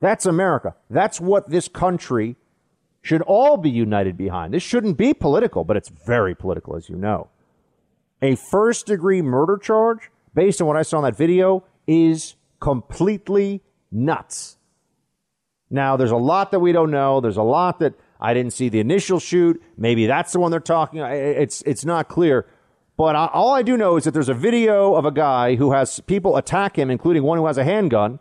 That's 0.00 0.26
America. 0.26 0.74
That's 0.88 1.20
what 1.20 1.50
this 1.50 1.68
country 1.68 2.36
should 3.02 3.22
all 3.22 3.56
be 3.56 3.70
united 3.70 4.16
behind. 4.16 4.52
This 4.52 4.62
shouldn't 4.62 4.96
be 4.96 5.14
political, 5.14 5.64
but 5.64 5.76
it's 5.76 5.88
very 5.88 6.34
political, 6.34 6.76
as 6.76 6.88
you 6.88 6.96
know. 6.96 7.28
A 8.22 8.36
first 8.36 8.86
degree 8.86 9.22
murder 9.22 9.56
charge, 9.56 10.10
based 10.34 10.60
on 10.60 10.66
what 10.66 10.76
I 10.76 10.82
saw 10.82 10.98
in 10.98 11.04
that 11.04 11.16
video, 11.16 11.64
is 11.86 12.36
completely 12.58 13.62
nuts. 13.90 14.58
Now, 15.70 15.96
there's 15.96 16.10
a 16.10 16.16
lot 16.16 16.50
that 16.50 16.60
we 16.60 16.72
don't 16.72 16.90
know. 16.90 17.20
There's 17.20 17.36
a 17.36 17.42
lot 17.42 17.78
that 17.78 17.94
I 18.20 18.34
didn't 18.34 18.52
see 18.52 18.68
the 18.68 18.80
initial 18.80 19.18
shoot. 19.18 19.62
Maybe 19.76 20.06
that's 20.06 20.32
the 20.32 20.40
one 20.40 20.50
they're 20.50 20.60
talking. 20.60 21.00
It's 21.00 21.62
it's 21.62 21.84
not 21.84 22.08
clear. 22.08 22.46
But 22.96 23.16
I, 23.16 23.26
all 23.32 23.54
I 23.54 23.62
do 23.62 23.76
know 23.76 23.96
is 23.96 24.04
that 24.04 24.12
there's 24.12 24.28
a 24.28 24.34
video 24.34 24.94
of 24.94 25.06
a 25.06 25.10
guy 25.10 25.56
who 25.56 25.72
has 25.72 26.00
people 26.00 26.36
attack 26.36 26.78
him, 26.78 26.90
including 26.90 27.22
one 27.22 27.38
who 27.38 27.46
has 27.46 27.56
a 27.56 27.64
handgun, 27.64 28.18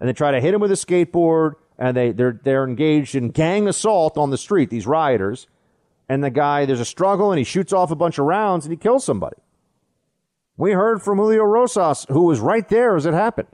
and 0.00 0.08
they 0.08 0.12
try 0.12 0.32
to 0.32 0.40
hit 0.40 0.54
him 0.54 0.60
with 0.60 0.72
a 0.72 0.74
skateboard, 0.74 1.52
and 1.78 1.96
they 1.96 2.10
they're 2.10 2.40
they're 2.42 2.64
engaged 2.64 3.14
in 3.14 3.28
gang 3.30 3.68
assault 3.68 4.18
on 4.18 4.30
the 4.30 4.38
street. 4.38 4.70
These 4.70 4.86
rioters, 4.86 5.46
and 6.08 6.24
the 6.24 6.30
guy 6.30 6.66
there's 6.66 6.80
a 6.80 6.84
struggle, 6.84 7.30
and 7.30 7.38
he 7.38 7.44
shoots 7.44 7.72
off 7.72 7.90
a 7.90 7.96
bunch 7.96 8.18
of 8.18 8.26
rounds, 8.26 8.64
and 8.64 8.72
he 8.72 8.76
kills 8.76 9.04
somebody. 9.04 9.36
We 10.56 10.72
heard 10.72 11.00
from 11.00 11.18
Julio 11.18 11.44
Rosas, 11.44 12.04
who 12.08 12.24
was 12.24 12.40
right 12.40 12.68
there 12.68 12.96
as 12.96 13.06
it 13.06 13.14
happened 13.14 13.48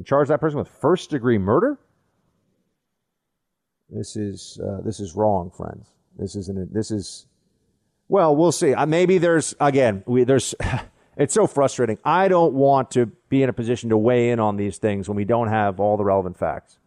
and 0.00 0.06
charge 0.06 0.28
that 0.28 0.40
person 0.40 0.58
with 0.58 0.66
first 0.66 1.10
degree 1.10 1.36
murder? 1.36 1.78
This 3.90 4.16
is 4.16 4.58
uh, 4.62 4.80
this 4.82 5.00
is 5.00 5.14
wrong, 5.14 5.50
friends. 5.50 5.88
This 6.18 6.36
isn't. 6.36 6.72
This 6.72 6.90
is. 6.90 7.26
Well, 8.08 8.34
we'll 8.34 8.52
see. 8.52 8.74
Uh, 8.74 8.86
maybe 8.86 9.18
there's 9.18 9.54
again. 9.60 10.02
We, 10.06 10.24
there's 10.24 10.54
it's 11.16 11.34
so 11.34 11.46
frustrating. 11.46 11.98
I 12.04 12.28
don't 12.28 12.54
want 12.54 12.92
to 12.92 13.06
be 13.28 13.42
in 13.42 13.48
a 13.48 13.52
position 13.52 13.90
to 13.90 13.96
weigh 13.96 14.30
in 14.30 14.40
on 14.40 14.56
these 14.56 14.78
things 14.78 15.08
when 15.08 15.16
we 15.16 15.24
don't 15.24 15.48
have 15.48 15.80
all 15.80 15.96
the 15.96 16.04
relevant 16.04 16.38
facts. 16.38 16.78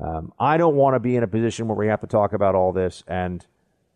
Um, 0.00 0.32
I 0.38 0.56
don't 0.56 0.76
want 0.76 0.94
to 0.94 1.00
be 1.00 1.16
in 1.16 1.22
a 1.22 1.26
position 1.26 1.66
where 1.66 1.76
we 1.76 1.88
have 1.88 2.00
to 2.02 2.06
talk 2.06 2.32
about 2.32 2.54
all 2.54 2.72
this 2.72 3.02
and 3.08 3.44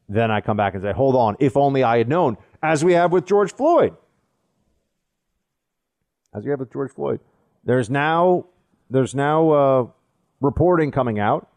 then 0.08 0.30
I 0.30 0.40
come 0.40 0.56
back 0.56 0.74
and 0.74 0.82
say, 0.82 0.92
hold 0.92 1.14
on, 1.14 1.36
if 1.40 1.56
only 1.56 1.82
I 1.82 1.98
had 1.98 2.08
known, 2.08 2.36
as 2.62 2.84
we 2.84 2.92
have 2.92 3.12
with 3.12 3.24
George 3.24 3.52
Floyd. 3.52 3.96
As 6.34 6.44
we 6.44 6.50
have 6.50 6.60
with 6.60 6.72
George 6.72 6.92
Floyd. 6.92 7.20
There's 7.64 7.88
now 7.88 8.46
there's 8.90 9.14
now 9.14 9.50
uh, 9.50 9.86
reporting 10.40 10.90
coming 10.90 11.18
out 11.18 11.48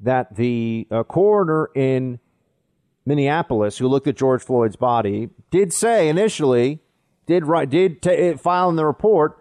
that 0.00 0.36
the 0.36 0.86
uh, 0.90 1.02
coroner 1.04 1.70
in 1.74 2.18
Minneapolis, 3.04 3.78
who 3.78 3.88
looked 3.88 4.06
at 4.06 4.16
George 4.16 4.42
Floyd's 4.42 4.76
body, 4.76 5.30
did 5.50 5.72
say 5.72 6.08
initially, 6.08 6.80
did 7.26 7.44
write, 7.44 7.70
did 7.70 8.02
t- 8.02 8.34
file 8.34 8.68
in 8.68 8.76
the 8.76 8.84
report, 8.84 9.38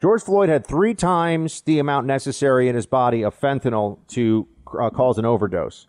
George 0.00 0.22
Floyd 0.22 0.48
had 0.48 0.66
three 0.66 0.94
times 0.94 1.60
the 1.62 1.78
amount 1.78 2.06
necessary 2.06 2.68
in 2.68 2.74
his 2.74 2.86
body 2.86 3.22
of 3.22 3.38
fentanyl 3.38 3.98
to 4.08 4.46
uh, 4.78 4.90
cause 4.90 5.18
an 5.18 5.24
overdose, 5.24 5.86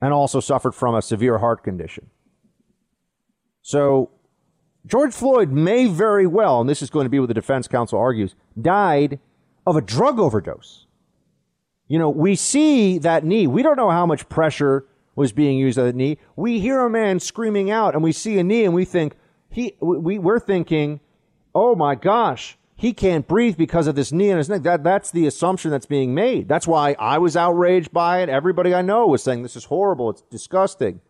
and 0.00 0.12
also 0.12 0.40
suffered 0.40 0.72
from 0.72 0.94
a 0.94 1.02
severe 1.02 1.38
heart 1.38 1.62
condition. 1.62 2.10
So, 3.62 4.10
George 4.86 5.12
Floyd 5.12 5.50
may 5.52 5.86
very 5.86 6.26
well, 6.26 6.60
and 6.60 6.68
this 6.68 6.80
is 6.80 6.88
going 6.88 7.04
to 7.04 7.10
be 7.10 7.20
what 7.20 7.28
the 7.28 7.34
defense 7.34 7.68
counsel 7.68 7.98
argues, 7.98 8.34
died 8.60 9.18
of 9.66 9.76
a 9.76 9.82
drug 9.82 10.18
overdose. 10.18 10.86
You 11.90 11.98
know, 11.98 12.08
we 12.08 12.36
see 12.36 12.98
that 12.98 13.24
knee. 13.24 13.48
We 13.48 13.64
don't 13.64 13.76
know 13.76 13.90
how 13.90 14.06
much 14.06 14.28
pressure 14.28 14.86
was 15.16 15.32
being 15.32 15.58
used 15.58 15.76
on 15.76 15.86
the 15.86 15.92
knee. 15.92 16.18
We 16.36 16.60
hear 16.60 16.86
a 16.86 16.88
man 16.88 17.18
screaming 17.18 17.68
out 17.68 17.94
and 17.94 18.02
we 18.04 18.12
see 18.12 18.38
a 18.38 18.44
knee 18.44 18.64
and 18.64 18.72
we 18.72 18.84
think 18.84 19.16
he 19.48 19.74
we 19.80 20.16
we're 20.16 20.38
thinking, 20.38 21.00
"Oh 21.52 21.74
my 21.74 21.96
gosh, 21.96 22.56
he 22.76 22.92
can't 22.92 23.26
breathe 23.26 23.56
because 23.56 23.88
of 23.88 23.96
this 23.96 24.12
knee 24.12 24.30
in 24.30 24.38
his 24.38 24.48
neck." 24.48 24.62
That 24.62 24.84
that's 24.84 25.10
the 25.10 25.26
assumption 25.26 25.72
that's 25.72 25.84
being 25.84 26.14
made. 26.14 26.46
That's 26.46 26.68
why 26.68 26.94
I 26.96 27.18
was 27.18 27.36
outraged 27.36 27.92
by 27.92 28.22
it. 28.22 28.28
Everybody 28.28 28.72
I 28.72 28.82
know 28.82 29.08
was 29.08 29.24
saying 29.24 29.42
this 29.42 29.56
is 29.56 29.64
horrible. 29.64 30.10
It's 30.10 30.22
disgusting. 30.22 31.00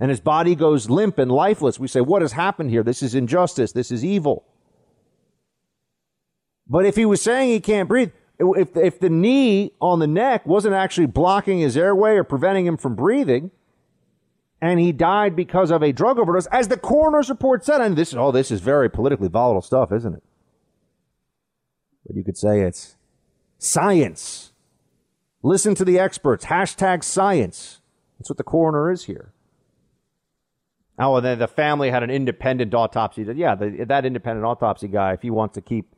And 0.00 0.10
his 0.10 0.18
body 0.18 0.56
goes 0.56 0.90
limp 0.90 1.16
and 1.20 1.30
lifeless. 1.30 1.78
We 1.78 1.86
say, 1.86 2.00
"What 2.00 2.22
has 2.22 2.32
happened 2.32 2.70
here? 2.70 2.82
This 2.82 3.04
is 3.04 3.14
injustice. 3.14 3.70
This 3.70 3.92
is 3.92 4.04
evil." 4.04 4.42
But 6.66 6.86
if 6.86 6.96
he 6.96 7.06
was 7.06 7.22
saying 7.22 7.50
he 7.50 7.60
can't 7.60 7.88
breathe, 7.88 8.10
if, 8.38 8.76
if 8.76 9.00
the 9.00 9.10
knee 9.10 9.72
on 9.80 10.00
the 10.00 10.06
neck 10.06 10.46
wasn't 10.46 10.74
actually 10.74 11.06
blocking 11.06 11.60
his 11.60 11.76
airway 11.76 12.12
or 12.12 12.24
preventing 12.24 12.66
him 12.66 12.76
from 12.76 12.94
breathing, 12.94 13.50
and 14.60 14.80
he 14.80 14.92
died 14.92 15.36
because 15.36 15.70
of 15.70 15.82
a 15.82 15.92
drug 15.92 16.18
overdose, 16.18 16.46
as 16.46 16.68
the 16.68 16.76
coroner's 16.76 17.28
report 17.28 17.64
said, 17.64 17.80
and 17.80 17.96
this 17.96 18.08
is, 18.08 18.16
oh, 18.16 18.32
this 18.32 18.50
is 18.50 18.60
very 18.60 18.90
politically 18.90 19.28
volatile 19.28 19.62
stuff, 19.62 19.92
isn't 19.92 20.14
it? 20.14 20.22
But 22.06 22.16
you 22.16 22.24
could 22.24 22.36
say 22.36 22.60
it's 22.60 22.96
science. 23.58 24.52
Listen 25.42 25.74
to 25.74 25.84
the 25.84 25.98
experts. 25.98 26.46
Hashtag 26.46 27.04
science. 27.04 27.80
That's 28.18 28.30
what 28.30 28.38
the 28.38 28.44
coroner 28.44 28.90
is 28.90 29.04
here. 29.04 29.32
Oh, 30.98 31.16
and 31.16 31.26
then 31.26 31.38
the 31.38 31.48
family 31.48 31.90
had 31.90 32.02
an 32.02 32.10
independent 32.10 32.72
autopsy. 32.72 33.26
Yeah, 33.34 33.54
the, 33.54 33.84
that 33.88 34.04
independent 34.04 34.46
autopsy 34.46 34.88
guy, 34.88 35.12
if 35.12 35.22
he 35.22 35.30
wants 35.30 35.54
to 35.54 35.60
keep 35.60 35.93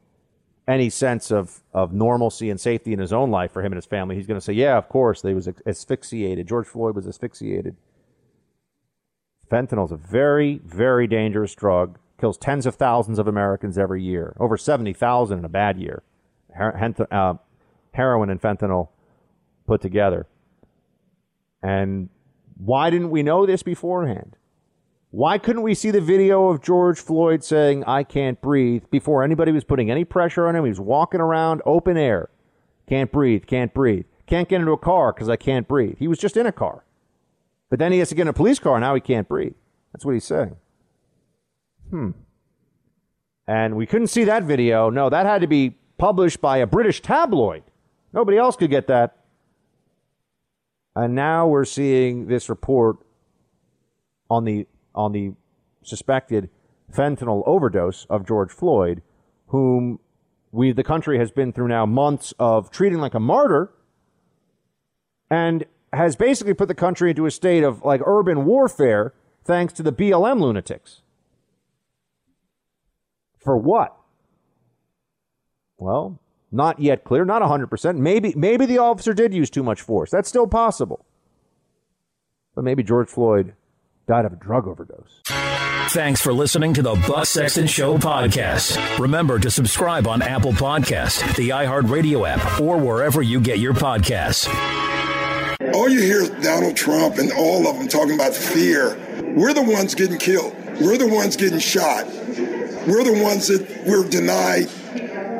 any 0.68 0.90
sense 0.90 1.30
of, 1.30 1.60
of 1.72 1.92
normalcy 1.92 2.50
and 2.50 2.60
safety 2.60 2.92
in 2.92 2.98
his 2.98 3.12
own 3.12 3.30
life 3.30 3.52
for 3.52 3.60
him 3.60 3.72
and 3.72 3.76
his 3.76 3.86
family, 3.86 4.16
he's 4.16 4.26
going 4.26 4.38
to 4.38 4.44
say, 4.44 4.52
yeah, 4.52 4.76
of 4.76 4.88
course, 4.88 5.22
they 5.22 5.34
was 5.34 5.48
asphyxiated. 5.66 6.48
George 6.48 6.66
Floyd 6.66 6.96
was 6.96 7.06
asphyxiated. 7.06 7.76
Fentanyl 9.48 9.84
is 9.84 9.92
a 9.92 9.96
very, 9.96 10.60
very 10.64 11.06
dangerous 11.06 11.54
drug. 11.54 11.98
Kills 12.20 12.36
tens 12.36 12.66
of 12.66 12.74
thousands 12.74 13.18
of 13.18 13.28
Americans 13.28 13.78
every 13.78 14.02
year. 14.02 14.34
Over 14.40 14.56
70,000 14.56 15.38
in 15.38 15.44
a 15.44 15.48
bad 15.48 15.78
year. 15.78 16.02
Her- 16.52 16.94
uh, 17.10 17.34
heroin 17.92 18.30
and 18.30 18.40
fentanyl 18.40 18.88
put 19.66 19.80
together. 19.80 20.26
And 21.62 22.08
why 22.56 22.90
didn't 22.90 23.10
we 23.10 23.22
know 23.22 23.46
this 23.46 23.62
beforehand? 23.62 24.36
Why 25.16 25.38
couldn't 25.38 25.62
we 25.62 25.72
see 25.72 25.90
the 25.90 26.02
video 26.02 26.48
of 26.48 26.60
George 26.60 27.00
Floyd 27.00 27.42
saying, 27.42 27.84
I 27.84 28.02
can't 28.02 28.38
breathe, 28.42 28.82
before 28.90 29.22
anybody 29.22 29.50
was 29.50 29.64
putting 29.64 29.90
any 29.90 30.04
pressure 30.04 30.46
on 30.46 30.54
him? 30.54 30.64
He 30.64 30.68
was 30.68 30.78
walking 30.78 31.22
around 31.22 31.62
open 31.64 31.96
air. 31.96 32.28
Can't 32.86 33.10
breathe, 33.10 33.46
can't 33.46 33.72
breathe. 33.72 34.04
Can't 34.26 34.46
get 34.46 34.60
into 34.60 34.72
a 34.72 34.76
car 34.76 35.14
because 35.14 35.30
I 35.30 35.36
can't 35.36 35.66
breathe. 35.66 35.96
He 35.98 36.06
was 36.06 36.18
just 36.18 36.36
in 36.36 36.44
a 36.44 36.52
car. 36.52 36.84
But 37.70 37.78
then 37.78 37.92
he 37.92 37.98
has 38.00 38.10
to 38.10 38.14
get 38.14 38.22
in 38.22 38.28
a 38.28 38.34
police 38.34 38.58
car, 38.58 38.74
and 38.74 38.82
now 38.82 38.94
he 38.94 39.00
can't 39.00 39.26
breathe. 39.26 39.54
That's 39.90 40.04
what 40.04 40.12
he's 40.12 40.24
saying. 40.24 40.54
Hmm. 41.88 42.10
And 43.48 43.74
we 43.74 43.86
couldn't 43.86 44.08
see 44.08 44.24
that 44.24 44.42
video. 44.42 44.90
No, 44.90 45.08
that 45.08 45.24
had 45.24 45.40
to 45.40 45.46
be 45.46 45.78
published 45.96 46.42
by 46.42 46.58
a 46.58 46.66
British 46.66 47.00
tabloid. 47.00 47.62
Nobody 48.12 48.36
else 48.36 48.54
could 48.54 48.68
get 48.68 48.86
that. 48.88 49.16
And 50.94 51.14
now 51.14 51.48
we're 51.48 51.64
seeing 51.64 52.26
this 52.26 52.50
report 52.50 52.98
on 54.28 54.44
the 54.44 54.66
on 54.96 55.12
the 55.12 55.32
suspected 55.82 56.50
fentanyl 56.92 57.42
overdose 57.46 58.06
of 58.08 58.26
George 58.26 58.50
Floyd, 58.50 59.02
whom 59.48 60.00
we, 60.52 60.72
the 60.72 60.84
country, 60.84 61.18
has 61.18 61.30
been 61.30 61.52
through 61.52 61.68
now 61.68 61.86
months 61.86 62.32
of 62.38 62.70
treating 62.70 62.98
like 62.98 63.14
a 63.14 63.20
martyr 63.20 63.72
and 65.30 65.64
has 65.92 66.16
basically 66.16 66.54
put 66.54 66.68
the 66.68 66.74
country 66.74 67.10
into 67.10 67.26
a 67.26 67.30
state 67.30 67.62
of 67.62 67.82
like 67.82 68.00
urban 68.04 68.44
warfare 68.44 69.14
thanks 69.44 69.72
to 69.74 69.82
the 69.82 69.92
BLM 69.92 70.40
lunatics. 70.40 71.02
For 73.38 73.56
what? 73.56 73.96
Well, 75.78 76.18
not 76.50 76.80
yet 76.80 77.04
clear, 77.04 77.24
not 77.24 77.42
100%. 77.42 77.98
Maybe 77.98 78.32
maybe 78.36 78.66
the 78.66 78.78
officer 78.78 79.12
did 79.12 79.34
use 79.34 79.50
too 79.50 79.62
much 79.62 79.82
force. 79.82 80.10
That's 80.10 80.28
still 80.28 80.46
possible. 80.46 81.04
But 82.54 82.64
maybe 82.64 82.82
George 82.82 83.08
Floyd 83.08 83.54
died 84.06 84.24
of 84.24 84.32
a 84.32 84.36
drug 84.36 84.66
overdose. 84.68 85.22
Thanks 85.90 86.20
for 86.20 86.32
listening 86.32 86.74
to 86.74 86.82
the 86.82 86.94
Buck 87.08 87.26
Sexton 87.26 87.66
Show 87.66 87.98
podcast. 87.98 88.98
Remember 88.98 89.38
to 89.38 89.50
subscribe 89.50 90.06
on 90.06 90.22
Apple 90.22 90.52
Podcast, 90.52 91.36
the 91.36 91.50
iHeartRadio 91.50 92.28
app, 92.28 92.60
or 92.60 92.76
wherever 92.76 93.22
you 93.22 93.40
get 93.40 93.58
your 93.58 93.74
podcasts. 93.74 94.46
All 95.74 95.88
you 95.88 96.00
hear 96.00 96.22
is 96.22 96.30
Donald 96.44 96.76
Trump 96.76 97.18
and 97.18 97.32
all 97.32 97.66
of 97.66 97.78
them 97.78 97.88
talking 97.88 98.14
about 98.14 98.34
fear. 98.34 98.96
We're 99.36 99.54
the 99.54 99.62
ones 99.62 99.94
getting 99.94 100.18
killed. 100.18 100.54
We're 100.80 100.98
the 100.98 101.08
ones 101.08 101.36
getting 101.36 101.58
shot. 101.58 102.06
We're 102.06 103.04
the 103.04 103.20
ones 103.22 103.48
that 103.48 103.84
we're 103.86 104.08
denied 104.08 104.68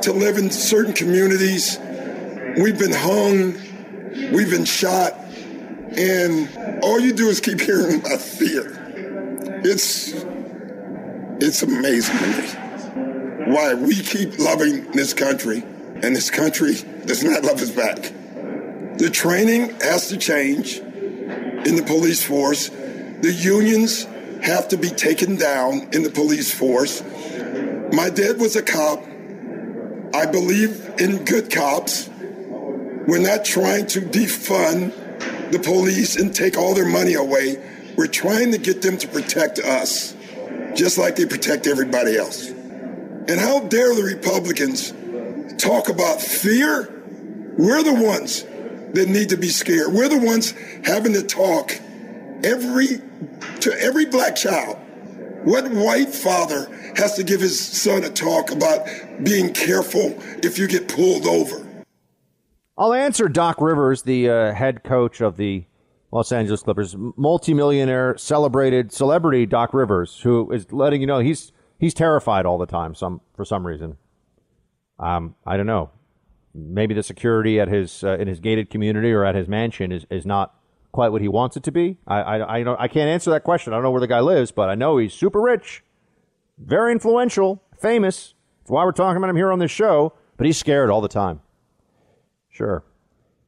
to 0.02 0.12
live 0.12 0.38
in 0.38 0.50
certain 0.50 0.92
communities. 0.92 1.78
We've 2.58 2.78
been 2.78 2.92
hung. 2.92 3.54
We've 4.32 4.50
been 4.50 4.64
shot. 4.64 5.14
And 5.96 6.82
all 6.82 7.00
you 7.00 7.12
do 7.12 7.28
is 7.28 7.40
keep 7.40 7.60
hearing 7.60 8.00
about 8.00 8.20
fear. 8.20 8.72
It's 9.64 10.12
it's 11.38 11.62
amazing 11.62 12.16
to 12.18 12.26
me 12.26 13.52
why 13.52 13.74
we 13.74 14.02
keep 14.02 14.38
loving 14.38 14.90
this 14.92 15.14
country 15.14 15.62
and 16.02 16.16
this 16.16 16.30
country 16.30 16.74
does 17.04 17.22
not 17.22 17.44
love 17.44 17.60
us 17.60 17.70
back. 17.70 18.12
The 18.98 19.10
training 19.10 19.78
has 19.80 20.08
to 20.08 20.16
change 20.16 20.78
in 20.78 21.76
the 21.76 21.84
police 21.86 22.24
force. 22.24 22.68
The 22.68 23.32
unions 23.32 24.04
have 24.42 24.68
to 24.68 24.76
be 24.76 24.88
taken 24.88 25.36
down 25.36 25.88
in 25.92 26.02
the 26.02 26.10
police 26.10 26.52
force. 26.52 27.02
My 27.92 28.10
dad 28.10 28.38
was 28.38 28.56
a 28.56 28.62
cop. 28.62 29.02
I 30.14 30.26
believe 30.26 30.94
in 30.98 31.24
good 31.24 31.50
cops. 31.50 32.08
We're 32.08 33.18
not 33.18 33.44
trying 33.44 33.86
to 33.88 34.00
defund 34.00 34.92
the 35.50 35.58
police 35.58 36.16
and 36.16 36.34
take 36.34 36.56
all 36.56 36.74
their 36.74 36.88
money 36.88 37.14
away. 37.14 37.62
We're 37.96 38.06
trying 38.06 38.52
to 38.52 38.58
get 38.58 38.82
them 38.82 38.98
to 38.98 39.08
protect 39.08 39.58
us, 39.58 40.14
just 40.74 40.98
like 40.98 41.16
they 41.16 41.26
protect 41.26 41.66
everybody 41.66 42.16
else. 42.16 42.48
And 42.48 43.40
how 43.40 43.60
dare 43.60 43.94
the 43.94 44.02
Republicans 44.02 44.92
talk 45.60 45.88
about 45.88 46.20
fear? 46.20 46.92
We're 47.58 47.82
the 47.82 47.94
ones 47.94 48.42
that 48.92 49.08
need 49.08 49.30
to 49.30 49.36
be 49.36 49.48
scared. 49.48 49.92
We're 49.92 50.08
the 50.08 50.24
ones 50.24 50.52
having 50.84 51.14
to 51.14 51.22
talk 51.22 51.72
every 52.44 53.00
to 53.60 53.72
every 53.80 54.06
black 54.06 54.36
child. 54.36 54.76
What 55.44 55.70
white 55.70 56.10
father 56.10 56.66
has 56.96 57.14
to 57.14 57.24
give 57.24 57.40
his 57.40 57.58
son 57.58 58.04
a 58.04 58.10
talk 58.10 58.50
about 58.50 58.86
being 59.22 59.52
careful 59.52 60.14
if 60.42 60.58
you 60.58 60.66
get 60.66 60.88
pulled 60.88 61.26
over? 61.26 61.65
I'll 62.78 62.92
answer 62.92 63.28
Doc 63.28 63.60
Rivers, 63.60 64.02
the 64.02 64.28
uh, 64.28 64.52
head 64.52 64.84
coach 64.84 65.20
of 65.20 65.36
the 65.36 65.64
Los 66.12 66.30
Angeles 66.30 66.62
Clippers, 66.62 66.94
multimillionaire, 67.16 68.16
celebrated 68.18 68.92
celebrity 68.92 69.46
Doc 69.46 69.72
Rivers, 69.74 70.20
who 70.20 70.50
is 70.52 70.72
letting 70.72 71.00
you 71.00 71.06
know 71.06 71.18
he's 71.18 71.52
he's 71.78 71.94
terrified 71.94 72.46
all 72.46 72.58
the 72.58 72.66
time. 72.66 72.94
Some 72.94 73.20
for 73.34 73.44
some 73.44 73.66
reason. 73.66 73.96
Um, 74.98 75.34
I 75.46 75.56
don't 75.56 75.66
know. 75.66 75.90
Maybe 76.54 76.94
the 76.94 77.02
security 77.02 77.60
at 77.60 77.68
his 77.68 78.04
uh, 78.04 78.16
in 78.18 78.28
his 78.28 78.40
gated 78.40 78.70
community 78.70 79.12
or 79.12 79.24
at 79.24 79.34
his 79.34 79.48
mansion 79.48 79.92
is, 79.92 80.06
is 80.10 80.24
not 80.24 80.54
quite 80.92 81.10
what 81.12 81.20
he 81.22 81.28
wants 81.28 81.56
it 81.56 81.62
to 81.64 81.72
be. 81.72 81.98
I 82.06 82.20
I 82.20 82.56
I, 82.56 82.62
don't, 82.62 82.80
I 82.80 82.88
can't 82.88 83.08
answer 83.08 83.30
that 83.30 83.44
question. 83.44 83.72
I 83.72 83.76
don't 83.76 83.82
know 83.82 83.90
where 83.90 84.00
the 84.00 84.06
guy 84.06 84.20
lives, 84.20 84.52
but 84.52 84.68
I 84.68 84.74
know 84.74 84.96
he's 84.98 85.12
super 85.12 85.40
rich. 85.40 85.82
very 86.58 86.92
influential, 86.92 87.62
famous. 87.78 88.34
That's 88.60 88.70
why 88.70 88.84
we're 88.84 88.92
talking 88.92 89.18
about 89.18 89.28
him 89.30 89.36
here 89.36 89.52
on 89.52 89.58
this 89.58 89.70
show. 89.70 90.14
But 90.36 90.46
he's 90.46 90.56
scared 90.58 90.90
all 90.90 91.00
the 91.00 91.08
time. 91.08 91.40
Sure. 92.56 92.82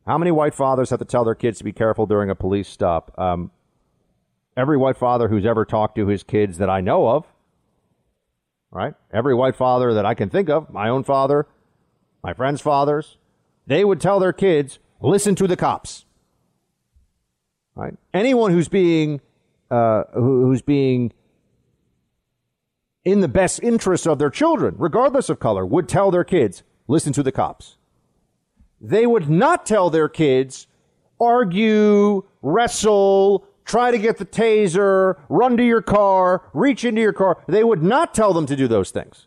How 0.06 0.18
many 0.18 0.30
white 0.30 0.55
fathers 0.55 0.90
have 0.90 0.98
to 0.98 1.05
tell 1.06 1.24
their 1.24 1.35
kids 1.35 1.59
to 1.59 1.64
be 1.64 1.72
careful 1.72 2.05
during 2.05 2.28
a 2.28 2.35
police 2.35 2.68
stop? 2.68 3.14
Um, 3.16 3.51
every 4.55 4.76
white 4.76 4.98
father 4.98 5.28
who's 5.28 5.47
ever 5.47 5.64
talked 5.64 5.97
to 5.97 6.09
his 6.09 6.22
kids 6.22 6.59
that 6.59 6.68
I 6.68 6.82
know 6.82 7.09
of, 7.09 7.24
right? 8.70 8.94
Every 9.10 9.35
white 9.35 9.56
father 9.56 9.94
that 9.94 10.05
I 10.05 10.12
can 10.12 10.28
think 10.28 10.51
of, 10.51 10.70
my 10.70 10.90
own 10.90 11.05
father, 11.05 11.47
my 12.22 12.35
friends' 12.35 12.60
fathers, 12.60 13.16
they 13.66 13.82
would 13.82 14.01
tell 14.01 14.20
their 14.20 14.35
kids, 14.35 14.78
listen 15.01 15.35
to 15.36 15.47
the 15.47 15.56
cops. 15.56 16.05
Right? 17.74 17.94
Anyone 18.12 18.52
who's 18.52 18.68
being 18.68 19.22
uh, 19.70 20.02
who's 20.12 20.62
being 20.62 21.12
in 23.05 23.20
the 23.20 23.28
best 23.28 23.62
interest 23.62 24.06
of 24.06 24.18
their 24.18 24.30
children, 24.30 24.74
regardless 24.76 25.30
of 25.30 25.39
color, 25.39 25.64
would 25.64 25.89
tell 25.89 26.10
their 26.10 26.24
kids, 26.24 26.62
listen 26.89 27.12
to 27.14 27.22
the 27.22 27.32
cops. 27.32 27.78
They 28.81 29.07
would 29.07 29.29
not 29.29 29.67
tell 29.67 29.91
their 29.91 30.09
kids, 30.09 30.67
argue, 31.21 32.25
wrestle, 32.43 33.47
try 33.65 33.91
to 33.91 33.99
get 33.99 34.19
the 34.19 34.25
taser, 34.25 35.17
run 35.29 35.57
to 35.57 35.65
your 35.65 35.83
car, 35.83 36.49
reach 36.53 36.85
into 36.85 37.01
your 37.01 37.13
car. 37.13 37.43
They 37.49 37.65
would 37.65 37.83
not 37.83 38.15
tell 38.15 38.33
them 38.33 38.47
to 38.47 38.57
do 38.57 38.69
those 38.69 38.91
things. 38.91 39.27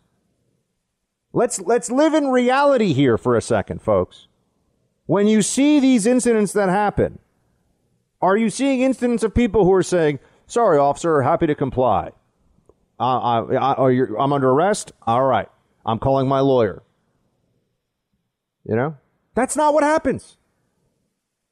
Let's, 1.32 1.60
let's 1.60 1.90
live 1.90 2.12
in 2.14 2.28
reality 2.28 2.92
here 2.92 3.16
for 3.16 3.36
a 3.36 3.42
second, 3.42 3.80
folks. 3.80 4.26
When 5.06 5.26
you 5.26 5.42
see 5.42 5.80
these 5.80 6.06
incidents 6.06 6.52
that 6.52 6.68
happen, 6.68 7.18
are 8.20 8.36
you 8.36 8.50
seeing 8.50 8.82
incidents 8.82 9.22
of 9.22 9.34
people 9.34 9.64
who 9.64 9.72
are 9.72 9.82
saying, 9.82 10.18
sorry, 10.46 10.78
officer, 10.78 11.22
happy 11.22 11.46
to 11.46 11.54
comply? 11.54 12.10
I, 12.98 13.40
I, 13.40 13.86
I'm 14.18 14.32
under 14.32 14.50
arrest? 14.50 14.92
All 15.06 15.24
right. 15.24 15.48
I'm 15.84 15.98
calling 15.98 16.28
my 16.28 16.40
lawyer. 16.40 16.82
You 18.64 18.76
know? 18.76 18.96
That's 19.34 19.56
not 19.56 19.74
what 19.74 19.82
happens. 19.82 20.36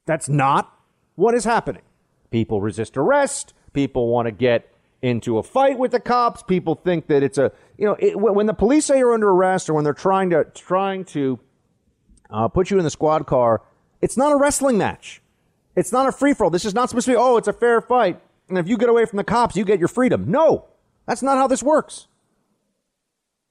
That's 0.07 0.28
not 0.28 0.78
what 1.15 1.35
is 1.35 1.44
happening. 1.44 1.82
People 2.31 2.61
resist 2.61 2.97
arrest. 2.97 3.55
People 3.73 4.09
want 4.09 4.27
to 4.27 4.32
get 4.32 4.73
into 5.02 5.39
a 5.39 5.43
fight 5.43 5.78
with 5.78 5.93
the 5.93 6.01
cops. 6.01 6.43
People 6.43 6.74
think 6.74 7.07
that 7.07 7.23
it's 7.23 7.39
a, 7.39 7.52
you 7.78 7.86
know, 7.86 7.97
it, 7.98 8.19
when 8.19 8.47
the 8.47 8.55
police 8.55 8.86
say 8.86 8.98
you're 8.98 9.15
under 9.15 9.31
arrest 9.31 9.70
or 9.70 9.74
when 9.74 9.85
they're 9.85 9.94
trying 9.94 10.31
to, 10.31 10.44
trying 10.55 11.05
to 11.07 11.39
uh, 12.28 12.48
put 12.48 12.70
you 12.70 12.78
in 12.78 12.85
the 12.85 12.90
squad 12.90 13.27
car, 13.27 13.62
it's 14.02 14.16
not 14.16 14.32
a 14.32 14.36
wrestling 14.36 14.78
match. 14.78 15.23
It's 15.77 15.93
not 15.93 16.09
a 16.09 16.12
free 16.12 16.35
for 16.35 16.44
all. 16.44 16.51
This 16.51 16.65
is 16.65 16.74
not 16.74 16.89
supposed 16.90 17.07
to 17.07 17.12
be, 17.12 17.16
oh, 17.16 17.36
it's 17.36 17.48
a 17.48 17.52
fair 17.52 17.81
fight. 17.81 18.20
And 18.48 18.59
if 18.59 18.69
you 18.69 18.77
get 18.77 18.89
away 18.89 19.07
from 19.07 19.16
the 19.16 19.24
cops, 19.24 19.57
you 19.57 19.65
get 19.65 19.78
your 19.78 19.89
freedom. 19.89 20.31
No, 20.31 20.66
that's 21.07 21.23
not 21.23 21.39
how 21.39 21.47
this 21.47 21.62
works. 21.62 22.09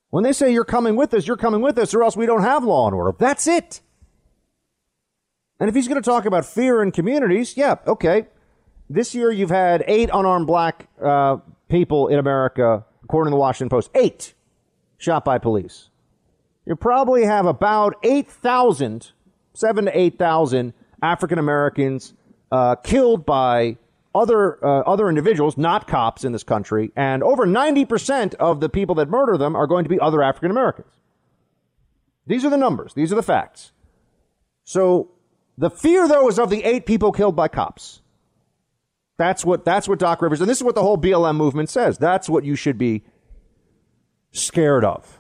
When 0.10 0.24
they 0.24 0.34
say 0.34 0.52
you're 0.52 0.66
coming 0.66 0.96
with 0.96 1.14
us, 1.14 1.28
you're 1.28 1.38
coming 1.38 1.62
with 1.62 1.78
us, 1.78 1.94
or 1.94 2.04
else 2.04 2.18
we 2.18 2.26
don't 2.26 2.42
have 2.42 2.64
law 2.64 2.88
and 2.88 2.96
order. 2.96 3.16
That's 3.18 3.48
it. 3.48 3.82
And 5.60 5.68
if 5.68 5.76
he's 5.76 5.88
going 5.88 6.02
to 6.02 6.06
talk 6.10 6.26
about 6.26 6.46
fear 6.46 6.82
in 6.82 6.92
communities, 6.92 7.58
yeah, 7.58 7.76
okay. 7.86 8.28
This 8.90 9.14
year 9.14 9.32
you've 9.32 9.50
had 9.50 9.84
eight 9.88 10.10
unarmed 10.12 10.48
black 10.48 10.88
uh, 11.04 11.38
people 11.68 12.08
in 12.08 12.18
America, 12.18 12.86
according 13.04 13.32
to 13.32 13.36
the 13.36 13.40
Washington 13.40 13.70
Post. 13.70 13.92
Eight 13.94 14.34
shot 14.98 15.26
by 15.26 15.38
police. 15.38 15.90
You 16.66 16.76
probably 16.76 17.26
have 17.26 17.46
about 17.46 17.96
8,000, 18.04 19.12
7 19.54 19.86
to 19.86 19.98
8,000 19.98 20.74
African 21.02 21.40
Americans 21.40 22.14
uh, 22.52 22.76
killed 22.76 23.26
by 23.26 23.78
other 24.16 24.64
uh, 24.66 24.82
other 24.82 25.08
individuals, 25.08 25.58
not 25.58 25.88
cops 25.88 26.24
in 26.24 26.32
this 26.32 26.44
country, 26.44 26.92
and 26.96 27.22
over 27.22 27.46
90% 27.46 28.34
of 28.36 28.60
the 28.60 28.68
people 28.68 28.96
that 28.96 29.08
murder 29.08 29.38
them 29.38 29.56
are 29.56 29.68
going 29.68 29.84
to 29.84 29.90
be 29.90 30.00
other 30.00 30.24
African 30.24 30.52
Americans. 30.52 30.92
These 32.26 32.44
are 32.44 32.50
the 32.50 32.58
numbers. 32.58 32.94
These 32.94 33.12
are 33.12 33.16
the 33.16 33.24
facts. 33.24 33.72
So 34.64 35.12
the 35.60 35.70
fear, 35.70 36.08
though, 36.08 36.30
is 36.30 36.40
of 36.40 36.50
the 36.50 36.64
eight 36.64 36.86
people 36.86 37.12
killed 37.12 37.36
by 37.36 37.50
cops. 37.50 38.02
That's 39.18 39.44
what, 39.44 39.66
that's 39.66 39.90
what 39.90 40.00
Doc 40.00 40.22
Rivers, 40.22 40.40
and 40.40 40.50
this 40.50 40.60
is 40.60 40.64
what 40.64 40.76
the 40.76 40.82
whole 40.82 40.98
BLM 40.98 41.36
movement 41.36 41.70
says. 41.70 41.98
That's 41.98 42.30
what 42.30 42.46
you 42.46 42.56
should 42.56 42.78
be 42.78 43.04
scared 44.32 44.86
of. 44.86 45.20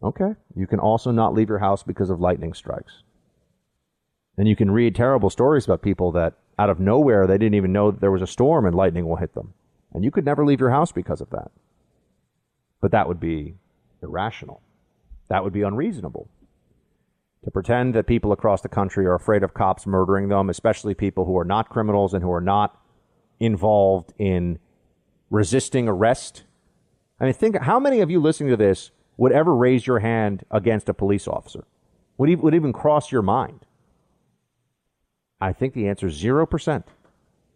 Okay. 0.00 0.36
You 0.54 0.68
can 0.68 0.78
also 0.78 1.10
not 1.10 1.34
leave 1.34 1.48
your 1.48 1.58
house 1.58 1.82
because 1.82 2.08
of 2.08 2.20
lightning 2.20 2.54
strikes. 2.54 3.02
And 4.36 4.46
you 4.46 4.54
can 4.54 4.70
read 4.70 4.94
terrible 4.94 5.28
stories 5.28 5.64
about 5.64 5.82
people 5.82 6.12
that 6.12 6.34
out 6.56 6.70
of 6.70 6.78
nowhere, 6.78 7.26
they 7.26 7.36
didn't 7.36 7.56
even 7.56 7.72
know 7.72 7.90
that 7.90 8.00
there 8.00 8.12
was 8.12 8.22
a 8.22 8.28
storm 8.28 8.64
and 8.64 8.76
lightning 8.76 9.08
will 9.08 9.16
hit 9.16 9.34
them. 9.34 9.54
And 9.92 10.04
you 10.04 10.12
could 10.12 10.24
never 10.24 10.46
leave 10.46 10.60
your 10.60 10.70
house 10.70 10.92
because 10.92 11.20
of 11.20 11.30
that. 11.30 11.50
But 12.80 12.92
that 12.92 13.08
would 13.08 13.18
be 13.18 13.56
irrational. 14.00 14.62
That 15.28 15.42
would 15.42 15.52
be 15.52 15.62
unreasonable 15.62 16.28
to 17.44 17.50
pretend 17.50 17.94
that 17.94 18.06
people 18.06 18.32
across 18.32 18.62
the 18.62 18.68
country 18.68 19.06
are 19.06 19.14
afraid 19.14 19.42
of 19.42 19.54
cops 19.54 19.86
murdering 19.86 20.28
them, 20.28 20.50
especially 20.50 20.94
people 20.94 21.24
who 21.24 21.38
are 21.38 21.44
not 21.44 21.68
criminals 21.68 22.12
and 22.12 22.22
who 22.22 22.32
are 22.32 22.40
not 22.40 22.80
involved 23.40 24.12
in 24.18 24.58
resisting 25.30 25.88
arrest. 25.88 26.44
I 27.20 27.24
mean, 27.24 27.34
think 27.34 27.56
how 27.58 27.78
many 27.78 28.00
of 28.00 28.10
you 28.10 28.20
listening 28.20 28.50
to 28.50 28.56
this 28.56 28.90
would 29.16 29.32
ever 29.32 29.54
raise 29.54 29.86
your 29.86 30.00
hand 30.00 30.44
against 30.50 30.88
a 30.88 30.94
police 30.94 31.28
officer? 31.28 31.64
Would 32.16 32.30
even, 32.30 32.44
would 32.44 32.54
even 32.54 32.72
cross 32.72 33.12
your 33.12 33.22
mind? 33.22 33.66
I 35.40 35.52
think 35.52 35.74
the 35.74 35.88
answer 35.88 36.08
is 36.08 36.22
0%. 36.22 36.84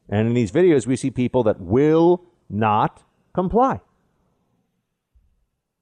And 0.09 0.29
in 0.29 0.35
these 0.35 0.53
videos, 0.53 0.87
we 0.87 0.97
see 0.97 1.11
people 1.11 1.43
that 1.45 1.61
will 1.61 2.25
not 2.49 3.03
comply. 3.35 3.81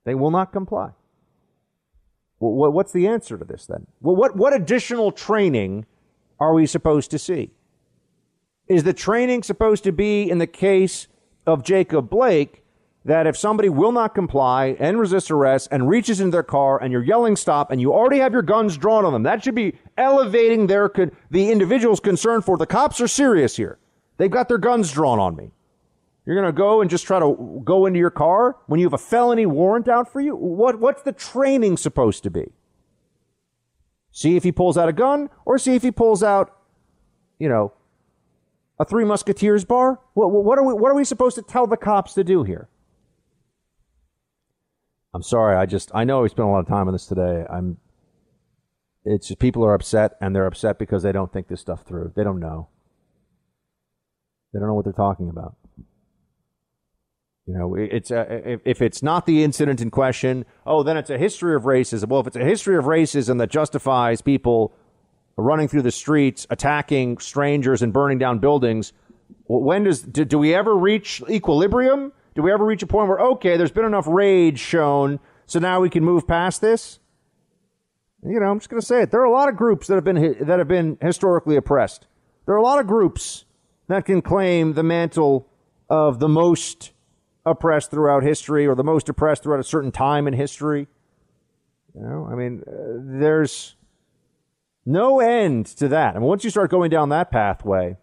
They 0.04 0.14
will 0.14 0.30
not 0.30 0.52
comply. 0.52 0.92
Well, 2.40 2.72
what's 2.72 2.92
the 2.92 3.06
answer 3.06 3.36
to 3.36 3.44
this 3.44 3.66
then? 3.66 3.86
Well, 4.00 4.16
what, 4.16 4.34
what 4.34 4.54
additional 4.54 5.12
training 5.12 5.84
are 6.38 6.54
we 6.54 6.66
supposed 6.66 7.10
to 7.10 7.18
see? 7.18 7.50
Is 8.66 8.82
the 8.82 8.94
training 8.94 9.42
supposed 9.42 9.84
to 9.84 9.92
be 9.92 10.28
in 10.28 10.38
the 10.38 10.46
case 10.46 11.06
of 11.46 11.62
Jacob 11.62 12.08
Blake 12.08 12.64
that 13.04 13.26
if 13.26 13.36
somebody 13.36 13.68
will 13.68 13.92
not 13.92 14.14
comply 14.14 14.76
and 14.78 14.98
resist 14.98 15.30
arrest 15.30 15.68
and 15.70 15.88
reaches 15.88 16.20
into 16.20 16.30
their 16.30 16.42
car 16.42 16.82
and 16.82 16.92
you're 16.92 17.02
yelling 17.02 17.36
stop 17.36 17.70
and 17.70 17.80
you 17.80 17.92
already 17.92 18.18
have 18.18 18.32
your 18.32 18.42
guns 18.42 18.76
drawn 18.76 19.04
on 19.04 19.12
them, 19.12 19.22
that 19.22 19.42
should 19.42 19.54
be 19.54 19.74
elevating 19.96 20.66
their 20.66 20.90
the 21.30 21.50
individual's 21.50 22.00
concern 22.00 22.42
for 22.42 22.56
the 22.56 22.66
cops 22.66 23.00
are 23.00 23.08
serious 23.08 23.56
here. 23.56 23.78
They've 24.16 24.30
got 24.30 24.48
their 24.48 24.58
guns 24.58 24.92
drawn 24.92 25.18
on 25.18 25.34
me. 25.36 25.50
You're 26.30 26.40
going 26.40 26.54
to 26.54 26.56
go 26.56 26.80
and 26.80 26.88
just 26.88 27.08
try 27.08 27.18
to 27.18 27.60
go 27.64 27.86
into 27.86 27.98
your 27.98 28.12
car 28.12 28.56
when 28.68 28.78
you 28.78 28.86
have 28.86 28.92
a 28.92 28.98
felony 28.98 29.46
warrant 29.46 29.88
out 29.88 30.12
for 30.12 30.20
you? 30.20 30.36
What, 30.36 30.78
what's 30.78 31.02
the 31.02 31.10
training 31.10 31.76
supposed 31.76 32.22
to 32.22 32.30
be? 32.30 32.52
See 34.12 34.36
if 34.36 34.44
he 34.44 34.52
pulls 34.52 34.78
out 34.78 34.88
a 34.88 34.92
gun 34.92 35.28
or 35.44 35.58
see 35.58 35.74
if 35.74 35.82
he 35.82 35.90
pulls 35.90 36.22
out, 36.22 36.56
you 37.40 37.48
know, 37.48 37.72
a 38.78 38.84
Three 38.84 39.04
Musketeers 39.04 39.64
bar? 39.64 39.98
What, 40.14 40.30
what, 40.30 40.56
are 40.56 40.64
we, 40.64 40.72
what 40.72 40.92
are 40.92 40.94
we 40.94 41.02
supposed 41.02 41.34
to 41.34 41.42
tell 41.42 41.66
the 41.66 41.76
cops 41.76 42.14
to 42.14 42.22
do 42.22 42.44
here? 42.44 42.68
I'm 45.12 45.24
sorry. 45.24 45.56
I 45.56 45.66
just, 45.66 45.90
I 45.92 46.04
know 46.04 46.22
we 46.22 46.28
spent 46.28 46.46
a 46.46 46.52
lot 46.52 46.60
of 46.60 46.68
time 46.68 46.86
on 46.86 46.94
this 46.94 47.06
today. 47.06 47.44
I'm, 47.52 47.78
it's 49.04 49.26
just 49.26 49.40
people 49.40 49.64
are 49.64 49.74
upset 49.74 50.12
and 50.20 50.32
they're 50.32 50.46
upset 50.46 50.78
because 50.78 51.02
they 51.02 51.10
don't 51.10 51.32
think 51.32 51.48
this 51.48 51.60
stuff 51.60 51.82
through. 51.82 52.12
They 52.14 52.22
don't 52.22 52.38
know. 52.38 52.68
They 54.52 54.60
don't 54.60 54.68
know 54.68 54.74
what 54.74 54.84
they're 54.84 54.92
talking 54.92 55.28
about. 55.28 55.56
You 57.50 57.58
know, 57.58 57.74
it's 57.74 58.12
a, 58.12 58.48
if, 58.48 58.60
if 58.64 58.80
it's 58.80 59.02
not 59.02 59.26
the 59.26 59.42
incident 59.42 59.80
in 59.80 59.90
question, 59.90 60.44
oh, 60.64 60.84
then 60.84 60.96
it's 60.96 61.10
a 61.10 61.18
history 61.18 61.56
of 61.56 61.64
racism. 61.64 62.06
Well, 62.06 62.20
if 62.20 62.28
it's 62.28 62.36
a 62.36 62.44
history 62.44 62.76
of 62.76 62.84
racism 62.84 63.38
that 63.38 63.50
justifies 63.50 64.22
people 64.22 64.72
running 65.36 65.66
through 65.66 65.82
the 65.82 65.90
streets, 65.90 66.46
attacking 66.50 67.18
strangers, 67.18 67.82
and 67.82 67.92
burning 67.92 68.18
down 68.18 68.38
buildings, 68.38 68.92
when 69.48 69.82
does 69.82 70.00
do, 70.02 70.24
do 70.24 70.38
we 70.38 70.54
ever 70.54 70.76
reach 70.76 71.24
equilibrium? 71.28 72.12
Do 72.36 72.42
we 72.42 72.52
ever 72.52 72.64
reach 72.64 72.84
a 72.84 72.86
point 72.86 73.08
where 73.08 73.18
okay, 73.18 73.56
there's 73.56 73.72
been 73.72 73.84
enough 73.84 74.06
rage 74.06 74.60
shown, 74.60 75.18
so 75.46 75.58
now 75.58 75.80
we 75.80 75.90
can 75.90 76.04
move 76.04 76.28
past 76.28 76.60
this? 76.60 77.00
You 78.24 78.38
know, 78.38 78.46
I'm 78.46 78.60
just 78.60 78.70
going 78.70 78.80
to 78.80 78.86
say 78.86 79.02
it. 79.02 79.10
There 79.10 79.22
are 79.22 79.24
a 79.24 79.32
lot 79.32 79.48
of 79.48 79.56
groups 79.56 79.88
that 79.88 79.96
have 79.96 80.04
been 80.04 80.36
that 80.46 80.60
have 80.60 80.68
been 80.68 80.98
historically 81.02 81.56
oppressed. 81.56 82.06
There 82.46 82.54
are 82.54 82.58
a 82.58 82.62
lot 82.62 82.78
of 82.78 82.86
groups 82.86 83.44
that 83.88 84.04
can 84.04 84.22
claim 84.22 84.74
the 84.74 84.84
mantle 84.84 85.48
of 85.88 86.20
the 86.20 86.28
most 86.28 86.92
oppressed 87.44 87.90
throughout 87.90 88.22
history 88.22 88.66
or 88.66 88.74
the 88.74 88.84
most 88.84 89.08
oppressed 89.08 89.42
throughout 89.42 89.60
a 89.60 89.64
certain 89.64 89.92
time 89.92 90.26
in 90.28 90.34
history. 90.34 90.88
You 91.94 92.02
know, 92.02 92.28
I 92.30 92.34
mean, 92.34 92.62
uh, 92.66 93.18
there's 93.18 93.76
no 94.86 95.20
end 95.20 95.66
to 95.66 95.88
that. 95.88 96.16
I 96.16 96.18
mean, 96.18 96.28
once 96.28 96.44
you 96.44 96.50
start 96.50 96.70
going 96.70 96.90
down 96.90 97.08
that 97.08 97.30
pathway, 97.30 97.96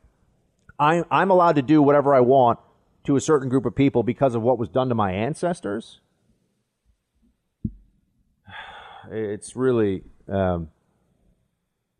I, 0.80 1.04
I'm 1.10 1.30
allowed 1.30 1.56
to 1.56 1.62
do 1.62 1.82
whatever 1.82 2.14
I 2.14 2.20
want 2.20 2.60
to 3.06 3.16
a 3.16 3.22
certain 3.22 3.50
group 3.50 3.66
of 3.66 3.76
people 3.76 4.04
because 4.04 4.36
of 4.36 4.42
what 4.42 4.58
was 4.58 4.70
done 4.70 4.90
to 4.90 4.96
my 4.96 5.12
ancestors. 5.12 6.00
It's 9.10 9.56
really, 9.56 10.04
um, 10.28 10.68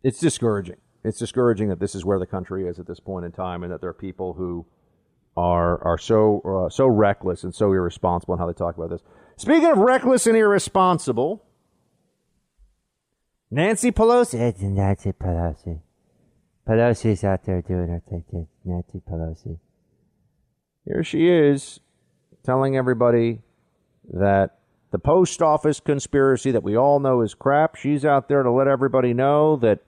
it's 0.02 0.20
discouraging. 0.20 0.76
It's 1.02 1.18
discouraging 1.18 1.70
that 1.70 1.80
this 1.80 1.94
is 1.94 2.04
where 2.04 2.18
the 2.18 2.26
country 2.26 2.68
is 2.68 2.78
at 2.78 2.86
this 2.86 3.00
point 3.00 3.24
in 3.24 3.32
time 3.32 3.62
and 3.62 3.72
that 3.72 3.80
there 3.80 3.88
are 3.88 3.94
people 3.94 4.34
who 4.34 4.66
are 5.36 5.82
are 5.84 5.98
so 5.98 6.40
uh, 6.66 6.70
so 6.70 6.86
reckless 6.86 7.44
and 7.44 7.54
so 7.54 7.72
irresponsible 7.72 8.34
in 8.34 8.40
how 8.40 8.46
they 8.46 8.52
talk 8.52 8.76
about 8.76 8.90
this. 8.90 9.02
Speaking 9.36 9.70
of 9.70 9.78
reckless 9.78 10.26
and 10.26 10.36
irresponsible, 10.36 11.44
Nancy 13.50 13.92
Pelosi. 13.92 14.40
It's 14.40 14.60
Nancy 14.60 15.12
Pelosi. 15.12 15.80
Pelosi's 16.68 17.24
out 17.24 17.44
there 17.44 17.62
doing 17.62 17.88
her 17.88 18.02
thing. 18.08 18.46
Nancy 18.64 19.00
Pelosi. 19.08 19.58
Here 20.84 21.02
she 21.02 21.28
is 21.28 21.80
telling 22.44 22.76
everybody 22.76 23.40
that 24.12 24.58
the 24.90 24.98
post 24.98 25.42
office 25.42 25.80
conspiracy 25.80 26.50
that 26.50 26.62
we 26.62 26.76
all 26.76 26.98
know 26.98 27.20
is 27.20 27.34
crap. 27.34 27.76
She's 27.76 28.04
out 28.04 28.28
there 28.28 28.42
to 28.42 28.50
let 28.50 28.68
everybody 28.68 29.12
know 29.12 29.56
that, 29.56 29.80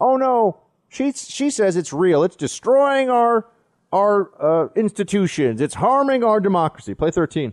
oh 0.00 0.16
no, 0.16 0.60
she, 0.88 1.12
she 1.12 1.50
says 1.50 1.76
it's 1.76 1.92
real. 1.92 2.22
It's 2.22 2.36
destroying 2.36 3.08
our, 3.08 3.46
our 3.94 4.30
uh, 4.42 4.68
institutions. 4.74 5.60
It's 5.60 5.74
harming 5.74 6.24
our 6.24 6.40
democracy. 6.40 6.94
Play 6.94 7.12
13. 7.12 7.52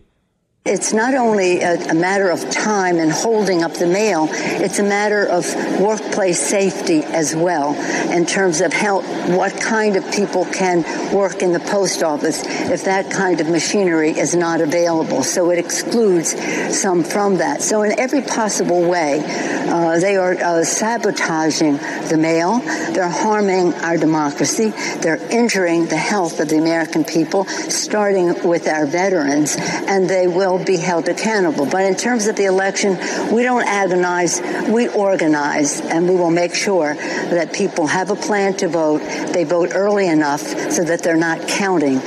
It's 0.64 0.92
not 0.92 1.14
only 1.14 1.60
a, 1.60 1.90
a, 1.90 1.94
matter 1.94 2.30
of 2.30 2.48
time 2.48 2.98
and 2.98 3.10
holding 3.10 3.64
up 3.64 3.72
the 3.74 3.86
mail, 3.88 4.28
it's 4.30 4.78
a 4.78 4.84
matter 4.84 5.26
of 5.26 5.44
workplace 5.80 6.40
safety 6.40 7.02
as 7.02 7.34
well, 7.34 7.74
in 8.12 8.26
terms 8.26 8.60
of 8.60 8.72
how, 8.72 9.00
what 9.36 9.60
kind 9.60 9.96
of 9.96 10.08
people 10.12 10.44
can 10.44 10.84
work 11.12 11.42
in 11.42 11.52
the 11.52 11.58
post 11.58 12.04
office 12.04 12.44
if 12.70 12.84
that 12.84 13.10
kind 13.10 13.40
of 13.40 13.48
machinery 13.48 14.10
is 14.10 14.36
not 14.36 14.60
available. 14.60 15.24
So 15.24 15.50
it 15.50 15.58
excludes 15.58 16.30
some 16.78 17.02
from 17.02 17.38
that. 17.38 17.60
So 17.60 17.82
in 17.82 17.98
every 17.98 18.22
possible 18.22 18.88
way, 18.88 19.20
uh, 19.26 19.98
they 19.98 20.14
are 20.14 20.34
uh, 20.34 20.62
sabotaging 20.62 21.78
the 22.08 22.16
mail, 22.16 22.60
they're 22.92 23.08
harming 23.08 23.74
our 23.74 23.96
democracy, 23.96 24.68
they're 25.00 25.28
injuring 25.32 25.86
the 25.86 25.96
health 25.96 26.38
of 26.38 26.50
the 26.50 26.58
American 26.58 27.02
people, 27.02 27.46
starting 27.46 28.48
with 28.48 28.68
our 28.68 28.86
veterans, 28.86 29.56
and 29.58 30.08
they 30.08 30.28
will 30.28 30.51
will 30.52 30.64
be 30.64 30.76
held 30.76 31.08
accountable. 31.08 31.66
But 31.66 31.82
in 31.82 31.96
terms 31.96 32.26
of 32.26 32.36
the 32.36 32.44
election, 32.44 32.92
we 33.34 33.42
don't 33.42 33.66
agonize, 33.66 34.40
we 34.68 34.88
organize, 34.88 35.80
and 35.80 36.08
we 36.08 36.14
will 36.14 36.30
make 36.30 36.54
sure 36.54 36.94
that 36.94 37.52
people 37.52 37.86
have 37.86 38.10
a 38.10 38.16
plan 38.16 38.54
to 38.58 38.68
vote. 38.68 39.00
They 39.32 39.44
vote 39.44 39.70
early 39.74 40.08
enough 40.08 40.40
so 40.40 40.84
that 40.84 41.02
they're 41.02 41.16
not 41.16 41.48
counting 41.48 41.98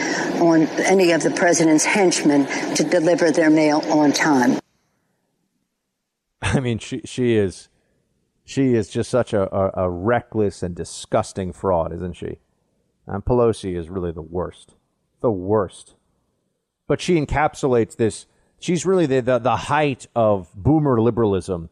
on 0.41 0.63
any 0.79 1.11
of 1.11 1.23
the 1.23 1.31
president's 1.31 1.85
henchmen 1.85 2.45
to 2.75 2.83
deliver 2.83 3.31
their 3.31 3.49
mail 3.49 3.81
on 3.91 4.11
time. 4.11 4.59
I 6.41 6.59
mean, 6.59 6.77
she 6.77 7.01
she 7.05 7.35
is 7.35 7.69
she 8.43 8.75
is 8.75 8.89
just 8.89 9.09
such 9.09 9.33
a, 9.33 9.53
a, 9.53 9.85
a 9.85 9.89
reckless 9.89 10.61
and 10.61 10.75
disgusting 10.75 11.51
fraud, 11.51 11.91
isn't 11.91 12.13
she? 12.13 12.37
And 13.07 13.25
Pelosi 13.25 13.75
is 13.75 13.89
really 13.89 14.11
the 14.11 14.21
worst, 14.21 14.75
the 15.21 15.31
worst. 15.31 15.95
But 16.87 17.01
she 17.01 17.19
encapsulates 17.19 17.95
this 17.95 18.27
she's 18.59 18.85
really 18.85 19.05
the, 19.05 19.21
the, 19.21 19.39
the 19.39 19.55
height 19.55 20.07
of 20.15 20.49
boomer 20.55 21.01
liberalism. 21.01 21.69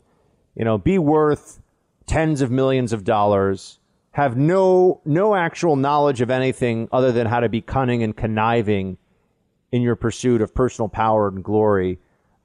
You 0.55 0.65
know, 0.65 0.77
be 0.77 0.99
worth 0.99 1.59
tens 2.05 2.41
of 2.41 2.51
millions 2.51 2.93
of 2.93 3.03
dollars, 3.03 3.79
have 4.11 4.37
no 4.37 5.01
no 5.05 5.33
actual 5.35 5.75
knowledge 5.75 6.21
of 6.21 6.29
anything 6.29 6.87
other 6.91 7.11
than 7.11 7.25
how 7.25 7.39
to 7.39 7.49
be 7.49 7.61
cunning 7.61 8.03
and 8.03 8.15
conniving 8.15 8.97
in 9.71 9.81
your 9.81 9.95
pursuit 9.95 10.41
of 10.41 10.53
personal 10.53 10.87
power 10.87 11.27
and 11.27 11.43
glory. 11.43 11.99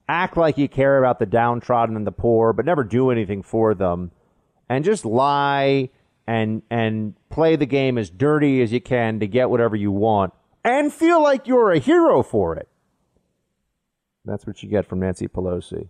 Act 0.08 0.38
like 0.38 0.56
you 0.56 0.68
care 0.68 0.98
about 0.98 1.18
the 1.18 1.26
downtrodden 1.26 1.94
and 1.94 2.06
the 2.06 2.12
poor, 2.12 2.54
but 2.54 2.64
never 2.64 2.82
do 2.82 3.10
anything 3.10 3.42
for 3.42 3.74
them. 3.74 4.10
And 4.70 4.84
just 4.84 5.04
lie 5.04 5.90
and 6.26 6.62
and 6.70 7.14
play 7.28 7.56
the 7.56 7.66
game 7.66 7.98
as 7.98 8.08
dirty 8.08 8.62
as 8.62 8.72
you 8.72 8.80
can 8.80 9.20
to 9.20 9.26
get 9.26 9.50
whatever 9.50 9.76
you 9.76 9.92
want 9.92 10.32
and 10.64 10.92
feel 10.92 11.22
like 11.22 11.46
you're 11.46 11.72
a 11.72 11.78
hero 11.78 12.22
for 12.22 12.56
it. 12.56 12.68
That's 14.28 14.46
what 14.46 14.62
you 14.62 14.68
get 14.68 14.86
from 14.86 15.00
Nancy 15.00 15.26
Pelosi. 15.26 15.88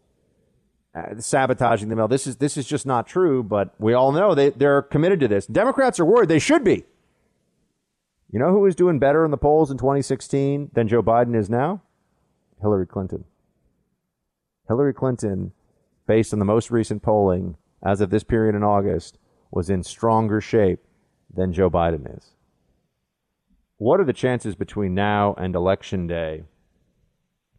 Uh, 0.94 1.18
sabotaging 1.18 1.88
the 1.88 1.96
mail. 1.96 2.08
This 2.08 2.26
is 2.26 2.36
this 2.36 2.56
is 2.56 2.66
just 2.66 2.86
not 2.86 3.06
true, 3.06 3.42
but 3.42 3.74
we 3.78 3.92
all 3.92 4.10
know 4.12 4.34
they, 4.34 4.50
they're 4.50 4.82
committed 4.82 5.20
to 5.20 5.28
this. 5.28 5.46
Democrats 5.46 6.00
are 6.00 6.04
worried. 6.04 6.28
They 6.28 6.38
should 6.38 6.64
be. 6.64 6.84
You 8.30 8.38
know 8.38 8.50
who 8.50 8.66
is 8.66 8.74
doing 8.74 8.98
better 8.98 9.24
in 9.24 9.30
the 9.30 9.36
polls 9.36 9.70
in 9.70 9.78
2016 9.78 10.70
than 10.72 10.88
Joe 10.88 11.02
Biden 11.02 11.36
is 11.36 11.50
now? 11.50 11.82
Hillary 12.60 12.86
Clinton. 12.86 13.24
Hillary 14.66 14.92
Clinton, 14.92 15.52
based 16.06 16.32
on 16.32 16.38
the 16.38 16.44
most 16.44 16.70
recent 16.70 17.02
polling 17.02 17.56
as 17.82 18.00
of 18.00 18.10
this 18.10 18.24
period 18.24 18.54
in 18.54 18.62
August, 18.62 19.18
was 19.50 19.70
in 19.70 19.82
stronger 19.82 20.40
shape 20.40 20.80
than 21.32 21.52
Joe 21.52 21.70
Biden 21.70 22.16
is. 22.16 22.32
What 23.78 24.00
are 24.00 24.04
the 24.04 24.12
chances 24.12 24.54
between 24.56 24.94
now 24.94 25.34
and 25.38 25.54
election 25.54 26.06
day 26.06 26.42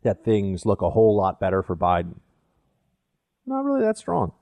that 0.03 0.23
things 0.23 0.65
look 0.65 0.81
a 0.81 0.89
whole 0.89 1.15
lot 1.15 1.39
better 1.39 1.61
for 1.61 1.75
Biden. 1.75 2.19
Not 3.45 3.65
really 3.65 3.81
that 3.81 3.97
strong. 3.97 4.33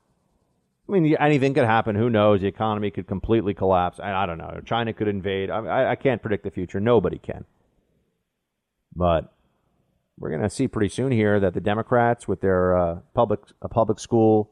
I 0.88 0.92
mean, 0.92 1.16
anything 1.16 1.52
could 1.52 1.64
happen. 1.64 1.96
Who 1.96 2.08
knows? 2.08 2.40
The 2.40 2.46
economy 2.46 2.90
could 2.90 3.06
completely 3.06 3.52
collapse. 3.52 4.00
I, 4.00 4.12
I 4.12 4.26
don't 4.26 4.38
know. 4.38 4.60
China 4.64 4.92
could 4.92 5.08
invade. 5.08 5.50
I, 5.50 5.90
I 5.90 5.96
can't 5.96 6.22
predict 6.22 6.44
the 6.44 6.50
future. 6.50 6.80
Nobody 6.80 7.18
can. 7.18 7.44
But 8.96 9.32
we're 10.18 10.30
going 10.30 10.42
to 10.42 10.50
see 10.50 10.66
pretty 10.66 10.88
soon 10.88 11.12
here 11.12 11.38
that 11.40 11.54
the 11.54 11.60
Democrats, 11.60 12.26
with 12.26 12.40
their 12.40 12.76
uh, 12.76 12.98
public 13.14 13.40
uh, 13.60 13.68
public 13.68 13.98
school 13.98 14.50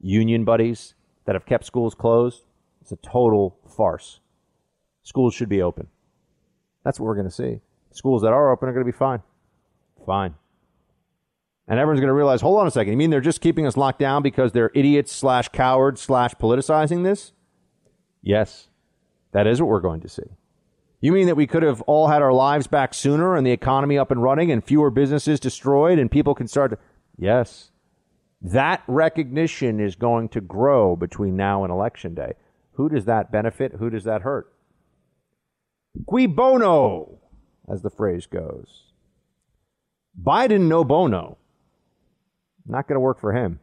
union 0.00 0.44
buddies 0.44 0.94
that 1.24 1.34
have 1.34 1.46
kept 1.46 1.64
schools 1.64 1.94
closed, 1.94 2.42
it's 2.80 2.92
a 2.92 2.96
total 2.96 3.56
farce. 3.76 4.20
Schools 5.02 5.34
should 5.34 5.48
be 5.48 5.62
open. 5.62 5.86
That's 6.84 6.98
what 6.98 7.06
we're 7.06 7.14
going 7.14 7.28
to 7.28 7.34
see. 7.34 7.60
Schools 7.92 8.22
that 8.22 8.32
are 8.32 8.52
open 8.52 8.68
are 8.68 8.72
going 8.72 8.84
to 8.84 8.92
be 8.92 8.96
fine. 8.96 9.22
Fine. 10.04 10.34
And 11.68 11.80
everyone's 11.80 12.00
going 12.00 12.08
to 12.08 12.14
realize, 12.14 12.40
hold 12.40 12.60
on 12.60 12.66
a 12.66 12.70
second. 12.70 12.92
You 12.92 12.96
mean 12.96 13.10
they're 13.10 13.20
just 13.20 13.40
keeping 13.40 13.66
us 13.66 13.76
locked 13.76 13.98
down 13.98 14.22
because 14.22 14.52
they're 14.52 14.70
idiots 14.74 15.12
slash 15.12 15.48
cowards 15.48 16.00
slash 16.00 16.34
politicizing 16.34 17.02
this? 17.02 17.32
Yes, 18.22 18.68
that 19.32 19.46
is 19.46 19.60
what 19.60 19.68
we're 19.68 19.80
going 19.80 20.00
to 20.00 20.08
see. 20.08 20.22
You 21.00 21.12
mean 21.12 21.26
that 21.26 21.36
we 21.36 21.46
could 21.46 21.62
have 21.62 21.82
all 21.82 22.08
had 22.08 22.22
our 22.22 22.32
lives 22.32 22.66
back 22.66 22.94
sooner 22.94 23.36
and 23.36 23.46
the 23.46 23.52
economy 23.52 23.98
up 23.98 24.10
and 24.10 24.22
running 24.22 24.50
and 24.50 24.64
fewer 24.64 24.90
businesses 24.90 25.40
destroyed 25.40 25.98
and 25.98 26.10
people 26.10 26.34
can 26.34 26.48
start 26.48 26.70
to. 26.70 26.78
Yes. 27.18 27.70
That 28.40 28.82
recognition 28.86 29.80
is 29.80 29.94
going 29.96 30.28
to 30.30 30.40
grow 30.40 30.96
between 30.96 31.36
now 31.36 31.64
and 31.64 31.72
election 31.72 32.14
day. 32.14 32.34
Who 32.72 32.88
does 32.88 33.06
that 33.06 33.32
benefit? 33.32 33.72
Who 33.78 33.90
does 33.90 34.04
that 34.04 34.22
hurt? 34.22 34.52
Cui 36.06 36.26
bono, 36.26 37.18
as 37.68 37.82
the 37.82 37.90
phrase 37.90 38.26
goes. 38.26 38.92
Biden 40.20 40.62
no 40.62 40.84
bono. 40.84 41.38
Not 42.66 42.88
going 42.88 42.96
to 42.96 43.00
work 43.00 43.20
for 43.20 43.32
him. 43.32 43.60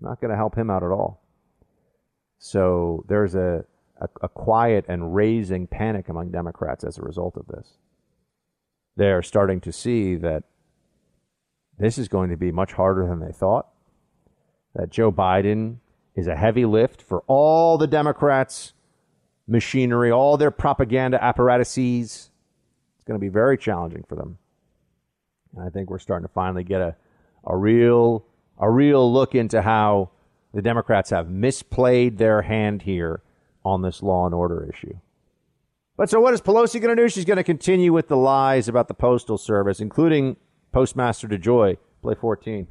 Not 0.00 0.20
going 0.20 0.30
to 0.30 0.36
help 0.36 0.56
him 0.56 0.70
out 0.70 0.82
at 0.82 0.90
all. 0.90 1.22
So 2.38 3.04
there's 3.08 3.34
a, 3.34 3.64
a, 4.00 4.08
a, 4.22 4.28
quiet 4.28 4.84
and 4.88 5.14
raising 5.14 5.66
panic 5.66 6.08
among 6.08 6.30
Democrats 6.30 6.84
as 6.84 6.98
a 6.98 7.02
result 7.02 7.36
of 7.36 7.46
this. 7.46 7.78
They 8.96 9.10
are 9.10 9.22
starting 9.22 9.60
to 9.62 9.72
see 9.72 10.16
that 10.16 10.44
this 11.78 11.98
is 11.98 12.08
going 12.08 12.30
to 12.30 12.36
be 12.36 12.52
much 12.52 12.72
harder 12.72 13.06
than 13.06 13.20
they 13.20 13.32
thought. 13.32 13.68
That 14.74 14.90
Joe 14.90 15.10
Biden 15.10 15.76
is 16.14 16.26
a 16.26 16.36
heavy 16.36 16.66
lift 16.66 17.02
for 17.02 17.22
all 17.26 17.78
the 17.78 17.86
Democrats' 17.86 18.74
machinery, 19.48 20.10
all 20.10 20.36
their 20.36 20.50
propaganda 20.50 21.22
apparatuses. 21.22 22.30
It's 22.96 23.04
going 23.06 23.18
to 23.18 23.24
be 23.24 23.28
very 23.28 23.56
challenging 23.56 24.04
for 24.06 24.14
them. 24.14 24.38
And 25.54 25.66
I 25.66 25.70
think 25.70 25.90
we're 25.90 25.98
starting 25.98 26.26
to 26.26 26.32
finally 26.32 26.64
get 26.64 26.80
a 26.80 26.96
a 27.46 27.56
real 27.56 28.24
a 28.58 28.70
real 28.70 29.12
look 29.12 29.34
into 29.34 29.62
how 29.62 30.10
the 30.54 30.62
Democrats 30.62 31.10
have 31.10 31.26
misplayed 31.26 32.16
their 32.16 32.42
hand 32.42 32.82
here 32.82 33.22
on 33.64 33.82
this 33.82 34.02
law 34.02 34.24
and 34.24 34.34
order 34.34 34.68
issue. 34.72 34.94
But 35.96 36.10
so 36.10 36.20
what 36.20 36.34
is 36.34 36.40
Pelosi 36.40 36.80
going 36.80 36.96
to 36.96 37.02
do? 37.02 37.08
She's 37.08 37.24
going 37.24 37.36
to 37.36 37.44
continue 37.44 37.92
with 37.92 38.08
the 38.08 38.16
lies 38.16 38.68
about 38.68 38.88
the 38.88 38.94
Postal 38.94 39.38
Service, 39.38 39.80
including 39.80 40.36
Postmaster 40.72 41.28
DeJoy. 41.28 41.78
Play 42.02 42.14
14. 42.14 42.66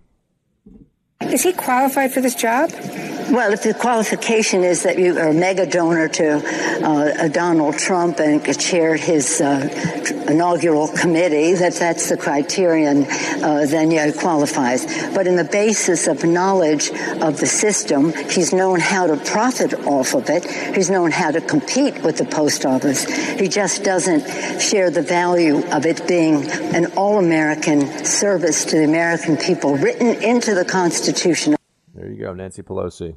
Is 1.22 1.44
he 1.44 1.54
qualified 1.54 2.12
for 2.12 2.22
this 2.22 2.36
job? 2.36 2.72
Well, 3.32 3.54
if 3.54 3.64
the 3.64 3.74
qualification 3.74 4.64
is 4.64 4.84
that 4.84 5.00
you 5.00 5.18
are 5.18 5.30
a 5.30 5.34
mega 5.34 5.66
donor 5.66 6.08
to 6.10 6.36
uh, 6.86 7.28
Donald 7.30 7.78
Trump 7.80 8.20
and 8.20 8.44
chaired 8.60 9.00
his 9.00 9.42
uh, 9.42 9.68
inaugural 10.30 10.88
committee, 10.90 11.54
that 11.56 11.74
that's 11.74 12.10
the 12.10 12.18
criterion, 12.18 13.06
uh, 13.44 13.66
then 13.66 13.90
yeah, 13.90 14.06
it 14.06 14.18
qualifies. 14.18 14.86
But 15.16 15.26
in 15.26 15.38
the 15.38 15.44
basis 15.44 16.06
of 16.06 16.24
knowledge 16.24 16.92
of 17.22 17.40
the 17.40 17.48
system, 17.48 18.14
he's 18.14 18.54
known 18.54 18.80
how 18.80 19.08
to 19.08 19.18
profit 19.18 19.74
off 19.86 20.14
of 20.14 20.30
it. 20.30 20.46
He's 20.76 20.92
known 20.92 21.10
how 21.10 21.32
to 21.32 21.42
compete 21.42 22.04
with 22.04 22.18
the 22.18 22.26
post 22.26 22.64
office. 22.64 23.06
He 23.40 23.48
just 23.48 23.84
doesn't 23.84 24.62
share 24.62 24.92
the 24.92 25.02
value 25.02 25.66
of 25.72 25.88
it 25.88 26.08
being 26.08 26.48
an 26.76 26.86
all-American 26.96 28.06
service 28.06 28.66
to 28.66 28.78
the 28.78 28.84
American 28.84 29.36
people, 29.36 29.78
written 29.78 30.22
into 30.22 30.54
the 30.54 30.64
Constitution. 30.64 31.05
There 31.94 32.10
you 32.10 32.20
go, 32.20 32.34
Nancy 32.34 32.62
Pelosi, 32.62 33.16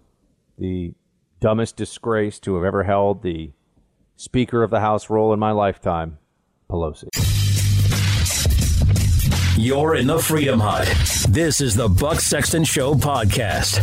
the 0.59 0.95
dumbest 1.41 1.77
disgrace 1.77 2.39
to 2.41 2.55
have 2.57 2.65
ever 2.65 2.85
held 2.85 3.23
the 3.23 3.53
Speaker 4.17 4.63
of 4.63 4.71
the 4.71 4.81
House 4.81 5.09
role 5.11 5.33
in 5.33 5.39
my 5.39 5.53
lifetime. 5.53 6.19
Pelosi. 6.71 7.09
You're 9.57 9.97
in 9.97 10.07
the 10.07 10.19
Freedom 10.19 10.61
Hut. 10.61 10.87
This 11.31 11.61
is 11.61 11.75
the 11.75 11.89
Buck 11.89 12.21
Sexton 12.21 12.65
Show 12.65 12.95
podcast. 12.95 13.79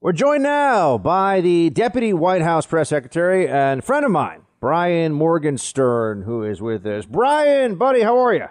We're 0.00 0.12
joined 0.12 0.44
now 0.44 0.98
by 0.98 1.40
the 1.40 1.70
Deputy 1.70 2.12
White 2.12 2.42
House 2.42 2.64
Press 2.64 2.90
Secretary 2.90 3.48
and 3.48 3.82
friend 3.82 4.04
of 4.04 4.12
mine, 4.12 4.42
Brian 4.60 5.12
Morgenstern, 5.12 6.22
who 6.22 6.44
is 6.44 6.62
with 6.62 6.86
us. 6.86 7.04
Brian, 7.04 7.74
buddy, 7.74 8.02
how 8.02 8.16
are 8.18 8.32
you? 8.32 8.46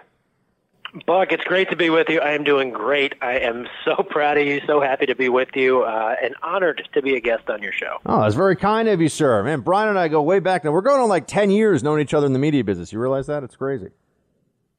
Buck, 1.04 1.32
it's 1.32 1.44
great 1.44 1.68
to 1.70 1.76
be 1.76 1.90
with 1.90 2.08
you. 2.08 2.20
I 2.20 2.32
am 2.32 2.44
doing 2.44 2.70
great. 2.70 3.14
I 3.20 3.38
am 3.40 3.66
so 3.84 3.96
proud 4.10 4.38
of 4.38 4.46
you, 4.46 4.60
so 4.66 4.80
happy 4.80 5.06
to 5.06 5.14
be 5.14 5.28
with 5.28 5.48
you, 5.54 5.82
uh, 5.82 6.14
and 6.22 6.34
honored 6.42 6.88
to 6.94 7.02
be 7.02 7.16
a 7.16 7.20
guest 7.20 7.50
on 7.50 7.62
your 7.62 7.72
show. 7.72 7.98
Oh, 8.06 8.22
that's 8.22 8.34
very 8.34 8.56
kind 8.56 8.88
of 8.88 9.00
you, 9.00 9.08
sir. 9.08 9.42
Man, 9.42 9.60
Brian 9.60 9.90
and 9.90 9.98
I 9.98 10.08
go 10.08 10.22
way 10.22 10.38
back 10.38 10.64
now. 10.64 10.70
We're 10.70 10.80
going 10.80 11.00
on 11.00 11.08
like 11.08 11.26
10 11.26 11.50
years 11.50 11.82
knowing 11.82 12.00
each 12.00 12.14
other 12.14 12.26
in 12.26 12.32
the 12.32 12.38
media 12.38 12.64
business. 12.64 12.92
You 12.92 13.00
realize 13.00 13.26
that? 13.26 13.42
It's 13.42 13.56
crazy. 13.56 13.88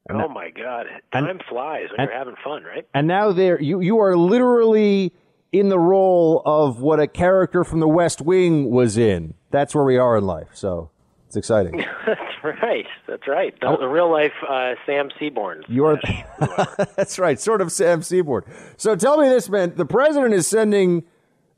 And 0.08 0.20
oh, 0.20 0.28
my 0.28 0.50
God. 0.50 0.86
Time 1.12 1.26
and, 1.26 1.42
flies 1.48 1.88
when 1.90 2.00
and, 2.00 2.08
you're 2.08 2.18
having 2.18 2.36
fun, 2.42 2.64
right? 2.64 2.88
And 2.94 3.06
now 3.06 3.32
there, 3.32 3.60
you, 3.60 3.80
you 3.80 4.00
are 4.00 4.16
literally 4.16 5.12
in 5.52 5.68
the 5.68 5.78
role 5.78 6.42
of 6.44 6.80
what 6.80 6.98
a 6.98 7.06
character 7.06 7.62
from 7.62 7.80
the 7.80 7.88
West 7.88 8.22
Wing 8.22 8.70
was 8.70 8.96
in. 8.96 9.34
That's 9.50 9.74
where 9.74 9.84
we 9.84 9.98
are 9.98 10.16
in 10.16 10.24
life. 10.24 10.48
So 10.54 10.90
it's 11.28 11.36
exciting. 11.36 11.76
that's 12.06 12.42
right. 12.42 12.86
That's 13.06 13.28
right. 13.28 13.54
The, 13.60 13.66
oh. 13.66 13.76
the 13.78 13.86
real 13.86 14.10
life 14.10 14.32
uh, 14.48 14.76
Sam 14.86 15.10
Seaborn. 15.20 15.62
You 15.68 15.84
are. 15.84 16.00
that's 16.96 17.18
right. 17.18 17.38
Sort 17.38 17.60
of 17.60 17.70
Sam 17.70 18.00
Seaborn. 18.00 18.44
So 18.78 18.96
tell 18.96 19.18
me 19.18 19.28
this, 19.28 19.50
man. 19.50 19.74
The 19.76 19.84
president 19.84 20.32
is 20.32 20.46
sending 20.46 21.04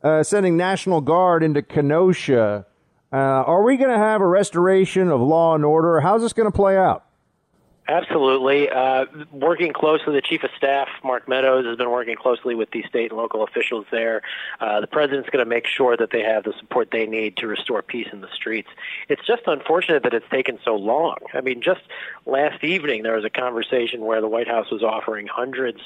uh, 0.03 0.25
sending 0.25 0.57
National 0.57 1.01
Guard 1.01 1.45
into 1.45 1.63
Kenosha. 1.63 2.67
Uh, 3.13 3.17
are 3.17 3.63
we 3.63 3.77
going 3.77 3.91
to 3.91 3.99
have 3.99 4.21
a 4.21 4.27
restoration 4.27 5.09
of 5.09 5.21
law 5.21 5.55
and 5.55 5.65
order? 5.65 6.01
How's 6.01 6.23
this 6.23 6.33
going 6.33 6.51
to 6.51 6.57
play 6.57 6.77
out? 6.77 7.05
Absolutely. 7.91 8.71
Uh, 8.71 9.05
working 9.33 9.73
closely, 9.73 10.15
the 10.15 10.23
Chief 10.23 10.45
of 10.45 10.51
Staff, 10.57 10.87
Mark 11.03 11.29
Meadows, 11.29 11.67
has 11.67 11.77
been 11.77 11.91
working 11.91 12.15
closely 12.15 12.55
with 12.55 12.71
the 12.71 12.85
state 12.85 13.11
and 13.11 13.19
local 13.19 13.43
officials 13.43 13.85
there. 13.91 14.23
Uh, 14.61 14.81
the 14.81 14.87
President's 14.87 15.29
going 15.29 15.45
to 15.45 15.49
make 15.49 15.67
sure 15.67 15.97
that 15.97 16.13
they 16.13 16.23
have 16.23 16.45
the 16.45 16.53
support 16.61 16.91
they 16.93 17.05
need 17.05 17.37
to 17.39 17.49
restore 17.49 17.83
peace 17.83 18.07
in 18.13 18.21
the 18.21 18.29
streets. 18.33 18.69
It's 19.09 19.27
just 19.27 19.43
unfortunate 19.47 20.05
that 20.05 20.15
it's 20.15 20.29
taken 20.31 20.61
so 20.65 20.77
long. 20.77 21.17
I 21.35 21.41
mean, 21.41 21.63
just 21.63 21.81
last 22.27 22.63
evening, 22.63 23.03
there 23.03 23.17
was 23.17 23.25
a 23.25 23.31
conversation 23.31 24.03
where 24.03 24.21
the 24.21 24.29
White 24.29 24.47
House 24.47 24.71
was 24.71 24.85
offering 24.85 25.27
hundreds 25.27 25.81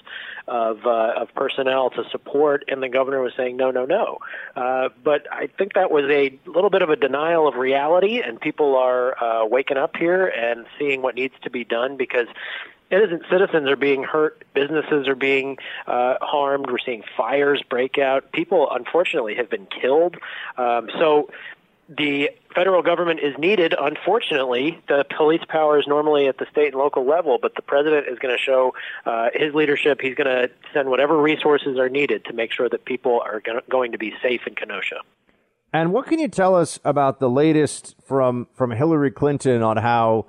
of, 0.46 0.84
uh, 0.84 1.14
of 1.16 1.34
personnel 1.34 1.88
to 1.88 2.04
support, 2.10 2.64
and 2.68 2.82
the 2.82 2.90
governor 2.90 3.22
was 3.22 3.32
saying, 3.34 3.56
no, 3.56 3.70
no, 3.70 3.86
no. 3.86 4.18
Uh, 4.54 4.90
but 5.02 5.26
I 5.32 5.46
think 5.46 5.72
that 5.72 5.90
was 5.90 6.04
a 6.10 6.38
little 6.44 6.68
bit 6.68 6.82
of 6.82 6.90
a 6.90 6.96
denial 6.96 7.48
of 7.48 7.54
reality, 7.54 8.20
and 8.20 8.38
people 8.38 8.76
are 8.76 9.16
uh, 9.24 9.46
waking 9.46 9.78
up 9.78 9.96
here 9.96 10.26
and 10.26 10.66
seeing 10.78 11.00
what 11.00 11.14
needs 11.14 11.34
to 11.44 11.50
be 11.50 11.64
done 11.64 11.93
because 11.96 12.26
innocent 12.90 13.22
citizens 13.30 13.68
are 13.68 13.76
being 13.76 14.02
hurt, 14.02 14.44
businesses 14.54 15.08
are 15.08 15.14
being 15.14 15.58
uh, 15.86 16.14
harmed. 16.20 16.66
We're 16.70 16.78
seeing 16.78 17.02
fires 17.16 17.62
break 17.68 17.98
out. 17.98 18.32
People, 18.32 18.68
unfortunately, 18.70 19.34
have 19.36 19.50
been 19.50 19.66
killed. 19.66 20.16
Um, 20.56 20.88
so 20.98 21.30
the 21.88 22.30
federal 22.54 22.82
government 22.82 23.20
is 23.20 23.36
needed. 23.38 23.74
Unfortunately, 23.78 24.80
the 24.88 25.04
police 25.16 25.42
power 25.48 25.78
is 25.78 25.86
normally 25.86 26.28
at 26.28 26.38
the 26.38 26.46
state 26.50 26.68
and 26.68 26.76
local 26.76 27.06
level, 27.06 27.38
but 27.40 27.54
the 27.54 27.62
president 27.62 28.06
is 28.08 28.18
going 28.18 28.34
to 28.34 28.42
show 28.42 28.74
uh, 29.04 29.28
his 29.34 29.54
leadership. 29.54 30.00
He's 30.00 30.14
going 30.14 30.28
to 30.28 30.50
send 30.72 30.88
whatever 30.88 31.20
resources 31.20 31.78
are 31.78 31.88
needed 31.88 32.24
to 32.26 32.32
make 32.32 32.52
sure 32.52 32.68
that 32.68 32.84
people 32.84 33.20
are 33.20 33.42
going 33.70 33.92
to 33.92 33.98
be 33.98 34.14
safe 34.22 34.42
in 34.46 34.54
Kenosha. 34.54 35.00
And 35.72 35.92
what 35.92 36.06
can 36.06 36.20
you 36.20 36.28
tell 36.28 36.54
us 36.54 36.78
about 36.84 37.18
the 37.18 37.28
latest 37.28 37.96
from 38.04 38.46
from 38.54 38.70
Hillary 38.70 39.10
Clinton 39.10 39.60
on 39.60 39.76
how 39.76 40.26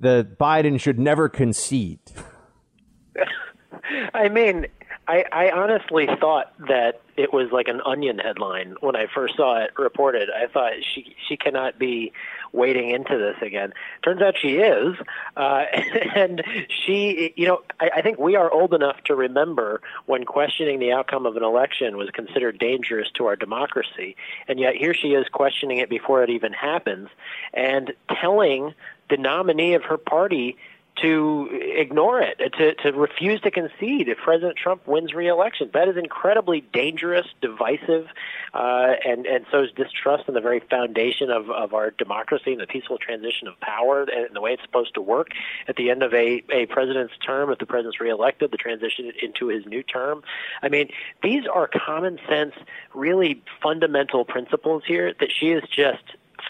that 0.00 0.38
Biden 0.38 0.78
should 0.78 0.98
never 0.98 1.28
concede. 1.28 2.00
I 4.14 4.28
mean, 4.28 4.66
I, 5.06 5.24
I 5.30 5.50
honestly 5.50 6.06
thought 6.06 6.52
that 6.68 7.00
it 7.16 7.32
was 7.32 7.52
like 7.52 7.68
an 7.68 7.80
onion 7.84 8.18
headline 8.18 8.76
when 8.80 8.96
I 8.96 9.06
first 9.12 9.36
saw 9.36 9.62
it 9.62 9.70
reported. 9.78 10.30
I 10.30 10.46
thought 10.46 10.72
she 10.82 11.14
she 11.28 11.36
cannot 11.36 11.78
be 11.78 12.12
wading 12.52 12.90
into 12.90 13.18
this 13.18 13.36
again. 13.42 13.72
Turns 14.02 14.22
out 14.22 14.36
she 14.40 14.56
is, 14.58 14.96
uh, 15.36 15.64
and 16.14 16.42
she, 16.68 17.32
you 17.36 17.46
know, 17.46 17.62
I, 17.80 17.90
I 17.96 18.02
think 18.02 18.18
we 18.18 18.36
are 18.36 18.50
old 18.50 18.72
enough 18.72 19.02
to 19.04 19.14
remember 19.14 19.80
when 20.06 20.24
questioning 20.24 20.78
the 20.78 20.92
outcome 20.92 21.26
of 21.26 21.36
an 21.36 21.42
election 21.42 21.96
was 21.96 22.10
considered 22.10 22.58
dangerous 22.58 23.10
to 23.14 23.26
our 23.26 23.36
democracy, 23.36 24.16
and 24.48 24.58
yet 24.58 24.74
here 24.74 24.94
she 24.94 25.08
is 25.08 25.28
questioning 25.28 25.78
it 25.78 25.90
before 25.90 26.22
it 26.22 26.30
even 26.30 26.52
happens, 26.52 27.08
and 27.52 27.92
telling 28.20 28.74
the 29.10 29.16
nominee 29.16 29.74
of 29.74 29.82
her 29.84 29.98
party 29.98 30.56
to 31.02 31.48
ignore 31.52 32.20
it, 32.20 32.38
to, 32.38 32.74
to 32.74 32.92
refuse 32.92 33.40
to 33.40 33.50
concede 33.50 34.08
if 34.08 34.18
President 34.18 34.56
Trump 34.56 34.86
wins 34.86 35.12
re-election. 35.12 35.70
That 35.74 35.88
is 35.88 35.96
incredibly 35.96 36.60
dangerous, 36.60 37.26
divisive, 37.40 38.06
uh, 38.52 38.92
and 39.04 39.26
and 39.26 39.44
so 39.50 39.64
is 39.64 39.70
distrust 39.72 40.28
in 40.28 40.34
the 40.34 40.40
very 40.40 40.60
foundation 40.60 41.30
of, 41.30 41.50
of 41.50 41.74
our 41.74 41.90
democracy 41.90 42.52
and 42.52 42.60
the 42.60 42.66
peaceful 42.66 42.98
transition 42.98 43.48
of 43.48 43.58
power 43.60 44.02
and 44.02 44.34
the 44.34 44.40
way 44.40 44.52
it's 44.52 44.62
supposed 44.62 44.94
to 44.94 45.00
work. 45.00 45.28
At 45.66 45.76
the 45.76 45.90
end 45.90 46.02
of 46.02 46.14
a, 46.14 46.44
a 46.52 46.66
president's 46.66 47.14
term, 47.24 47.50
if 47.50 47.58
the 47.58 47.66
president's 47.66 48.00
reelected, 48.00 48.52
the 48.52 48.56
transition 48.56 49.10
into 49.20 49.48
his 49.48 49.66
new 49.66 49.82
term. 49.82 50.22
I 50.62 50.68
mean, 50.68 50.90
these 51.22 51.44
are 51.52 51.68
common 51.68 52.18
sense, 52.28 52.54
really 52.94 53.42
fundamental 53.60 54.24
principles 54.24 54.84
here 54.86 55.12
that 55.18 55.32
she 55.32 55.50
is 55.50 55.64
just 55.68 56.04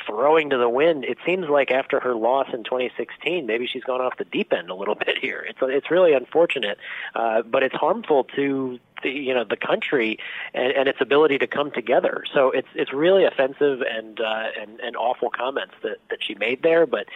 throwing 0.07 0.51
to 0.51 0.59
the 0.59 0.69
wind. 0.69 1.05
It 1.05 1.19
seems 1.25 1.49
like 1.49 1.71
after 1.71 2.01
her 2.01 2.15
loss 2.15 2.49
in 2.53 2.65
2016, 2.65 3.47
maybe 3.47 3.67
she's 3.67 3.85
gone 3.85 4.01
off 4.01 4.17
the 4.17 4.25
deep 4.25 4.53
end 4.53 4.71
a 4.71 4.75
little 4.75 4.95
bit 5.07 5.19
here. 5.19 5.45
It's 5.49 5.59
it's 5.63 5.91
really 5.91 6.13
unfortunate, 6.13 6.79
uh, 7.15 7.43
but 7.43 7.63
it's 7.63 7.75
harmful 7.75 8.25
to 8.37 8.79
the 9.03 9.11
you 9.11 9.35
know 9.35 9.45
the 9.45 9.57
country 9.57 10.19
and, 10.53 10.73
and 10.73 10.89
its 10.89 11.01
ability 11.01 11.39
to 11.39 11.47
come 11.47 11.71
together. 11.71 12.25
So 12.33 12.51
it's 12.51 12.69
it's 12.75 12.93
really 12.93 13.25
offensive 13.25 13.83
and 13.83 14.21
uh, 14.21 14.47
and 14.61 14.81
and 14.81 14.97
awful 14.97 15.31
comments 15.31 15.75
that 15.83 15.99
that 16.11 16.23
she 16.23 16.35
made 16.35 16.63
there. 16.63 16.87
But 16.87 17.07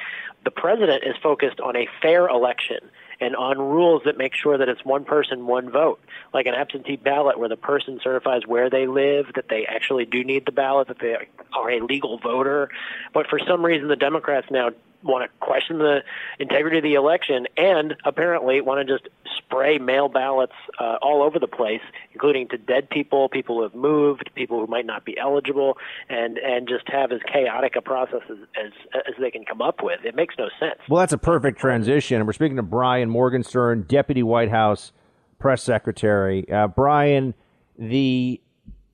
the 0.44 0.50
president 0.50 1.04
is 1.04 1.16
focused 1.22 1.60
on 1.60 1.76
a 1.76 1.88
fair 2.00 2.28
election 2.28 2.90
and 3.20 3.34
on 3.34 3.58
rules 3.58 4.02
that 4.04 4.16
make 4.16 4.34
sure 4.34 4.58
that 4.58 4.68
it's 4.68 4.84
one 4.84 5.04
person, 5.04 5.46
one 5.46 5.70
vote, 5.70 6.00
like 6.32 6.46
an 6.46 6.54
absentee 6.54 6.96
ballot 6.96 7.38
where 7.38 7.48
the 7.48 7.56
person 7.56 8.00
certifies 8.02 8.42
where 8.46 8.70
they 8.70 8.86
live, 8.86 9.26
that 9.34 9.48
they 9.48 9.66
actually 9.66 10.04
do 10.04 10.22
need 10.22 10.46
the 10.46 10.52
ballot, 10.52 10.88
that 10.88 10.98
they 11.00 11.16
are 11.52 11.70
a 11.70 11.80
legal 11.80 12.18
voter. 12.18 12.68
But 13.12 13.26
for 13.28 13.38
some 13.38 13.64
reason, 13.64 13.88
the 13.88 13.96
Democrats 13.96 14.46
now 14.50 14.70
want 15.02 15.30
to 15.30 15.38
question 15.44 15.78
the 15.78 16.02
integrity 16.38 16.78
of 16.78 16.82
the 16.82 16.94
election 16.94 17.46
and 17.56 17.96
apparently 18.04 18.60
want 18.60 18.86
to 18.86 18.98
just 18.98 19.08
spray 19.36 19.78
mail 19.78 20.08
ballots 20.08 20.54
uh, 20.78 20.96
all 21.00 21.22
over 21.22 21.38
the 21.38 21.46
place, 21.46 21.80
including 22.12 22.48
to 22.48 22.58
dead 22.58 22.90
people, 22.90 23.28
people 23.28 23.56
who 23.56 23.62
have 23.62 23.74
moved, 23.74 24.30
people 24.34 24.60
who 24.60 24.66
might 24.66 24.86
not 24.86 25.04
be 25.04 25.16
eligible, 25.18 25.78
and 26.08 26.38
and 26.38 26.68
just 26.68 26.88
have 26.88 27.12
as 27.12 27.20
chaotic 27.30 27.76
a 27.76 27.82
process 27.82 28.22
as, 28.30 28.38
as, 28.62 28.72
as 28.94 29.14
they 29.20 29.30
can 29.30 29.44
come 29.44 29.62
up 29.62 29.82
with. 29.82 30.04
It 30.04 30.14
makes 30.14 30.34
no 30.38 30.48
sense. 30.58 30.80
Well, 30.88 31.00
that's 31.00 31.12
a 31.12 31.18
perfect 31.18 31.58
transition. 31.58 32.18
And 32.18 32.26
we're 32.26 32.32
speaking 32.32 32.56
to 32.56 32.62
Brian 32.62 33.08
Morgenstern, 33.08 33.82
Deputy 33.82 34.22
White 34.22 34.50
House 34.50 34.92
Press 35.38 35.62
Secretary. 35.62 36.50
Uh, 36.50 36.66
Brian, 36.66 37.34
the 37.78 38.40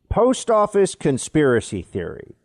post 0.09 0.51
office 0.51 0.95
conspiracy 0.95 1.83
theory 1.83 2.37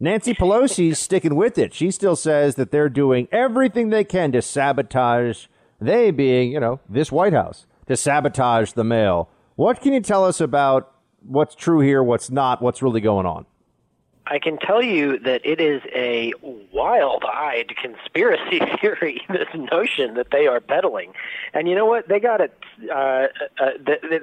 Nancy 0.00 0.32
Pelosi's 0.34 0.98
sticking 0.98 1.36
with 1.36 1.58
it. 1.58 1.74
She 1.74 1.90
still 1.90 2.16
says 2.16 2.54
that 2.56 2.70
they're 2.70 2.88
doing 2.88 3.28
everything 3.30 3.90
they 3.90 4.04
can 4.04 4.32
to 4.32 4.42
sabotage, 4.42 5.46
they 5.80 6.10
being, 6.10 6.50
you 6.50 6.58
know, 6.58 6.80
this 6.88 7.12
White 7.12 7.34
House, 7.34 7.66
to 7.86 7.96
sabotage 7.96 8.72
the 8.72 8.84
mail. 8.84 9.28
What 9.56 9.80
can 9.80 9.92
you 9.92 10.00
tell 10.00 10.24
us 10.24 10.40
about 10.40 10.92
what's 11.22 11.54
true 11.54 11.80
here, 11.80 12.02
what's 12.02 12.30
not, 12.30 12.62
what's 12.62 12.82
really 12.82 13.02
going 13.02 13.26
on? 13.26 13.44
I 14.30 14.38
can 14.38 14.58
tell 14.58 14.80
you 14.80 15.18
that 15.18 15.40
it 15.44 15.60
is 15.60 15.82
a 15.92 16.32
wild-eyed 16.72 17.74
conspiracy 17.76 18.60
theory. 18.80 19.20
This 19.28 19.48
notion 19.54 20.14
that 20.14 20.28
they 20.30 20.46
are 20.46 20.60
peddling, 20.60 21.12
and 21.52 21.68
you 21.68 21.74
know 21.74 21.84
what? 21.84 22.06
They 22.08 22.20
got 22.20 22.40
it. 22.40 22.56
Uh, 22.88 23.26
uh, 23.58 23.70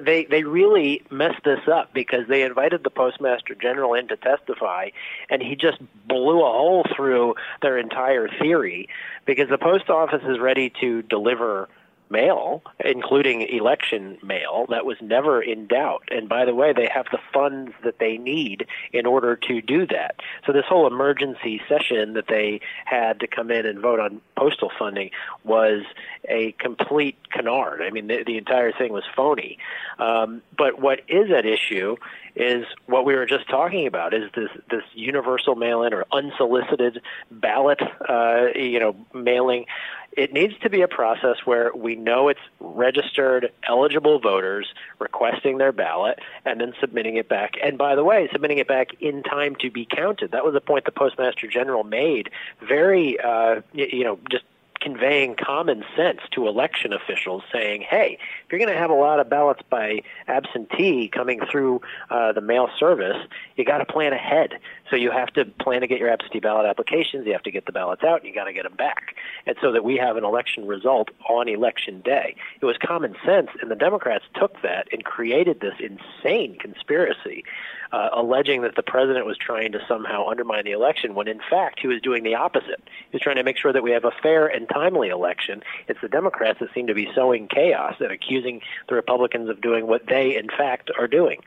they 0.00 0.24
they 0.24 0.44
really 0.44 1.02
messed 1.10 1.44
this 1.44 1.60
up 1.70 1.92
because 1.92 2.26
they 2.26 2.42
invited 2.42 2.84
the 2.84 2.90
postmaster 2.90 3.54
general 3.54 3.92
in 3.92 4.08
to 4.08 4.16
testify, 4.16 4.88
and 5.28 5.42
he 5.42 5.54
just 5.54 5.78
blew 6.06 6.40
a 6.40 6.50
hole 6.50 6.86
through 6.96 7.34
their 7.60 7.76
entire 7.76 8.28
theory 8.40 8.88
because 9.26 9.50
the 9.50 9.58
post 9.58 9.90
office 9.90 10.22
is 10.26 10.38
ready 10.38 10.72
to 10.80 11.02
deliver 11.02 11.68
mail, 12.10 12.62
including 12.84 13.42
election 13.42 14.18
mail, 14.22 14.66
that 14.70 14.84
was 14.84 14.96
never 15.00 15.42
in 15.42 15.66
doubt. 15.66 16.08
And 16.10 16.28
by 16.28 16.44
the 16.44 16.54
way, 16.54 16.72
they 16.72 16.88
have 16.92 17.06
the 17.10 17.18
funds 17.32 17.72
that 17.84 17.98
they 17.98 18.18
need 18.18 18.66
in 18.92 19.06
order 19.06 19.36
to 19.36 19.62
do 19.62 19.86
that. 19.86 20.16
So 20.46 20.52
this 20.52 20.64
whole 20.66 20.86
emergency 20.86 21.60
session 21.68 22.14
that 22.14 22.28
they 22.28 22.60
had 22.84 23.20
to 23.20 23.26
come 23.26 23.50
in 23.50 23.66
and 23.66 23.80
vote 23.80 24.00
on 24.00 24.20
postal 24.36 24.70
funding 24.78 25.10
was 25.44 25.82
a 26.28 26.52
complete 26.52 27.16
canard. 27.30 27.82
I 27.82 27.90
mean, 27.90 28.06
the, 28.06 28.22
the 28.24 28.38
entire 28.38 28.72
thing 28.72 28.92
was 28.92 29.04
phony. 29.14 29.58
Um, 29.98 30.42
but 30.56 30.80
what 30.80 31.00
is 31.08 31.30
at 31.30 31.46
issue 31.46 31.96
is 32.38 32.64
what 32.86 33.04
we 33.04 33.14
were 33.14 33.26
just 33.26 33.48
talking 33.48 33.86
about 33.86 34.14
is 34.14 34.30
this 34.34 34.50
this 34.70 34.84
universal 34.94 35.56
mail-in 35.56 35.92
or 35.92 36.04
unsolicited 36.12 37.02
ballot 37.30 37.80
uh, 38.08 38.46
you 38.54 38.78
know 38.78 38.94
mailing 39.12 39.66
it 40.12 40.32
needs 40.32 40.54
to 40.62 40.70
be 40.70 40.80
a 40.80 40.88
process 40.88 41.36
where 41.44 41.70
we 41.74 41.94
know 41.94 42.28
it's 42.28 42.40
registered 42.60 43.52
eligible 43.68 44.18
voters 44.18 44.66
requesting 44.98 45.58
their 45.58 45.72
ballot 45.72 46.18
and 46.44 46.60
then 46.60 46.72
submitting 46.80 47.16
it 47.16 47.28
back 47.28 47.54
and 47.62 47.78
by 47.78 47.94
the 47.94 48.04
way 48.04 48.28
submitting 48.32 48.58
it 48.58 48.68
back 48.68 48.90
in 49.00 49.22
time 49.22 49.54
to 49.56 49.70
be 49.70 49.86
counted 49.86 50.30
that 50.32 50.44
was 50.44 50.54
a 50.54 50.60
point 50.60 50.84
the 50.84 50.92
postmaster 50.92 51.46
general 51.46 51.84
made 51.84 52.30
very 52.66 53.18
uh, 53.20 53.60
you 53.72 54.04
know 54.04 54.18
just 54.30 54.44
conveying 54.80 55.34
common 55.34 55.84
sense 55.96 56.20
to 56.32 56.46
election 56.46 56.92
officials 56.92 57.42
saying, 57.52 57.82
hey, 57.82 58.18
if 58.44 58.52
you're 58.52 58.58
going 58.58 58.72
to 58.72 58.78
have 58.78 58.90
a 58.90 58.94
lot 58.94 59.20
of 59.20 59.28
ballots 59.28 59.60
by 59.68 60.00
absentee 60.26 61.08
coming 61.08 61.40
through 61.50 61.80
uh, 62.10 62.32
the 62.32 62.40
mail 62.40 62.68
service, 62.78 63.16
you 63.56 63.64
got 63.64 63.78
to 63.78 63.84
plan 63.84 64.12
ahead. 64.12 64.58
So 64.90 64.96
you 64.96 65.10
have 65.10 65.32
to 65.34 65.44
plan 65.44 65.82
to 65.82 65.86
get 65.86 65.98
your 65.98 66.08
absentee 66.08 66.40
ballot 66.40 66.66
applications, 66.66 67.26
you 67.26 67.32
have 67.32 67.42
to 67.42 67.50
get 67.50 67.66
the 67.66 67.72
ballots 67.72 68.04
out, 68.04 68.24
you 68.24 68.34
got 68.34 68.44
to 68.44 68.52
get 68.52 68.64
them 68.64 68.76
back. 68.76 69.16
And 69.46 69.56
so 69.60 69.72
that 69.72 69.84
we 69.84 69.96
have 69.96 70.16
an 70.16 70.24
election 70.24 70.66
result 70.66 71.10
on 71.28 71.48
election 71.48 72.00
day. 72.00 72.36
It 72.60 72.64
was 72.64 72.76
common 72.78 73.14
sense, 73.24 73.50
and 73.60 73.70
the 73.70 73.76
Democrats 73.76 74.24
took 74.34 74.60
that 74.62 74.88
and 74.92 75.04
created 75.04 75.60
this 75.60 75.74
insane 75.78 76.56
conspiracy 76.58 77.44
uh, 77.92 78.10
alleging 78.12 78.62
that 78.62 78.76
the 78.76 78.82
president 78.82 79.26
was 79.26 79.36
trying 79.38 79.72
to 79.72 79.80
somehow 79.88 80.28
undermine 80.28 80.64
the 80.64 80.72
election 80.72 81.14
when 81.14 81.28
in 81.28 81.40
fact 81.50 81.80
he 81.80 81.88
was 81.88 82.00
doing 82.00 82.22
the 82.22 82.34
opposite. 82.34 82.82
He 83.10 83.14
was 83.14 83.22
trying 83.22 83.36
to 83.36 83.44
make 83.44 83.56
sure 83.56 83.72
that 83.72 83.82
we 83.82 83.92
have 83.92 84.04
a 84.04 84.12
fair 84.22 84.46
and 84.46 84.68
timely 84.68 85.08
election. 85.08 85.62
It's 85.86 86.00
the 86.00 86.08
Democrats 86.08 86.58
that 86.60 86.72
seem 86.74 86.86
to 86.88 86.94
be 86.94 87.08
sowing 87.14 87.48
chaos 87.48 87.96
and 88.00 88.10
accusing 88.10 88.60
the 88.88 88.94
Republicans 88.94 89.48
of 89.48 89.60
doing 89.60 89.86
what 89.86 90.06
they 90.06 90.36
in 90.36 90.48
fact 90.48 90.90
are 90.98 91.08
doing. 91.08 91.40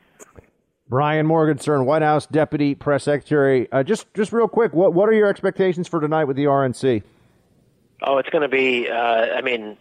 Brian 0.92 1.26
Morgenstern, 1.26 1.86
White 1.86 2.02
House 2.02 2.26
Deputy 2.26 2.74
Press 2.74 3.04
Secretary. 3.04 3.66
Uh, 3.72 3.82
just 3.82 4.12
just 4.12 4.30
real 4.30 4.46
quick, 4.46 4.74
what 4.74 4.92
what 4.92 5.08
are 5.08 5.14
your 5.14 5.26
expectations 5.26 5.88
for 5.88 6.02
tonight 6.02 6.24
with 6.24 6.36
the 6.36 6.44
RNC? 6.44 7.02
Oh, 8.02 8.18
it's 8.18 8.28
going 8.28 8.42
to 8.42 8.48
be. 8.48 8.90
Uh, 8.90 8.94
I 9.34 9.40
mean, 9.40 9.78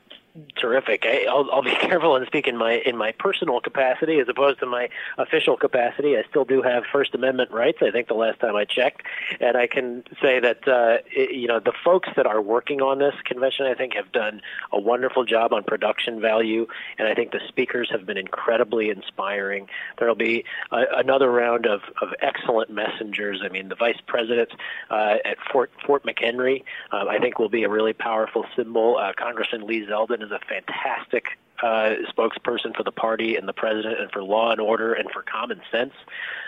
terrific. 0.56 1.04
I, 1.06 1.26
I'll, 1.30 1.50
I'll 1.52 1.62
be 1.62 1.76
careful 1.82 2.16
and 2.16 2.26
speak 2.28 2.48
in 2.48 2.58
my 2.58 2.74
in 2.86 2.98
my 2.98 3.12
personal 3.12 3.60
capacity 3.60 4.20
as 4.20 4.28
opposed 4.30 4.60
to 4.60 4.66
my 4.66 4.90
official 5.18 5.58
capacity. 5.58 6.18
I 6.18 6.24
still 6.30 6.46
do 6.46 6.62
have 6.62 6.84
First 6.92 7.14
Amendment 7.14 7.52
rights. 7.52 7.80
I 7.82 7.92
think 7.92 8.08
the 8.08 8.14
last 8.14 8.40
time 8.40 8.56
I 8.56 8.66
checked, 8.66 9.04
and 9.40 9.58
I 9.58 9.68
can 9.68 10.04
say 10.22 10.40
that 10.40 10.68
uh, 10.68 10.98
it, 11.12 11.32
you 11.32 11.48
know 11.48 11.60
the 11.60 11.74
folks 11.84 12.10
that 12.16 12.26
are 12.26 12.42
working 12.42 12.82
on 12.82 13.00
this 13.00 13.16
convention, 13.26 13.66
I 13.66 13.74
think, 13.74 13.94
have 13.94 14.12
done 14.12 14.42
a 14.72 14.80
wonderful 14.80 15.26
job 15.26 15.54
on 15.54 15.64
production 15.64 16.22
value, 16.22 16.68
and 16.98 17.08
I 17.08 17.16
think 17.16 17.32
the 17.32 17.42
speakers 17.48 17.90
have 17.92 18.06
been 18.06 18.18
incredibly 18.18 18.90
inspiring. 18.90 19.68
There'll 20.00 20.16
be 20.16 20.46
a, 20.72 20.84
another 20.98 21.32
round 21.32 21.66
of, 21.66 21.82
of 22.02 22.10
excellent 22.22 22.70
messengers. 22.70 23.42
I 23.44 23.50
mean, 23.50 23.70
the 23.70 23.76
vice 23.76 24.00
president 24.08 24.50
uh, 24.90 25.16
at 25.26 25.38
Fort 25.52 25.72
Fort 25.86 26.06
McHenry, 26.06 26.64
uh, 26.92 27.06
I 27.10 27.20
think, 27.20 27.40
will 27.40 27.50
be 27.50 27.64
a 27.64 27.70
really 27.70 27.94
powerful 27.94 28.46
symbol. 28.56 28.98
Uh, 28.98 29.14
Congressman 29.18 29.68
Lee 29.68 29.86
Zeldin 29.86 30.21
is 30.22 30.32
a 30.32 30.40
fantastic 30.40 31.38
uh, 31.62 31.96
spokesperson 32.12 32.76
for 32.76 32.84
the 32.84 32.92
party 32.92 33.36
and 33.36 33.48
the 33.48 33.54
president 33.54 34.00
and 34.00 34.12
for 34.12 34.24
law 34.24 34.52
and 34.52 34.60
order 34.60 34.94
and 34.94 35.10
for 35.12 35.22
common 35.22 35.62
sense. 35.72 35.94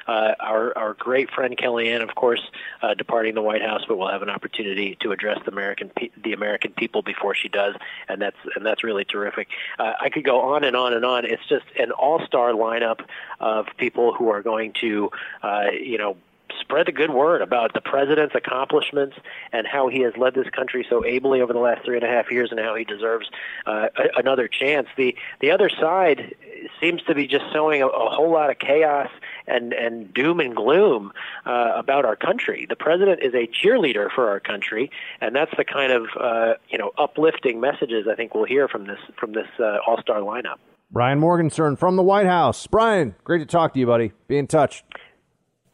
Uh, 0.07 0.33
our 0.39 0.77
our 0.77 0.93
great 0.95 1.29
friend 1.31 1.55
Kellyanne, 1.55 2.01
of 2.01 2.15
course, 2.15 2.41
uh, 2.81 2.93
departing 2.93 3.35
the 3.35 3.41
White 3.41 3.61
House, 3.61 3.83
but 3.87 3.97
we'll 3.97 4.09
have 4.11 4.21
an 4.21 4.29
opportunity 4.29 4.97
to 5.01 5.11
address 5.11 5.37
the 5.45 5.51
American 5.51 5.89
pe- 5.95 6.09
the 6.21 6.33
American 6.33 6.71
people 6.71 7.03
before 7.03 7.35
she 7.35 7.47
does, 7.47 7.75
and 8.09 8.21
that's 8.21 8.37
and 8.55 8.65
that's 8.65 8.83
really 8.83 9.05
terrific. 9.05 9.49
Uh, 9.79 9.93
I 10.01 10.09
could 10.09 10.23
go 10.23 10.53
on 10.53 10.63
and 10.63 10.75
on 10.75 10.93
and 10.93 11.05
on. 11.05 11.25
It's 11.25 11.45
just 11.47 11.65
an 11.79 11.91
all 11.91 12.25
star 12.25 12.51
lineup 12.51 13.01
of 13.39 13.67
people 13.77 14.13
who 14.13 14.29
are 14.29 14.41
going 14.41 14.73
to, 14.81 15.11
uh, 15.41 15.67
you 15.71 15.97
know 15.97 16.17
spread 16.59 16.87
the 16.87 16.91
good 16.91 17.11
word 17.11 17.41
about 17.41 17.73
the 17.73 17.81
president's 17.81 18.35
accomplishments 18.35 19.15
and 19.51 19.67
how 19.67 19.87
he 19.87 20.01
has 20.01 20.13
led 20.17 20.33
this 20.33 20.49
country 20.49 20.85
so 20.89 21.05
ably 21.05 21.41
over 21.41 21.53
the 21.53 21.59
last 21.59 21.85
three 21.85 21.95
and 21.95 22.03
a 22.03 22.07
half 22.07 22.31
years, 22.31 22.51
and 22.51 22.59
how 22.59 22.75
he 22.75 22.83
deserves 22.83 23.29
uh, 23.65 23.87
a, 23.95 24.19
another 24.19 24.47
chance. 24.47 24.87
The 24.97 25.15
the 25.41 25.51
other 25.51 25.69
side 25.69 26.35
seems 26.79 27.01
to 27.03 27.15
be 27.15 27.27
just 27.27 27.45
sowing 27.51 27.81
a, 27.81 27.87
a 27.87 28.09
whole 28.09 28.31
lot 28.31 28.49
of 28.49 28.59
chaos 28.59 29.09
and 29.47 29.73
and 29.73 30.13
doom 30.13 30.39
and 30.39 30.55
gloom 30.55 31.11
uh, 31.45 31.73
about 31.75 32.05
our 32.05 32.15
country. 32.15 32.65
The 32.67 32.75
president 32.75 33.21
is 33.21 33.33
a 33.33 33.47
cheerleader 33.47 34.09
for 34.13 34.29
our 34.29 34.39
country, 34.39 34.91
and 35.21 35.35
that's 35.35 35.55
the 35.57 35.65
kind 35.65 35.91
of 35.91 36.07
uh, 36.19 36.53
you 36.69 36.77
know 36.77 36.91
uplifting 36.97 37.59
messages 37.59 38.07
I 38.11 38.15
think 38.15 38.33
we'll 38.33 38.45
hear 38.45 38.67
from 38.67 38.87
this 38.87 38.99
from 39.19 39.33
this 39.33 39.47
uh, 39.59 39.77
all 39.87 40.01
star 40.01 40.19
lineup. 40.19 40.57
Brian 40.93 41.19
Morgenstern 41.19 41.75
from 41.75 41.95
the 41.95 42.03
White 42.03 42.27
House. 42.27 42.67
Brian, 42.67 43.15
great 43.23 43.39
to 43.39 43.47
talk 43.47 43.73
to 43.73 43.79
you, 43.79 43.87
buddy. 43.87 44.11
Be 44.27 44.37
in 44.37 44.45
touch. 44.45 44.83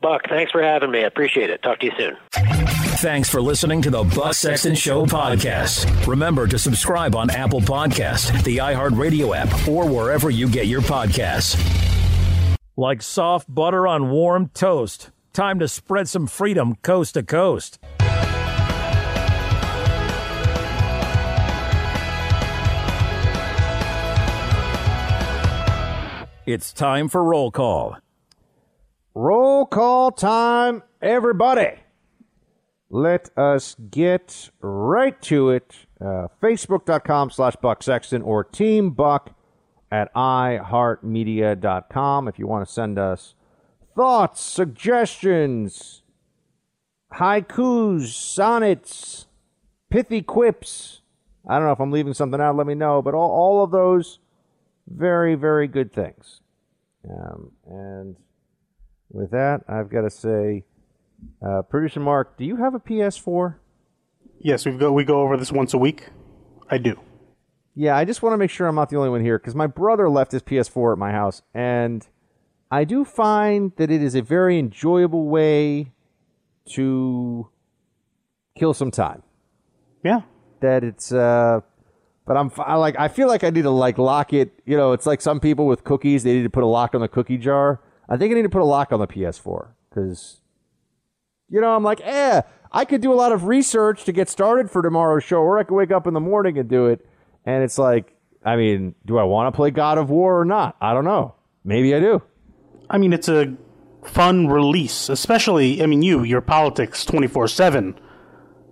Buck, 0.01 0.21
thanks 0.29 0.51
for 0.51 0.63
having 0.63 0.91
me. 0.91 0.99
I 0.99 1.07
appreciate 1.07 1.49
it. 1.49 1.61
Talk 1.61 1.79
to 1.79 1.87
you 1.87 1.91
soon. 1.97 2.17
Thanks 2.99 3.29
for 3.29 3.41
listening 3.41 3.81
to 3.83 3.89
the 3.89 4.03
Buck 4.03 4.33
Sexton 4.33 4.75
Show 4.75 5.05
podcast. 5.05 6.07
Remember 6.07 6.47
to 6.47 6.57
subscribe 6.57 7.15
on 7.15 7.29
Apple 7.29 7.61
Podcast, 7.61 8.43
the 8.43 8.57
iHeartRadio 8.57 9.35
app, 9.35 9.67
or 9.67 9.87
wherever 9.87 10.29
you 10.29 10.49
get 10.49 10.67
your 10.67 10.81
podcasts. 10.81 11.57
Like 12.75 13.01
soft 13.01 13.53
butter 13.53 13.87
on 13.87 14.09
warm 14.09 14.49
toast. 14.53 15.11
Time 15.33 15.59
to 15.59 15.67
spread 15.67 16.07
some 16.07 16.27
freedom 16.27 16.75
coast 16.81 17.13
to 17.13 17.23
coast. 17.23 17.79
It's 26.45 26.73
time 26.73 27.09
for 27.09 27.23
roll 27.23 27.51
call. 27.51 27.97
Roll 29.21 29.65
call 29.65 30.13
time, 30.13 30.81
everybody. 31.01 31.71
Let 32.89 33.37
us 33.37 33.75
get 33.91 34.49
right 34.61 35.21
to 35.23 35.49
it. 35.49 35.75
Uh, 35.99 36.29
Facebook.com 36.41 37.29
slash 37.29 37.57
Buck 37.57 37.83
Sexton 37.83 38.21
or 38.21 38.45
Team 38.45 38.91
Buck 38.91 39.35
at 39.91 40.13
iHeartMedia.com 40.13 42.29
if 42.29 42.39
you 42.39 42.47
want 42.47 42.65
to 42.65 42.73
send 42.73 42.97
us 42.97 43.33
thoughts, 43.93 44.39
suggestions, 44.39 46.01
haikus, 47.15 48.13
sonnets, 48.13 49.27
pithy 49.89 50.21
quips. 50.21 51.01
I 51.45 51.55
don't 51.55 51.65
know 51.65 51.73
if 51.73 51.81
I'm 51.81 51.91
leaving 51.91 52.13
something 52.13 52.39
out, 52.39 52.55
let 52.55 52.67
me 52.67 52.73
know, 52.73 53.01
but 53.01 53.13
all, 53.13 53.31
all 53.31 53.65
of 53.65 53.71
those 53.71 54.19
very, 54.87 55.35
very 55.35 55.67
good 55.67 55.91
things. 55.91 56.39
Um, 57.03 57.51
and 57.67 58.15
with 59.11 59.31
that, 59.31 59.61
I've 59.67 59.89
got 59.89 60.01
to 60.01 60.09
say, 60.09 60.65
uh, 61.45 61.63
producer 61.63 61.99
Mark, 61.99 62.37
do 62.37 62.45
you 62.45 62.57
have 62.57 62.75
a 62.75 62.79
PS4? 62.79 63.55
Yes, 64.39 64.65
we 64.65 64.71
go 64.77 64.91
we 64.91 65.03
go 65.03 65.21
over 65.21 65.35
this 65.35 65.51
once 65.51 65.73
a 65.73 65.77
week. 65.77 66.09
I 66.69 66.77
do. 66.77 66.97
Yeah, 67.75 67.95
I 67.95 68.05
just 68.05 68.21
want 68.21 68.33
to 68.33 68.37
make 68.37 68.49
sure 68.49 68.67
I'm 68.67 68.75
not 68.75 68.89
the 68.89 68.97
only 68.97 69.09
one 69.09 69.21
here 69.21 69.37
because 69.37 69.55
my 69.55 69.67
brother 69.67 70.09
left 70.09 70.31
his 70.31 70.41
PS4 70.41 70.93
at 70.93 70.97
my 70.97 71.11
house, 71.11 71.41
and 71.53 72.07
I 72.71 72.83
do 72.83 73.03
find 73.03 73.71
that 73.77 73.89
it 73.91 74.01
is 74.01 74.15
a 74.15 74.21
very 74.21 74.59
enjoyable 74.59 75.27
way 75.27 75.91
to 76.73 77.49
kill 78.57 78.73
some 78.73 78.91
time. 78.91 79.23
Yeah. 80.03 80.21
That 80.61 80.83
it's, 80.83 81.11
uh, 81.11 81.61
but 82.25 82.37
I'm 82.37 82.51
I 82.57 82.75
like 82.75 82.99
I 82.99 83.07
feel 83.07 83.27
like 83.27 83.43
I 83.43 83.49
need 83.49 83.63
to 83.63 83.71
like 83.71 83.97
lock 83.97 84.33
it. 84.33 84.51
You 84.65 84.77
know, 84.77 84.91
it's 84.91 85.05
like 85.05 85.21
some 85.21 85.39
people 85.39 85.65
with 85.65 85.83
cookies; 85.83 86.23
they 86.23 86.33
need 86.33 86.43
to 86.43 86.49
put 86.49 86.63
a 86.63 86.67
lock 86.67 86.93
on 86.93 87.01
the 87.01 87.07
cookie 87.07 87.37
jar. 87.37 87.81
I 88.09 88.17
think 88.17 88.31
I 88.31 88.35
need 88.35 88.43
to 88.43 88.49
put 88.49 88.61
a 88.61 88.65
lock 88.65 88.91
on 88.91 88.99
the 88.99 89.07
PS4 89.07 89.67
because, 89.89 90.41
you 91.47 91.61
know, 91.61 91.75
I'm 91.75 91.83
like, 91.83 92.01
eh, 92.03 92.41
I 92.71 92.85
could 92.85 93.01
do 93.01 93.13
a 93.13 93.15
lot 93.15 93.31
of 93.31 93.45
research 93.45 94.03
to 94.05 94.11
get 94.11 94.29
started 94.29 94.71
for 94.71 94.81
tomorrow's 94.81 95.23
show, 95.23 95.37
or 95.37 95.59
I 95.59 95.63
could 95.63 95.75
wake 95.75 95.91
up 95.91 96.07
in 96.07 96.13
the 96.15 96.19
morning 96.19 96.57
and 96.57 96.67
do 96.67 96.87
it. 96.87 97.05
And 97.45 97.63
it's 97.63 97.77
like, 97.77 98.15
I 98.43 98.55
mean, 98.55 98.95
do 99.05 99.17
I 99.17 99.23
want 99.23 99.53
to 99.53 99.55
play 99.55 99.69
God 99.69 99.97
of 99.97 100.09
War 100.09 100.41
or 100.41 100.45
not? 100.45 100.75
I 100.81 100.93
don't 100.93 101.05
know. 101.05 101.35
Maybe 101.63 101.93
I 101.93 101.99
do. 101.99 102.21
I 102.89 102.97
mean, 102.97 103.13
it's 103.13 103.29
a 103.29 103.55
fun 104.03 104.47
release, 104.47 105.09
especially, 105.09 105.83
I 105.83 105.85
mean, 105.85 106.01
you, 106.01 106.23
your 106.23 106.41
politics 106.41 107.05
24 107.05 107.47
7. 107.47 107.99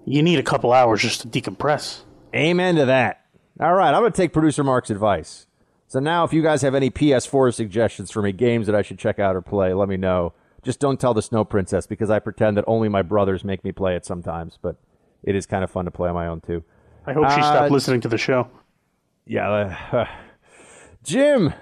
You 0.05 0.23
need 0.23 0.39
a 0.39 0.43
couple 0.43 0.72
hours 0.72 1.01
just 1.01 1.22
to 1.22 1.27
decompress. 1.27 2.01
Amen 2.34 2.76
to 2.76 2.85
that. 2.85 3.26
All 3.59 3.73
right, 3.73 3.93
I'm 3.93 4.01
going 4.01 4.11
to 4.11 4.18
take 4.18 4.34
producer 4.34 4.64
Mark's 4.64 4.89
advice. 4.89 5.46
So 5.88 5.99
now, 5.99 6.23
if 6.26 6.34
you 6.34 6.41
guys 6.41 6.61
have 6.64 6.76
any 6.76 6.89
PS4 6.89 7.53
suggestions 7.53 8.11
for 8.11 8.22
me, 8.22 8.31
games 8.34 8.68
that 8.68 8.76
I 8.76 8.81
should 8.81 8.99
check 8.99 9.19
out 9.19 9.35
or 9.35 9.41
play, 9.41 9.73
let 9.73 9.88
me 9.88 9.95
know. 9.97 10.34
Just 10.61 10.80
don't 10.81 10.99
tell 10.99 11.14
the 11.14 11.22
Snow 11.22 11.45
Princess 11.45 11.88
because 11.88 12.09
I 12.09 12.19
pretend 12.19 12.57
that 12.57 12.65
only 12.68 12.89
my 12.89 13.01
brothers 13.01 13.45
make 13.45 13.64
me 13.64 13.72
play 13.72 13.95
it 13.95 14.05
sometimes, 14.05 14.59
but 14.61 14.76
it 15.23 15.34
is 15.35 15.45
kind 15.45 15.64
of 15.64 15.72
fun 15.72 15.85
to 15.85 15.91
play 15.91 16.09
on 16.09 16.15
my 16.15 16.27
own 16.27 16.41
too. 16.41 16.64
I 17.05 17.14
hope 17.14 17.30
she 17.31 17.39
Uh, 17.39 17.43
stopped 17.43 17.72
listening 17.72 18.01
to 18.01 18.09
the 18.09 18.18
show. 18.18 18.49
yeah, 19.26 19.77
uh, 19.93 20.05
Jim 21.03 21.53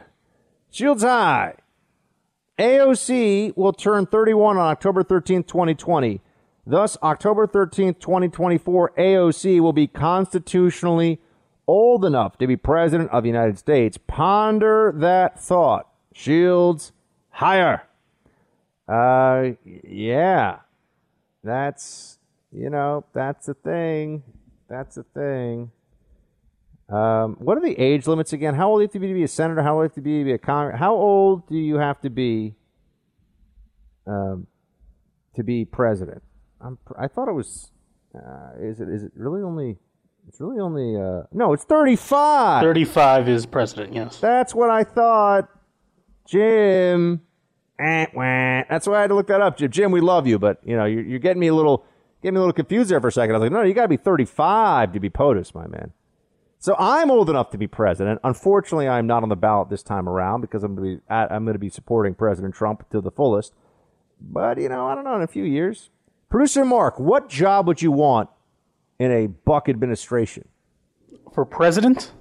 Shields 0.72 1.04
High. 1.04 1.54
AOC 2.58 3.56
will 3.56 3.74
turn 3.74 4.06
31 4.08 4.58
on 4.58 4.66
October 4.68 5.04
13th, 5.04 5.46
2020. 5.46 6.22
Thus, 6.66 6.98
October 7.04 7.46
13th, 7.46 8.00
2024, 8.00 8.94
AOC 8.98 9.60
will 9.60 9.74
be 9.74 9.86
constitutionally 9.88 11.20
old 11.68 12.06
enough 12.06 12.38
to 12.38 12.48
be 12.48 12.56
president 12.56 13.10
of 13.12 13.24
the 13.24 13.30
United 13.30 13.58
States. 13.58 13.98
Ponder 14.08 14.94
that 14.98 15.40
thought. 15.40 15.90
Shields 16.14 16.92
higher. 17.30 17.84
Uh, 18.88 19.52
yeah. 19.64 20.60
That's, 21.44 22.20
you 22.52 22.70
know, 22.70 23.06
that's 23.14 23.48
a 23.48 23.54
thing. 23.54 24.24
That's 24.68 24.98
a 24.98 25.04
thing. 25.04 25.72
Um, 26.88 27.38
what 27.40 27.58
are 27.58 27.62
the 27.62 27.78
age 27.80 28.06
limits 28.06 28.34
again? 28.34 28.54
How 28.54 28.70
old 28.70 28.80
do 28.80 28.84
you 28.84 28.88
have 28.88 28.94
to 28.94 29.00
be 29.00 29.08
to 29.08 29.14
be 29.14 29.24
a 29.24 29.28
senator? 29.28 29.64
How 29.64 29.80
old 29.80 29.82
do 29.82 29.84
you 29.84 29.88
have 29.90 29.96
to 29.96 30.02
be 30.02 30.20
to 30.20 30.26
be 30.26 30.34
a 30.34 30.38
congress? 30.38 30.80
How 30.80 30.94
old 30.94 31.48
do 31.48 31.56
you 31.56 31.76
have 31.78 32.00
to 32.02 32.10
be 32.10 32.56
um, 34.06 34.48
to 35.36 35.44
be 35.44 35.66
president? 35.66 36.22
I'm, 36.62 36.78
I 36.98 37.08
thought 37.08 37.28
it 37.28 37.34
was. 37.34 37.72
Uh, 38.16 38.52
is 38.60 38.80
it? 38.80 38.90
Is 38.90 39.04
it 39.04 39.12
really 39.16 39.42
only? 39.42 39.78
It's 40.28 40.40
really 40.42 40.60
only. 40.60 40.96
Uh, 40.96 41.24
no, 41.32 41.54
it's 41.54 41.64
thirty-five. 41.64 42.62
35 42.62 43.30
is 43.30 43.46
president, 43.46 43.94
yes. 43.94 44.20
That's 44.20 44.54
what 44.56 44.70
I 44.70 44.84
thought. 44.84 45.50
Jim. 46.28 47.22
Eh, 47.80 48.06
wah. 48.14 48.64
That's 48.70 48.88
why 48.88 48.98
I 48.98 49.02
had 49.02 49.08
to 49.08 49.16
look 49.16 49.28
that 49.28 49.42
up, 49.42 49.58
Jim. 49.58 49.72
Jim, 49.72 49.92
we 49.92 50.02
love 50.02 50.28
you, 50.28 50.40
but 50.40 50.60
you 50.64 50.76
know 50.76 50.86
you're, 50.86 51.04
you're 51.04 51.20
getting 51.20 51.40
me 51.40 51.48
a 51.48 51.54
little, 51.54 51.86
getting 52.22 52.36
me 52.36 52.38
a 52.40 52.42
little 52.42 52.54
confused 52.54 52.90
there 52.90 53.02
for 53.02 53.10
a 53.10 53.12
second. 53.12 53.36
I 53.36 53.38
was 53.38 53.46
like, 53.46 53.52
no, 53.52 53.62
you 53.62 53.74
got 53.74 53.84
to 53.84 53.88
be 53.88 53.98
35 53.98 54.94
to 54.94 55.00
be 55.00 55.10
POTUS, 55.10 55.54
my 55.54 55.68
man. 55.68 55.92
So 56.58 56.76
I'm 56.80 57.12
old 57.12 57.30
enough 57.30 57.52
to 57.52 57.58
be 57.58 57.68
president. 57.68 58.20
Unfortunately, 58.24 58.88
I'm 58.88 59.06
not 59.06 59.24
on 59.24 59.30
the 59.30 59.36
ballot 59.36 59.70
this 59.70 59.84
time 59.84 60.10
around 60.10 60.42
because 60.42 60.64
I'm 60.64 60.76
going 60.76 60.96
to 60.96 60.98
be 60.98 61.14
I'm 61.14 61.44
going 61.44 61.54
to 61.54 61.60
be 61.60 61.70
supporting 61.70 62.16
President 62.16 62.56
Trump 62.56 62.90
to 62.90 63.02
the 63.02 63.12
fullest. 63.12 63.54
But 64.20 64.58
you 64.60 64.70
know, 64.70 64.88
I 64.88 64.96
don't 64.96 65.04
know 65.04 65.16
in 65.16 65.22
a 65.22 65.28
few 65.28 65.44
years. 65.44 65.92
Producer 66.30 66.66
Mark, 66.66 67.00
what 67.00 67.30
job 67.30 67.68
would 67.68 67.82
you 67.82 67.92
want 67.92 68.30
in 69.00 69.12
a 69.12 69.28
Buck 69.28 69.70
administration? 69.70 70.48
For 71.34 71.46
president? 71.46 72.14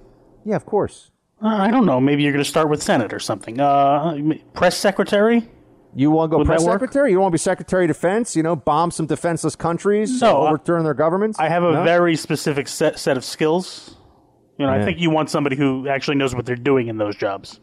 Yeah, 0.45 0.55
of 0.55 0.65
course. 0.65 1.11
Uh, 1.41 1.47
I 1.47 1.71
don't 1.71 1.85
know. 1.85 1.99
Maybe 1.99 2.23
you're 2.23 2.31
going 2.31 2.43
to 2.43 2.49
start 2.49 2.69
with 2.69 2.81
Senate 2.81 3.13
or 3.13 3.19
something. 3.19 3.59
Uh, 3.59 4.17
press 4.53 4.77
secretary? 4.77 5.49
You 5.93 6.11
want 6.11 6.29
to 6.29 6.31
go 6.33 6.37
Would 6.39 6.47
press 6.47 6.63
secretary? 6.63 7.11
You 7.11 7.19
want 7.19 7.31
to 7.31 7.35
be 7.35 7.37
secretary 7.37 7.85
of 7.85 7.89
defense? 7.89 8.35
You 8.35 8.43
know, 8.43 8.55
bomb 8.55 8.91
some 8.91 9.05
defenseless 9.05 9.55
countries, 9.55 10.21
No, 10.21 10.47
overturn 10.47 10.83
their 10.83 10.93
governments? 10.93 11.39
I 11.39 11.47
have 11.47 11.63
a 11.63 11.71
No? 11.71 11.83
very 11.83 12.15
specific 12.17 12.67
set, 12.67 12.99
set 12.99 13.15
of 13.15 13.23
skills. 13.23 13.95
You 14.57 14.65
know, 14.65 14.73
Yeah. 14.73 14.81
I 14.81 14.85
think 14.85 14.99
you 14.99 15.09
want 15.09 15.29
somebody 15.29 15.55
who 15.55 15.87
actually 15.87 16.17
knows 16.17 16.35
what 16.35 16.45
they're 16.45 16.55
doing 16.57 16.87
in 16.87 16.97
those 16.97 17.15
jobs. 17.15 17.59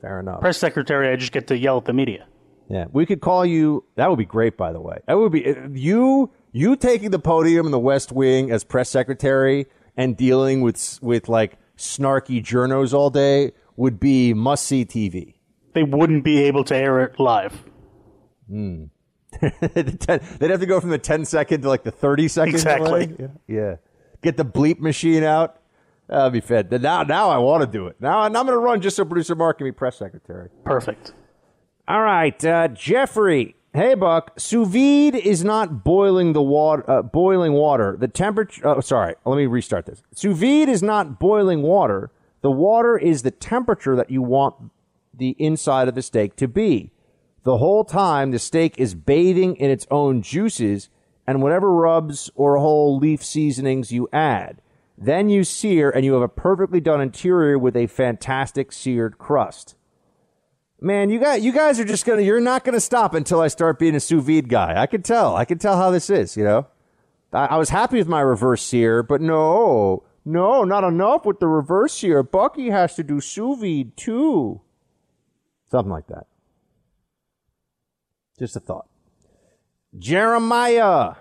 Fair 0.00 0.20
enough. 0.20 0.40
Press 0.40 0.56
secretary, 0.58 1.08
I 1.08 1.16
just 1.16 1.32
get 1.32 1.48
to 1.48 1.58
yell 1.58 1.78
at 1.78 1.84
the 1.84 1.92
media. 1.92 2.26
Yeah, 2.68 2.84
we 2.92 3.06
could 3.06 3.20
call 3.20 3.44
you. 3.44 3.84
That 3.96 4.10
would 4.10 4.18
be 4.18 4.24
great, 4.24 4.56
by 4.56 4.72
the 4.72 4.80
way. 4.80 4.98
That 5.08 5.14
would 5.18 5.32
be 5.32 5.56
you. 5.72 6.30
You 6.58 6.74
taking 6.74 7.12
the 7.12 7.20
podium 7.20 7.66
in 7.66 7.70
the 7.70 7.78
West 7.78 8.10
Wing 8.10 8.50
as 8.50 8.64
press 8.64 8.90
secretary 8.90 9.68
and 9.96 10.16
dealing 10.16 10.60
with 10.60 10.98
with 11.00 11.28
like 11.28 11.56
snarky 11.76 12.42
journos 12.42 12.92
all 12.92 13.10
day 13.10 13.52
would 13.76 14.00
be 14.00 14.34
must 14.34 14.66
see 14.66 14.84
TV. 14.84 15.34
They 15.74 15.84
wouldn't 15.84 16.24
be 16.24 16.42
able 16.42 16.64
to 16.64 16.74
air 16.74 17.04
it 17.04 17.20
live. 17.20 17.62
Hmm. 18.48 18.86
The 19.40 19.96
10 20.00 20.20
They'd 20.40 20.50
have 20.50 20.58
to 20.58 20.66
go 20.66 20.80
from 20.80 20.90
the 20.90 20.98
10 20.98 21.26
second 21.26 21.62
to 21.62 21.68
like 21.68 21.84
the 21.84 21.92
30 21.92 22.26
second. 22.26 22.54
Exactly. 22.54 23.14
Yeah. 23.16 23.26
yeah. 23.46 23.76
Get 24.22 24.36
the 24.36 24.44
bleep 24.44 24.80
machine 24.80 25.22
out. 25.22 25.62
That'd 26.08 26.32
be 26.32 26.40
fed. 26.40 26.72
Now, 26.82 27.04
now 27.04 27.30
I 27.30 27.38
want 27.38 27.60
to 27.60 27.68
do 27.68 27.86
it. 27.86 28.00
Now, 28.00 28.26
now 28.26 28.40
I'm 28.40 28.46
going 28.46 28.58
to 28.58 28.58
run 28.58 28.80
just 28.80 28.96
so 28.96 29.04
producer 29.04 29.36
Mark 29.36 29.58
can 29.58 29.66
be 29.68 29.70
press 29.70 29.96
secretary. 29.96 30.50
Perfect. 30.64 31.12
All 31.86 32.02
right, 32.02 32.44
uh, 32.44 32.66
Jeffrey. 32.66 33.54
Hey, 33.78 33.94
Buck. 33.94 34.32
Sous 34.40 34.66
vide 34.66 35.14
is 35.14 35.44
not 35.44 35.84
boiling 35.84 36.32
the 36.32 36.42
water. 36.42 36.90
Uh, 36.90 37.00
boiling 37.00 37.52
water. 37.52 37.96
The 37.96 38.08
temperature. 38.08 38.66
Oh, 38.66 38.80
sorry. 38.80 39.14
Let 39.24 39.36
me 39.36 39.46
restart 39.46 39.86
this. 39.86 40.02
Sous 40.12 40.36
vide 40.36 40.68
is 40.68 40.82
not 40.82 41.20
boiling 41.20 41.62
water. 41.62 42.10
The 42.40 42.50
water 42.50 42.98
is 42.98 43.22
the 43.22 43.30
temperature 43.30 43.94
that 43.94 44.10
you 44.10 44.20
want 44.20 44.72
the 45.14 45.36
inside 45.38 45.86
of 45.86 45.94
the 45.94 46.02
steak 46.02 46.34
to 46.38 46.48
be. 46.48 46.90
The 47.44 47.58
whole 47.58 47.84
time, 47.84 48.32
the 48.32 48.40
steak 48.40 48.74
is 48.78 48.96
bathing 48.96 49.54
in 49.54 49.70
its 49.70 49.86
own 49.92 50.22
juices 50.22 50.88
and 51.24 51.40
whatever 51.40 51.72
rubs 51.72 52.32
or 52.34 52.56
whole 52.56 52.98
leaf 52.98 53.24
seasonings 53.24 53.92
you 53.92 54.08
add. 54.12 54.60
Then 55.00 55.28
you 55.28 55.44
sear, 55.44 55.88
and 55.88 56.04
you 56.04 56.14
have 56.14 56.22
a 56.22 56.28
perfectly 56.28 56.80
done 56.80 57.00
interior 57.00 57.56
with 57.56 57.76
a 57.76 57.86
fantastic 57.86 58.72
seared 58.72 59.18
crust. 59.18 59.76
Man, 60.80 61.10
you 61.10 61.18
got 61.18 61.42
you 61.42 61.52
guys 61.52 61.80
are 61.80 61.84
just 61.84 62.06
gonna 62.06 62.22
you're 62.22 62.40
not 62.40 62.64
gonna 62.64 62.80
stop 62.80 63.14
until 63.14 63.40
I 63.40 63.48
start 63.48 63.78
being 63.78 63.96
a 63.96 64.00
sous 64.00 64.22
vide 64.22 64.48
guy. 64.48 64.80
I 64.80 64.86
can 64.86 65.02
tell. 65.02 65.34
I 65.34 65.44
can 65.44 65.58
tell 65.58 65.76
how 65.76 65.90
this 65.90 66.08
is, 66.08 66.36
you 66.36 66.44
know. 66.44 66.66
I, 67.32 67.46
I 67.46 67.56
was 67.56 67.70
happy 67.70 67.98
with 67.98 68.06
my 68.06 68.20
reverse 68.20 68.62
sear, 68.62 69.02
but 69.02 69.20
no, 69.20 70.04
no, 70.24 70.62
not 70.62 70.84
enough 70.84 71.26
with 71.26 71.40
the 71.40 71.48
reverse 71.48 71.94
sear. 71.94 72.22
Bucky 72.22 72.70
has 72.70 72.94
to 72.94 73.02
do 73.02 73.20
sous 73.20 73.58
vide 73.58 73.96
too. 73.96 74.60
Something 75.70 75.92
like 75.92 76.06
that. 76.06 76.26
Just 78.38 78.56
a 78.56 78.60
thought. 78.60 78.86
Jeremiah. 79.98 81.14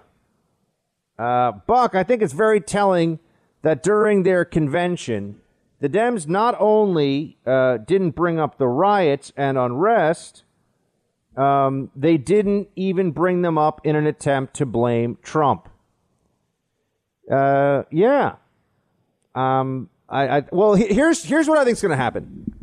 Uh, 1.18 1.54
Buck, 1.66 1.96
I 1.96 2.04
think 2.04 2.22
it's 2.22 2.34
very 2.34 2.62
telling 2.62 3.18
that 3.64 3.82
during 3.82 4.22
their 4.22 4.46
convention, 4.46 5.42
the 5.80 5.90
Dems 5.90 6.28
not 6.28 6.56
only 6.60 7.38
uh, 7.46 7.78
didn't 7.78 8.12
bring 8.12 8.40
up 8.40 8.58
the 8.58 8.68
riots 8.68 9.32
and 9.38 9.58
unrest, 9.58 10.44
um, 11.36 11.92
they 11.96 12.18
didn't 12.18 12.70
even 12.76 13.12
bring 13.12 13.44
them 13.44 13.58
up 13.58 13.82
in 13.84 13.96
an 13.96 14.08
attempt 14.08 14.56
to 14.56 14.66
blame 14.66 15.18
Trump. 15.22 15.70
Uh, 17.32 17.84
yeah. 17.92 18.36
Um, 19.36 19.90
I, 20.10 20.38
I 20.38 20.44
well, 20.52 20.74
he- 20.74 20.94
here's 20.94 21.24
here's 21.24 21.48
what 21.48 21.58
I 21.58 21.64
think 21.64 21.76
is 21.76 21.82
going 21.82 21.92
to 21.92 21.98
happen. 21.98 22.54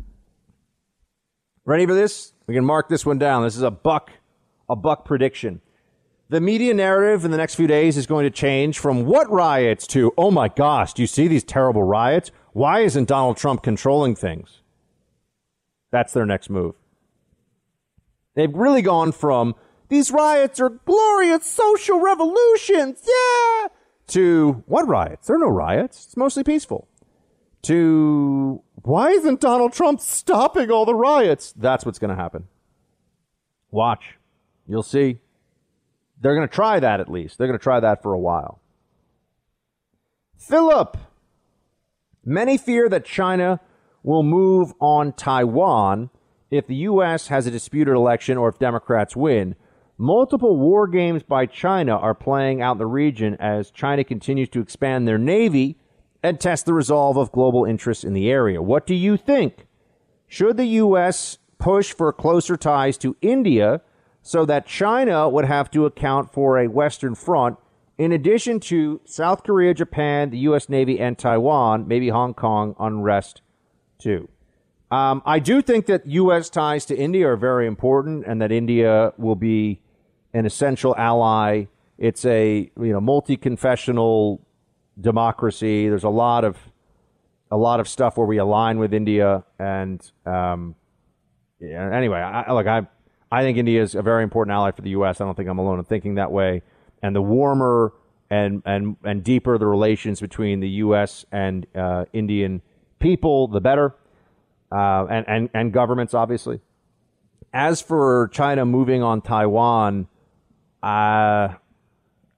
Ready 1.63 1.85
for 1.85 1.93
this? 1.93 2.33
We 2.47 2.53
can 2.53 2.65
mark 2.65 2.89
this 2.89 3.05
one 3.05 3.17
down. 3.17 3.43
This 3.43 3.55
is 3.55 3.61
a 3.61 3.71
buck, 3.71 4.11
a 4.69 4.75
buck 4.75 5.05
prediction. 5.05 5.61
The 6.29 6.41
media 6.41 6.73
narrative 6.73 7.23
in 7.23 7.31
the 7.31 7.37
next 7.37 7.55
few 7.55 7.67
days 7.67 7.97
is 7.97 8.07
going 8.07 8.23
to 8.23 8.31
change 8.31 8.79
from 8.79 9.05
what 9.05 9.29
riots 9.31 9.85
to, 9.87 10.11
oh 10.17 10.31
my 10.31 10.47
gosh, 10.47 10.93
do 10.93 11.03
you 11.03 11.07
see 11.07 11.27
these 11.27 11.43
terrible 11.43 11.83
riots? 11.83 12.31
Why 12.55 12.79
isn't 12.79 13.09
Donald 13.09 13.35
Trump 13.35 13.63
controlling 13.63 14.15
things? 14.15 14.61
That's 15.91 16.13
their 16.13 16.25
next 16.25 16.49
move. 16.49 16.75
They've 18.33 18.53
really 18.55 18.81
gone 18.81 19.11
from 19.11 19.55
these 19.89 20.09
riots 20.09 20.61
are 20.61 20.69
glorious 20.69 21.45
social 21.45 21.99
revolutions, 21.99 23.05
yeah, 23.05 23.67
to 24.07 24.63
what 24.67 24.87
riots? 24.87 25.27
There 25.27 25.35
are 25.35 25.39
no 25.39 25.49
riots. 25.49 26.05
It's 26.05 26.15
mostly 26.15 26.45
peaceful. 26.45 26.87
To 27.63 28.63
why 28.83 29.09
isn't 29.09 29.41
Donald 29.41 29.73
Trump 29.73 29.99
stopping 29.99 30.71
all 30.71 30.85
the 30.85 30.95
riots? 30.95 31.53
That's 31.57 31.85
what's 31.85 31.99
going 31.99 32.15
to 32.15 32.21
happen. 32.21 32.47
Watch. 33.69 34.15
You'll 34.65 34.81
see. 34.81 35.19
They're 36.21 36.35
going 36.35 36.47
to 36.47 36.55
try 36.55 36.79
that 36.79 37.01
at 37.01 37.11
least. 37.11 37.37
They're 37.37 37.47
going 37.47 37.59
to 37.59 37.63
try 37.63 37.81
that 37.81 38.01
for 38.01 38.13
a 38.13 38.19
while. 38.19 38.61
Philip. 40.37 40.95
Many 42.25 42.57
fear 42.57 42.89
that 42.89 43.05
China 43.05 43.59
will 44.01 44.23
move 44.23 44.73
on 44.79 45.13
Taiwan 45.13 46.09
if 46.49 46.65
the 46.65 46.75
U.S. 46.75 47.27
has 47.27 47.45
a 47.45 47.51
disputed 47.51 47.93
election 47.93 48.35
or 48.37 48.49
if 48.49 48.57
Democrats 48.57 49.15
win. 49.15 49.55
Multiple 49.97 50.57
war 50.57 50.87
games 50.87 51.21
by 51.21 51.45
China 51.45 51.95
are 51.95 52.15
playing 52.15 52.61
out 52.61 52.73
in 52.73 52.77
the 52.79 52.87
region 52.87 53.35
as 53.39 53.69
China 53.69 54.03
continues 54.03 54.49
to 54.49 54.59
expand 54.59 55.07
their 55.07 55.19
navy 55.19 55.77
and 56.23 56.39
test 56.39 56.65
the 56.65 56.73
resolve 56.73 57.15
of 57.15 57.31
global 57.31 57.63
interests 57.63 58.03
in 58.03 58.13
the 58.13 58.29
area. 58.29 58.61
What 58.61 58.87
do 58.87 58.95
you 58.95 59.17
think? 59.17 59.67
Should 60.27 60.57
the 60.57 60.65
U.S. 60.65 61.37
push 61.59 61.93
for 61.93 62.11
closer 62.11 62.57
ties 62.57 62.97
to 62.97 63.15
India 63.21 63.81
so 64.23 64.45
that 64.45 64.65
China 64.65 65.29
would 65.29 65.45
have 65.45 65.69
to 65.71 65.85
account 65.85 66.33
for 66.33 66.57
a 66.57 66.67
Western 66.67 67.13
front 67.13 67.57
in 67.97 68.11
addition 68.11 68.59
to 68.61 69.01
South 69.05 69.43
Korea, 69.43 69.73
Japan, 69.73 70.29
the 70.29 70.39
U.S. 70.39 70.67
Navy, 70.67 70.99
and 70.99 71.17
Taiwan, 71.17 71.87
maybe 71.87 72.09
Hong 72.09 72.33
Kong 72.33 72.75
unrest 72.79 73.41
too? 73.97 74.27
Um, 74.91 75.21
I 75.25 75.39
do 75.39 75.61
think 75.61 75.87
that 75.87 76.05
U.S. 76.05 76.49
ties 76.49 76.85
to 76.85 76.95
India 76.95 77.27
are 77.27 77.37
very 77.37 77.67
important, 77.67 78.25
and 78.27 78.41
that 78.41 78.51
India 78.51 79.13
will 79.17 79.35
be 79.35 79.81
an 80.33 80.45
essential 80.45 80.95
ally. 80.97 81.65
It's 81.97 82.25
a 82.25 82.69
you 82.77 82.93
know 82.93 83.01
multi-confessional 83.01 84.45
democracy. 84.99 85.87
There's 85.87 86.03
a 86.03 86.09
lot 86.09 86.43
of 86.43 86.57
a 87.49 87.57
lot 87.57 87.79
of 87.79 87.87
stuff 87.87 88.17
where 88.17 88.27
we 88.27 88.37
align 88.37 88.77
with 88.77 88.93
India, 88.93 89.43
and 89.57 89.99
um, 90.25 90.75
yeah, 91.59 91.89
anyway, 91.95 92.19
I, 92.19 92.51
look, 92.51 92.67
I 92.67 92.87
I 93.31 93.41
think 93.43 93.57
India 93.57 93.81
is 93.81 93.95
a 93.95 94.01
very 94.01 94.23
important 94.23 94.53
ally 94.53 94.71
for 94.71 94.81
the 94.81 94.91
U.S. 94.91 95.19
I 95.19 95.25
don't 95.25 95.35
think 95.35 95.49
I'm 95.49 95.57
alone 95.57 95.79
in 95.79 95.85
thinking 95.85 96.15
that 96.15 96.31
way. 96.31 96.61
And 97.05 97.15
the 97.15 97.21
warmer 97.21 97.93
and 98.29 98.63
and 98.65 98.97
and 99.03 99.23
deeper 99.23 99.57
the 99.59 99.67
relations 99.67 100.19
between 100.19 100.59
the 100.59 100.69
U.S. 100.69 101.25
and 101.31 101.67
uh, 101.75 102.05
Indian 102.13 102.61
people, 102.99 103.47
the 103.47 103.61
better, 103.61 103.95
uh, 104.71 105.05
and, 105.05 105.25
and, 105.27 105.49
and 105.53 105.71
governments, 105.71 106.13
obviously. 106.13 106.59
As 107.53 107.81
for 107.81 108.29
China 108.33 108.65
moving 108.65 109.03
on 109.03 109.21
Taiwan, 109.21 110.07
uh, 110.81 111.49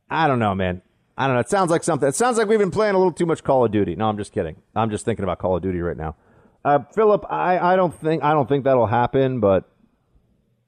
I 0.10 0.28
don't 0.28 0.40
know, 0.40 0.54
man. 0.54 0.82
I 1.18 1.26
don't 1.26 1.36
know. 1.36 1.40
It 1.40 1.50
sounds 1.50 1.72
like 1.72 1.84
something. 1.84 2.08
It 2.08 2.16
sounds 2.16 2.38
like 2.38 2.48
we've 2.48 2.60
been 2.60 2.70
playing 2.70 2.94
a 2.94 2.98
little 2.98 3.14
too 3.14 3.26
much 3.26 3.44
Call 3.44 3.66
of 3.66 3.72
Duty. 3.72 3.96
No, 3.96 4.08
I'm 4.08 4.18
just 4.18 4.32
kidding. 4.32 4.58
I'm 4.76 4.92
just 4.92 5.06
thinking 5.06 5.24
about 5.24 5.40
Call 5.40 5.56
of 5.56 5.64
Duty 5.64 5.80
right 5.80 5.98
now. 5.98 6.16
Uh, 6.64 6.80
Philip, 6.94 7.26
I, 7.30 7.58
I 7.74 7.76
don't 7.76 7.94
think 7.94 8.24
I 8.24 8.34
don't 8.34 8.48
think 8.48 8.66
that'll 8.66 8.88
happen. 8.88 9.40
But 9.40 9.64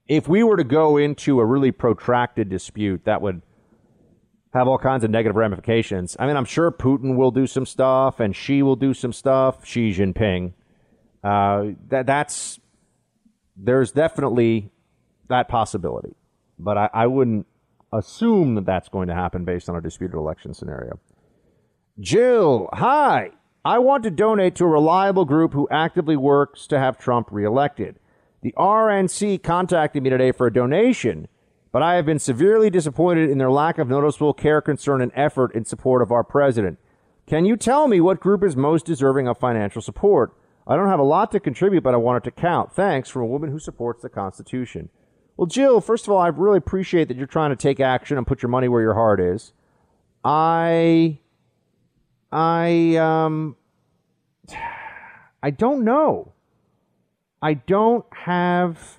if 0.08 0.28
we 0.28 0.42
were 0.42 0.58
to 0.58 0.64
go 0.64 0.98
into 0.98 1.40
a 1.40 1.46
really 1.46 1.72
protracted 1.72 2.50
dispute, 2.50 3.06
that 3.06 3.22
would 3.22 3.44
have 4.54 4.68
all 4.68 4.78
kinds 4.78 5.04
of 5.04 5.12
negative 5.12 5.36
ramifications. 5.36 6.16
I 6.20 6.26
mean, 6.26 6.36
I'm 6.36 6.46
sure 6.46 6.72
Putin 6.72 7.16
will 7.16 7.32
do 7.32 7.46
some 7.46 7.66
stuff, 7.66 8.20
and 8.20 8.36
Xi 8.36 8.64
will 8.64 8.76
do 8.76 8.94
some 8.94 9.14
stuff. 9.14 9.66
Xi 9.66 9.92
Jinping. 9.92 10.54
Uh, 11.24 11.76
that 11.90 12.06
that's 12.06 12.60
there's 13.56 13.92
definitely 13.92 14.72
that 15.28 15.48
possibility, 15.48 16.16
but 16.58 16.78
I, 16.78 16.90
I 16.94 17.08
wouldn't 17.08 17.46
assume 17.92 18.56
that 18.56 18.66
that's 18.66 18.90
going 18.90 19.08
to 19.10 19.14
happen 19.14 19.46
based 19.46 19.70
on 19.70 19.76
a 19.76 19.82
disputed 19.82 20.16
election 20.16 20.54
scenario. 20.54 21.00
Jill, 22.00 22.70
hi. 22.74 23.32
I 23.66 23.80
want 23.80 24.04
to 24.04 24.12
donate 24.12 24.56
to 24.56 24.64
a 24.64 24.68
reliable 24.68 25.26
group 25.26 25.54
who 25.54 25.68
actively 25.70 26.16
works 26.16 26.66
to 26.68 26.80
have 26.80 26.98
Trump 26.98 27.28
reelected. 27.30 28.00
The 28.42 28.54
RNC 28.58 29.44
contacted 29.44 30.02
me 30.02 30.10
today 30.10 30.32
for 30.32 30.48
a 30.48 30.54
donation, 30.54 31.28
but 31.72 31.84
I 31.84 31.96
have 31.96 32.06
been 32.06 32.20
severely 32.20 32.70
disappointed 32.70 33.30
in 33.30 33.38
their 33.38 33.52
lack 33.52 33.78
of 33.78 33.88
noticeable 33.88 34.34
care, 34.34 34.62
concern, 34.62 35.02
and 35.02 35.12
effort 35.16 35.54
in 35.54 35.66
support 35.66 36.02
of 36.02 36.12
our 36.12 36.24
president. 36.24 36.80
Can 37.28 37.46
you 37.46 37.56
tell 37.58 37.88
me 37.88 38.02
what 38.02 38.20
group 38.20 38.44
is 38.44 38.56
most 38.56 38.86
deserving 38.86 39.28
of 39.28 39.38
financial 39.38 39.82
support? 39.82 40.34
I 40.66 40.76
don't 40.76 40.88
have 40.88 41.00
a 41.00 41.04
lot 41.04 41.32
to 41.32 41.40
contribute, 41.40 41.82
but 41.82 41.94
I 41.94 41.98
want 41.98 42.24
it 42.24 42.30
to 42.30 42.42
count. 42.42 42.74
Thanks 42.74 43.10
from 43.10 43.24
a 43.24 43.28
woman 43.28 43.52
who 43.52 43.60
supports 43.60 44.02
the 44.02 44.10
Constitution. 44.10 44.90
Well, 45.38 45.48
Jill, 45.48 45.80
first 45.80 46.06
of 46.06 46.12
all, 46.12 46.20
I 46.20 46.28
really 46.28 46.58
appreciate 46.58 47.08
that 47.08 47.18
you're 47.18 47.26
trying 47.26 47.52
to 47.52 47.56
take 47.56 47.80
action 47.80 48.18
and 48.18 48.28
put 48.28 48.42
your 48.42 48.50
money 48.50 48.68
where 48.68 48.82
your 48.82 48.94
heart 48.94 49.20
is. 49.20 49.54
I, 50.24 51.20
I, 52.32 52.96
um, 52.98 53.56
I 55.44 55.50
don't 55.52 55.84
know. 55.84 56.34
I 57.42 57.54
don't 57.54 58.06
have, 58.26 58.99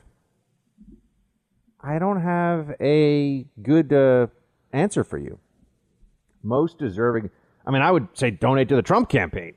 I 1.82 1.98
don't 1.98 2.20
have 2.20 2.74
a 2.80 3.46
good 3.62 3.92
uh, 3.92 4.26
answer 4.72 5.04
for 5.04 5.18
you. 5.18 5.38
Most 6.42 6.78
deserving. 6.78 7.30
I 7.66 7.70
mean, 7.70 7.82
I 7.82 7.90
would 7.90 8.08
say 8.14 8.30
donate 8.30 8.68
to 8.68 8.76
the 8.76 8.82
Trump 8.82 9.08
campaign, 9.08 9.54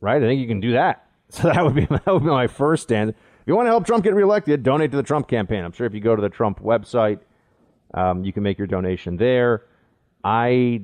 right? 0.00 0.22
I 0.22 0.26
think 0.26 0.40
you 0.40 0.46
can 0.46 0.60
do 0.60 0.72
that. 0.72 1.02
So 1.28 1.48
that 1.52 1.64
would 1.64 1.74
be 1.74 1.86
that 1.90 2.06
would 2.06 2.22
be 2.22 2.28
my 2.28 2.46
first 2.46 2.84
stand. 2.84 3.10
If 3.10 3.16
you 3.46 3.56
want 3.56 3.66
to 3.66 3.70
help 3.70 3.84
Trump 3.84 4.04
get 4.04 4.14
reelected, 4.14 4.62
donate 4.62 4.92
to 4.92 4.96
the 4.96 5.02
Trump 5.02 5.26
campaign. 5.26 5.64
I'm 5.64 5.72
sure 5.72 5.84
if 5.84 5.92
you 5.92 5.98
go 6.00 6.14
to 6.14 6.22
the 6.22 6.28
Trump 6.28 6.60
website, 6.60 7.18
um, 7.94 8.24
you 8.24 8.32
can 8.32 8.44
make 8.44 8.58
your 8.58 8.68
donation 8.68 9.16
there. 9.16 9.64
I 10.22 10.82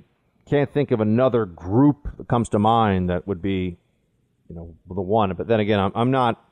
can't 0.49 0.73
think 0.73 0.91
of 0.91 1.01
another 1.01 1.47
group 1.47 2.09
that 2.17 2.29
comes 2.29 2.49
to 2.51 2.59
mind 2.59 3.09
that 3.11 3.27
would 3.27 3.41
be, 3.41 3.77
you 4.49 4.57
know, 4.57 4.75
the 4.89 5.01
one. 5.01 5.33
But 5.35 5.47
then 5.47 5.61
again, 5.61 5.79
I'm, 5.79 5.93
I'm 5.95 6.11
not, 6.11 6.45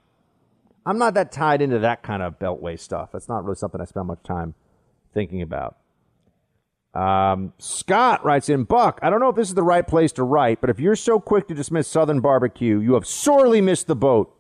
I'm 0.87 0.99
not 0.99 1.15
that 1.15 1.33
tied 1.33 1.63
into 1.63 1.79
that 1.81 2.03
kind 2.03 2.23
of 2.23 2.39
beltway 2.39 2.79
stuff. 2.79 3.11
That's 3.13 3.29
not 3.29 3.45
really 3.45 3.57
something 3.57 3.81
I 3.81 3.85
spend 3.85 4.07
much 4.07 4.23
time 4.23 4.55
thinking 5.13 5.43
about. 5.43 5.77
Um, 6.95 7.53
Scott 7.59 8.25
writes 8.25 8.49
in 8.49 8.65
Buck. 8.65 8.99
I 9.03 9.11
don't 9.11 9.21
know 9.21 9.29
if 9.29 9.37
this 9.37 9.49
is 9.49 9.55
the 9.55 9.63
right 9.63 9.87
place 9.87 10.11
to 10.13 10.25
write, 10.25 10.61
but 10.61 10.71
if 10.71 10.81
you're 10.81 10.97
so 10.97 11.21
quick 11.21 11.47
to 11.49 11.55
dismiss 11.55 11.87
Southern 11.87 12.21
barbecue, 12.21 12.81
you 12.81 12.95
have 12.95 13.07
sorely 13.07 13.61
missed 13.61 13.87
the 13.87 13.95
boat. 13.95 14.35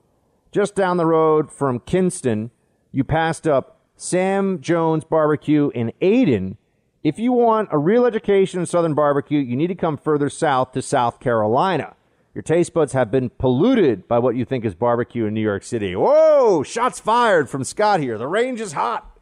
Just 0.50 0.74
down 0.74 0.96
the 0.96 1.06
road 1.06 1.52
from 1.52 1.78
Kinston, 1.78 2.50
you 2.90 3.04
passed 3.04 3.46
up 3.46 3.78
Sam 3.94 4.60
Jones 4.60 5.04
Barbecue 5.04 5.70
in 5.74 5.92
Ayden. 6.02 6.56
If 7.04 7.18
you 7.18 7.32
want 7.32 7.68
a 7.70 7.78
real 7.78 8.04
education 8.04 8.58
in 8.58 8.66
Southern 8.66 8.94
barbecue, 8.94 9.38
you 9.38 9.54
need 9.54 9.68
to 9.68 9.76
come 9.76 9.96
further 9.96 10.28
south 10.28 10.72
to 10.72 10.82
South 10.82 11.20
Carolina. 11.20 11.94
Your 12.34 12.42
taste 12.42 12.72
buds 12.72 12.92
have 12.92 13.10
been 13.10 13.28
polluted 13.30 14.06
by 14.06 14.18
what 14.18 14.36
you 14.36 14.44
think 14.44 14.64
is 14.64 14.74
barbecue 14.74 15.26
in 15.26 15.34
New 15.34 15.40
York 15.40 15.64
City. 15.64 15.96
Whoa! 15.96 16.62
Shots 16.62 17.00
fired 17.00 17.50
from 17.50 17.64
Scott 17.64 18.00
here. 18.00 18.18
The 18.18 18.28
range 18.28 18.60
is 18.60 18.72
hot. 18.72 19.18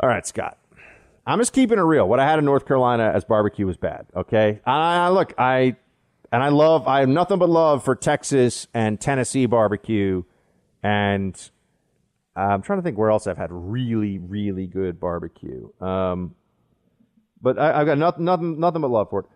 All 0.00 0.08
right, 0.08 0.26
Scott. 0.26 0.58
I'm 1.26 1.38
just 1.38 1.54
keeping 1.54 1.78
it 1.78 1.82
real. 1.82 2.06
What 2.06 2.20
I 2.20 2.28
had 2.28 2.38
in 2.38 2.44
North 2.44 2.66
Carolina 2.66 3.10
as 3.14 3.24
barbecue 3.24 3.66
was 3.66 3.78
bad. 3.78 4.06
Okay. 4.14 4.60
I, 4.66 5.08
look, 5.08 5.32
I 5.38 5.76
and 6.34 6.42
I 6.42 6.48
love, 6.48 6.88
I 6.88 7.00
have 7.00 7.08
nothing 7.08 7.38
but 7.38 7.48
love 7.48 7.84
for 7.84 7.94
Texas 7.94 8.66
and 8.74 9.00
Tennessee 9.00 9.46
barbecue. 9.46 10.24
And 10.82 11.34
I'm 12.36 12.60
trying 12.60 12.80
to 12.80 12.82
think 12.82 12.98
where 12.98 13.10
else 13.10 13.26
I've 13.26 13.38
had 13.38 13.52
really, 13.52 14.18
really 14.18 14.66
good 14.66 14.98
barbecue. 14.98 15.70
Um, 15.80 16.34
but 17.40 17.58
I, 17.58 17.78
have 17.78 17.86
got 17.86 17.98
nothing, 17.98 18.24
nothing, 18.24 18.58
nothing 18.58 18.82
but 18.82 18.90
love 18.90 19.10
for 19.10 19.20
it. 19.20 19.26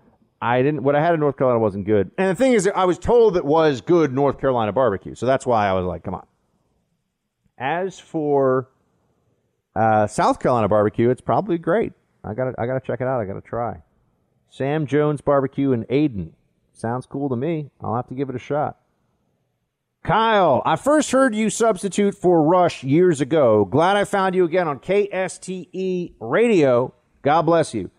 I 0.40 0.62
didn't. 0.62 0.82
What 0.82 0.94
I 0.94 1.00
had 1.00 1.14
in 1.14 1.20
North 1.20 1.36
Carolina 1.36 1.58
wasn't 1.58 1.84
good. 1.84 2.10
And 2.16 2.30
the 2.30 2.34
thing 2.34 2.52
is, 2.52 2.68
I 2.74 2.84
was 2.84 2.98
told 2.98 3.36
it 3.36 3.44
was 3.44 3.80
good 3.80 4.12
North 4.12 4.40
Carolina 4.40 4.72
barbecue, 4.72 5.14
so 5.14 5.26
that's 5.26 5.44
why 5.44 5.68
I 5.68 5.72
was 5.72 5.84
like, 5.84 6.04
"Come 6.04 6.14
on." 6.14 6.26
As 7.58 7.98
for 7.98 8.68
uh, 9.74 10.06
South 10.06 10.38
Carolina 10.38 10.68
barbecue, 10.68 11.10
it's 11.10 11.20
probably 11.20 11.58
great. 11.58 11.92
I 12.22 12.34
got 12.34 12.44
to, 12.44 12.54
I 12.58 12.66
got 12.66 12.74
to 12.74 12.86
check 12.86 13.00
it 13.00 13.06
out. 13.06 13.20
I 13.20 13.24
got 13.24 13.34
to 13.34 13.40
try. 13.40 13.82
Sam 14.48 14.86
Jones 14.86 15.20
barbecue 15.20 15.72
in 15.72 15.84
Ayden. 15.86 16.30
Sounds 16.72 17.06
cool 17.06 17.28
to 17.28 17.36
me. 17.36 17.70
I'll 17.80 17.96
have 17.96 18.06
to 18.08 18.14
give 18.14 18.28
it 18.28 18.36
a 18.36 18.40
shot. 18.40 18.78
Kyle, 20.04 20.62
I 20.64 20.76
first 20.76 21.10
heard 21.10 21.34
you 21.34 21.50
substitute 21.50 22.14
for 22.14 22.42
Rush 22.42 22.84
years 22.84 23.20
ago. 23.20 23.64
Glad 23.64 23.96
I 23.96 24.04
found 24.04 24.34
you 24.34 24.44
again 24.44 24.68
on 24.68 24.78
KSTE 24.78 26.14
Radio. 26.20 26.94
God 27.22 27.42
bless 27.42 27.74
you. 27.74 27.90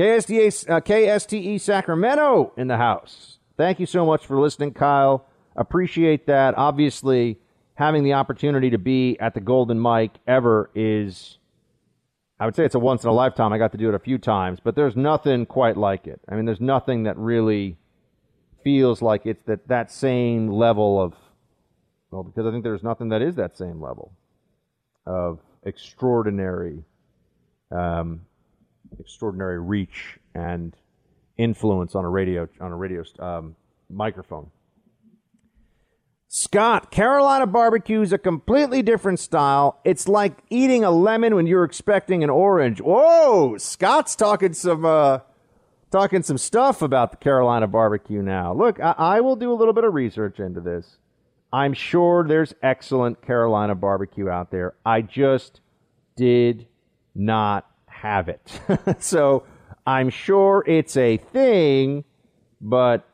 KSTE, 0.00 0.70
uh, 0.70 0.80
KSTE 0.80 1.60
Sacramento 1.60 2.54
in 2.56 2.68
the 2.68 2.78
house. 2.78 3.38
Thank 3.58 3.78
you 3.78 3.84
so 3.84 4.06
much 4.06 4.24
for 4.24 4.40
listening, 4.40 4.72
Kyle. 4.72 5.26
Appreciate 5.56 6.26
that. 6.26 6.56
Obviously, 6.56 7.38
having 7.74 8.02
the 8.02 8.14
opportunity 8.14 8.70
to 8.70 8.78
be 8.78 9.18
at 9.20 9.34
the 9.34 9.42
Golden 9.42 9.78
Mike 9.78 10.12
ever 10.26 10.70
is, 10.74 11.36
I 12.38 12.46
would 12.46 12.56
say 12.56 12.64
it's 12.64 12.74
a 12.74 12.78
once 12.78 13.04
in 13.04 13.10
a 13.10 13.12
lifetime. 13.12 13.52
I 13.52 13.58
got 13.58 13.72
to 13.72 13.78
do 13.78 13.90
it 13.90 13.94
a 13.94 13.98
few 13.98 14.16
times, 14.16 14.58
but 14.64 14.74
there's 14.74 14.96
nothing 14.96 15.44
quite 15.44 15.76
like 15.76 16.06
it. 16.06 16.18
I 16.26 16.34
mean, 16.34 16.46
there's 16.46 16.62
nothing 16.62 17.02
that 17.02 17.18
really 17.18 17.76
feels 18.64 19.02
like 19.02 19.26
it's 19.26 19.42
that, 19.42 19.68
that 19.68 19.92
same 19.92 20.48
level 20.48 20.98
of, 20.98 21.12
well, 22.10 22.22
because 22.22 22.46
I 22.46 22.52
think 22.52 22.64
there's 22.64 22.82
nothing 22.82 23.10
that 23.10 23.20
is 23.20 23.34
that 23.34 23.58
same 23.58 23.82
level 23.82 24.12
of 25.04 25.40
extraordinary, 25.62 26.84
um, 27.70 28.22
extraordinary 28.98 29.60
reach 29.60 30.18
and 30.34 30.76
influence 31.36 31.94
on 31.94 32.04
a 32.04 32.08
radio 32.08 32.48
on 32.60 32.72
a 32.72 32.76
radio 32.76 33.04
um, 33.18 33.56
microphone. 33.88 34.50
Scott, 36.32 36.92
Carolina 36.92 37.44
barbecue 37.44 38.02
is 38.02 38.12
a 38.12 38.18
completely 38.18 38.82
different 38.82 39.18
style. 39.18 39.80
It's 39.84 40.06
like 40.06 40.38
eating 40.48 40.84
a 40.84 40.90
lemon 40.90 41.34
when 41.34 41.48
you're 41.48 41.64
expecting 41.64 42.22
an 42.22 42.30
orange. 42.30 42.80
Whoa, 42.80 43.56
Scott's 43.58 44.14
talking 44.14 44.52
some 44.52 44.84
uh, 44.84 45.20
talking 45.90 46.22
some 46.22 46.38
stuff 46.38 46.82
about 46.82 47.10
the 47.10 47.16
Carolina 47.16 47.66
barbecue 47.66 48.22
now. 48.22 48.52
Look, 48.52 48.78
I, 48.78 48.94
I 48.96 49.20
will 49.22 49.36
do 49.36 49.52
a 49.52 49.54
little 49.54 49.74
bit 49.74 49.84
of 49.84 49.92
research 49.92 50.38
into 50.38 50.60
this. 50.60 50.98
I'm 51.52 51.72
sure 51.72 52.22
there's 52.22 52.54
excellent 52.62 53.22
Carolina 53.22 53.74
barbecue 53.74 54.28
out 54.28 54.52
there. 54.52 54.74
I 54.86 55.02
just 55.02 55.60
did 56.16 56.68
not 57.14 57.69
have 58.00 58.28
it. 58.28 58.40
so 58.98 59.44
I'm 59.86 60.10
sure 60.10 60.64
it's 60.66 60.96
a 60.96 61.18
thing, 61.18 62.04
but 62.60 63.06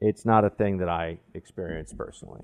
it's 0.00 0.24
not 0.24 0.44
a 0.44 0.50
thing 0.50 0.78
that 0.78 0.88
I 0.88 1.18
experience 1.34 1.92
personally. 1.92 2.42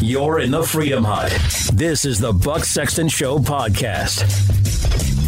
You're 0.00 0.40
in 0.40 0.50
the 0.50 0.62
Freedom 0.62 1.04
Hut. 1.04 1.32
This 1.72 2.04
is 2.04 2.18
the 2.18 2.32
Buck 2.32 2.64
Sexton 2.64 3.08
Show 3.08 3.38
podcast. 3.38 5.23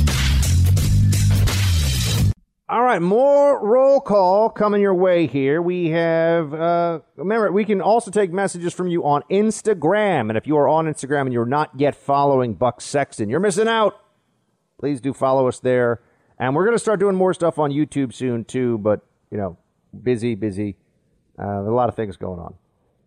All 2.68 2.82
right, 2.82 3.00
more 3.00 3.64
roll 3.64 4.00
call 4.00 4.50
coming 4.50 4.80
your 4.80 4.94
way 4.94 5.28
here. 5.28 5.62
We 5.62 5.90
have, 5.90 6.52
uh, 6.52 6.98
remember, 7.14 7.52
we 7.52 7.64
can 7.64 7.80
also 7.80 8.10
take 8.10 8.32
messages 8.32 8.74
from 8.74 8.88
you 8.88 9.04
on 9.04 9.22
Instagram. 9.30 10.30
And 10.30 10.36
if 10.36 10.48
you 10.48 10.56
are 10.56 10.66
on 10.66 10.86
Instagram 10.86 11.22
and 11.22 11.32
you're 11.32 11.46
not 11.46 11.70
yet 11.78 11.94
following 11.94 12.54
Buck 12.54 12.80
Sexton, 12.80 13.28
you're 13.28 13.38
missing 13.38 13.68
out. 13.68 13.94
Please 14.80 15.00
do 15.00 15.12
follow 15.12 15.46
us 15.46 15.60
there. 15.60 16.02
And 16.40 16.56
we're 16.56 16.64
going 16.64 16.74
to 16.74 16.80
start 16.80 16.98
doing 16.98 17.14
more 17.14 17.32
stuff 17.32 17.56
on 17.60 17.70
YouTube 17.70 18.12
soon, 18.12 18.44
too. 18.44 18.78
But, 18.78 19.06
you 19.30 19.38
know, 19.38 19.58
busy, 20.02 20.34
busy. 20.34 20.76
Uh, 21.38 21.60
a 21.60 21.70
lot 21.70 21.88
of 21.88 21.94
things 21.94 22.16
going 22.16 22.40
on. 22.40 22.54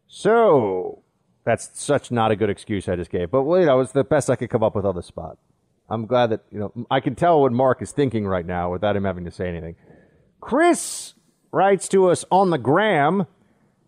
So, 0.08 1.04
that's 1.44 1.70
such 1.74 2.12
not 2.12 2.32
a 2.32 2.38
good 2.38 2.50
excuse 2.50 2.88
I 2.88 2.96
just 2.96 3.12
gave. 3.12 3.30
But, 3.30 3.44
well, 3.44 3.60
you 3.60 3.66
know, 3.66 3.76
it 3.76 3.80
was 3.80 3.92
the 3.92 4.06
best 4.06 4.30
I 4.30 4.38
could 4.38 4.50
come 4.50 4.64
up 4.64 4.74
with 4.74 4.86
on 4.86 4.96
the 4.96 5.04
spot. 5.04 5.38
I'm 5.90 6.06
glad 6.06 6.28
that, 6.32 6.42
you 6.52 6.60
know, 6.60 6.72
I 6.92 7.00
can 7.00 7.16
tell 7.16 7.42
what 7.42 7.52
Mark 7.52 7.82
is 7.82 7.92
thinking 7.92 8.28
right 8.28 8.46
now 8.46 8.72
without 8.72 8.96
him 8.96 9.06
having 9.06 9.26
to 9.26 9.32
say 9.32 9.48
anything. 9.48 9.76
Chris 10.40 11.16
writes 11.52 11.88
to 11.90 12.10
us 12.10 12.26
on 12.32 12.50
the 12.50 12.58
gram. 12.58 13.26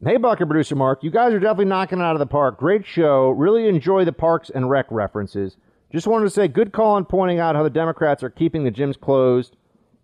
Hey, 0.03 0.17
Buck 0.17 0.39
and 0.39 0.49
producer 0.49 0.75
Mark, 0.75 1.03
you 1.03 1.11
guys 1.11 1.31
are 1.31 1.39
definitely 1.39 1.65
knocking 1.65 1.99
it 1.99 2.03
out 2.03 2.15
of 2.15 2.19
the 2.19 2.25
park. 2.25 2.57
Great 2.57 2.85
show. 2.85 3.29
Really 3.29 3.67
enjoy 3.67 4.03
the 4.03 4.11
Parks 4.11 4.49
and 4.49 4.69
Rec 4.69 4.87
references. 4.89 5.57
Just 5.91 6.07
wanted 6.07 6.25
to 6.25 6.31
say, 6.31 6.47
good 6.47 6.71
call 6.71 6.95
on 6.95 7.05
pointing 7.05 7.39
out 7.39 7.55
how 7.55 7.63
the 7.63 7.69
Democrats 7.69 8.23
are 8.23 8.29
keeping 8.29 8.63
the 8.63 8.71
gyms 8.71 8.99
closed 8.99 9.57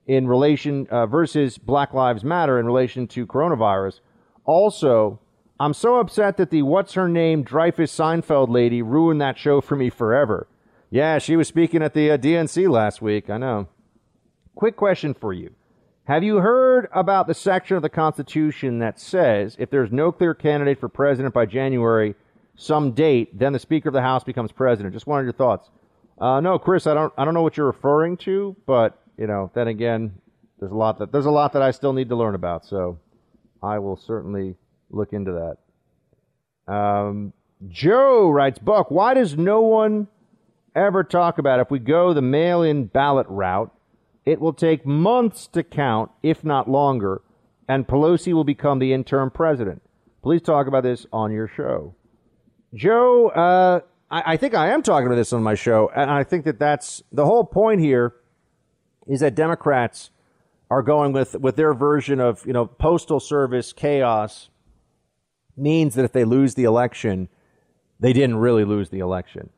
in 0.05 0.27
relation 0.27 0.85
uh, 0.91 1.05
versus 1.05 1.57
Black 1.57 1.93
Lives 1.93 2.23
Matter 2.23 2.59
in 2.59 2.65
relation 2.65 3.07
to 3.07 3.25
coronavirus. 3.25 4.01
Also, 4.45 5.19
I'm 5.59 5.73
so 5.73 5.95
upset 5.95 6.37
that 6.37 6.51
the 6.51 6.61
what's 6.61 6.93
her 6.93 7.09
name 7.09 7.43
Dreyfus 7.43 7.91
Seinfeld 7.95 8.49
lady 8.49 8.81
ruined 8.81 9.19
that 9.21 9.37
show 9.37 9.61
for 9.61 9.75
me 9.75 9.89
forever. 9.89 10.47
Yeah, 10.89 11.17
she 11.17 11.35
was 11.35 11.47
speaking 11.47 11.81
at 11.81 11.93
the 11.93 12.11
uh, 12.11 12.17
DNC 12.17 12.69
last 12.69 13.01
week. 13.01 13.29
I 13.29 13.37
know. 13.37 13.67
Quick 14.55 14.77
question 14.77 15.13
for 15.13 15.33
you. 15.33 15.53
Have 16.05 16.23
you 16.23 16.37
heard 16.37 16.87
about 16.93 17.27
the 17.27 17.33
section 17.33 17.75
of 17.75 17.83
the 17.83 17.89
Constitution 17.89 18.79
that 18.79 18.97
says 18.97 19.57
if 19.59 19.69
there's 19.69 19.91
no 19.91 20.13
clear 20.13 20.33
candidate 20.33 20.79
for 20.79 20.87
president 20.87 21.33
by 21.33 21.45
January, 21.45 22.15
some 22.55 22.93
date, 22.93 23.37
then 23.37 23.51
the 23.51 23.59
Speaker 23.59 23.89
of 23.89 23.93
the 23.93 24.01
House 24.01 24.23
becomes 24.23 24.53
president? 24.53 24.93
Just 24.93 25.07
wanted 25.07 25.23
your 25.23 25.33
thoughts. 25.33 25.69
Uh, 26.17 26.39
no, 26.39 26.57
Chris, 26.57 26.87
I 26.87 26.93
don't. 26.93 27.13
I 27.17 27.25
don't 27.25 27.33
know 27.33 27.41
what 27.41 27.57
you're 27.57 27.67
referring 27.67 28.15
to, 28.17 28.55
but 28.65 28.97
you 29.17 29.27
know, 29.27 29.51
then 29.53 29.67
again, 29.67 30.13
there's 30.59 30.71
a 30.71 30.75
lot 30.75 30.97
that 30.99 31.11
there's 31.11 31.25
a 31.25 31.31
lot 31.31 31.51
that 31.53 31.61
I 31.61 31.71
still 31.71 31.91
need 31.91 32.07
to 32.09 32.15
learn 32.15 32.33
about. 32.33 32.65
So, 32.65 32.97
I 33.61 33.77
will 33.79 33.97
certainly 33.97 34.55
look 34.89 35.11
into 35.11 35.55
that. 36.67 36.73
Um, 36.73 37.33
Joe 37.67 38.29
writes, 38.29 38.59
Buck, 38.59 38.89
why 38.89 39.13
does 39.13 39.37
no 39.37 39.61
one 39.61 40.07
ever 40.77 41.03
talk 41.03 41.37
about 41.39 41.59
if 41.59 41.71
we 41.71 41.79
go 41.79 42.13
the 42.13 42.21
mail-in 42.21 42.85
ballot 42.85 43.27
route? 43.27 43.73
It 44.25 44.39
will 44.39 44.53
take 44.53 44.85
months 44.85 45.47
to 45.47 45.63
count, 45.63 46.11
if 46.21 46.43
not 46.43 46.69
longer, 46.69 47.21
and 47.67 47.87
Pelosi 47.87 48.33
will 48.33 48.43
become 48.43 48.79
the 48.79 48.93
interim 48.93 49.31
president. 49.31 49.81
Please 50.21 50.41
talk 50.41 50.67
about 50.67 50.83
this 50.83 51.05
on 51.13 51.31
your 51.31 51.47
show. 51.47 51.95
Joe, 52.73 53.29
uh, 53.29 53.79
I, 54.11 54.33
I 54.33 54.37
think 54.37 54.53
I 54.53 54.69
am 54.73 54.83
talking 54.83 55.07
about 55.07 55.15
this 55.15 55.31
on 55.31 55.43
my 55.43 55.55
show, 55.55 55.89
and 55.95 56.11
I 56.11 56.23
think 56.23 56.43
that 56.45 56.59
that's 56.59 57.01
the 57.11 57.25
whole 57.25 57.45
point 57.45 57.79
here 57.79 58.15
is 59.07 59.21
that 59.21 59.35
Democrats 59.35 60.11
are 60.69 60.81
going 60.81 61.13
with, 61.13 61.35
with 61.35 61.55
their 61.55 61.73
version 61.73 62.19
of, 62.19 62.45
you 62.45 62.51
know, 62.51 62.65
postal 62.65 63.21
service 63.21 63.71
chaos 63.71 64.49
means 65.55 65.95
that 65.95 66.03
if 66.03 66.11
they 66.11 66.25
lose 66.25 66.55
the 66.55 66.65
election, 66.65 67.29
they 67.99 68.11
didn't 68.11 68.35
really 68.35 68.65
lose 68.65 68.89
the 68.89 68.99
election. 68.99 69.49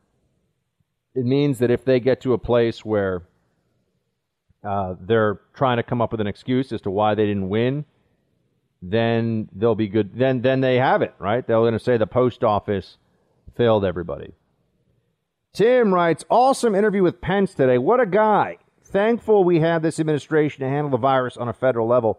It 1.20 1.26
means 1.26 1.60
that 1.60 1.70
if 1.70 1.84
they 1.84 2.00
get 2.00 2.22
to 2.22 2.32
a 2.32 2.38
place 2.38 2.86
where 2.86 3.24
uh, 4.64 4.96
they're 5.02 5.42
trying 5.54 5.76
to 5.76 5.84
come 5.84 6.02
up 6.02 6.14
with 6.14 6.22
an 6.22 6.28
excuse 6.28 6.72
as 6.72 6.80
to 6.82 6.92
why 6.92 7.14
they 7.14 7.26
didn't 7.26 7.50
win, 7.50 7.84
then 8.82 9.50
they'll 9.54 9.76
be 9.76 9.90
good. 9.90 10.18
Then 10.18 10.42
then 10.42 10.62
they 10.62 10.78
have 10.78 11.02
it 11.02 11.14
right. 11.20 11.46
They're 11.46 11.58
going 11.58 11.74
to 11.74 11.80
say 11.80 11.98
the 11.98 12.08
post 12.08 12.42
office 12.42 12.98
failed 13.58 13.84
everybody. 13.84 14.32
Tim 15.52 15.94
writes, 15.94 16.24
awesome 16.30 16.74
interview 16.74 17.04
with 17.04 17.20
Pence 17.20 17.54
today. 17.54 17.78
What 17.78 18.00
a 18.00 18.06
guy. 18.06 18.58
Thankful 18.82 19.44
we 19.44 19.60
have 19.60 19.82
this 19.82 20.00
administration 20.00 20.62
to 20.62 20.70
handle 20.70 20.90
the 20.90 20.98
virus 20.98 21.36
on 21.36 21.50
a 21.50 21.54
federal 21.54 21.86
level. 21.86 22.18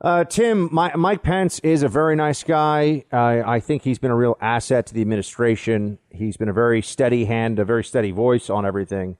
Uh, 0.00 0.24
Tim, 0.24 0.70
my, 0.72 0.94
Mike 0.96 1.22
Pence 1.22 1.58
is 1.58 1.82
a 1.82 1.88
very 1.88 2.16
nice 2.16 2.42
guy. 2.42 3.04
Uh, 3.12 3.42
I 3.44 3.60
think 3.60 3.82
he's 3.82 3.98
been 3.98 4.10
a 4.10 4.16
real 4.16 4.38
asset 4.40 4.86
to 4.86 4.94
the 4.94 5.02
administration. 5.02 5.98
He's 6.08 6.38
been 6.38 6.48
a 6.48 6.54
very 6.54 6.80
steady 6.80 7.26
hand, 7.26 7.58
a 7.58 7.66
very 7.66 7.84
steady 7.84 8.10
voice 8.10 8.48
on 8.48 8.64
everything. 8.64 9.18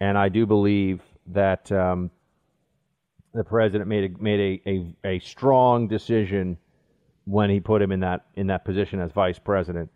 And 0.00 0.18
I 0.18 0.28
do 0.28 0.44
believe 0.44 1.00
that 1.28 1.72
um, 1.72 2.10
the 3.32 3.42
president 3.42 3.88
made 3.88 4.12
a, 4.12 4.22
made 4.22 4.60
a, 4.66 4.70
a, 4.70 5.14
a 5.14 5.18
strong 5.20 5.88
decision 5.88 6.58
when 7.24 7.48
he 7.48 7.60
put 7.60 7.80
him 7.80 7.90
in 7.90 8.00
that 8.00 8.26
in 8.34 8.48
that 8.48 8.64
position 8.64 9.00
as 9.00 9.12
vice 9.12 9.38
president. 9.38 9.90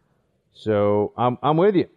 So 0.54 1.12
I'm 1.16 1.38
I'm 1.42 1.56
with 1.58 1.74
you. 1.74 1.88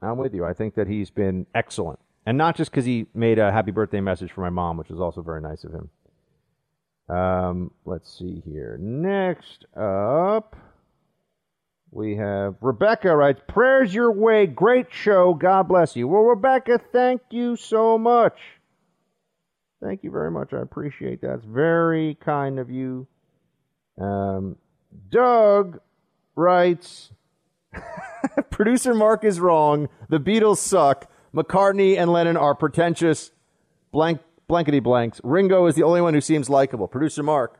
I'm 0.00 0.18
with 0.18 0.34
you. 0.34 0.44
I 0.44 0.52
think 0.52 0.74
that 0.74 0.88
he's 0.88 1.10
been 1.10 1.46
excellent, 1.54 2.00
and 2.26 2.36
not 2.36 2.56
just 2.56 2.70
because 2.70 2.84
he 2.84 3.06
made 3.14 3.38
a 3.38 3.52
happy 3.52 3.70
birthday 3.70 4.00
message 4.00 4.32
for 4.32 4.40
my 4.40 4.50
mom, 4.50 4.76
which 4.76 4.88
was 4.88 5.00
also 5.00 5.22
very 5.22 5.40
nice 5.40 5.62
of 5.62 5.72
him. 5.72 5.90
Um, 7.08 7.72
let's 7.84 8.16
see 8.18 8.42
here. 8.44 8.78
Next 8.80 9.66
up, 9.76 10.56
we 11.90 12.16
have 12.16 12.56
Rebecca 12.60 13.14
writes, 13.16 13.40
"Prayers 13.46 13.94
your 13.94 14.12
way. 14.12 14.46
Great 14.46 14.92
show. 14.92 15.34
God 15.34 15.68
bless 15.68 15.96
you." 15.96 16.08
Well, 16.08 16.22
Rebecca, 16.22 16.78
thank 16.92 17.22
you 17.30 17.56
so 17.56 17.98
much. 17.98 18.38
Thank 19.82 20.04
you 20.04 20.10
very 20.10 20.30
much. 20.30 20.52
I 20.52 20.60
appreciate 20.60 21.20
that. 21.22 21.34
It's 21.34 21.44
very 21.44 22.14
kind 22.20 22.58
of 22.58 22.70
you. 22.70 23.06
Um, 23.98 24.56
Doug 25.10 25.80
writes 26.36 27.10
Producer 28.50 28.94
Mark 28.94 29.24
is 29.24 29.40
wrong. 29.40 29.88
The 30.08 30.20
Beatles 30.20 30.58
suck. 30.58 31.10
McCartney 31.34 31.96
and 31.96 32.12
Lennon 32.12 32.36
are 32.36 32.54
pretentious. 32.54 33.32
Blank 33.90 34.20
blankety 34.52 34.80
blanks. 34.80 35.18
Ringo 35.24 35.64
is 35.66 35.74
the 35.76 35.82
only 35.82 36.02
one 36.02 36.12
who 36.12 36.20
seems 36.20 36.50
likable. 36.50 36.86
Producer 36.86 37.22
Mark, 37.22 37.58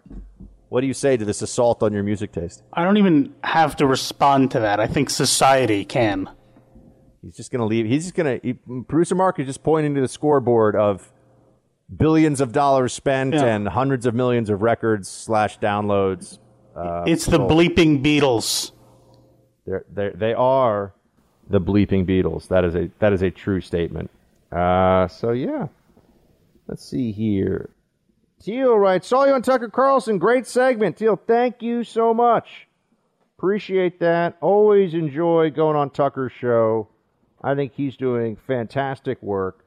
what 0.69 0.82
do 0.82 0.86
you 0.86 0.93
say 0.93 1.16
to 1.16 1.24
this 1.24 1.40
assault 1.40 1.82
on 1.82 1.94
your 1.94 2.02
music 2.02 2.32
taste? 2.32 2.62
I 2.70 2.85
don't 2.85 2.98
even 2.98 3.35
have 3.43 3.77
to 3.77 3.86
respond 3.86 4.51
to 4.51 4.60
that. 4.60 4.78
I 4.78 4.86
think 4.86 5.09
society 5.09 5.86
can. 5.86 6.28
He's 7.23 7.35
just 7.35 7.51
going 7.51 7.60
to 7.60 7.64
leave. 7.66 7.86
He's 7.86 8.02
just 8.05 8.14
going 8.14 8.40
to. 8.40 8.82
Producer 8.89 9.14
Mark 9.14 9.39
is 9.39 9.47
just 9.47 9.62
pointing 9.62 9.94
to 9.94 10.02
the 10.02 10.09
scoreboard 10.09 10.77
of 10.77 11.10
billions 11.97 12.43
of 12.43 12.52
dollars 12.52 12.93
spent 12.93 13.32
Yeah. 13.35 13.44
and 13.47 13.66
hundreds 13.69 14.05
of 14.05 14.14
millions 14.14 14.51
of 14.51 14.60
records 14.60 15.09
slash 15.09 15.59
downloads. 15.60 16.39
Uh, 16.77 17.05
It's 17.06 17.24
the 17.24 17.36
sold. 17.36 17.51
bleeping 17.51 18.05
Beatles. 18.05 18.73
They're, 19.66 19.85
they're, 19.90 20.12
they 20.12 20.35
are 20.35 20.93
the 21.48 21.60
bleeping 21.60 22.05
Beatles. 22.06 22.48
That 22.48 22.64
is 22.66 22.74
a 22.74 22.90
that 22.98 23.12
is 23.14 23.23
a 23.23 23.31
true 23.31 23.60
statement. 23.62 24.10
Uh, 24.51 25.06
so 25.09 25.31
yeah, 25.31 25.69
let's 26.73 26.89
see 26.89 27.12
here. 27.12 27.69
Teal 28.40 28.78
writes, 28.78 29.07
"Saw 29.07 29.27
you 29.27 29.35
on 29.35 29.43
Tucker 29.43 29.69
Carlson. 29.69 30.16
Great 30.16 30.47
segment, 30.47 30.97
Teal. 30.97 31.16
Thank 31.16 31.61
you 31.61 31.85
so 31.85 32.15
much. 32.15 32.66
Appreciate 33.36 34.01
that. 34.01 34.39
Always 34.40 34.94
enjoy 34.94 35.51
going 35.51 35.77
on 35.77 35.90
Tucker's 35.90 36.32
show. 36.32 36.89
I 37.44 37.55
think 37.55 37.74
he's 37.74 37.99
doing 37.99 38.36
fantastic 38.47 39.23
work, 39.23 39.66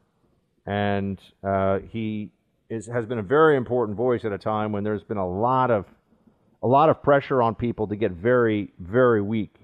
and 0.65 1.21
uh, 1.43 1.79
he 1.91 2.31
is 2.71 2.87
has 2.87 3.05
been 3.05 3.19
a 3.19 3.23
very 3.37 3.55
important 3.55 3.95
voice 3.95 4.25
at 4.25 4.31
a 4.31 4.39
time 4.39 4.71
when 4.71 4.83
there's 4.83 5.03
been 5.03 5.17
a 5.17 5.29
lot 5.29 5.69
of 5.69 5.85
a 6.63 6.67
lot 6.67 6.89
of 6.89 7.03
pressure 7.03 7.39
on 7.39 7.53
people 7.53 7.85
to 7.89 7.95
get 7.95 8.13
very 8.13 8.73
very 8.79 9.21
weak. 9.21 9.55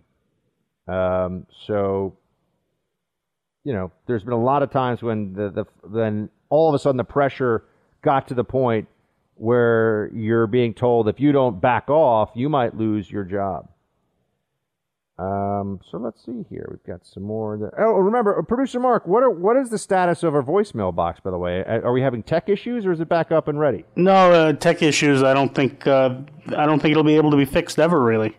Um, 0.88 1.48
so, 1.66 2.18
you 3.64 3.74
know, 3.74 3.92
there's 4.06 4.24
been 4.24 4.34
a 4.34 4.44
lot 4.44 4.62
of 4.62 4.70
times 4.70 5.02
when 5.02 5.34
the, 5.34 5.50
the 5.50 5.66
then 5.90 6.30
all 6.52 6.70
of 6.70 6.76
a 6.76 6.80
sudden 6.80 6.98
the 6.98 7.04
pressure 7.04 7.64
got 8.04 8.28
to 8.28 8.36
the 8.36 8.44
point 8.44 8.88
where 9.36 10.12
you're 10.14 10.46
being 10.46 10.76
told 10.76 11.08
if 11.08 11.20
you 11.20 11.32
don't 11.32 11.60
back 11.60 11.90
off, 11.90 12.30
you 12.36 12.48
might 12.48 12.78
lose 12.78 13.10
your 13.10 13.24
job. 13.24 13.68
Um, 15.18 15.80
so 15.90 15.98
let's 15.98 16.24
see 16.26 16.46
here. 16.50 16.68
We've 16.72 16.84
got 16.84 17.06
some 17.06 17.22
more. 17.24 17.56
There. 17.58 17.74
Oh, 17.80 17.92
remember, 17.94 18.38
uh, 18.40 18.42
producer 18.42 18.80
Mark, 18.80 19.06
what 19.06 19.22
are 19.22 19.30
what 19.30 19.56
is 19.56 19.70
the 19.70 19.78
status 19.78 20.24
of 20.24 20.34
our 20.34 20.42
voicemail 20.42 20.94
box? 20.96 21.20
By 21.20 21.30
the 21.30 21.38
way, 21.38 21.64
Uh, 21.64 21.82
are 21.82 21.92
we 21.92 22.02
having 22.02 22.24
tech 22.24 22.50
issues 22.50 22.86
or 22.88 22.92
is 22.92 23.00
it 23.02 23.08
back 23.10 23.32
up 23.32 23.48
and 23.48 23.60
ready? 23.60 23.86
No 23.96 24.32
uh, 24.32 24.54
tech 24.54 24.82
issues. 24.82 25.22
I 25.22 25.34
don't 25.36 25.54
think. 25.54 25.86
Uh, 25.86 26.22
I 26.58 26.66
don't 26.66 26.80
think 26.82 26.92
it'll 26.92 27.04
be 27.04 27.18
able 27.18 27.30
to 27.32 27.38
be 27.38 27.46
fixed 27.46 27.78
ever. 27.78 28.02
Really. 28.02 28.36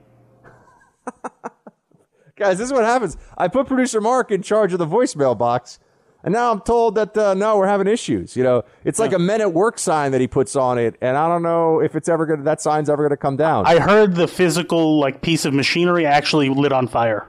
Guys, 2.36 2.58
this 2.58 2.66
is 2.66 2.72
what 2.72 2.84
happens. 2.84 3.16
I 3.38 3.46
put 3.46 3.66
producer 3.68 4.00
Mark 4.00 4.32
in 4.32 4.42
charge 4.42 4.72
of 4.72 4.80
the 4.80 4.86
voicemail 4.86 5.38
box, 5.38 5.78
and 6.24 6.32
now 6.32 6.52
I'm 6.52 6.60
told 6.60 6.94
that 6.94 7.16
uh, 7.16 7.34
no, 7.34 7.56
we're 7.58 7.66
having 7.66 7.86
issues. 7.86 8.36
You 8.36 8.42
know, 8.44 8.64
it's 8.84 8.98
like 8.98 9.12
a 9.12 9.18
men 9.18 9.40
at 9.40 9.52
work 9.52 9.78
sign 9.78 10.12
that 10.12 10.20
he 10.20 10.26
puts 10.28 10.54
on 10.56 10.78
it, 10.78 10.96
and 11.00 11.16
I 11.16 11.28
don't 11.28 11.42
know 11.42 11.80
if 11.80 11.94
it's 11.96 12.08
ever 12.08 12.26
gonna 12.26 12.42
that 12.44 12.60
sign's 12.60 12.88
ever 12.90 13.02
gonna 13.02 13.16
come 13.16 13.36
down. 13.36 13.66
I 13.66 13.78
heard 13.78 14.14
the 14.14 14.28
physical 14.28 14.98
like 14.98 15.20
piece 15.22 15.44
of 15.44 15.52
machinery 15.54 16.06
actually 16.06 16.48
lit 16.48 16.72
on 16.72 16.86
fire. 16.88 17.28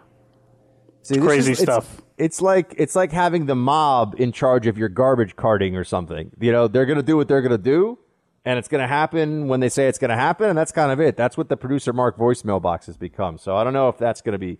See, 1.01 1.17
crazy 1.19 1.51
is- 1.53 1.61
it's- 1.61 1.75
stuff. 1.83 1.99
It's, 2.15 2.41
like 2.41 2.75
it's 2.77 2.95
like 2.95 3.11
having 3.11 3.47
the 3.47 3.55
mob 3.55 4.15
in 4.19 4.31
charge 4.31 4.67
of 4.67 4.77
your 4.77 4.87
garbage 4.87 5.35
carting 5.35 5.75
or 5.75 5.83
something. 5.83 6.29
You 6.39 6.51
know, 6.51 6.67
they're 6.67 6.85
gonna 6.85 7.01
do 7.01 7.17
what 7.17 7.27
they're 7.27 7.41
gonna 7.41 7.57
do, 7.57 7.97
and 8.45 8.59
it's 8.59 8.67
gonna 8.67 8.87
happen 8.87 9.47
when 9.47 9.61
they 9.61 9.67
say 9.67 9.87
it's 9.87 9.97
gonna 9.97 10.15
happen, 10.15 10.47
and 10.47 10.55
that's 10.57 10.71
kind 10.71 10.91
of 10.91 11.01
it. 11.01 11.17
That's 11.17 11.35
what 11.37 11.49
the 11.49 11.57
producer 11.57 11.91
Mark 11.91 12.15
voicemail 12.17 12.61
box 12.61 12.85
has 12.85 12.97
become. 12.97 13.39
So 13.39 13.57
I 13.57 13.63
don't 13.63 13.73
know 13.73 13.89
if 13.89 13.97
that's 13.97 14.21
gonna 14.21 14.37
be 14.37 14.59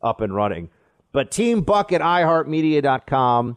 up 0.00 0.20
and 0.20 0.32
running. 0.34 0.70
But 1.10 1.32
Team 1.32 1.62
Buck 1.62 1.92
at 1.92 2.00
iHeartMedia.com. 2.00 3.56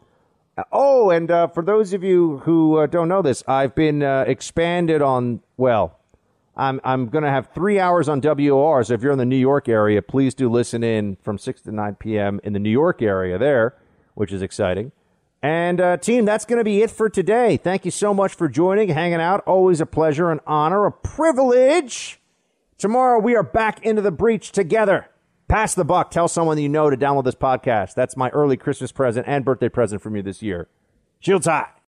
Uh, 0.58 0.64
Oh, 0.72 1.10
and 1.10 1.30
uh, 1.30 1.48
for 1.48 1.64
those 1.64 1.94
of 1.94 2.04
you 2.04 2.38
who 2.40 2.78
uh, 2.78 2.88
don't 2.88 3.10
know 3.10 3.22
this, 3.22 3.44
I've 3.48 3.76
been 3.76 4.02
uh, 4.02 4.24
expanded 4.28 5.02
on. 5.02 5.42
Well, 5.58 6.00
I'm 6.56 6.80
I'm 6.84 7.08
going 7.10 7.24
to 7.24 7.30
have 7.30 7.50
three 7.54 7.80
hours 7.80 8.08
on 8.08 8.22
WOR. 8.22 8.84
So 8.84 8.94
if 8.94 9.02
you're 9.02 9.12
in 9.12 9.18
the 9.18 9.26
New 9.26 9.36
York 9.36 9.68
area, 9.68 10.02
please 10.02 10.34
do 10.34 10.50
listen 10.50 10.84
in 10.84 11.18
from 11.22 11.38
six 11.38 11.62
to 11.62 11.72
nine 11.72 11.96
p.m. 11.96 12.40
in 12.44 12.54
the 12.54 12.60
New 12.60 12.70
York 12.70 13.02
area 13.02 13.38
there, 13.38 13.76
which 14.14 14.32
is 14.32 14.42
exciting. 14.42 14.92
And 15.42 15.80
uh, 15.80 15.98
team, 15.98 16.26
that's 16.26 16.46
going 16.46 16.58
to 16.58 16.64
be 16.64 16.82
it 16.82 16.90
for 16.90 17.08
today. 17.10 17.58
Thank 17.58 17.86
you 17.86 17.92
so 17.92 18.14
much 18.14 18.34
for 18.34 18.48
joining, 18.48 18.90
hanging 18.90 19.22
out. 19.22 19.44
Always 19.46 19.80
a 19.80 19.86
pleasure, 19.86 20.32
an 20.32 20.40
honor, 20.48 20.86
a 20.86 20.92
privilege. 20.92 22.20
Tomorrow 22.78 23.20
we 23.20 23.36
are 23.36 23.44
back 23.44 23.86
into 23.86 24.02
the 24.02 24.12
breach 24.12 24.52
together. 24.52 25.08
Pass 25.48 25.76
the 25.76 25.86
buck. 25.86 26.10
Tell 26.10 26.28
someone 26.28 26.58
you 26.58 26.70
know 26.70 26.90
to 26.90 26.98
download 26.98 27.26
this 27.26 27.36
podcast. 27.36 27.94
That's 27.94 28.18
my 28.18 28.30
early 28.30 28.58
Christmas 28.58 28.92
present 28.92 29.28
and 29.28 29.46
birthday 29.46 29.70
present 29.70 30.02
from 30.02 30.16
you 30.16 30.24
this 30.24 30.42
year. 30.42 30.68
Shields 31.20 31.46
high. 31.46 31.75